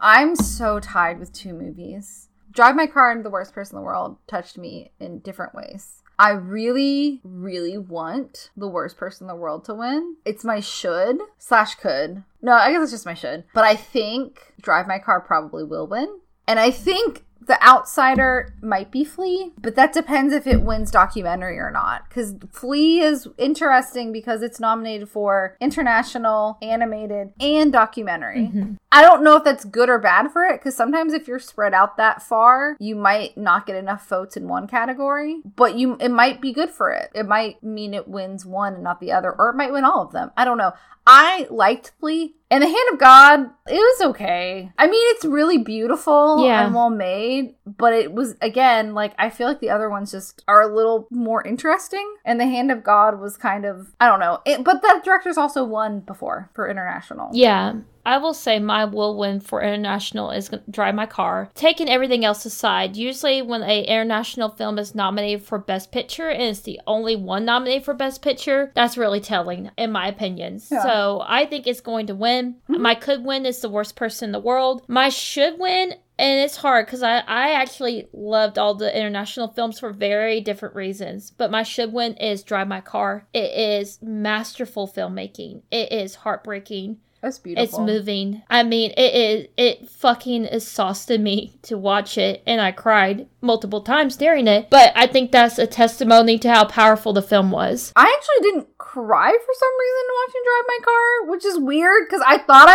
I'm 0.00 0.34
so 0.34 0.80
tied 0.80 1.20
with 1.20 1.32
two 1.32 1.54
movies. 1.54 2.28
Drive 2.50 2.74
My 2.74 2.86
Car 2.86 3.12
and 3.12 3.24
The 3.24 3.30
Worst 3.30 3.52
Person 3.52 3.76
in 3.76 3.82
the 3.82 3.86
World 3.86 4.16
touched 4.26 4.58
me 4.58 4.90
in 4.98 5.20
different 5.20 5.54
ways. 5.54 6.02
I 6.18 6.30
really, 6.30 7.20
really 7.22 7.78
want 7.78 8.50
the 8.56 8.66
worst 8.66 8.96
person 8.96 9.24
in 9.24 9.28
the 9.28 9.36
world 9.36 9.64
to 9.66 9.74
win. 9.74 10.16
It's 10.24 10.44
my 10.44 10.58
should 10.58 11.18
slash 11.38 11.76
could. 11.76 12.24
No, 12.42 12.52
I 12.52 12.72
guess 12.72 12.82
it's 12.82 12.90
just 12.90 13.06
my 13.06 13.14
should. 13.14 13.44
But 13.54 13.64
I 13.64 13.76
think 13.76 14.54
Drive 14.60 14.88
My 14.88 14.98
Car 14.98 15.20
probably 15.20 15.62
will 15.62 15.86
win. 15.86 16.18
And 16.48 16.58
I 16.58 16.72
think 16.72 17.24
the 17.48 17.60
outsider 17.66 18.54
might 18.62 18.92
be 18.92 19.04
Flee, 19.04 19.52
but 19.60 19.74
that 19.74 19.92
depends 19.92 20.32
if 20.32 20.46
it 20.46 20.62
wins 20.62 20.90
documentary 20.90 21.58
or 21.58 21.70
not. 21.70 22.08
Because 22.08 22.36
Flee 22.52 23.00
is 23.00 23.26
interesting 23.38 24.12
because 24.12 24.42
it's 24.42 24.60
nominated 24.60 25.08
for 25.08 25.56
international, 25.60 26.58
animated, 26.62 27.32
and 27.40 27.72
documentary. 27.72 28.50
Mm-hmm. 28.52 28.74
I 28.92 29.02
don't 29.02 29.24
know 29.24 29.36
if 29.36 29.44
that's 29.44 29.64
good 29.64 29.88
or 29.88 29.98
bad 29.98 30.30
for 30.30 30.44
it 30.44 30.60
because 30.60 30.76
sometimes 30.76 31.12
if 31.12 31.26
you're 31.26 31.38
spread 31.38 31.74
out 31.74 31.96
that 31.96 32.22
far, 32.22 32.76
you 32.78 32.94
might 32.94 33.36
not 33.36 33.66
get 33.66 33.76
enough 33.76 34.06
votes 34.08 34.36
in 34.36 34.46
one 34.46 34.66
category, 34.66 35.40
but 35.56 35.74
you 35.76 35.96
it 36.00 36.10
might 36.10 36.40
be 36.40 36.52
good 36.52 36.70
for 36.70 36.90
it. 36.90 37.10
It 37.14 37.26
might 37.26 37.62
mean 37.62 37.94
it 37.94 38.08
wins 38.08 38.46
one 38.46 38.74
and 38.74 38.84
not 38.84 39.00
the 39.00 39.12
other, 39.12 39.32
or 39.32 39.50
it 39.50 39.56
might 39.56 39.72
win 39.72 39.84
all 39.84 40.02
of 40.02 40.12
them. 40.12 40.30
I 40.36 40.44
don't 40.44 40.58
know. 40.58 40.72
I 41.06 41.46
liked 41.50 41.92
Flee. 41.98 42.34
And 42.50 42.62
the 42.62 42.66
Hand 42.66 42.88
of 42.92 42.98
God, 42.98 43.40
it 43.66 43.74
was 43.74 44.00
okay. 44.10 44.72
I 44.78 44.86
mean, 44.86 45.02
it's 45.14 45.24
really 45.24 45.58
beautiful 45.58 46.44
Yeah. 46.46 46.64
and 46.64 46.74
well 46.74 46.88
made, 46.88 47.54
but 47.66 47.92
it 47.92 48.12
was 48.14 48.36
again 48.40 48.94
like 48.94 49.12
I 49.18 49.28
feel 49.28 49.46
like 49.48 49.60
the 49.60 49.70
other 49.70 49.90
ones 49.90 50.12
just 50.12 50.42
are 50.48 50.62
a 50.62 50.74
little 50.74 51.06
more 51.10 51.46
interesting. 51.46 52.10
And 52.24 52.40
the 52.40 52.46
Hand 52.46 52.70
of 52.70 52.82
God 52.82 53.20
was 53.20 53.36
kind 53.36 53.66
of 53.66 53.88
I 54.00 54.06
don't 54.06 54.20
know. 54.20 54.40
It, 54.46 54.64
but 54.64 54.80
that 54.82 55.04
director's 55.04 55.36
also 55.36 55.62
won 55.64 56.00
before 56.00 56.50
for 56.54 56.68
international. 56.68 57.28
Yeah. 57.32 57.74
I 58.04 58.18
will 58.18 58.34
say 58.34 58.58
my 58.58 58.84
will 58.84 59.16
win 59.16 59.40
for 59.40 59.62
international 59.62 60.30
is 60.30 60.50
drive 60.70 60.94
my 60.94 61.06
car. 61.06 61.50
Taking 61.54 61.88
everything 61.88 62.24
else 62.24 62.44
aside, 62.44 62.96
usually 62.96 63.42
when 63.42 63.62
a 63.62 63.84
international 63.84 64.50
film 64.50 64.78
is 64.78 64.94
nominated 64.94 65.42
for 65.42 65.58
best 65.58 65.92
picture 65.92 66.28
and 66.28 66.42
it's 66.42 66.60
the 66.60 66.80
only 66.86 67.16
one 67.16 67.44
nominated 67.44 67.84
for 67.84 67.94
best 67.94 68.22
picture, 68.22 68.72
that's 68.74 68.96
really 68.96 69.20
telling 69.20 69.70
in 69.76 69.92
my 69.92 70.08
opinion. 70.08 70.60
Yeah. 70.70 70.82
So 70.82 71.22
I 71.26 71.46
think 71.46 71.66
it's 71.66 71.80
going 71.80 72.06
to 72.06 72.14
win. 72.14 72.56
Mm-hmm. 72.68 72.82
My 72.82 72.94
could 72.94 73.24
win 73.24 73.46
is 73.46 73.60
the 73.60 73.68
worst 73.68 73.96
person 73.96 74.28
in 74.28 74.32
the 74.32 74.38
world. 74.40 74.82
My 74.88 75.08
should 75.08 75.58
win 75.58 75.94
and 76.18 76.40
it's 76.40 76.56
hard 76.56 76.86
because 76.86 77.02
I, 77.02 77.18
I 77.18 77.52
actually 77.52 78.08
loved 78.12 78.58
all 78.58 78.74
the 78.74 78.96
international 78.96 79.48
films 79.48 79.78
for 79.78 79.92
very 79.92 80.40
different 80.40 80.74
reasons. 80.74 81.30
But 81.30 81.52
my 81.52 81.62
should 81.62 81.92
win 81.92 82.14
is 82.14 82.42
Drive 82.42 82.66
My 82.66 82.80
Car. 82.80 83.28
It 83.32 83.52
is 83.52 84.00
masterful 84.02 84.88
filmmaking. 84.88 85.62
It 85.70 85.92
is 85.92 86.16
heartbreaking. 86.16 86.98
That's 87.20 87.38
beautiful. 87.38 87.64
It's 87.64 87.78
moving. 87.78 88.42
I 88.48 88.62
mean, 88.62 88.92
it 88.96 89.14
is. 89.14 89.48
It 89.56 89.88
fucking 89.88 90.44
exhausted 90.44 91.20
me 91.20 91.58
to 91.62 91.76
watch 91.76 92.16
it, 92.16 92.42
and 92.46 92.60
I 92.60 92.70
cried 92.70 93.26
multiple 93.40 93.80
times 93.80 94.16
during 94.16 94.46
it. 94.46 94.70
But 94.70 94.92
I 94.94 95.08
think 95.08 95.32
that's 95.32 95.58
a 95.58 95.66
testimony 95.66 96.38
to 96.38 96.48
how 96.48 96.66
powerful 96.66 97.12
the 97.12 97.22
film 97.22 97.50
was. 97.50 97.92
I 97.96 98.04
actually 98.16 98.50
didn't 98.50 98.77
cry 98.92 99.30
for 99.30 99.54
some 99.54 99.70
reason 99.80 100.04
watching 100.18 100.42
Drive 100.44 100.64
My 100.68 100.78
Car, 100.84 101.30
which 101.30 101.44
is 101.44 101.58
weird 101.58 102.08
because 102.08 102.22
I 102.26 102.38
thought 102.38 102.68
I 102.68 102.74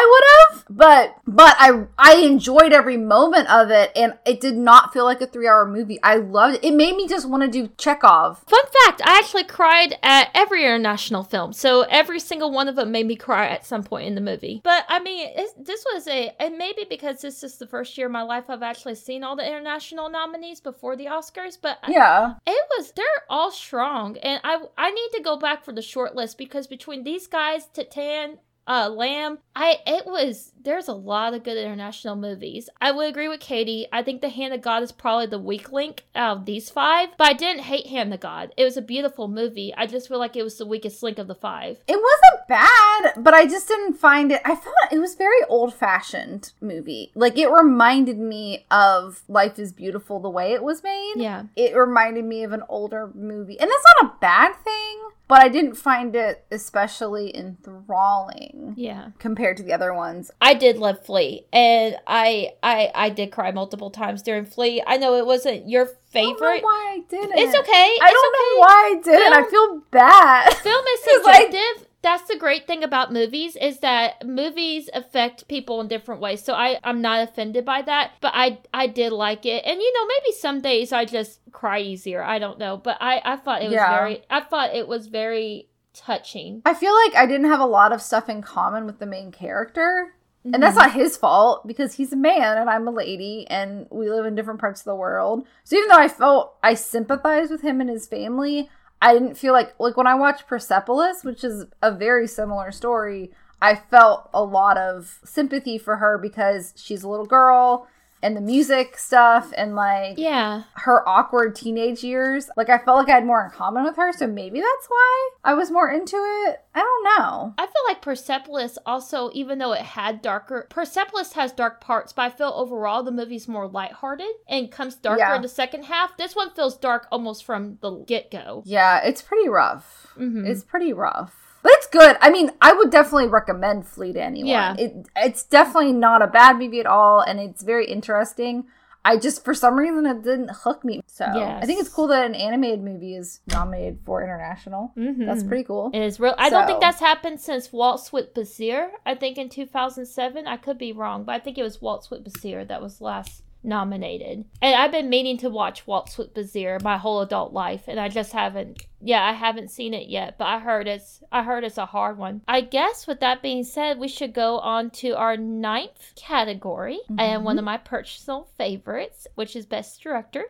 would 0.51 0.57
have, 0.57 0.65
but 0.69 1.15
but 1.25 1.55
I 1.59 1.85
I 1.97 2.15
enjoyed 2.17 2.71
every 2.73 2.97
moment 2.97 3.49
of 3.49 3.71
it, 3.71 3.91
and 3.95 4.13
it 4.25 4.39
did 4.39 4.55
not 4.55 4.93
feel 4.93 5.05
like 5.05 5.21
a 5.21 5.27
three 5.27 5.47
hour 5.47 5.65
movie. 5.65 5.99
I 6.03 6.17
loved 6.17 6.55
it. 6.57 6.63
It 6.63 6.73
made 6.75 6.95
me 6.95 7.07
just 7.07 7.27
want 7.27 7.43
to 7.43 7.49
do 7.49 7.69
Chekhov. 7.77 8.43
Fun 8.47 8.65
fact: 8.85 9.01
I 9.03 9.17
actually 9.17 9.45
cried 9.45 9.97
at 10.03 10.29
every 10.35 10.63
international 10.65 11.23
film, 11.23 11.51
so 11.53 11.81
every 11.89 12.19
single 12.19 12.51
one 12.51 12.67
of 12.67 12.75
them 12.75 12.91
made 12.91 13.07
me 13.07 13.15
cry 13.15 13.47
at 13.47 13.65
some 13.65 13.83
point 13.83 14.07
in 14.07 14.15
the 14.15 14.21
movie. 14.21 14.61
But 14.63 14.85
I 14.89 14.99
mean, 14.99 15.29
this 15.57 15.83
was 15.93 16.07
a, 16.07 16.31
and 16.39 16.57
maybe 16.57 16.85
because 16.89 17.21
this 17.21 17.43
is 17.43 17.57
the 17.57 17.67
first 17.67 17.97
year 17.97 18.07
of 18.07 18.13
my 18.13 18.21
life 18.21 18.45
I've 18.49 18.63
actually 18.63 18.95
seen 18.95 19.23
all 19.23 19.35
the 19.35 19.45
international 19.47 20.09
nominees 20.09 20.59
before 20.59 20.95
the 20.95 21.05
Oscars, 21.05 21.57
but 21.61 21.79
I- 21.83 21.91
Yeah, 21.91 22.33
It 22.45 22.65
was 22.77 22.91
they're 22.91 23.05
all 23.29 23.51
strong, 23.51 24.17
and 24.17 24.39
I 24.43 24.59
I 24.77 24.91
need 24.91 25.09
to 25.15 25.21
go 25.23 25.37
back 25.37 25.63
for 25.65 25.71
the 25.71 25.81
short 25.81 26.02
list 26.11 26.37
because 26.37 26.67
between 26.67 27.03
these 27.03 27.27
guys, 27.27 27.67
Titane, 27.73 28.37
uh, 28.67 28.89
Lamb, 28.89 29.39
I 29.55 29.79
it 29.85 30.05
was 30.05 30.53
there's 30.63 30.87
a 30.87 30.93
lot 30.93 31.33
of 31.33 31.43
good 31.43 31.57
international 31.57 32.15
movies. 32.15 32.69
I 32.79 32.91
would 32.91 33.09
agree 33.09 33.27
with 33.27 33.41
Katie. 33.41 33.87
I 33.91 34.03
think 34.03 34.21
The 34.21 34.29
Hand 34.29 34.53
of 34.53 34.61
God 34.61 34.83
is 34.83 34.91
probably 34.91 35.25
the 35.25 35.39
weak 35.39 35.71
link 35.71 36.05
out 36.15 36.37
of 36.37 36.45
these 36.45 36.69
five, 36.69 37.09
but 37.17 37.27
I 37.27 37.33
didn't 37.33 37.63
hate 37.63 37.87
Hand 37.87 38.13
of 38.13 38.21
God. 38.21 38.53
It 38.57 38.63
was 38.63 38.77
a 38.77 38.81
beautiful 38.81 39.27
movie. 39.27 39.73
I 39.75 39.85
just 39.85 40.07
feel 40.07 40.19
like 40.19 40.35
it 40.35 40.43
was 40.43 40.57
the 40.57 40.65
weakest 40.65 41.03
link 41.03 41.19
of 41.19 41.27
the 41.27 41.35
five. 41.35 41.79
It 41.87 41.97
wasn't 41.97 42.47
bad, 42.47 43.23
but 43.23 43.33
I 43.33 43.45
just 43.45 43.67
didn't 43.67 43.95
find 43.95 44.31
it. 44.31 44.41
I 44.45 44.55
thought 44.55 44.93
it 44.93 44.99
was 44.99 45.15
very 45.15 45.43
old 45.49 45.73
fashioned 45.73 46.53
movie. 46.61 47.11
Like 47.15 47.37
it 47.37 47.51
reminded 47.51 48.17
me 48.17 48.65
of 48.71 49.23
Life 49.27 49.59
is 49.59 49.73
Beautiful 49.73 50.19
the 50.19 50.29
way 50.29 50.53
it 50.53 50.63
was 50.63 50.83
made. 50.83 51.15
Yeah. 51.17 51.43
It 51.57 51.75
reminded 51.75 52.23
me 52.23 52.43
of 52.43 52.53
an 52.53 52.63
older 52.69 53.11
movie. 53.13 53.59
And 53.59 53.69
that's 53.69 53.83
not 54.01 54.13
a 54.13 54.17
bad 54.21 54.53
thing, 54.63 54.99
but 55.27 55.41
I 55.41 55.47
didn't 55.49 55.75
find 55.75 56.15
it 56.15 56.45
especially 56.51 57.35
enthralling 57.35 58.73
Yeah. 58.77 59.09
compared 59.19 59.57
to 59.57 59.63
the 59.63 59.73
other 59.73 59.93
ones. 59.93 60.31
I 60.41 60.53
did 60.53 60.77
love 60.77 61.03
Flee, 61.05 61.45
and 61.53 61.97
I 62.07 62.51
I 62.61 62.91
I 62.93 63.09
did 63.09 63.31
cry 63.31 63.51
multiple 63.51 63.89
times 63.89 64.21
during 64.21 64.45
Flee. 64.45 64.83
I 64.85 64.97
know 64.97 65.15
it 65.15 65.25
wasn't 65.25 65.67
your 65.69 65.83
I 65.83 65.85
don't 65.85 65.93
know 66.29 66.35
favorite. 66.37 66.63
why 66.63 66.95
I 66.97 67.03
didn't. 67.09 67.37
It's 67.37 67.57
okay. 67.57 67.71
I 67.71 67.99
it's 68.01 68.13
don't 68.13 68.35
okay. 68.35 68.43
know 68.43 68.59
why 68.59 68.93
I 68.95 69.01
didn't. 69.03 69.33
I 69.33 69.49
feel 69.49 69.81
bad. 69.91 70.53
Film 70.57 70.85
is 70.93 71.01
like- 71.25 71.41
subjective. 71.51 71.87
That's 72.03 72.27
the 72.27 72.37
great 72.37 72.67
thing 72.67 72.83
about 72.83 73.13
movies 73.13 73.55
is 73.55 73.79
that 73.79 74.27
movies 74.27 74.89
affect 74.93 75.47
people 75.47 75.79
in 75.81 75.87
different 75.87 76.21
ways. 76.21 76.43
So 76.43 76.53
I 76.53 76.77
I'm 76.83 77.01
not 77.01 77.27
offended 77.27 77.63
by 77.65 77.81
that, 77.83 78.11
but 78.21 78.33
I 78.35 78.59
I 78.73 78.87
did 78.87 79.13
like 79.13 79.45
it. 79.45 79.63
And 79.65 79.79
you 79.81 79.93
know, 79.93 80.05
maybe 80.05 80.35
some 80.37 80.59
days 80.61 80.91
I 80.91 81.05
just 81.05 81.39
cry 81.53 81.79
easier. 81.79 82.21
I 82.21 82.39
don't 82.39 82.59
know, 82.59 82.75
but 82.77 82.97
I 82.99 83.21
I 83.23 83.37
thought 83.37 83.61
it 83.63 83.67
was 83.67 83.75
Yeah. 83.75 83.89
very 83.89 84.21
I 84.29 84.41
thought 84.41 84.75
it 84.75 84.87
was 84.87 85.07
very 85.07 85.69
touching. 85.93 86.61
I 86.65 86.73
feel 86.73 86.93
like 86.93 87.15
I 87.15 87.25
didn't 87.25 87.49
have 87.49 87.59
a 87.61 87.65
lot 87.65 87.93
of 87.93 88.01
stuff 88.01 88.27
in 88.27 88.41
common 88.41 88.85
with 88.85 88.99
the 88.99 89.05
main 89.05 89.31
character. 89.31 90.13
And 90.45 90.61
that's 90.61 90.75
Mhm. 90.75 90.81
not 90.81 90.91
his 90.91 91.15
fault 91.15 91.65
because 91.65 91.93
he's 91.93 92.11
a 92.11 92.17
man 92.17 92.57
and 92.57 92.69
I'm 92.69 92.85
a 92.85 92.91
lady 92.91 93.47
and 93.49 93.87
we 93.89 94.09
live 94.09 94.25
in 94.25 94.35
different 94.35 94.59
parts 94.59 94.81
of 94.81 94.85
the 94.85 94.95
world. 94.95 95.47
So 95.63 95.77
even 95.77 95.87
though 95.87 95.95
I 95.97 96.09
felt 96.09 96.55
I 96.61 96.73
sympathized 96.73 97.49
with 97.49 97.61
him 97.61 97.79
and 97.79 97.89
his 97.89 98.07
family, 98.07 98.69
I 99.03 99.11
didn't 99.13 99.35
feel 99.35 99.51
like 99.51 99.75
like 99.79 99.97
when 99.97 100.07
I 100.07 100.15
watched 100.15 100.47
Persepolis, 100.47 101.25
which 101.25 101.43
is 101.43 101.65
a 101.81 101.91
very 101.91 102.25
similar 102.25 102.71
story, 102.71 103.31
I 103.61 103.75
felt 103.75 104.29
a 104.33 104.41
lot 104.41 104.77
of 104.77 105.19
sympathy 105.25 105.77
for 105.77 105.97
her 105.97 106.17
because 106.17 106.73
she's 106.77 107.03
a 107.03 107.09
little 107.09 107.25
girl 107.25 107.85
and 108.23 108.35
the 108.35 108.41
music 108.41 108.97
stuff 108.97 109.51
and 109.55 109.75
like 109.75 110.17
Yeah. 110.17 110.63
her 110.75 111.07
awkward 111.07 111.55
teenage 111.55 112.03
years. 112.03 112.49
Like 112.57 112.69
I 112.69 112.77
felt 112.79 112.97
like 112.97 113.09
I 113.09 113.15
had 113.15 113.25
more 113.25 113.43
in 113.43 113.51
common 113.51 113.83
with 113.83 113.95
her, 113.97 114.11
so 114.13 114.25
maybe 114.25 114.59
that's 114.59 114.87
why 114.87 115.29
I 115.43 115.53
was 115.53 115.69
more 115.69 115.91
into 115.91 116.15
it. 116.15 116.59
I 116.75 116.79
don't 116.79 117.03
know. 117.03 117.53
I 117.57 117.65
feel 117.65 117.83
like 117.87 118.01
Persepolis 118.01 118.77
also, 118.85 119.29
even 119.33 119.59
though 119.59 119.73
it 119.73 119.81
had 119.81 120.21
darker, 120.21 120.65
Persepolis 120.69 121.33
has 121.33 121.51
dark 121.51 121.81
parts, 121.81 122.13
but 122.13 122.23
I 122.23 122.29
feel 122.29 122.51
overall 122.55 123.03
the 123.03 123.11
movie's 123.11 123.47
more 123.47 123.67
lighthearted 123.67 124.25
and 124.47 124.71
comes 124.71 124.95
darker 124.95 125.19
Yeah. 125.19 125.35
in 125.35 125.41
the 125.43 125.47
second 125.49 125.83
half. 125.83 126.17
This 126.17 126.35
one 126.35 126.49
feels 126.51 126.77
dark 126.77 127.07
almost 127.11 127.43
from 127.45 127.77
the 127.81 127.97
get 128.07 128.31
go. 128.31 128.63
Yeah, 128.65 128.99
it's 129.03 129.21
pretty 129.21 129.49
rough. 129.49 130.07
Mhm. 130.17 130.47
It's 130.47 130.63
pretty 130.63 130.93
rough. 130.93 131.42
It's 131.83 131.91
good. 131.91 132.17
I 132.21 132.29
mean, 132.29 132.51
I 132.61 132.71
would 132.73 132.91
definitely 132.91 133.27
recommend 133.27 133.85
Flee 133.85 134.13
to 134.13 134.21
anyone. 134.21 134.47
Yeah. 134.49 134.75
It, 134.77 135.07
it's 135.17 135.43
definitely 135.43 135.91
not 135.91 136.21
a 136.21 136.27
bad 136.27 136.57
movie 136.57 136.79
at 136.79 136.85
all, 136.85 137.19
and 137.19 137.39
it's 137.39 137.61
very 137.61 137.85
interesting. 137.87 138.65
I 139.05 139.17
just, 139.17 139.43
for 139.43 139.53
some 139.53 139.77
reason, 139.77 140.05
it 140.05 140.23
didn't 140.23 140.49
hook 140.63 140.85
me. 140.85 141.01
So 141.07 141.25
I 141.25 141.65
think 141.65 141.81
it's 141.81 141.89
cool 141.89 142.07
that 142.07 142.25
an 142.25 142.35
animated 142.35 142.81
movie 142.81 143.15
is 143.17 143.41
nominated 143.51 143.99
for 144.05 144.23
international. 144.23 144.93
Mhm. 144.97 145.25
That's 145.25 145.43
pretty 145.43 145.65
cool. 145.65 145.91
It 145.93 146.01
is 146.01 146.21
real. 146.21 146.35
I 146.37 146.49
don't 146.49 146.65
think 146.65 146.79
that's 146.79 147.01
happened 147.01 147.41
since 147.41 147.73
Waltz 147.73 148.13
with 148.13 148.33
Bashir. 148.33 148.91
I 149.05 149.15
think 149.15 149.37
in 149.37 149.49
2007. 149.49 150.47
I 150.47 150.55
could 150.55 150.77
be 150.77 150.93
wrong, 150.93 151.25
but 151.25 151.35
I 151.35 151.39
think 151.39 151.57
it 151.57 151.63
was 151.63 151.81
Waltz 151.81 152.09
with 152.09 152.23
Bashir 152.23 152.65
that 152.69 152.81
was 152.81 153.01
last 153.01 153.43
nominated. 153.63 154.45
And 154.61 154.75
I've 154.75 154.91
been 154.91 155.09
meaning 155.09 155.37
to 155.39 155.49
watch 155.49 155.87
Waltz 155.87 156.17
with 156.17 156.33
Bashir 156.33 156.81
my 156.81 156.97
whole 156.97 157.21
adult 157.21 157.53
life, 157.53 157.83
and 157.87 157.99
I 157.99 158.09
just 158.09 158.33
haven't. 158.33 158.85
Yeah, 159.01 159.23
I 159.23 159.33
haven't 159.33 159.71
seen 159.71 159.93
it 159.93 160.07
yet, 160.07 160.37
but 160.37 160.45
I 160.45 160.59
heard 160.59 160.87
it's. 160.87 161.23
I 161.31 161.43
heard 161.43 161.63
it's 161.63 161.77
a 161.77 161.85
hard 161.85 162.17
one. 162.17 162.41
I 162.47 162.61
guess 162.61 163.07
with 163.07 163.19
that 163.19 163.41
being 163.41 163.63
said, 163.63 163.99
we 163.99 164.07
should 164.07 164.33
go 164.33 164.59
on 164.59 164.89
to 164.91 165.11
our 165.11 165.37
ninth 165.37 166.13
category, 166.15 166.99
and 167.17 167.43
one 167.43 167.57
of 167.57 167.61
mm-hmm. 167.61 167.65
my 167.65 167.77
personal 167.77 168.49
favorites, 168.57 169.27
which 169.35 169.55
is 169.55 169.65
Best 169.65 170.01
Director. 170.01 170.45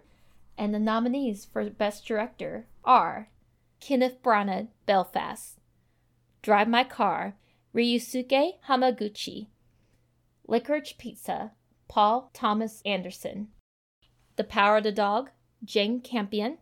And 0.58 0.74
the 0.74 0.80
nominees 0.80 1.46
for 1.46 1.68
Best 1.70 2.06
Director 2.06 2.68
are 2.86 3.30
Kenneth 3.80 4.22
Branagh, 4.22 4.68
Belfast, 4.86 5.58
Drive 6.42 6.68
My 6.68 6.84
Car, 6.84 7.36
Ryusuke 7.76 8.60
Hamaguchi, 8.70 9.48
Licorice 10.48 10.94
Pizza, 10.98 11.52
Paul 11.94 12.32
Thomas 12.34 12.82
Anderson, 12.88 13.50
The 14.36 14.44
Power 14.44 14.78
of 14.78 14.84
the 14.84 14.92
Dog, 14.92 15.30
Jane 15.64 16.02
Campion, 16.02 16.58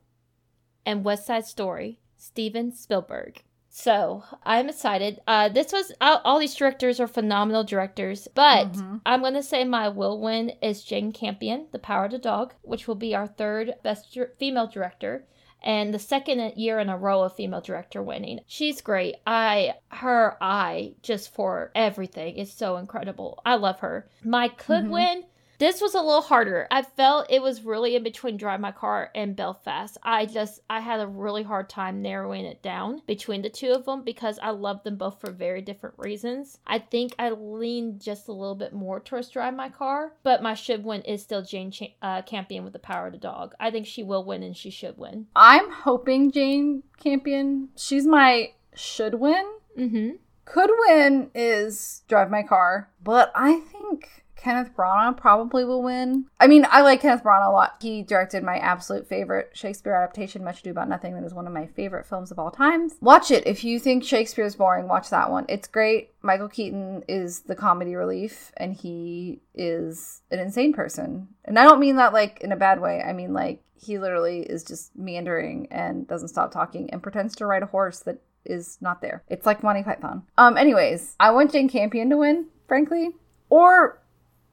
and 0.86 1.06
West 1.06 1.26
Side 1.26 1.46
Story, 1.46 2.02
Steven 2.18 2.74
Spielberg. 2.74 3.42
So 3.70 4.26
I'm 4.44 4.68
excited. 4.68 5.22
Uh, 5.26 5.48
this 5.48 5.72
was 5.72 5.94
all, 6.02 6.20
all 6.26 6.38
these 6.38 6.54
directors 6.54 7.00
are 7.00 7.08
phenomenal 7.08 7.64
directors, 7.64 8.28
but 8.36 8.74
Mhm. 8.74 9.00
I'm 9.06 9.22
gonna 9.22 9.42
say 9.42 9.64
my 9.64 9.88
will 9.88 10.20
win 10.20 10.50
is 10.62 10.84
Jane 10.84 11.14
Campion, 11.14 11.68
The 11.72 11.80
Power 11.80 12.04
of 12.06 12.12
the 12.12 12.18
Dog, 12.18 12.54
which 12.62 12.86
will 12.86 12.96
be 12.96 13.16
our 13.16 13.28
third 13.28 13.76
best 13.84 14.14
female 14.38 14.68
director 14.68 15.26
and 15.62 15.94
the 15.94 16.00
second 16.00 16.54
year 16.58 16.80
in 16.80 16.90
a 16.90 16.98
row 16.98 17.24
of 17.24 17.36
female 17.36 17.62
director 17.62 18.02
winning. 18.02 18.40
She's 18.48 18.82
great. 18.82 19.16
I 19.26 19.76
her 19.90 20.38
eye 20.42 20.94
just 21.04 21.34
for 21.34 21.72
everything 21.76 22.36
is 22.38 22.52
so 22.52 22.78
incredible. 22.78 23.42
I 23.46 23.56
love 23.56 23.80
her. 23.82 24.08
My 24.24 24.48
could 24.48 24.86
Mhm. 24.86 24.90
win. 24.90 25.24
This 25.62 25.80
was 25.80 25.94
a 25.94 26.02
little 26.02 26.24
harder. 26.24 26.68
I 26.72 26.82
felt 26.82 27.28
it 27.30 27.40
was 27.40 27.64
really 27.64 27.96
in 27.96 28.02
between 28.02 28.36
Drive 28.36 28.60
My 28.60 28.72
Car 28.72 29.12
and 29.14 29.36
Belfast. 29.36 29.96
I 30.02 30.26
just 30.26 30.62
I 30.68 30.80
had 30.80 31.00
a 31.00 31.06
really 31.06 31.44
hard 31.44 31.70
time 31.70 32.02
narrowing 32.02 32.46
it 32.46 32.64
down 32.64 33.04
between 33.06 33.44
the 33.44 33.50
two 33.52 33.72
of 33.72 33.86
them 33.86 34.02
because 34.02 34.40
I 34.42 34.50
love 34.50 34.82
them 34.82 34.96
both 34.96 35.22
for 35.22 35.30
very 35.30 35.62
different 35.62 36.00
reasons. 36.00 36.58
I 36.66 36.80
think 36.80 37.14
I 37.20 37.30
lean 37.30 38.00
just 38.00 38.28
a 38.28 38.32
little 38.32 38.56
bit 38.56 38.74
more 38.74 39.00
towards 39.00 39.30
Drive 39.30 39.54
My 39.54 39.70
Car, 39.70 40.14
but 40.24 40.42
my 40.42 40.56
should 40.56 40.84
win 40.84 41.04
is 41.04 41.22
still 41.22 41.44
Jane 41.44 41.70
Cha- 41.70 41.94
uh, 42.02 42.24
Campion 42.24 42.64
with 42.64 42.74
the 42.74 42.80
Power 42.80 43.06
of 43.06 43.12
the 43.12 43.20
Dog. 43.20 43.54
I 43.60 43.70
think 43.70 43.86
she 43.86 44.02
will 44.02 44.24
win 44.24 44.42
and 44.42 44.58
she 44.58 44.72
should 44.72 44.98
win. 44.98 45.28
I'm 45.36 45.70
hoping 45.70 46.32
Jane 46.32 46.82
Campion. 46.98 47.70
She's 47.78 48.08
my 48.08 48.54
should 48.74 49.14
win. 49.14 49.46
Mm-hmm. 49.78 50.16
Could 50.46 50.72
win 50.88 51.30
is 51.36 52.02
Drive 52.08 52.32
My 52.32 52.42
Car, 52.42 52.90
but 53.04 53.32
I 53.36 53.60
think 53.60 54.22
Kenneth 54.42 54.76
Branagh 54.76 55.18
probably 55.18 55.64
will 55.64 55.84
win. 55.84 56.26
I 56.40 56.48
mean, 56.48 56.66
I 56.70 56.82
like 56.82 57.02
Kenneth 57.02 57.24
Branagh 57.24 57.48
a 57.48 57.52
lot. 57.52 57.76
He 57.80 58.02
directed 58.02 58.44
my 58.44 58.58
absolute 58.58 59.08
favorite 59.08 59.52
Shakespeare 59.54 59.94
adaptation, 59.94 60.44
Much 60.44 60.62
Ado 60.62 60.72
About 60.72 60.90
Nothing. 60.90 61.14
That 61.14 61.24
is 61.24 61.34
one 61.34 61.46
of 61.46 61.54
my 61.54 61.68
favorite 61.68 62.08
films 62.08 62.32
of 62.32 62.40
all 62.40 62.50
times. 62.50 62.96
Watch 63.02 63.30
it. 63.30 63.46
If 63.46 63.64
you 63.64 63.80
think 63.80 64.04
Shakespeare 64.04 64.46
is 64.46 64.56
boring, 64.56 64.88
watch 64.88 65.12
that 65.12 65.30
one. 65.30 65.46
It's 65.48 65.68
great. 65.68 66.14
Michael 66.24 66.50
Keaton 66.50 67.04
is 67.08 67.42
the 67.42 67.56
comedy 67.56 67.96
relief, 67.96 68.52
and 68.58 68.74
he 68.74 69.42
is 69.54 70.22
an 70.32 70.40
insane 70.40 70.74
person. 70.74 71.28
And 71.46 71.60
I 71.60 71.64
don't 71.64 71.80
mean 71.80 71.98
that 71.98 72.14
like 72.14 72.42
in 72.42 72.52
a 72.52 72.58
bad 72.58 72.82
way. 72.82 73.02
I 73.02 73.14
mean 73.14 73.34
like 73.34 73.62
he 73.76 74.00
literally 74.00 74.42
is 74.42 74.64
just 74.64 74.96
meandering 74.96 75.68
and 75.72 76.08
doesn't 76.08 76.30
stop 76.30 76.52
talking 76.52 76.90
and 76.92 77.04
pretends 77.04 77.36
to 77.36 77.46
ride 77.46 77.64
a 77.64 77.68
horse 77.68 78.00
that 78.00 78.22
is 78.46 78.78
not 78.82 79.02
there. 79.02 79.24
It's 79.28 79.46
like 79.46 79.62
Monty 79.62 79.84
Python. 79.84 80.24
Um, 80.38 80.58
anyways, 80.58 81.16
I 81.20 81.30
want 81.32 81.52
Jane 81.52 81.70
Campion 81.70 82.10
to 82.10 82.18
win, 82.18 82.48
frankly, 82.68 83.12
or 83.50 84.01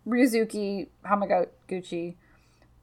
Ryusuke 0.08 0.88
Hamaguchi, 1.04 2.16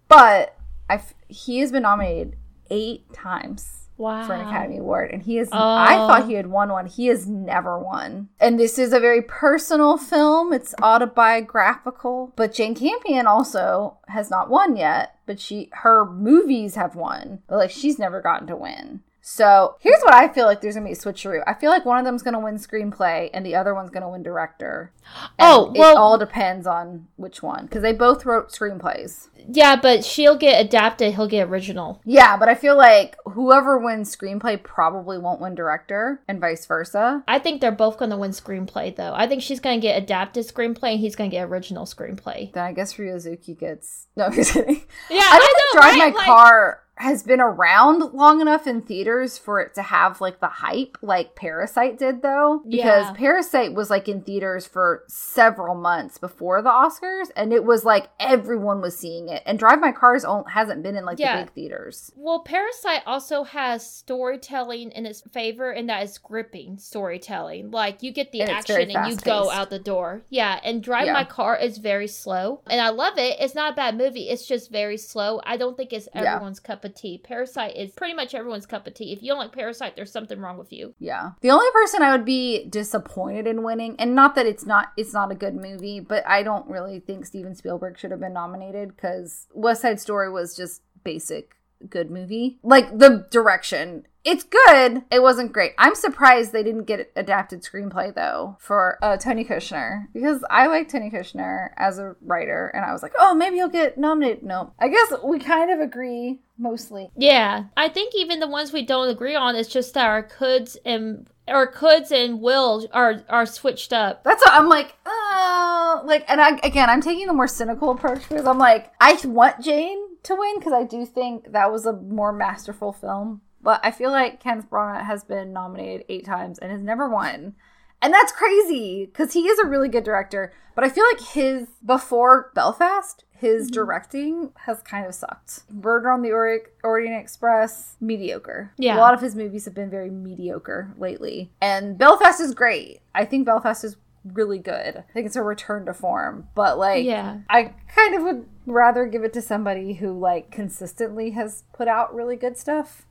but 0.07 0.55
I 0.89 0.95
f- 0.95 1.13
he 1.27 1.59
has 1.59 1.71
been 1.71 1.83
nominated 1.83 2.35
eight 2.69 3.11
times 3.13 3.81
Wow. 3.97 4.27
for 4.27 4.33
an 4.33 4.41
Academy 4.41 4.77
Award, 4.79 5.11
and 5.11 5.23
he 5.23 5.37
is. 5.39 5.47
Oh. 5.51 5.57
I 5.57 5.95
thought 5.95 6.27
he 6.27 6.33
had 6.33 6.47
won 6.47 6.69
one. 6.69 6.85
He 6.85 7.07
has 7.07 7.27
never 7.27 7.79
won. 7.79 8.27
And 8.41 8.59
this 8.59 8.77
is 8.77 8.91
a 8.91 8.99
very 8.99 9.21
personal 9.21 9.97
film. 9.97 10.51
It's 10.51 10.75
autobiographical. 10.81 12.33
But 12.35 12.53
Jane 12.53 12.75
Campion 12.75 13.25
also 13.27 13.97
has 14.09 14.29
not 14.29 14.49
won 14.49 14.75
yet. 14.75 15.15
But 15.25 15.39
she, 15.39 15.69
her 15.73 16.05
movies 16.05 16.75
have 16.75 16.95
won. 16.95 17.39
But 17.47 17.57
like 17.57 17.71
she's 17.71 17.97
never 17.97 18.21
gotten 18.21 18.47
to 18.47 18.55
win. 18.55 19.01
So 19.27 19.75
here's 19.79 20.01
what 20.03 20.13
I 20.13 20.27
feel 20.27 20.45
like 20.45 20.61
there's 20.61 20.75
gonna 20.75 20.85
be 20.85 20.91
a 20.91 20.95
switcheroo. 20.95 21.41
I 21.47 21.55
feel 21.55 21.71
like 21.71 21.83
one 21.83 21.97
of 21.97 22.05
them's 22.05 22.21
gonna 22.21 22.39
win 22.39 22.57
screenplay 22.57 23.31
and 23.33 23.43
the 23.43 23.55
other 23.55 23.73
one's 23.73 23.89
gonna 23.89 24.07
win 24.09 24.21
director. 24.21 24.91
And 25.39 25.47
Oh, 25.51 25.71
it 25.73 25.97
all 25.97 26.19
depends 26.19 26.67
on 26.67 27.07
which 27.15 27.41
one 27.41 27.65
because 27.65 27.81
they 27.81 27.91
both 27.91 28.23
wrote 28.23 28.49
screenplays. 28.51 29.29
Yeah, 29.47 29.77
but 29.77 30.05
she'll 30.05 30.35
get 30.37 30.63
adapted. 30.63 31.15
He'll 31.15 31.27
get 31.27 31.47
original. 31.47 32.01
Yeah, 32.05 32.37
but 32.37 32.49
I 32.49 32.55
feel 32.55 32.77
like 32.77 33.15
whoever 33.25 33.79
wins 33.79 34.15
screenplay 34.15 34.61
probably 34.61 35.17
won't 35.17 35.41
win 35.41 35.53
director, 35.55 36.21
and 36.27 36.39
vice 36.39 36.65
versa. 36.65 37.23
I 37.27 37.37
think 37.39 37.61
they're 37.61 37.71
both 37.71 37.97
going 37.99 38.09
to 38.09 38.17
win 38.17 38.31
screenplay, 38.31 38.95
though. 38.95 39.13
I 39.15 39.27
think 39.27 39.43
she's 39.43 39.59
going 39.59 39.79
to 39.79 39.87
get 39.87 40.01
adapted 40.01 40.47
screenplay 40.47 40.93
and 40.93 40.99
he's 40.99 41.15
going 41.15 41.29
to 41.29 41.35
get 41.35 41.47
original 41.47 41.85
screenplay. 41.85 42.51
Then 42.53 42.63
I 42.63 42.73
guess 42.73 42.95
Ryusuke 42.95 43.59
gets. 43.59 44.07
No, 44.15 44.25
I'm 44.25 44.33
kidding. 44.33 44.83
Yeah, 45.11 45.21
I 45.21 45.37
don't 45.39 45.55
think 45.55 45.73
Drive 45.73 45.97
My 45.97 46.17
Like- 46.17 46.25
Car 46.25 46.81
has 46.97 47.23
been 47.23 47.41
around 47.41 48.13
long 48.13 48.39
enough 48.41 48.65
in 48.67 48.81
theaters 48.81 49.37
for 49.37 49.59
it 49.59 49.73
to 49.75 49.81
have 49.81 50.21
like 50.21 50.39
the 50.39 50.47
hype 50.47 50.97
like 51.01 51.35
Parasite 51.35 51.99
did 51.99 52.21
though 52.21 52.61
because 52.65 53.05
Yeah. 53.07 53.13
Parasite 53.13 53.73
was 53.73 53.89
like 53.89 54.07
in 54.07 54.21
theaters 54.21 54.65
for 54.65 55.03
several 55.07 55.75
months 55.75 56.17
before 56.17 56.61
the 56.61 56.69
Oscars 56.69 57.27
and 57.35 57.51
it 57.51 57.65
was 57.65 57.83
like 57.83 58.07
everyone 58.19 58.79
was 58.79 58.97
seeing 58.97 59.27
it 59.27 59.43
and 59.45 59.59
Drive 59.59 59.81
My 59.81 59.91
Cars 59.91 60.23
on- 60.23 60.45
hasn't 60.45 60.83
been 60.83 60.95
in 60.95 61.03
like 61.03 61.19
Yeah. 61.19 61.37
the 61.39 61.43
big 61.45 61.53
theaters. 61.53 62.11
Well, 62.15 62.39
Parasite 62.39 63.01
also 63.05 63.43
has 63.43 63.85
storytelling 63.85 64.91
in 64.91 65.05
its 65.05 65.21
favor, 65.33 65.71
and 65.71 65.89
that 65.89 66.03
is 66.03 66.17
gripping 66.17 66.77
storytelling. 66.77 67.71
Like 67.71 68.01
you 68.03 68.11
get 68.13 68.31
the 68.31 68.41
And 68.41 68.49
action 68.51 68.89
and 68.91 69.09
you 69.11 69.17
go 69.17 69.51
out 69.51 69.69
the 69.69 69.79
door. 69.79 70.21
Yeah, 70.29 70.59
and 70.63 70.81
Drive 70.81 71.07
Yeah. 71.07 71.13
My 71.13 71.25
Car 71.25 71.57
is 71.57 71.77
very 71.79 72.07
slow, 72.07 72.61
and 72.67 72.79
I 72.79 72.89
love 72.89 73.17
it. 73.17 73.37
It's 73.39 73.53
not 73.55 73.73
a 73.73 73.75
bad 73.75 73.97
movie. 73.97 74.29
It's 74.29 74.47
just 74.47 74.71
very 74.71 74.97
slow. 74.97 75.41
I 75.43 75.57
don't 75.57 75.75
think 75.75 75.91
it's 75.91 76.07
everyone's 76.13 76.59
cup 76.61 76.84
of 76.85 76.95
tea. 76.95 77.17
Parasite 77.17 77.75
is 77.75 77.91
pretty 77.91 78.13
much 78.13 78.33
everyone's 78.33 78.65
cup 78.65 78.87
of 78.87 78.93
tea. 78.93 79.11
If 79.11 79.21
you 79.21 79.29
don't 79.29 79.39
like 79.39 79.51
Parasite, 79.51 79.95
there's 79.95 80.11
something 80.11 80.39
wrong 80.39 80.57
with 80.57 80.71
you. 80.71 80.93
Yeah. 80.99 81.31
The 81.41 81.51
only 81.51 81.67
person 81.73 82.01
I 82.01 82.11
would 82.11 82.25
be 82.25 82.65
disappointed 82.65 83.47
in 83.47 83.63
winning, 83.63 83.95
and 83.99 84.15
not 84.15 84.35
that 84.35 84.45
it's 84.45 84.65
not 84.65 84.93
it's 84.97 85.13
not 85.13 85.31
a 85.31 85.35
good 85.35 85.55
movie, 85.55 85.99
but 85.99 86.25
I 86.27 86.43
don't 86.43 86.67
really 86.69 86.99
think 86.99 87.25
Steven 87.25 87.55
Spielberg 87.55 87.97
should 87.97 88.11
have 88.11 88.19
been 88.19 88.33
nominated 88.33 88.95
because 88.95 89.47
West 89.53 89.81
Side 89.81 89.99
Story 89.99 90.31
was 90.31 90.55
just 90.55 90.81
basic 91.03 91.55
good 91.89 92.09
movie. 92.09 92.59
Like 92.63 92.97
the 92.97 93.27
direction. 93.29 94.07
It's 94.25 94.43
good. 94.43 95.03
It 95.11 95.21
wasn't 95.21 95.53
great. 95.53 95.73
I'm 95.77 95.93
surprised 95.93 96.51
they 96.51 96.63
didn't 96.63 96.85
get 96.85 97.11
adapted 97.15 97.61
screenplay 97.61 98.13
though 98.13 98.57
for 98.59 98.97
uh, 99.03 99.17
Tony 99.17 99.45
Kushner 99.45 100.07
because 100.13 100.43
I 100.49 100.65
like 100.65 100.89
Tony 100.89 101.11
Kushner 101.11 101.69
as 101.77 101.99
a 101.99 102.15
writer, 102.21 102.71
and 102.73 102.83
I 102.83 102.91
was 102.91 103.03
like, 103.03 103.13
oh, 103.19 103.35
maybe 103.35 103.57
he'll 103.57 103.69
get 103.69 103.99
nominated. 103.99 104.41
No, 104.43 104.73
I 104.79 104.87
guess 104.87 105.13
we 105.23 105.37
kind 105.37 105.69
of 105.71 105.79
agree 105.79 106.39
mostly. 106.57 107.11
Yeah, 107.15 107.65
I 107.77 107.87
think 107.87 108.13
even 108.15 108.39
the 108.39 108.47
ones 108.47 108.73
we 108.73 108.83
don't 108.83 109.09
agree 109.09 109.35
on, 109.35 109.55
it's 109.55 109.69
just 109.69 109.93
that 109.93 110.07
our 110.07 110.23
coulds 110.23 110.75
and 110.83 111.29
our 111.47 111.71
coulds 111.71 112.11
and 112.11 112.41
wills 112.41 112.87
are 112.91 113.23
are 113.29 113.45
switched 113.45 113.93
up. 113.93 114.23
That's 114.23 114.43
what 114.43 114.53
I'm 114.53 114.67
like, 114.67 114.95
uh, 115.05 116.01
like, 116.03 116.25
and 116.27 116.41
I, 116.41 116.57
again, 116.63 116.89
I'm 116.89 117.01
taking 117.01 117.27
the 117.27 117.33
more 117.33 117.47
cynical 117.47 117.91
approach 117.91 118.27
because 118.27 118.47
I'm 118.47 118.57
like, 118.57 118.91
I 118.99 119.19
want 119.23 119.61
Jane 119.61 120.17
to 120.23 120.35
win 120.35 120.57
because 120.57 120.73
I 120.73 120.83
do 120.83 121.05
think 121.05 121.51
that 121.51 121.71
was 121.71 121.85
a 121.85 121.93
more 121.93 122.33
masterful 122.33 122.91
film. 122.91 123.41
But 123.65 123.81
I 123.83 123.89
feel 123.89 124.11
like 124.11 124.39
Kenneth 124.39 124.69
Branagh 124.69 125.03
has 125.05 125.23
been 125.23 125.51
nominated 125.51 126.05
eight 126.07 126.23
times 126.23 126.59
and 126.59 126.71
has 126.71 126.83
never 126.83 127.09
won. 127.09 127.55
And 127.99 128.13
that's 128.13 128.31
crazy 128.31 129.07
because 129.07 129.33
he 129.33 129.47
is 129.47 129.57
a 129.57 129.65
really 129.65 129.89
good 129.89 130.03
director. 130.03 130.53
But 130.75 130.83
I 130.83 130.89
feel 130.89 131.03
like 131.11 131.19
his, 131.29 131.67
before 131.83 132.51
Belfast, 132.53 133.23
his 133.31 133.65
mm-hmm. 133.65 133.73
directing 133.73 134.51
has 134.65 134.83
kind 134.83 135.07
of 135.07 135.15
sucked. 135.15 135.63
Murder 135.71 136.11
on 136.11 136.21
the 136.21 136.31
Ori- 136.31 136.59
Orient 136.83 137.19
Express, 137.19 137.97
mediocre. 137.99 138.71
Yeah. 138.77 138.97
A 138.97 138.99
lot 138.99 139.15
of 139.15 139.21
his 139.21 139.35
movies 139.35 139.65
have 139.65 139.73
been 139.73 139.89
very 139.89 140.11
mediocre 140.11 140.93
lately. 140.99 141.51
And 141.59 141.97
Belfast 141.97 142.39
is 142.39 142.53
great. 142.53 143.01
I 143.15 143.25
think 143.25 143.47
Belfast 143.47 143.83
is 143.83 143.97
really 144.23 144.59
good. 144.59 144.97
I 144.97 145.11
think 145.11 145.25
it's 145.25 145.35
a 145.35 145.41
return 145.41 145.87
to 145.87 145.93
form. 145.95 146.49
But 146.53 146.77
like, 146.77 147.03
Yeah. 147.03 147.39
I 147.49 147.73
kind 147.87 148.13
of 148.13 148.21
would 148.21 148.45
rather 148.67 149.07
give 149.07 149.23
it 149.23 149.33
to 149.33 149.41
somebody 149.41 149.93
who 149.93 150.15
like 150.19 150.51
consistently 150.51 151.31
has 151.31 151.63
put 151.73 151.87
out 151.87 152.13
really 152.13 152.35
good 152.35 152.59
stuff. 152.59 153.07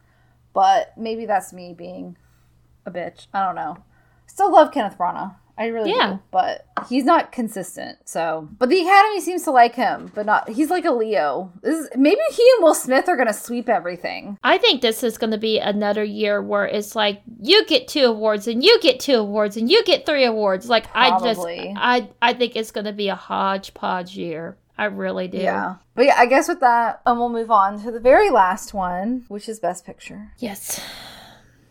But 0.54 0.96
maybe 0.96 1.26
that's 1.26 1.52
me 1.52 1.74
being 1.74 2.16
a 2.86 2.90
bitch. 2.90 3.26
I 3.34 3.44
don't 3.44 3.56
know. 3.56 3.76
Still 4.26 4.50
love 4.52 4.72
Kenneth 4.72 4.96
Branagh. 4.96 5.34
I 5.56 5.66
really 5.66 5.90
Yeah. 5.90 6.14
do. 6.14 6.18
But 6.32 6.66
he's 6.88 7.04
not 7.04 7.30
consistent. 7.30 7.98
So, 8.04 8.48
but 8.58 8.68
the 8.68 8.80
Academy 8.80 9.20
seems 9.20 9.44
to 9.44 9.52
like 9.52 9.76
him, 9.76 10.10
but 10.12 10.26
not. 10.26 10.48
He's 10.48 10.68
like 10.68 10.84
a 10.84 10.90
Leo. 10.90 11.52
This 11.62 11.78
is, 11.78 11.88
maybe 11.96 12.20
he 12.32 12.42
and 12.56 12.64
Will 12.64 12.74
Smith 12.74 13.08
are 13.08 13.16
gonna 13.16 13.32
sweep 13.32 13.68
everything. 13.68 14.36
I 14.42 14.58
think 14.58 14.82
this 14.82 15.04
is 15.04 15.16
going 15.16 15.30
to 15.30 15.38
be 15.38 15.60
another 15.60 16.02
year 16.02 16.42
where 16.42 16.66
it's 16.66 16.96
like 16.96 17.22
you 17.40 17.64
get 17.66 17.86
two 17.86 18.06
awards 18.06 18.48
and 18.48 18.64
you 18.64 18.80
get 18.80 18.98
two 18.98 19.14
awards 19.14 19.56
and 19.56 19.70
you 19.70 19.84
get 19.84 20.06
three 20.06 20.24
awards. 20.24 20.68
Like 20.68 20.86
I 20.92 21.18
just, 21.20 21.40
I, 21.46 22.08
I 22.20 22.32
think 22.32 22.56
it's 22.56 22.72
going 22.72 22.86
to 22.86 22.92
be 22.92 23.08
a 23.08 23.14
hodgepodge 23.14 24.16
year. 24.16 24.56
I 24.76 24.86
really 24.86 25.28
do. 25.28 25.38
Yeah. 25.38 25.76
But 25.94 26.06
yeah, 26.06 26.16
I 26.18 26.26
guess 26.26 26.48
with 26.48 26.60
that, 26.60 27.00
um, 27.06 27.18
we'll 27.18 27.28
move 27.28 27.50
on 27.50 27.82
to 27.82 27.90
the 27.90 28.00
very 28.00 28.30
last 28.30 28.74
one, 28.74 29.24
which 29.28 29.48
is 29.48 29.60
Best 29.60 29.86
Picture. 29.86 30.32
Yes. 30.38 30.80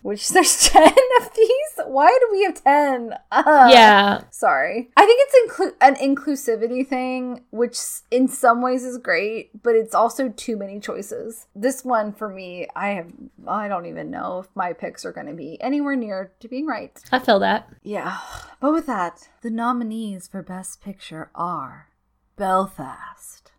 Which 0.02 0.30
there's 0.34 0.70
ten 0.70 0.94
of 1.22 1.34
these. 1.36 1.86
Why 1.86 2.08
do 2.08 2.30
we 2.32 2.44
have 2.44 2.64
ten? 2.64 3.16
Uh, 3.32 3.70
yeah. 3.72 4.24
Sorry. 4.32 4.90
I 4.96 5.06
think 5.06 5.22
it's 5.24 5.54
inclu- 5.54 5.76
an 5.82 5.96
inclusivity 5.96 6.88
thing, 6.88 7.44
which 7.52 7.78
in 8.12 8.28
some 8.28 8.62
ways 8.62 8.84
is 8.86 8.98
great, 8.98 9.64
but 9.64 9.76
it's 9.76 9.96
also 9.96 10.30
too 10.30 10.56
many 10.56 10.80
choices. 10.80 11.48
This 11.56 11.84
one 11.84 12.14
for 12.14 12.30
me, 12.30 12.68
I 12.76 12.90
have 12.92 13.12
I 13.48 13.68
don't 13.68 13.86
even 13.86 14.12
know 14.12 14.40
if 14.40 14.48
my 14.56 14.72
picks 14.74 15.06
are 15.06 15.12
going 15.12 15.28
to 15.28 15.34
be 15.34 15.60
anywhere 15.62 15.96
near 15.96 16.32
to 16.40 16.48
being 16.48 16.68
right. 16.68 16.98
I 17.12 17.20
feel 17.20 17.40
that. 17.40 17.70
Yeah. 17.84 18.20
But 18.62 18.74
with 18.74 18.86
that, 18.88 19.28
the 19.42 19.50
nominees 19.50 20.28
for 20.28 20.42
Best 20.42 20.82
Picture 20.82 21.30
are 21.36 21.88
Belfast, 22.36 23.52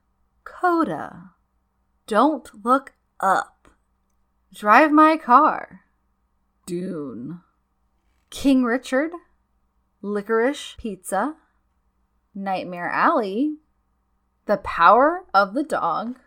Coda, 0.43 1.31
Don't 2.09 2.65
Look 2.65 2.95
Up, 3.21 3.69
Drive 4.53 4.91
My 4.91 5.17
Car, 5.17 5.83
Dune, 6.67 7.41
King 8.31 8.65
Richard, 8.65 9.13
Licorice 10.03 10.75
Pizza, 10.77 11.37
Nightmare 12.35 12.91
Alley, 12.91 13.59
The 14.47 14.57
Power 14.57 15.25
of 15.33 15.55
the 15.55 15.63
Dog, 15.63 16.19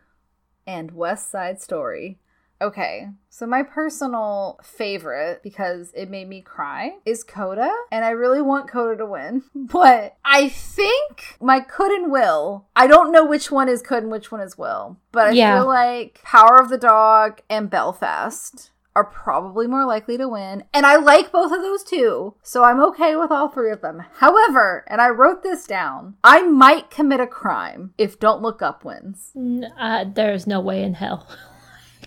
and 0.66 0.91
West 0.91 1.30
Side 1.30 1.62
Story. 1.62 2.18
Okay, 2.60 3.08
so 3.30 3.45
my 3.45 3.62
personal 3.62 4.60
favorite, 4.64 5.43
because 5.43 5.91
it 5.95 6.10
made 6.10 6.28
me 6.28 6.41
cry, 6.41 6.93
is 7.05 7.24
Coda, 7.24 7.72
and 7.91 8.03
I 8.03 8.10
really 8.10 8.41
want 8.41 8.70
Coda 8.70 8.97
to 8.97 9.05
win. 9.05 9.43
But 9.53 10.18
I 10.26 10.49
think 10.49 11.38
my 11.39 11.60
could 11.60 11.91
and 11.91 12.12
will, 12.12 12.68
I 12.76 12.88
don't 12.88 13.12
know 13.12 13.26
which 13.26 13.51
one 13.51 13.70
is 13.70 13.82
could 13.84 14.01
and 14.03 14.12
which 14.12 14.32
one 14.32 14.41
is 14.41 14.58
will, 14.58 14.97
but 15.12 15.28
I 15.28 15.32
Yeah. 15.32 15.60
feel 15.60 15.68
like 15.68 16.20
Power 16.24 16.55
of 16.60 16.70
the 16.70 16.78
Dog 16.80 17.41
and 17.49 17.70
Belfast 17.70 18.72
are 18.95 19.03
probably 19.03 19.68
more 19.68 19.86
likely 19.86 20.18
to 20.18 20.28
win. 20.28 20.64
And 20.74 20.84
I 20.84 20.95
like 20.95 21.32
both 21.32 21.51
of 21.51 21.62
those 21.62 21.84
too, 21.84 22.34
so 22.41 22.64
I'm 22.64 22.82
okay 22.86 23.16
with 23.16 23.30
all 23.30 23.49
three 23.49 23.72
of 23.72 23.82
them. 23.82 24.03
However, 24.16 24.84
and 24.88 24.99
I 24.99 25.10
wrote 25.10 25.43
this 25.43 25.68
down, 25.68 26.16
I 26.24 26.41
might 26.41 26.89
commit 26.89 27.20
a 27.20 27.28
crime 27.28 27.93
if 27.99 28.20
Don't 28.20 28.41
Look 28.41 28.64
Up 28.64 28.84
wins. 28.84 29.32
Uh, 29.78 30.05
there's 30.12 30.47
no 30.47 30.60
way 30.60 30.82
in 30.82 30.95
hell. 30.95 31.28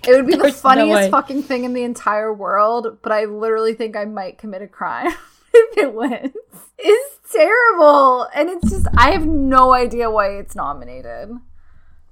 It 0.06 0.12
would 0.16 0.26
be 0.26 0.32
the 0.34 0.42
There's 0.44 0.54
no 0.54 0.70
funniest 0.70 0.96
way. 1.02 1.10
fucking 1.10 1.42
thing 1.42 1.64
in 1.64 1.72
the 1.74 1.82
entire 1.82 2.32
world, 2.32 2.98
but 3.02 3.12
I 3.12 3.24
literally 3.24 3.74
think 3.74 3.96
I 3.96 4.04
might 4.04 4.38
commit 4.38 4.62
a 4.62 4.66
crime 4.68 5.12
if 5.54 5.78
it 5.78 5.94
wins. 5.94 6.32
It's 6.78 7.32
terrible. 7.32 8.26
And 8.34 8.48
it's 8.48 8.70
just 8.70 8.86
I 8.96 9.10
have 9.10 9.26
no 9.26 9.72
idea 9.72 10.10
why 10.10 10.30
it's 10.38 10.54
nominated. 10.54 11.30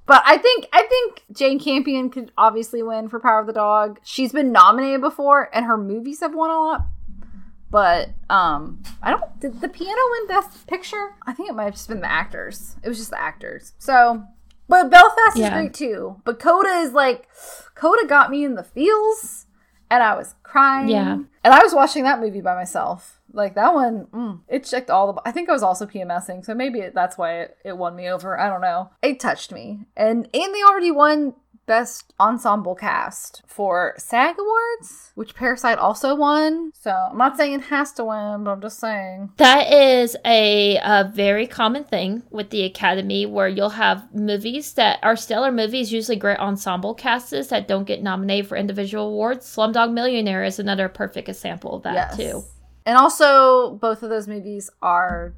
But 0.07 0.23
I 0.25 0.39
think 0.39 0.67
I 0.73 0.83
think 0.85 1.23
Jane 1.33 1.59
Campion 1.59 2.11
could 2.11 2.33
obviously 2.39 2.83
win 2.83 3.09
for 3.09 3.21
Power 3.21 3.41
of 3.41 3.47
the 3.47 3.53
Dog. 3.53 4.01
She's 4.03 4.33
been 4.33 4.53
nominated 4.53 5.01
before 5.01 5.51
and 5.55 5.67
her 5.67 5.77
movies 5.77 6.21
have 6.21 6.35
won 6.35 6.51
a 6.51 6.59
lot. 6.59 6.87
But 7.71 8.11
um 8.31 8.83
I 9.03 9.11
don't 9.11 9.41
did 9.41 9.61
the 9.61 9.69
piano 9.69 10.01
win 10.13 10.29
best 10.29 10.67
picture? 10.67 11.15
I 11.27 11.33
think 11.35 11.51
it 11.51 11.55
might 11.55 11.65
have 11.65 11.75
just 11.75 11.89
been 11.89 12.01
the 12.01 12.11
actors. 12.11 12.77
It 12.83 12.89
was 12.89 12.99
just 12.99 13.11
the 13.11 13.21
actors. 13.21 13.73
So 13.79 14.23
but 14.69 14.91
Belfast 14.91 15.39
is 15.39 15.49
great 15.51 15.75
too. 15.75 16.21
But 16.25 16.39
Coda 16.39 16.69
is 16.69 16.93
like 16.93 17.29
Coda 17.75 18.07
got 18.07 18.31
me 18.31 18.45
in 18.45 18.55
the 18.55 18.65
feels 18.65 19.47
and 19.91 20.03
I 20.03 20.15
was 20.17 20.35
crying. 20.43 20.89
Yeah. 20.89 21.15
And 21.15 21.55
I 21.55 21.63
was 21.63 21.75
watching 21.75 22.05
that 22.05 22.21
movie 22.21 22.41
by 22.41 22.55
myself. 22.55 23.21
Like 23.33 23.55
that 23.57 23.75
one, 23.75 24.07
mm, 24.07 24.41
it 24.49 24.65
checked 24.65 24.89
all 24.89 25.13
the. 25.13 25.21
I 25.25 25.33
think 25.33 25.51
I 25.51 25.53
was 25.53 25.63
also 25.63 25.85
PMSing, 25.85 26.45
so 26.45 26.55
maybe 26.55 26.81
it, 26.81 26.95
that's 26.95 27.19
why 27.19 27.41
it, 27.41 27.59
it 27.63 27.77
won 27.77 27.95
me 27.95 28.09
over. 28.09 28.39
I 28.39 28.49
don't 28.49 28.63
know. 28.63 28.91
It 29.03 29.21
touched 29.21 29.53
me, 29.53 29.81
and 29.97 30.29
and 30.33 30.55
they 30.55 30.63
already 30.63 30.91
won 30.91 31.35
best 31.69 32.15
ensemble 32.19 32.75
cast 32.75 33.43
for 33.47 33.95
SAG 33.99 34.37
Awards, 34.41 35.13
which 35.15 35.37
Parasite 35.37 35.79
also 35.79 36.17
won. 36.17 36.73
So 36.75 36.91
I'm 36.91 37.19
not 37.19 37.37
saying 37.37 37.53
it 37.53 37.61
has 37.67 37.93
to 37.93 38.05
win, 38.07 38.43
but 38.43 38.51
I'm 38.51 38.61
just 38.61 38.81
saying. 38.81 39.31
That 39.37 39.73
is 39.73 40.17
a, 40.25 40.79
a 40.79 41.09
very 41.15 41.47
common 41.47 41.85
thing 41.85 42.25
with 42.31 42.51
the 42.51 42.65
Academy 42.65 43.27
where 43.27 43.49
you'll 43.49 43.69
have 43.69 44.13
movies 44.13 44.73
that 44.75 44.99
are 45.03 45.15
stellar 45.15 45.53
movies, 45.53 45.93
usually 45.93 46.17
great 46.17 46.39
ensemble 46.39 46.95
casts 46.95 47.49
that 47.49 47.69
don't 47.69 47.85
get 47.85 48.03
nominated 48.03 48.49
for 48.49 48.57
individual 48.57 49.09
awards. 49.09 49.47
Slumdog 49.47 49.93
Millionaire 49.93 50.43
is 50.43 50.59
another 50.59 50.89
perfect 50.89 51.29
example 51.29 51.77
of 51.77 51.83
that, 51.83 51.95
yes. 51.95 52.17
too. 52.17 52.45
And 52.87 52.97
also, 52.97 53.75
both 53.75 54.03
of 54.03 54.09
those 54.09 54.27
movies 54.27 54.71
are 54.81 55.35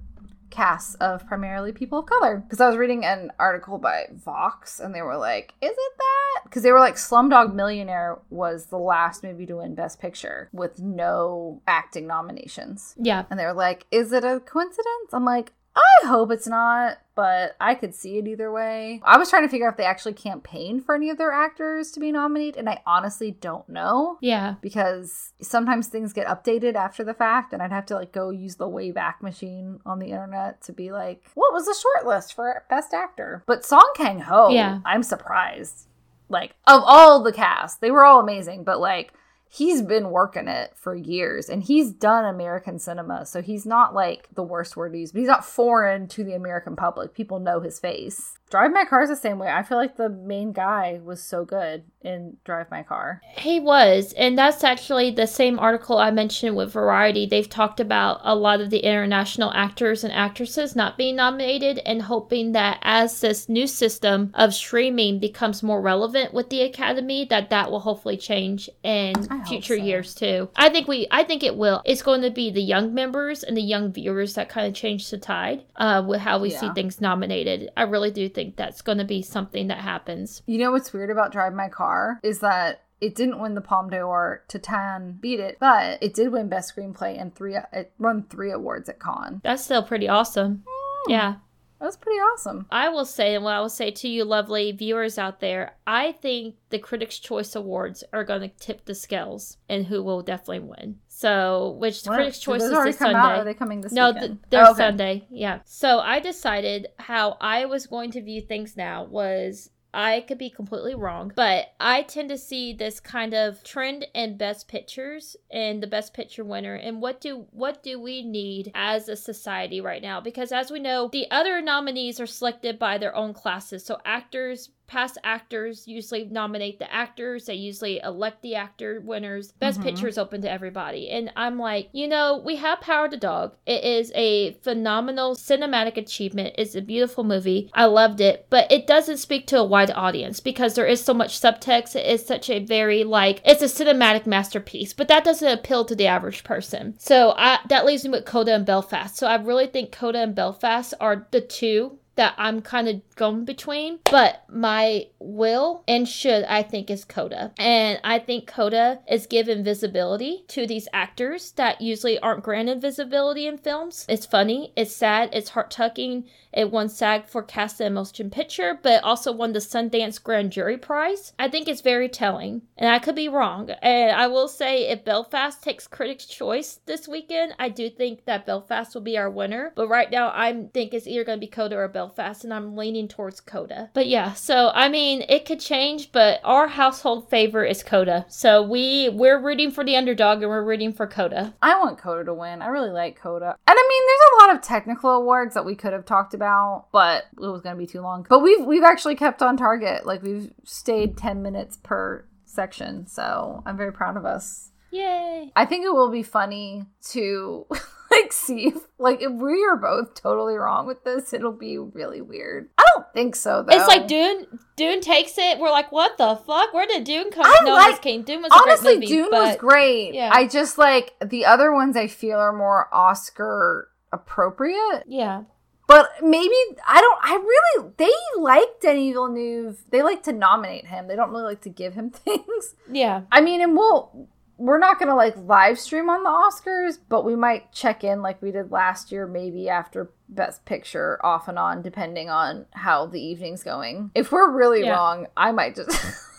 casts 0.51 0.95
of 0.97 1.27
primarily 1.27 1.73
people 1.73 2.01
of 2.01 2.07
color. 2.07 2.39
Because 2.39 2.61
I 2.61 2.69
was 2.69 2.77
reading 2.77 3.05
an 3.05 3.33
article 3.39 3.79
by 3.79 4.07
Vox, 4.13 4.81
and 4.81 4.95
they 4.95 5.03
were 5.03 5.17
like, 5.17 5.55
"Is 5.61 5.71
it 5.71 5.93
that?" 5.99 6.45
Because 6.45 6.63
they 6.63 6.73
were 6.73 6.81
like, 6.81 6.97
"Slumdog 6.97 7.55
Millionaire 7.55 8.19
was 8.31 8.67
the 8.67 8.79
last 8.79 9.23
movie 9.23 9.47
to 9.47 9.57
win 9.57 9.75
Best 9.75 10.01
Picture 10.01 10.49
with 10.53 10.81
no 10.81 11.63
acting 11.67 12.07
nominations." 12.07 12.95
Yeah. 12.99 13.25
And 13.31 13.39
they 13.39 13.47
were 13.47 13.53
like, 13.53 13.87
"Is 13.91 14.13
it 14.13 14.25
a 14.25 14.41
coincidence?" 14.41 15.13
I'm 15.13 15.25
like, 15.25 15.53
I 15.77 16.07
hope 16.07 16.31
it's 16.33 16.49
not, 16.49 16.99
but 17.15 17.55
I 17.61 17.75
could 17.75 17.95
see 17.95 18.19
it 18.19 18.27
either 18.27 18.51
way. 18.51 19.01
I 19.05 19.19
was 19.19 19.31
trying 19.31 19.43
to 19.43 19.49
figure 19.49 19.67
out 19.67 19.75
if 19.75 19.77
they 19.77 19.85
actually 19.85 20.15
campaigned 20.15 20.85
for 20.85 20.95
any 20.95 21.11
of 21.11 21.19
their 21.19 21.31
actors 21.31 21.93
to 21.93 22.01
be 22.01 22.11
nominated, 22.11 22.57
and 22.57 22.69
I 22.69 22.83
honestly 22.87 23.31
don't 23.31 23.69
know. 23.69 24.19
Yeah. 24.21 24.55
Because 24.61 25.33
sometimes 25.41 25.87
things 25.87 26.13
get 26.13 26.27
updated 26.27 26.75
after 26.75 27.05
the 27.05 27.15
fact, 27.15 27.53
and 27.53 27.63
I'd 27.63 27.71
have 27.71 27.87
to 27.87 27.95
like 27.95 28.13
go 28.13 28.31
use 28.31 28.57
the 28.57 28.69
Wayback 28.69 29.23
Machine 29.23 29.79
on 29.87 29.99
the 30.01 30.09
internet 30.09 30.61
to 30.63 30.73
be 30.73 30.91
like, 30.91 31.23
what 31.35 31.53
was 31.53 31.67
the 31.67 31.77
short 31.81 32.07
list 32.07 32.35
for 32.35 32.65
Best 32.69 32.93
Actor? 32.93 33.45
But 33.47 33.65
Song 33.65 33.93
Kang 33.95 34.21
Ho, 34.21 34.49
Yeah. 34.51 34.81
I'm 34.85 35.03
surprised. 35.03 35.87
Like, 36.29 36.55
of 36.67 36.83
all 36.85 37.23
the 37.23 37.33
cast, 37.33 37.81
they 37.81 37.91
were 37.91 38.05
all 38.05 38.21
amazing, 38.21 38.65
but 38.65 38.81
like, 38.81 39.13
he's 39.53 39.83
been 39.83 40.11
working 40.11 40.47
it 40.47 40.73
for 40.77 40.95
years 40.95 41.49
and 41.49 41.65
he's 41.65 41.91
done 41.91 42.25
American 42.25 42.79
cinema. 42.79 43.27
So 43.27 43.43
he's 43.43 43.67
not 43.67 43.93
like 43.93 44.29
the 44.33 44.45
worst 44.45 44.77
word 44.77 44.93
to 44.93 44.99
use, 44.99 45.11
but 45.11 45.19
he's 45.19 45.29
not 45.29 45.45
foreign 45.45 46.07
to 46.09 46.23
the 46.23 46.35
American 46.35 46.77
public. 46.77 47.15
People 47.15 47.41
know 47.41 47.61
his 47.61 47.81
face. 47.81 48.39
Drive 48.51 48.73
My 48.73 48.85
Car 48.85 49.03
is 49.03 49.09
the 49.09 49.15
same 49.17 49.39
way. 49.39 49.49
I 49.49 49.63
feel 49.63 49.79
like 49.79 49.97
the 49.97 50.09
main 50.09 50.51
guy 50.53 50.99
was 51.05 51.23
so 51.23 51.45
good 51.45 51.85
in 52.03 52.37
Drive 52.45 52.69
My 52.69 52.83
Car. 52.83 53.21
He 53.37 53.61
was, 53.61 54.13
and 54.15 54.37
that's 54.37 54.65
actually 54.65 55.13
the 55.13 55.29
same 55.29 55.57
article 55.61 55.99
I 55.99 56.11
mentioned 56.11 56.57
with 56.57 56.73
Variety. 56.73 57.27
They've 57.27 57.49
talked 57.49 57.79
about 57.79 58.21
a 58.25 58.35
lot 58.35 58.61
of 58.61 58.71
the 58.71 58.81
international 58.81 59.53
actors 59.55 60.03
and 60.03 60.13
actresses 60.13 60.75
not 60.75 60.99
being 60.99 61.15
nominated 61.15 61.79
and 61.87 62.03
hoping 62.03 62.51
that 62.53 62.81
as 62.83 63.21
this 63.21 63.49
new 63.49 63.69
system 63.69 64.33
of 64.35 64.53
streaming 64.53 65.21
becomes 65.21 65.63
more 65.63 65.81
relevant 65.81 66.35
with 66.35 66.51
the 66.51 66.63
Academy, 66.63 67.27
that 67.27 67.51
that 67.51 67.71
will 67.71 67.81
hopefully 67.81 68.17
change 68.17 68.69
in 68.83 69.15
future 69.47 69.79
so. 69.79 69.85
years 69.85 70.13
too. 70.13 70.49
I 70.57 70.71
think 70.71 70.89
we, 70.89 71.07
I 71.13 71.23
think 71.23 71.45
it 71.45 71.57
will. 71.57 71.83
It's 71.85 72.03
going 72.03 72.23
to 72.23 72.31
be 72.31 72.51
the 72.51 72.63
young 72.63 72.95
members 72.95 73.45
and 73.45 73.57
the 73.57 73.63
young 73.63 73.93
viewers 73.93 74.35
that 74.35 74.49
kind 74.49 74.67
of 74.67 74.75
change 74.75 75.09
the 75.09 75.19
tide 75.19 75.63
uh, 75.77 76.03
with 76.05 76.21
how 76.21 76.41
we 76.41 76.51
see 76.51 76.69
things 76.71 77.01
nominated. 77.01 77.71
I 77.77 77.83
really 77.83 78.11
do 78.11 78.29
think 78.29 78.40
that's 78.57 78.83
going 78.83 78.99
to 78.99 79.05
be 79.05 79.23
something 79.23 79.69
that 79.69 79.79
happens. 79.79 80.43
You 80.47 80.59
know 80.59 80.73
what's 80.73 80.93
weird 80.93 81.11
about 81.11 81.33
Drive 81.33 81.55
My 81.55 81.69
Car 81.69 82.21
is 82.23 82.41
that 82.41 82.83
it 83.01 83.15
didn't 83.15 83.41
win 83.41 83.55
the 83.55 83.61
Palme 83.61 83.91
d'Or. 83.91 84.45
Titane 84.49 85.21
beat 85.21 85.41
it, 85.41 85.57
but 85.59 86.03
it 86.03 86.15
did 86.15 86.33
win 86.33 86.49
Best 86.49 86.75
Screenplay 86.75 87.21
and 87.21 87.35
three. 87.35 87.57
It 87.73 87.93
won 87.99 88.25
three 88.29 88.53
awards 88.53 88.89
at 88.89 89.01
Cannes. 89.01 89.41
That's 89.43 89.65
still 89.65 89.83
pretty 89.83 90.09
awesome. 90.09 90.65
Hmm. 90.67 91.11
Yeah. 91.11 91.35
That 91.81 91.87
was 91.87 91.97
pretty 91.97 92.19
awesome. 92.19 92.67
I 92.71 92.91
will 92.91 93.07
say, 93.07 93.35
and 93.35 93.43
what 93.43 93.55
I 93.55 93.61
will 93.61 93.71
say 93.71 93.91
to 93.91 94.09
you, 94.09 94.23
lovely 94.25 94.71
viewers 94.71 95.17
out 95.17 95.41
there, 95.41 95.77
I 95.87 96.13
think 96.13 96.57
the 96.69 96.79
Critics' 96.79 97.19
Choice 97.19 97.57
Awards 97.57 98.05
are 98.13 98.23
going 98.23 98.43
to 98.43 98.49
tip 98.49 98.85
the 98.85 98.95
scales 98.95 99.57
and 99.67 99.87
who 99.87 100.03
will 100.03 100.21
definitely 100.21 100.59
win. 100.61 100.99
So, 101.09 101.77
which 101.79 102.03
What? 102.05 102.17
Critics' 102.17 102.39
Choice 102.39 102.63
is 102.63 102.71
this 102.85 102.99
Sunday. 102.99 103.19
out? 103.19 103.39
Are 103.39 103.45
they 103.45 103.55
coming 103.55 103.81
this 103.81 103.93
Sunday? 103.95 104.21
no, 104.21 104.27
th- 104.27 104.39
they're 104.51 104.67
Oh, 104.67 104.71
okay. 104.73 104.77
Sunday. 104.77 105.27
Yeah. 105.31 105.61
So 105.65 106.01
I 106.01 106.21
decided 106.21 106.89
how 106.99 107.39
I 107.41 107.65
was 107.65 107.87
going 107.87 108.11
to 108.13 108.23
view 108.23 108.43
things 108.43 108.77
now 108.77 109.05
was 109.05 109.71
I 109.93 110.21
could 110.21 110.39
be 110.39 110.51
completely 110.51 110.95
wrong, 110.95 111.33
but 111.35 111.73
I 111.81 112.03
tend 112.03 112.29
to 112.29 112.39
see 112.39 112.73
this 112.73 113.01
kind 113.01 113.35
of 113.35 113.63
trend 113.65 114.07
in 114.15 114.37
best 114.37 114.69
pictures 114.69 115.37
and 115.51 115.83
the 115.83 115.87
best 115.87 116.15
picture 116.15 116.45
winner 116.45 116.75
and 116.75 117.01
what 117.01 117.21
do 117.21 117.47
what 117.51 117.83
do 117.83 118.01
we 118.01 118.23
need 118.23 118.71
as 118.75 119.09
a 119.09 119.17
society 119.17 119.81
right 119.81 120.03
now? 120.03 120.21
Because 120.21 120.53
as 120.53 120.71
we 120.71 120.79
know, 120.79 121.09
the 121.13 121.31
other 121.31 121.61
nominees 121.61 122.21
are 122.21 122.27
selected 122.27 122.79
by 122.79 122.99
their 122.99 123.15
own 123.15 123.35
classes. 123.35 123.85
So 123.85 123.99
actors 124.05 124.71
past 124.91 125.17
actors 125.23 125.87
usually 125.87 126.25
nominate 126.25 126.81
the 126.81 126.93
actors. 126.93 127.47
They 127.47 127.55
usually 127.55 128.01
elect 128.01 128.43
the 128.43 128.57
actor 128.57 129.01
winners. 129.05 129.53
Best 129.53 129.79
Mhm. 129.81 129.85
picture 129.85 130.09
is 130.09 130.19
open 130.19 130.43
to 130.43 130.51
everybody. 130.51 131.09
And 131.11 131.31
i'm 131.37 131.59
like 131.59 131.89
you 131.93 132.09
know 132.09 132.43
we 132.45 132.57
have 132.57 132.81
power 132.81 133.05
of 133.05 133.13
the 133.13 133.17
dog. 133.17 133.55
It 133.67 133.85
is 133.85 134.11
a 134.17 134.55
phenomenal 134.65 135.37
cinematic 135.37 135.97
achievement. 135.97 136.57
It's 136.59 136.75
a 136.75 136.83
beautiful 136.83 137.23
movie. 137.23 137.71
I 137.73 137.85
loved 137.85 138.21
it. 138.21 138.47
But 138.51 138.71
it 138.73 138.87
doesn't 138.89 139.19
speak 139.19 139.47
to 139.49 139.59
a 139.59 139.65
wide 139.65 139.93
audience 139.93 140.41
because 140.41 140.75
there 140.75 140.87
is 140.87 141.01
so 141.05 141.15
much 141.15 141.41
subtext. 141.41 141.95
It 141.95 142.07
is 142.07 142.27
such 142.27 142.51
a 142.51 142.59
very 142.65 143.05
like 143.05 143.41
it's 143.45 143.63
a 143.63 143.67
cinematic 143.67 144.27
masterpiece 144.27 144.93
but 144.93 145.07
that 145.07 145.23
doesn't 145.25 145.49
appeal 145.59 145.85
to 145.85 145.95
the 145.95 146.09
average 146.09 146.43
person. 146.43 146.95
So 146.99 147.35
I, 147.37 147.59
that 147.69 147.87
leaves 147.87 148.03
me 148.05 148.11
with 148.11 148.25
coda 148.25 148.55
and 148.55 148.67
belfast. 148.67 149.17
So 149.17 149.29
i 149.29 149.37
really 149.37 149.69
think 149.69 149.93
coda 149.93 150.19
and 150.19 150.35
belfast 150.35 150.95
are 151.01 151.29
the 151.31 151.41
two 151.41 152.00
that 152.21 152.35
I'm 152.37 152.61
kind 152.61 152.87
of 152.87 153.01
going 153.17 153.47
between, 153.47 153.99
but 154.11 154.45
my 154.47 155.07
will 155.19 155.83
and 155.89 156.07
should 156.07 156.45
I 156.45 156.63
think 156.63 156.91
is 156.91 157.03
Coda. 157.03 157.55
And 157.59 157.99
I 158.05 158.19
think 158.19 158.47
Coda 158.47 158.99
is 159.09 159.27
given 159.27 159.65
visibility 159.65 160.45
to 160.49 160.67
these 160.67 160.87
actors 160.93 161.53
that 161.53 161.81
usually 161.81 162.19
aren't 162.19 162.45
granted 162.45 162.83
visibility 162.83 163.47
in 163.47 163.57
films. 163.57 164.05
It's 164.07 164.27
funny, 164.27 164.75
it's 164.77 164.95
sad, 164.95 165.31
it's 165.33 165.49
heart 165.49 165.71
tucking. 165.71 166.27
It 166.53 166.71
won 166.71 166.89
SAG 166.89 167.29
for 167.29 167.43
Cast 167.43 167.81
and 167.81 167.95
Motion 167.95 168.29
Picture, 168.29 168.79
but 168.83 169.05
also 169.05 169.31
won 169.31 169.53
the 169.53 169.61
Sundance 169.61 170.21
Grand 170.21 170.51
Jury 170.51 170.77
Prize. 170.77 171.33
I 171.39 171.49
think 171.49 171.69
it's 171.69 171.81
very 171.81 172.09
telling, 172.09 172.63
and 172.77 172.91
I 172.91 172.99
could 172.99 173.15
be 173.15 173.29
wrong. 173.29 173.71
And 173.83 174.11
I 174.11 174.27
will 174.27 174.49
say, 174.49 174.89
if 174.89 175.05
Belfast 175.05 175.63
takes 175.63 175.87
Critics' 175.87 176.27
Choice 176.27 176.81
this 176.87 177.07
weekend, 177.07 177.55
I 177.61 177.69
do 177.69 177.89
think 177.89 178.25
that 178.25 178.47
Belfast 178.47 178.95
will 178.95 179.03
be 179.03 179.17
our 179.17 179.31
winner. 179.31 179.73
But 179.77 179.87
right 179.87 180.11
now, 180.11 180.33
I 180.35 180.67
think 180.75 180.93
it's 180.93 181.07
either 181.07 181.23
going 181.23 181.39
to 181.39 181.47
be 181.47 181.47
Coda 181.47 181.77
or 181.77 181.87
Belfast, 181.87 182.10
and 182.19 182.53
I'm 182.53 182.77
leaning 182.77 183.09
towards 183.09 183.41
Coda. 183.41 183.91
But 183.95 184.07
yeah, 184.07 184.33
so 184.33 184.71
I 184.75 184.89
mean, 184.89 185.25
it 185.29 185.45
could 185.45 185.61
change, 185.61 186.13
but 186.13 186.41
our 186.45 186.69
household 186.69 187.29
favorite 187.31 187.71
is 187.71 187.83
Coda. 187.83 188.27
So 188.29 188.63
we 188.63 189.09
we're 189.11 189.41
rooting 189.41 189.71
for 189.71 189.85
the 189.85 189.97
underdog, 189.97 190.43
and 190.43 190.51
we're 190.51 190.65
rooting 190.65 190.93
for 190.93 191.07
Coda. 191.07 191.55
I 191.63 191.79
want 191.79 191.99
Coda 191.99 192.25
to 192.25 192.35
win. 192.35 192.63
I 192.63 192.67
really 192.69 192.91
like 192.91 193.17
Coda. 193.21 193.57
And 193.67 193.77
I 193.79 193.89
mean, 193.89 194.03
there's 194.07 194.21
a 194.33 194.47
lot 194.47 194.57
of 194.57 194.63
technical 194.63 195.11
awards 195.11 195.55
that 195.55 195.65
we 195.65 195.75
could 195.75 195.93
have 195.93 196.05
talked 196.05 196.35
about, 196.35 196.87
but 196.93 197.25
it 197.33 197.41
was 197.41 197.63
going 197.63 197.77
to 197.77 197.79
be 197.79 197.87
too 197.87 198.01
long. 198.01 198.27
But 198.29 198.41
we've 198.41 198.65
we've 198.65 198.85
actually 198.85 199.17
kept 199.17 199.43
on 199.43 199.57
target. 199.57 200.07
Like 200.07 200.23
we've 200.23 200.53
stayed 200.65 201.17
10 201.17 201.43
minutes 201.43 201.79
per 201.83 202.25
section. 202.45 203.07
So, 203.07 203.63
I'm 203.65 203.77
very 203.77 203.93
proud 203.93 204.17
of 204.17 204.25
us. 204.25 204.71
Yay! 204.91 205.53
I 205.55 205.67
think 205.67 205.85
it 205.85 205.93
will 205.93 206.11
be 206.11 206.23
funny 206.23 206.85
to 207.11 207.67
like 208.23 208.33
see 208.33 208.69
if 208.69 208.77
like 208.99 209.23
if 209.23 209.33
we 209.33 209.65
are 209.65 209.77
both 209.77 210.15
totally 210.15 210.55
wrong 210.55 210.87
with 210.87 211.05
this, 211.05 211.33
it'll 211.33 211.53
be 211.53 211.79
really 211.79 212.21
weird. 212.21 212.69
I 212.79 212.85
don't 212.95 213.07
think 213.13 213.37
so 213.37 213.63
though. 213.63 213.77
It's 213.77 213.87
like 213.87 214.09
Dune. 214.09 214.47
Dune 214.77 215.01
takes 215.01 215.39
it. 215.39 215.59
We're 215.59 215.71
like, 215.71 215.93
what 215.93 216.19
the 216.19 216.37
fuck? 216.37 216.73
Where 216.73 216.87
did 216.87 217.05
Dune 217.05 217.31
come? 217.31 217.45
I 217.47 217.59
no, 217.65 217.75
like-. 217.75 218.03
Dune 218.03 218.43
was 218.43 218.51
a 218.51 218.55
honestly 218.55 218.95
great 218.97 219.01
movie, 219.01 219.07
Dune 219.07 219.31
but 219.31 219.47
was 219.49 219.57
great. 219.57 220.15
yeah. 220.15 220.31
I 220.33 220.47
just 220.49 220.79
like 220.79 221.15
the 221.25 221.45
other 221.45 221.73
ones 221.73 221.97
I 221.97 222.07
feel 222.07 222.39
are 222.39 222.53
more 222.53 222.89
Oscar 222.93 223.89
appropriate. 224.13 225.05
yeah, 225.07 225.43
But 225.87 226.09
maybe 226.23 226.55
I 226.87 227.01
don't. 227.01 227.19
I 227.23 227.35
really 227.37 227.93
they 227.97 228.11
like 228.41 228.81
Denis 228.81 229.13
Villeneuve. 229.13 229.79
They 229.91 230.03
like 230.03 230.23
to 230.25 230.33
nominate 230.33 230.87
him. 230.87 231.07
They 231.09 231.17
don't 231.17 231.31
really 231.31 231.45
like 231.45 231.61
to 231.63 231.71
give 231.71 231.95
him 231.95 232.11
things. 232.11 232.75
yeah, 232.91 233.23
I 233.31 233.41
mean, 233.41 233.61
and 233.61 233.77
we'll 233.77 234.29
we're 234.61 234.79
not 234.79 234.99
gonna 234.99 235.17
like 235.17 235.35
live 235.39 235.79
stream 235.81 236.11
on 236.11 236.23
the 236.23 236.29
Oscars, 236.29 236.99
but 237.09 237.25
we 237.25 237.35
might 237.35 237.73
check 237.73 238.05
in 238.05 238.21
like 238.23 238.41
we 238.43 238.51
did 238.53 238.71
last 238.71 239.11
year, 239.11 239.27
maybe 239.27 239.69
after 239.71 240.11
Best 240.29 240.65
Picture, 240.67 241.19
off 241.25 241.49
and 241.49 241.59
on, 241.59 241.81
depending 241.83 242.29
on 242.29 242.67
how 242.73 243.07
the 243.07 243.21
evening's 243.21 243.63
going. 243.63 244.11
If 244.15 244.31
we're 244.31 244.51
really 244.51 244.83
Yeah. 244.85 244.93
wrong, 244.97 245.27
I 245.37 245.51
might 245.53 245.75
just. 245.77 245.91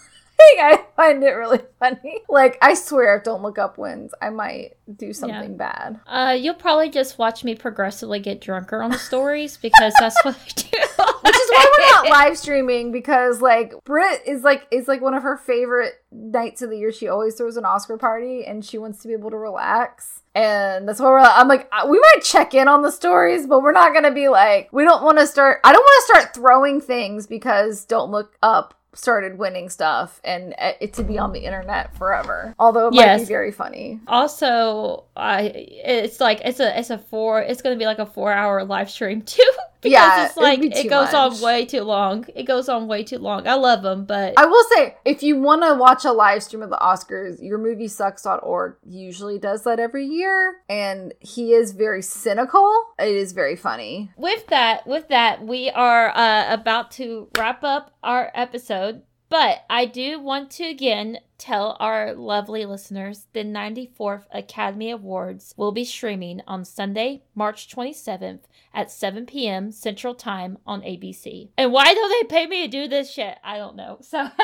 I 0.59 0.83
find 0.95 1.23
it 1.23 1.31
really 1.31 1.59
funny. 1.79 2.19
Like 2.29 2.57
I 2.61 2.75
swear, 2.75 3.17
if 3.17 3.23
Don't 3.23 3.41
Look 3.41 3.57
Up 3.57 3.77
wins, 3.77 4.13
I 4.21 4.29
might 4.29 4.77
do 4.95 5.11
something 5.11 5.57
bad. 5.57 5.99
Uh, 6.07 6.37
you'll 6.39 6.53
probably 6.53 6.89
just 6.89 7.17
watch 7.17 7.43
me 7.43 7.55
progressively 7.55 8.19
get 8.19 8.39
drunker 8.39 8.81
on 8.81 8.91
the 8.91 8.97
stories 8.97 9.57
because 9.57 9.93
that's 9.99 10.15
what 10.23 10.35
I 10.35 10.47
do. 10.55 10.63
Which 11.21 11.35
is 11.35 11.49
why 11.49 11.71
we're 11.77 11.85
not 11.91 12.09
live 12.09 12.37
streaming 12.37 12.91
because 12.91 13.41
like 13.41 13.73
Britt 13.83 14.21
is 14.25 14.43
like 14.43 14.65
is 14.71 14.87
like 14.87 15.01
one 15.01 15.13
of 15.13 15.23
her 15.23 15.37
favorite 15.37 15.95
nights 16.11 16.61
of 16.61 16.69
the 16.69 16.77
year. 16.77 16.91
She 16.91 17.07
always 17.09 17.35
throws 17.35 17.57
an 17.57 17.65
Oscar 17.65 17.97
party 17.97 18.45
and 18.45 18.63
she 18.63 18.77
wants 18.77 18.99
to 18.99 19.07
be 19.07 19.13
able 19.13 19.31
to 19.31 19.37
relax. 19.37 20.21
And 20.33 20.87
that's 20.87 20.99
why 21.01 21.07
we're 21.07 21.19
I'm 21.19 21.47
like 21.49 21.67
uh, 21.73 21.85
we 21.89 21.99
might 21.99 22.23
check 22.23 22.53
in 22.53 22.67
on 22.67 22.81
the 22.81 22.91
stories, 22.91 23.45
but 23.45 23.61
we're 23.61 23.73
not 23.73 23.93
gonna 23.93 24.13
be 24.13 24.29
like 24.29 24.69
we 24.71 24.83
don't 24.83 25.03
want 25.03 25.19
to 25.19 25.27
start 25.27 25.59
I 25.63 25.73
don't 25.73 25.81
want 25.81 26.05
to 26.05 26.13
start 26.13 26.33
throwing 26.33 26.79
things 26.79 27.27
because 27.27 27.85
don't 27.85 28.11
look 28.11 28.37
up 28.41 28.77
started 28.93 29.37
winning 29.37 29.69
stuff 29.69 30.19
and 30.23 30.53
uh, 30.59 30.73
it 30.81 30.93
to 30.93 31.03
be 31.03 31.17
on 31.17 31.31
the 31.31 31.39
internet 31.39 31.95
forever. 31.97 32.53
Although 32.59 32.87
it 32.87 32.93
might 32.93 33.17
be 33.19 33.25
very 33.25 33.51
funny. 33.51 33.99
Also, 34.07 35.05
I 35.15 35.43
it's 35.43 36.19
like 36.19 36.41
it's 36.43 36.59
a 36.59 36.77
it's 36.77 36.89
a 36.89 36.97
four 36.97 37.41
it's 37.41 37.61
gonna 37.61 37.77
be 37.77 37.85
like 37.85 37.99
a 37.99 38.05
four 38.05 38.31
hour 38.31 38.63
live 38.63 38.89
stream 38.89 39.21
too 39.21 39.51
because 39.81 39.93
Yeah, 39.93 40.25
it's 40.27 40.37
like 40.37 40.61
it 40.61 40.89
goes 40.89 41.11
much. 41.11 41.13
on 41.15 41.41
way 41.41 41.65
too 41.65 41.81
long. 41.81 42.25
It 42.35 42.43
goes 42.43 42.69
on 42.69 42.87
way 42.87 43.03
too 43.03 43.17
long. 43.17 43.47
I 43.47 43.55
love 43.55 43.81
them, 43.83 44.05
but 44.05 44.33
I 44.37 44.45
will 44.45 44.63
say, 44.75 44.95
if 45.05 45.23
you 45.23 45.39
want 45.41 45.63
to 45.63 45.75
watch 45.75 46.05
a 46.05 46.11
live 46.11 46.43
stream 46.43 46.61
of 46.63 46.69
the 46.69 46.77
Oscars, 46.77 47.41
yourmoviesucks.org 47.43 48.75
usually 48.85 49.39
does 49.39 49.63
that 49.63 49.79
every 49.79 50.05
year. 50.05 50.57
And 50.69 51.13
he 51.19 51.53
is 51.53 51.71
very 51.73 52.01
cynical. 52.01 52.69
It 52.99 53.09
is 53.15 53.31
very 53.31 53.55
funny. 53.55 54.11
with 54.17 54.47
that 54.47 54.85
with 54.87 55.07
that 55.09 55.45
we 55.45 55.69
are 55.71 56.09
uh, 56.15 56.53
about 56.53 56.91
to 56.91 57.27
wrap 57.37 57.63
up 57.63 57.93
our 58.03 58.31
episode 58.33 59.01
But 59.31 59.63
I 59.69 59.85
do 59.85 60.19
want 60.19 60.51
to 60.51 60.65
again 60.65 61.19
tell 61.37 61.77
our 61.79 62.13
lovely 62.13 62.65
listeners 62.65 63.27
the 63.31 63.45
94th 63.45 64.25
Academy 64.33 64.91
Awards 64.91 65.53
will 65.55 65.71
be 65.71 65.85
streaming 65.85 66.41
on 66.47 66.65
Sunday, 66.65 67.23
March 67.33 67.73
27th 67.73 68.41
at 68.73 68.91
7 68.91 69.25
p.m. 69.25 69.71
Central 69.71 70.15
Time 70.15 70.57
on 70.67 70.81
ABC. 70.81 71.47
And 71.57 71.71
why 71.71 71.93
don't 71.93 72.09
they 72.09 72.27
pay 72.27 72.45
me 72.45 72.63
to 72.63 72.67
do 72.67 72.89
this 72.89 73.09
shit? 73.09 73.37
I 73.41 73.57
don't 73.57 73.77
know. 73.77 73.99
So. 74.01 74.17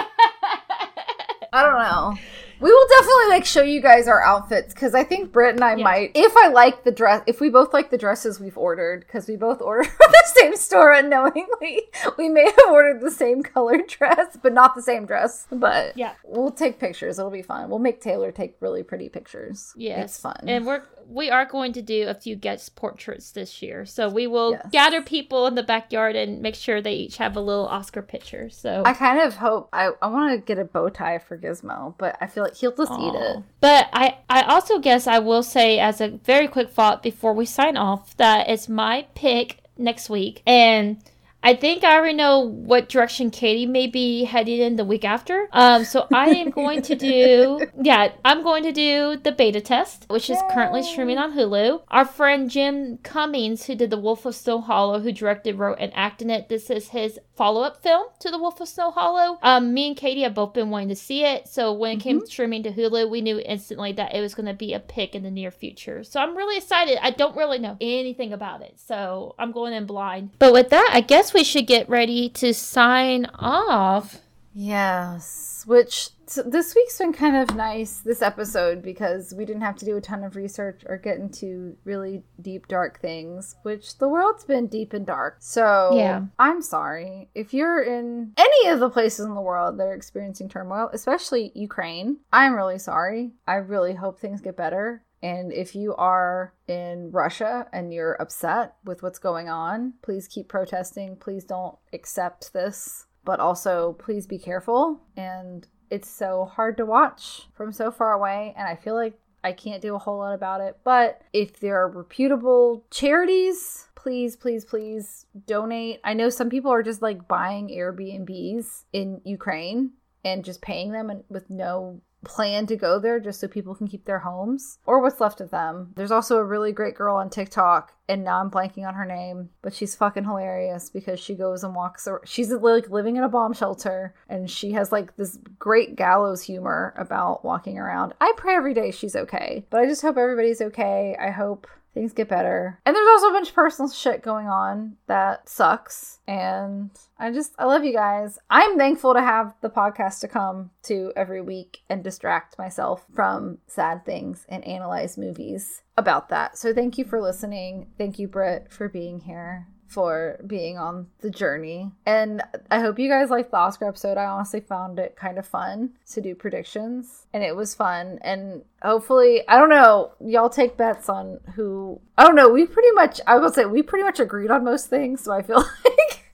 I 1.52 1.64
don't 1.64 1.80
know. 1.80 2.16
We 2.60 2.72
will 2.72 2.88
definitely 2.90 3.30
like 3.30 3.46
show 3.46 3.62
you 3.62 3.82
guys 3.82 4.08
our 4.08 4.22
outfits 4.24 4.74
because 4.74 4.96
I 4.96 5.04
think 5.04 5.32
Britt 5.32 5.56
and 5.56 5.64
I 5.64 5.76
Yeah. 5.76 5.84
might, 5.84 6.12
if 6.16 6.34
I 6.38 6.48
like 6.48 6.84
the 6.84 6.92
dress, 6.92 7.22
if 7.28 7.40
we 7.40 7.50
both 7.50 7.74
like 7.74 7.90
the 7.92 7.98
dresses 7.98 8.40
we've 8.40 8.58
ordered, 8.58 9.02
because 9.02 9.28
we 9.28 9.36
both 9.36 9.62
ordered 9.62 9.88
from 9.88 10.12
the 10.12 10.24
same 10.36 10.56
store 10.56 10.92
unknowingly, 10.94 11.84
we 12.18 12.30
may 12.30 12.46
have 12.46 12.70
ordered 12.72 13.02
the 13.02 13.12
same 13.12 13.44
colored 13.44 13.88
dress, 13.88 14.38
but 14.42 14.54
not 14.54 14.76
the 14.76 14.82
same 14.82 15.06
dress. 15.06 15.46
But 15.52 15.96
Yeah. 15.98 16.14
we'll 16.24 16.52
take 16.52 16.80
pictures. 16.80 17.20
It'll 17.20 17.32
be 17.32 17.42
fun. 17.42 17.70
We'll 17.70 17.80
make 17.80 18.02
Taylor 18.02 18.32
take 18.32 18.56
really 18.60 18.84
pretty 18.84 19.10
pictures. 19.10 19.74
Yes, 19.76 20.06
it's 20.06 20.20
fun. 20.20 20.38
and 20.48 20.66
we're 20.66 20.84
we 21.10 21.30
are 21.30 21.46
going 21.46 21.72
to 21.72 21.82
do 21.82 22.06
a 22.10 22.14
few 22.14 22.36
guest 22.36 22.76
portraits 22.76 23.32
this 23.32 23.62
year. 23.62 23.86
So 23.86 24.10
we 24.10 24.28
will 24.28 24.52
Yes. 24.52 24.68
gather 24.74 25.02
people 25.02 25.48
in 25.48 25.56
the 25.56 25.64
backyard 25.64 26.18
and 26.18 26.42
make 26.42 26.56
sure 26.56 26.82
they 26.82 26.96
each 26.96 27.16
have 27.16 27.38
a 27.38 27.40
little 27.40 27.66
Oscar 27.68 28.02
picture. 28.02 28.50
So 28.50 28.84
I 28.86 28.92
kind 28.94 29.22
of 29.22 29.36
hope 29.36 29.70
I, 29.72 29.92
I 30.02 30.08
want 30.08 30.34
to 30.34 30.46
get 30.46 30.60
a 30.60 30.66
bow 30.66 30.90
tie 30.90 31.20
for 31.20 31.38
Gizmo, 31.38 31.94
but 31.98 32.18
I 32.20 32.28
feel 32.28 32.44
he'll 32.56 32.76
just 32.76 32.92
eat 32.92 33.14
it. 33.14 33.44
But 33.60 33.90
I, 33.94 34.18
I 34.30 34.44
also 34.44 34.80
guess 34.80 35.08
I 35.08 35.20
will 35.20 35.44
say 35.44 35.80
as 35.80 36.02
a 36.02 36.08
very 36.10 36.48
quick 36.48 36.70
thought 36.70 37.04
before 37.04 37.34
we 37.34 37.46
sign 37.46 37.78
off 37.78 38.16
that 38.18 38.50
it's 38.50 38.70
my 38.70 39.08
pick 39.16 39.64
next 39.78 40.10
week. 40.10 40.42
And 40.46 41.02
I 41.44 41.56
think 41.56 41.84
I 41.84 41.96
already 41.96 42.16
know 42.16 42.40
what 42.40 42.90
direction 42.90 43.32
Katie 43.32 43.66
may 43.66 43.88
be 43.88 44.26
heading 44.26 44.60
in 44.60 44.76
the 44.76 44.84
week 44.84 45.06
after. 45.06 45.48
Um, 45.54 45.86
so 45.86 46.08
I 46.14 46.30
am 46.30 46.50
going 46.50 46.82
to 46.84 46.96
do, 46.96 47.66
yeah, 47.82 48.12
I'm 48.26 48.44
going 48.44 48.64
to 48.64 48.72
do 48.72 49.18
the 49.18 49.32
beta 49.32 49.62
test, 49.62 50.06
which 50.10 50.30
is 50.30 50.38
currently 50.52 50.84
streaming 50.84 51.18
on 51.18 51.34
Hulu. 51.34 51.84
Our 51.90 52.06
friend 52.06 52.50
Jim 52.50 52.98
Cummings, 52.98 53.66
who 53.66 53.76
did 53.76 53.92
The 53.92 53.98
Wolf 53.98 54.26
of 54.26 54.36
Snow 54.36 54.60
Hollow, 54.60 55.00
who 55.00 55.12
directed, 55.12 55.58
wrote, 55.58 55.78
and 55.80 55.92
acted 55.96 56.28
in 56.28 56.32
it, 56.32 56.50
this 56.50 56.70
is 56.70 56.90
his 56.90 57.20
follow 57.36 57.62
up 57.62 57.82
film 57.82 58.08
to 58.20 58.32
The 58.32 58.38
Wolf 58.38 58.60
of 58.60 58.68
Snow 58.68 58.92
Hollow. 58.92 59.38
Um, 59.42 59.74
me 59.74 59.88
and 59.88 59.96
Katie 59.96 60.24
have 60.24 60.34
both 60.34 60.54
been 60.54 60.70
wanting 60.70 60.90
to 60.90 60.96
see 60.96 61.24
it. 61.24 61.48
So 61.48 61.72
when 61.72 61.98
it 61.98 62.02
came 62.02 62.26
streaming 62.26 62.64
to 62.64 62.72
Hulu, 62.72 63.10
we 63.10 63.22
knew 63.22 63.40
instantly 63.40 63.92
that 63.94 64.14
it 64.14 64.22
was 64.22 64.36
going 64.36 64.48
to 64.48 64.54
be 64.54 64.74
a 64.74 64.80
pick 64.80 65.16
in 65.16 65.24
the 65.24 65.32
near 65.32 65.52
future. 65.52 66.04
So 66.04 66.20
I'm 66.20 66.36
really 66.36 66.58
excited. 66.58 66.98
I 67.02 67.12
don't 67.12 67.38
really 67.38 67.60
know 67.60 67.78
anything 67.80 68.34
about 68.34 68.64
it. 68.64 68.80
So 68.80 69.36
I'm 69.38 69.52
going 69.52 69.74
in 69.74 69.86
blind. 69.86 70.32
But 70.40 70.52
with 70.52 70.70
that, 70.70 70.90
I 70.92 71.02
guess 71.02 71.27
we 71.34 71.44
should 71.44 71.68
get 71.68 71.90
ready 71.90 72.30
to 72.30 72.54
sign 72.54 73.26
off. 73.36 74.22
Yes, 74.54 75.64
which 75.68 76.10
so 76.30 76.44
this 76.44 76.76
week's 76.76 76.98
been 76.98 77.14
kind 77.14 77.38
of 77.38 77.56
nice, 77.56 78.00
this 78.00 78.22
episode, 78.22 78.82
because 78.82 79.34
we 79.34 79.46
didn't 79.46 79.62
have 79.62 79.78
to 79.78 79.86
do 79.86 79.96
a 79.96 80.02
ton 80.02 80.24
of 80.24 80.36
research 80.36 80.82
or 80.86 80.98
get 80.98 81.18
into 81.18 81.78
really 81.86 82.24
deep, 82.42 82.68
dark 82.68 83.00
things, 83.00 83.56
which 83.64 83.98
the 83.98 84.10
world's 84.10 84.44
been 84.44 84.68
deep 84.68 84.92
and 84.94 85.06
dark. 85.06 85.38
So, 85.40 85.92
Yeah. 85.94 86.24
I'm 86.38 86.62
sorry. 86.62 87.30
If 87.34 87.54
you're 87.54 87.82
in 87.82 88.34
any 88.38 88.70
of 88.70 88.80
the 88.80 88.90
places 88.90 89.26
in 89.26 89.36
the 89.36 89.42
world 89.42 89.80
that 89.80 89.88
are 89.88 89.94
experiencing 89.94 90.50
turmoil, 90.50 90.90
especially 90.92 91.52
Ukraine, 91.56 92.18
I'm 92.34 92.56
really 92.56 92.80
sorry. 92.80 93.32
I 93.48 93.56
really 93.56 93.94
hope 93.94 94.20
things 94.20 94.42
get 94.42 94.58
better. 94.58 95.04
And 95.22 95.52
if 95.52 95.76
you 95.76 95.96
are 95.96 96.54
in 96.68 97.12
Russia 97.12 97.68
and 97.74 97.94
you're 97.94 98.22
upset 98.22 98.76
with 98.86 99.02
what's 99.02 99.20
going 99.20 99.50
on, 99.50 99.94
please 100.02 100.28
keep 100.28 100.48
protesting. 100.48 101.16
Please 101.16 101.44
don't 101.44 101.78
accept 101.94 102.54
this. 102.54 103.06
But 103.26 103.40
also, 103.40 103.94
please 103.94 104.28
be 104.28 104.38
careful. 104.38 105.02
And 105.16 105.68
it's 105.90 106.10
so 106.10 106.46
hard 106.46 106.78
to 106.78 106.86
watch 106.86 107.48
from 107.54 107.72
so 107.72 107.92
far 107.92 108.14
away. 108.14 108.54
And 108.58 108.68
I 108.68 108.76
feel 108.76 108.96
like 108.96 109.20
I 109.44 109.54
can't 109.54 109.82
do 109.82 109.96
a 109.96 110.00
whole 110.00 110.18
lot 110.20 110.34
about 110.34 110.62
it. 110.62 110.78
But 110.84 111.22
if 111.34 111.60
there 111.60 111.82
are 111.82 111.90
reputable 111.90 112.86
charities, 112.92 113.88
please, 113.96 114.36
please, 114.36 114.66
please 114.66 115.26
donate. 115.46 116.00
I 116.04 116.14
know 116.14 116.30
some 116.30 116.50
people 116.50 116.72
are 116.72 116.84
just 116.84 117.02
like 117.02 117.28
buying 117.28 117.70
Airbnbs 117.70 118.84
in 118.94 119.22
Ukraine 119.24 119.92
and 120.24 120.44
just 120.44 120.62
paying 120.62 120.92
them 120.92 121.24
with 121.30 121.50
no 121.50 122.02
plan 122.24 122.66
to 122.68 122.76
go 122.76 123.00
there 123.00 123.20
just 123.20 123.40
so 123.40 123.48
people 123.48 123.76
can 123.76 123.88
keep 123.88 124.06
their 124.06 124.20
homes 124.20 124.80
or 124.86 125.02
what's 125.02 125.22
left 125.22 125.42
of 125.42 125.52
them. 125.52 125.94
There's 125.96 126.12
also 126.12 126.38
a 126.38 126.44
really 126.44 126.72
great 126.72 126.96
girl 126.96 127.16
on 127.16 127.30
TikTok 127.30 127.94
and 128.10 128.24
now 128.24 128.40
I'm 128.40 128.52
blanking 128.52 128.88
on 128.88 128.96
her 128.96 129.06
name, 129.06 129.50
but 129.62 129.74
she's 129.74 129.96
fucking 129.96 130.24
hilarious 130.24 130.90
because 130.90 131.20
she 131.20 131.36
goes 131.36 131.64
and 131.64 131.76
walks 131.76 132.08
or 132.08 132.22
she's 132.26 132.52
like 132.52 132.90
living 132.90 133.18
in 133.18 133.24
a 133.24 133.30
bomb 133.30 133.54
shelter 133.54 134.16
and 134.30 134.50
she 134.50 134.72
has 134.72 134.92
like 134.92 135.16
this 135.16 135.38
great 135.60 135.96
gallows 135.96 136.42
humor 136.42 136.94
about 136.98 137.46
walking 137.46 137.78
around. 137.78 138.14
I 138.20 138.34
pray 138.38 138.56
every 138.56 138.74
day 138.74 138.92
she's 138.92 139.16
okay, 139.16 139.66
but 139.70 139.82
I 139.82 139.86
just 139.86 140.02
hope 140.02 140.18
everybody's 140.18 140.62
okay. 140.62 141.16
I 141.20 141.30
hope 141.30 141.68
things 141.98 142.14
get 142.14 142.30
better. 142.30 142.80
And 142.86 142.96
there's 142.96 143.08
also 143.08 143.30
a 143.30 143.34
bunch 143.34 143.50
of 143.50 143.56
personal 143.56 143.90
shit 143.90 144.22
going 144.22 144.48
on 144.48 144.98
that 145.08 145.50
sucks. 145.50 146.20
And 146.28 146.92
I 147.18 147.32
just, 147.32 147.54
I 147.58 147.66
love 147.66 147.84
you 147.84 147.94
guys. 147.94 148.38
I'm 148.50 148.78
thankful 148.78 149.14
to 149.14 149.22
have 149.22 149.56
the 149.62 149.70
podcast 149.70 150.20
to 150.22 150.28
come 150.28 150.70
to 150.84 151.12
every 151.16 151.42
week 151.42 151.80
and 151.90 152.04
distract 152.04 152.58
myself 152.58 153.06
from 153.14 153.58
sad 153.68 154.06
things 154.06 154.46
and 154.48 154.64
analyze 154.66 155.18
movies 155.18 155.82
about 155.98 156.30
that. 156.30 156.58
So 156.58 156.74
thank 156.74 156.98
you 156.98 157.06
for 157.06 157.22
listening. 157.22 157.88
Thank 157.98 158.20
you, 158.20 158.28
Britt, 158.28 158.72
for 158.72 158.88
being 158.88 159.22
here. 159.22 159.68
For 159.88 160.40
being 160.46 160.78
on 160.78 161.08
the 161.22 161.30
journey. 161.30 161.92
And 162.06 162.44
I 162.70 162.80
hope 162.80 163.00
you 163.00 163.10
guys 163.10 163.30
liked 163.30 163.52
the 163.52 163.58
Oscar 163.58 163.88
episode. 163.88 164.18
I 164.18 164.26
honestly 164.26 164.60
found 164.60 165.00
it 165.00 165.16
kind 165.16 165.38
of 165.38 165.48
fun 165.48 165.92
to 166.12 166.22
do 166.22 166.36
predictions. 166.36 167.26
And 167.34 167.44
it 167.44 167.56
was 167.56 167.74
fun. 167.74 168.20
And 168.22 168.64
hopefully, 168.82 169.48
I 169.48 169.58
don't 169.58 169.70
know, 169.70 170.12
y'all 170.20 170.50
take 170.50 170.78
bets 170.78 171.10
on 171.10 171.40
who. 171.56 172.02
I 172.18 172.24
don't 172.24 172.36
know. 172.36 172.50
We 172.50 172.66
pretty 172.66 172.92
much, 172.92 173.22
I 173.26 173.38
will 173.38 173.52
say, 173.52 173.66
we 173.66 173.82
pretty 173.82 174.04
much 174.04 174.20
agreed 174.20 174.52
on 174.52 174.64
most 174.64 174.88
things. 174.88 175.22
So 175.22 175.32
I 175.32 175.42
feel 175.42 175.58
like, 175.86 176.32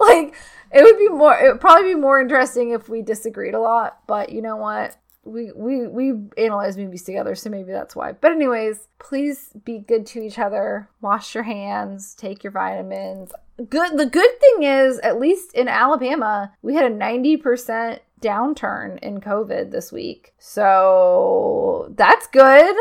like, 0.00 0.34
it 0.72 0.82
would 0.82 0.98
be 0.98 1.08
more, 1.08 1.38
it 1.38 1.52
would 1.52 1.60
probably 1.60 1.94
be 1.94 2.00
more 2.00 2.20
interesting 2.20 2.70
if 2.70 2.88
we 2.88 3.02
disagreed 3.02 3.54
a 3.54 3.60
lot. 3.60 3.98
But 4.06 4.30
you 4.30 4.42
know 4.42 4.56
what? 4.56 4.96
We 5.26 5.52
we 5.52 5.86
we 5.86 6.12
analyze 6.38 6.76
movies 6.76 7.02
together 7.02 7.34
so 7.34 7.50
maybe 7.50 7.72
that's 7.72 7.96
why. 7.96 8.12
But 8.12 8.32
anyways 8.32 8.88
please 8.98 9.50
be 9.64 9.78
good 9.78 10.06
to 10.06 10.22
each 10.22 10.38
other. 10.38 10.88
Wash 11.00 11.34
your 11.34 11.44
hands. 11.44 12.14
Take 12.14 12.44
your 12.44 12.52
vitamins. 12.52 13.32
Good 13.68 13.98
the 13.98 14.06
good 14.06 14.40
thing 14.40 14.62
is 14.62 14.98
at 15.00 15.20
least 15.20 15.54
in 15.54 15.68
alabama 15.68 16.52
we 16.62 16.74
had 16.74 16.90
a 16.90 16.94
90% 16.94 18.00
downturn 18.22 18.98
in 19.00 19.20
covid 19.20 19.70
this 19.70 19.92
week. 19.92 20.34
So 20.38 21.92
that's 21.96 22.26
good 22.28 22.76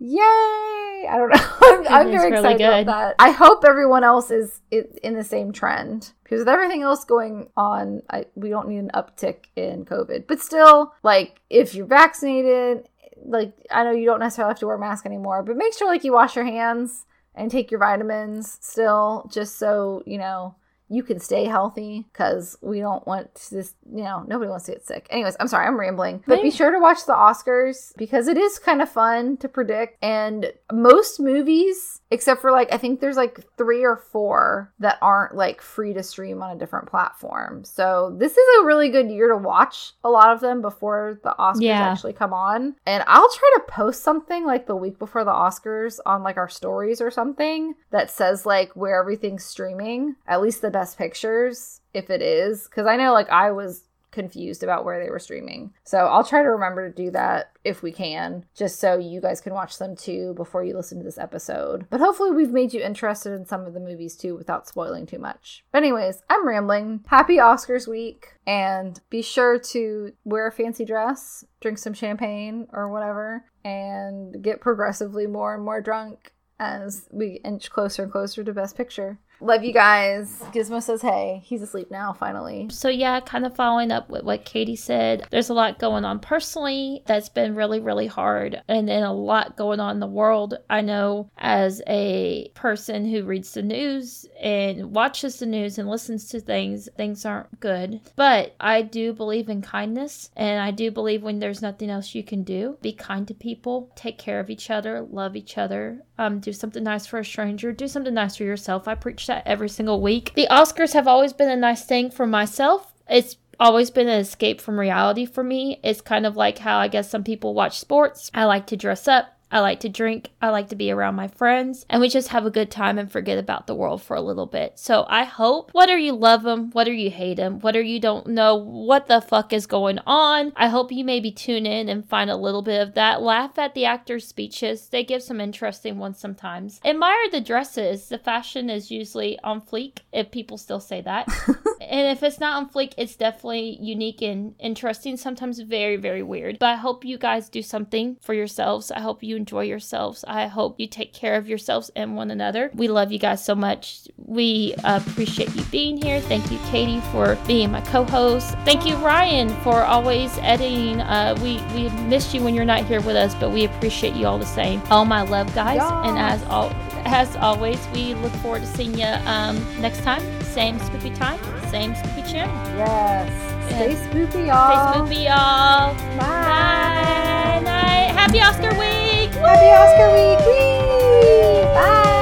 Yay! 0.00 1.06
I 1.08 1.16
don't 1.16 1.28
know. 1.34 1.38
I'm, 1.62 1.88
I'm 1.88 2.10
very 2.10 2.30
really 2.30 2.38
excited 2.38 2.58
good. 2.58 2.82
about 2.82 2.86
that. 2.86 3.16
I 3.18 3.30
hope 3.30 3.64
everyone 3.66 4.02
else 4.02 4.30
is 4.30 4.60
in 4.70 5.14
the 5.14 5.24
same 5.24 5.52
trend 5.52 6.12
because 6.24 6.40
with 6.40 6.48
everything 6.48 6.82
else 6.82 7.04
going 7.04 7.48
on, 7.56 8.02
I, 8.08 8.24
we 8.34 8.48
don't 8.48 8.68
need 8.68 8.78
an 8.78 8.90
uptick 8.94 9.44
in 9.56 9.84
COVID. 9.84 10.26
But 10.26 10.40
still, 10.40 10.94
like 11.02 11.40
if 11.50 11.74
you're 11.74 11.86
vaccinated, 11.86 12.88
like 13.24 13.52
I 13.70 13.84
know 13.84 13.90
you 13.92 14.06
don't 14.06 14.20
necessarily 14.20 14.52
have 14.52 14.60
to 14.60 14.66
wear 14.66 14.76
a 14.76 14.80
mask 14.80 15.04
anymore, 15.04 15.42
but 15.42 15.56
make 15.56 15.74
sure 15.74 15.86
like 15.86 16.02
you 16.02 16.14
wash 16.14 16.34
your 16.34 16.46
hands 16.46 17.04
and 17.34 17.50
take 17.50 17.70
your 17.70 17.80
vitamins 17.80 18.58
still, 18.62 19.28
just 19.30 19.58
so 19.58 20.02
you 20.06 20.16
know 20.16 20.54
you 20.92 21.04
can 21.04 21.20
stay 21.20 21.44
healthy 21.44 22.04
because 22.12 22.58
we 22.60 22.80
don't 22.80 23.06
want 23.06 23.32
this, 23.52 23.74
you 23.94 24.02
know, 24.02 24.24
nobody 24.26 24.50
wants 24.50 24.66
to 24.66 24.72
get 24.72 24.84
sick. 24.84 25.06
Anyways, 25.08 25.36
I'm 25.38 25.46
sorry, 25.46 25.66
I'm 25.66 25.78
rambling. 25.78 26.22
But 26.26 26.42
be 26.42 26.50
sure 26.50 26.72
to 26.72 26.80
watch 26.80 27.06
the 27.06 27.12
Oscars 27.12 27.92
because 27.96 28.26
it 28.26 28.36
is 28.36 28.58
kind 28.58 28.82
of 28.82 28.88
fun 28.90 29.36
to 29.38 29.48
predict. 29.48 29.98
And 30.02 30.52
most 30.72 31.20
movies, 31.20 32.00
except 32.10 32.40
for 32.40 32.50
like, 32.50 32.72
I 32.72 32.76
think 32.76 32.98
there's 33.00 33.16
like 33.16 33.38
three 33.56 33.84
or 33.84 33.96
four 33.96 34.72
that 34.80 34.98
aren't 35.00 35.36
like 35.36 35.62
free 35.62 35.94
to 35.94 36.02
stream 36.02 36.42
on 36.42 36.56
a 36.56 36.58
different 36.58 36.88
platform. 36.88 37.64
So 37.64 38.14
this 38.18 38.32
is 38.32 38.44
a 38.60 38.64
really 38.64 38.88
good 38.88 39.08
year 39.10 39.28
to 39.28 39.36
watch 39.36 39.92
a 40.02 40.10
lot 40.10 40.32
of 40.32 40.40
them 40.40 40.60
before 40.60 41.20
the 41.22 41.34
Oscars 41.38 41.60
Yeah. 41.62 41.88
actually 41.92 42.14
come 42.14 42.32
on. 42.32 42.74
And 42.84 43.04
I'll 43.06 43.30
try 43.30 43.52
to 43.58 43.62
post 43.68 44.02
something 44.02 44.44
like 44.44 44.66
the 44.66 44.74
week 44.74 44.98
before 44.98 45.22
the 45.24 45.30
Oscars 45.30 46.00
on 46.04 46.24
like 46.24 46.36
our 46.36 46.48
stories 46.48 47.00
or 47.00 47.12
something 47.12 47.74
that 47.92 48.10
says 48.10 48.44
like 48.44 48.74
where 48.74 48.98
everything's 48.98 49.44
streaming, 49.44 50.16
at 50.26 50.42
least 50.42 50.62
the 50.62 50.79
best 50.80 50.96
pictures, 50.96 51.82
if 51.92 52.08
it 52.08 52.22
is. 52.22 52.64
Because 52.64 52.86
I 52.86 52.96
know 52.96 53.12
like 53.12 53.28
I 53.28 53.50
was 53.50 53.84
confused 54.12 54.62
about 54.62 54.84
where 54.84 55.02
they 55.02 55.10
were 55.10 55.18
streaming. 55.18 55.72
So 55.84 55.98
I'll 55.98 56.24
try 56.24 56.42
to 56.42 56.48
remember 56.48 56.88
to 56.88 56.94
do 56.94 57.10
that 57.10 57.52
if 57.64 57.82
we 57.82 57.92
can, 57.92 58.44
just 58.56 58.80
so 58.80 58.98
you 58.98 59.20
guys 59.20 59.42
can 59.42 59.52
watch 59.52 59.78
them 59.78 59.94
too 59.94 60.32
before 60.34 60.64
you 60.64 60.74
listen 60.74 60.98
to 60.98 61.04
this 61.04 61.18
episode. 61.18 61.86
But 61.90 62.00
hopefully 62.00 62.30
we've 62.30 62.50
made 62.50 62.72
you 62.72 62.80
interested 62.80 63.34
in 63.34 63.44
some 63.44 63.66
of 63.66 63.74
the 63.74 63.78
movies 63.78 64.16
too 64.16 64.34
without 64.34 64.66
spoiling 64.66 65.06
too 65.06 65.18
much. 65.18 65.64
But 65.70 65.82
anyways, 65.82 66.22
I'm 66.30 66.48
rambling. 66.48 67.04
Happy 67.06 67.36
Oscars 67.36 67.86
week 67.86 68.34
and 68.46 68.98
be 69.10 69.22
sure 69.22 69.58
to 69.58 70.12
wear 70.24 70.46
a 70.46 70.52
fancy 70.52 70.86
dress, 70.86 71.44
drink 71.60 71.76
some 71.78 71.94
champagne 71.94 72.66
or 72.72 72.88
whatever, 72.88 73.44
and 73.64 74.42
get 74.42 74.62
progressively 74.62 75.26
more 75.26 75.54
and 75.54 75.62
more 75.62 75.82
drunk 75.82 76.32
as 76.58 77.08
we 77.10 77.40
inch 77.44 77.70
closer 77.70 78.02
and 78.02 78.12
closer 78.12 78.42
to 78.44 78.52
best 78.52 78.76
picture. 78.76 79.18
Love 79.40 79.64
you 79.64 79.72
guys. 79.72 80.38
Gizmo 80.52 80.82
says 80.82 81.00
hey. 81.00 81.40
He's 81.44 81.62
asleep 81.62 81.90
now, 81.90 82.12
finally. 82.12 82.68
So, 82.70 82.88
yeah, 82.88 83.20
kind 83.20 83.46
of 83.46 83.56
following 83.56 83.90
up 83.90 84.10
with 84.10 84.22
what 84.22 84.44
Katie 84.44 84.76
said, 84.76 85.26
there's 85.30 85.48
a 85.48 85.54
lot 85.54 85.78
going 85.78 86.04
on 86.04 86.20
personally 86.20 87.02
that's 87.06 87.28
been 87.28 87.54
really, 87.54 87.80
really 87.80 88.06
hard, 88.06 88.62
and 88.68 88.88
then 88.88 89.02
a 89.02 89.12
lot 89.12 89.56
going 89.56 89.80
on 89.80 89.96
in 89.96 90.00
the 90.00 90.06
world. 90.06 90.58
I 90.68 90.82
know 90.82 91.30
as 91.38 91.80
a 91.86 92.50
person 92.54 93.08
who 93.08 93.24
reads 93.24 93.54
the 93.54 93.62
news 93.62 94.26
and 94.40 94.94
watches 94.94 95.38
the 95.38 95.46
news 95.46 95.78
and 95.78 95.88
listens 95.88 96.28
to 96.28 96.40
things, 96.40 96.88
things 96.96 97.24
aren't 97.24 97.60
good. 97.60 98.00
But 98.16 98.54
I 98.60 98.82
do 98.82 99.12
believe 99.12 99.48
in 99.48 99.62
kindness, 99.62 100.30
and 100.36 100.60
I 100.60 100.70
do 100.70 100.90
believe 100.90 101.22
when 101.22 101.38
there's 101.38 101.62
nothing 101.62 101.88
else 101.88 102.14
you 102.14 102.22
can 102.22 102.42
do, 102.42 102.76
be 102.82 102.92
kind 102.92 103.26
to 103.28 103.34
people, 103.34 103.90
take 103.96 104.18
care 104.18 104.40
of 104.40 104.50
each 104.50 104.70
other, 104.70 105.00
love 105.00 105.34
each 105.34 105.56
other, 105.56 106.02
um, 106.20 106.38
do 106.38 106.52
something 106.52 106.84
nice 106.84 107.06
for 107.06 107.18
a 107.18 107.24
stranger, 107.24 107.72
do 107.72 107.88
something 107.88 108.12
nice 108.12 108.36
for 108.36 108.44
yourself. 108.44 108.86
I 108.86 108.94
preach 108.94 109.26
that 109.26 109.42
every 109.46 109.70
single 109.70 110.02
week. 110.02 110.32
The 110.34 110.46
Oscars 110.50 110.92
have 110.92 111.08
always 111.08 111.32
been 111.32 111.48
a 111.48 111.56
nice 111.56 111.82
thing 111.84 112.10
for 112.10 112.26
myself. 112.26 112.92
It's 113.08 113.36
always 113.58 113.90
been 113.90 114.06
an 114.06 114.20
escape 114.20 114.60
from 114.60 114.78
reality 114.78 115.24
for 115.24 115.42
me. 115.42 115.80
It's 115.82 116.02
kind 116.02 116.26
of 116.26 116.36
like 116.36 116.58
how 116.58 116.78
I 116.78 116.88
guess 116.88 117.10
some 117.10 117.24
people 117.24 117.54
watch 117.54 117.80
sports. 117.80 118.30
I 118.34 118.44
like 118.44 118.66
to 118.66 118.76
dress 118.76 119.08
up. 119.08 119.39
I 119.50 119.60
like 119.60 119.80
to 119.80 119.88
drink. 119.88 120.30
I 120.40 120.50
like 120.50 120.68
to 120.68 120.76
be 120.76 120.90
around 120.90 121.16
my 121.16 121.28
friends. 121.28 121.84
And 121.90 122.00
we 122.00 122.08
just 122.08 122.28
have 122.28 122.46
a 122.46 122.50
good 122.50 122.70
time 122.70 122.98
and 122.98 123.10
forget 123.10 123.38
about 123.38 123.66
the 123.66 123.74
world 123.74 124.02
for 124.02 124.16
a 124.16 124.20
little 124.20 124.46
bit. 124.46 124.78
So 124.78 125.06
I 125.08 125.24
hope, 125.24 125.70
whether 125.72 125.98
you 125.98 126.12
love 126.12 126.42
them, 126.42 126.70
whether 126.70 126.92
you 126.92 127.10
hate 127.10 127.36
them, 127.36 127.60
whether 127.60 127.80
you 127.80 127.98
don't 128.00 128.28
know 128.28 128.54
what 128.54 129.08
the 129.08 129.20
fuck 129.20 129.52
is 129.52 129.66
going 129.66 129.98
on, 130.06 130.52
I 130.56 130.68
hope 130.68 130.92
you 130.92 131.04
maybe 131.04 131.32
tune 131.32 131.66
in 131.66 131.88
and 131.88 132.08
find 132.08 132.30
a 132.30 132.36
little 132.36 132.62
bit 132.62 132.80
of 132.80 132.94
that. 132.94 133.22
Laugh 133.22 133.58
at 133.58 133.74
the 133.74 133.84
actors' 133.84 134.26
speeches. 134.26 134.88
They 134.88 135.04
give 135.04 135.22
some 135.22 135.40
interesting 135.40 135.98
ones 135.98 136.18
sometimes. 136.18 136.80
Admire 136.84 137.30
the 137.30 137.40
dresses. 137.40 138.08
The 138.08 138.18
fashion 138.18 138.70
is 138.70 138.90
usually 138.90 139.38
on 139.42 139.60
fleek, 139.60 139.98
if 140.12 140.30
people 140.30 140.58
still 140.58 140.80
say 140.80 141.00
that. 141.02 141.28
and 141.90 142.06
if 142.06 142.22
it's 142.22 142.38
not 142.38 142.56
on 142.56 142.70
fleek, 142.70 142.94
it's 142.96 143.16
definitely 143.16 143.76
unique 143.80 144.22
and 144.22 144.54
interesting. 144.60 145.16
Sometimes 145.16 145.58
very, 145.58 145.96
very 145.96 146.22
weird. 146.22 146.60
But 146.60 146.70
I 146.70 146.76
hope 146.76 147.04
you 147.04 147.18
guys 147.18 147.48
do 147.48 147.62
something 147.62 148.16
for 148.20 148.32
yourselves. 148.32 148.92
I 148.92 149.00
hope 149.00 149.24
you 149.24 149.34
enjoy 149.34 149.64
yourselves. 149.64 150.24
I 150.26 150.46
hope 150.46 150.78
you 150.78 150.86
take 150.86 151.12
care 151.12 151.34
of 151.34 151.48
yourselves 151.48 151.90
and 151.96 152.16
one 152.16 152.30
another. 152.30 152.70
We 152.74 152.86
love 152.86 153.10
you 153.10 153.18
guys 153.18 153.44
so 153.44 153.56
much. 153.56 154.06
We 154.16 154.74
appreciate 154.84 155.54
you 155.56 155.64
being 155.64 156.00
here. 156.00 156.20
Thank 156.20 156.50
you, 156.52 156.58
Katie, 156.70 157.00
for 157.12 157.36
being 157.48 157.72
my 157.72 157.80
co-host. 157.80 158.56
Thank 158.64 158.86
you, 158.86 158.94
Ryan, 158.96 159.48
for 159.62 159.82
always 159.82 160.38
editing. 160.38 161.00
Uh, 161.00 161.36
we 161.42 161.60
we 161.74 161.88
missed 162.06 162.32
you 162.32 162.40
when 162.40 162.54
you're 162.54 162.64
not 162.64 162.84
here 162.84 163.00
with 163.00 163.16
us, 163.16 163.34
but 163.34 163.50
we 163.50 163.64
appreciate 163.64 164.14
you 164.14 164.26
all 164.26 164.38
the 164.38 164.46
same. 164.46 164.80
All 164.90 165.04
my 165.04 165.22
love, 165.22 165.52
guys, 165.56 165.78
yes. 165.78 165.92
and 166.06 166.16
as 166.18 166.42
all 166.44 166.70
as 167.12 167.36
always, 167.36 167.78
we 167.92 168.14
look 168.14 168.32
forward 168.34 168.62
to 168.62 168.66
seeing 168.66 168.98
you 168.98 169.06
um, 169.26 169.56
next 169.80 170.02
time. 170.02 170.22
Same 170.42 170.78
spooky 170.78 171.10
time, 171.10 171.38
same 171.70 171.94
spooky 171.94 172.22
channel. 172.22 172.54
Yes. 172.76 173.70
Stay 173.70 173.94
spooky, 173.94 174.46
y'all. 174.46 174.94
Stay 174.94 175.06
spooky, 175.06 175.22
y'all. 175.24 175.94
Bye. 176.16 177.60
Bye. 177.60 177.60
Night. 177.64 178.10
Happy 178.14 178.40
Oscar 178.40 178.70
week. 178.78 179.30
Happy 179.34 179.70
Oscar 179.70 180.10
week. 180.14 180.40
Whee! 180.46 181.64
Bye. 181.74 182.19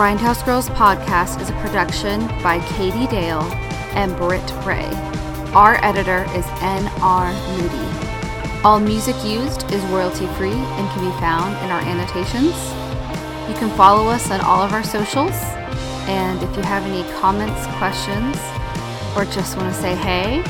Grindhouse 0.00 0.40
Girls 0.46 0.70
podcast 0.70 1.42
is 1.42 1.50
a 1.50 1.60
production 1.60 2.26
by 2.42 2.58
Katie 2.70 3.06
Dale 3.08 3.42
and 3.92 4.16
Britt 4.16 4.50
Ray. 4.64 4.88
Our 5.52 5.76
editor 5.84 6.24
is 6.30 6.46
N.R. 6.62 7.30
Moody. 7.58 7.86
All 8.64 8.80
music 8.80 9.14
used 9.22 9.70
is 9.70 9.84
royalty 9.90 10.26
free 10.38 10.54
and 10.54 10.88
can 10.88 11.04
be 11.04 11.10
found 11.20 11.54
in 11.62 11.70
our 11.70 11.82
annotations. 11.82 12.56
You 13.46 13.54
can 13.58 13.68
follow 13.76 14.08
us 14.08 14.30
on 14.30 14.40
all 14.40 14.62
of 14.62 14.72
our 14.72 14.82
socials. 14.82 15.36
And 16.08 16.42
if 16.42 16.56
you 16.56 16.62
have 16.62 16.82
any 16.84 17.02
comments, 17.20 17.66
questions, 17.76 18.38
or 19.14 19.26
just 19.26 19.58
want 19.58 19.74
to 19.74 19.80
say 19.82 19.94
hey, 19.96 20.42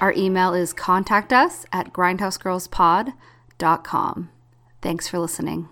our 0.00 0.12
email 0.14 0.54
is 0.54 0.72
contact 0.72 1.32
us 1.32 1.66
at 1.72 1.92
grindhousegirlspod.com. 1.92 4.30
Thanks 4.82 5.06
for 5.06 5.20
listening. 5.20 5.68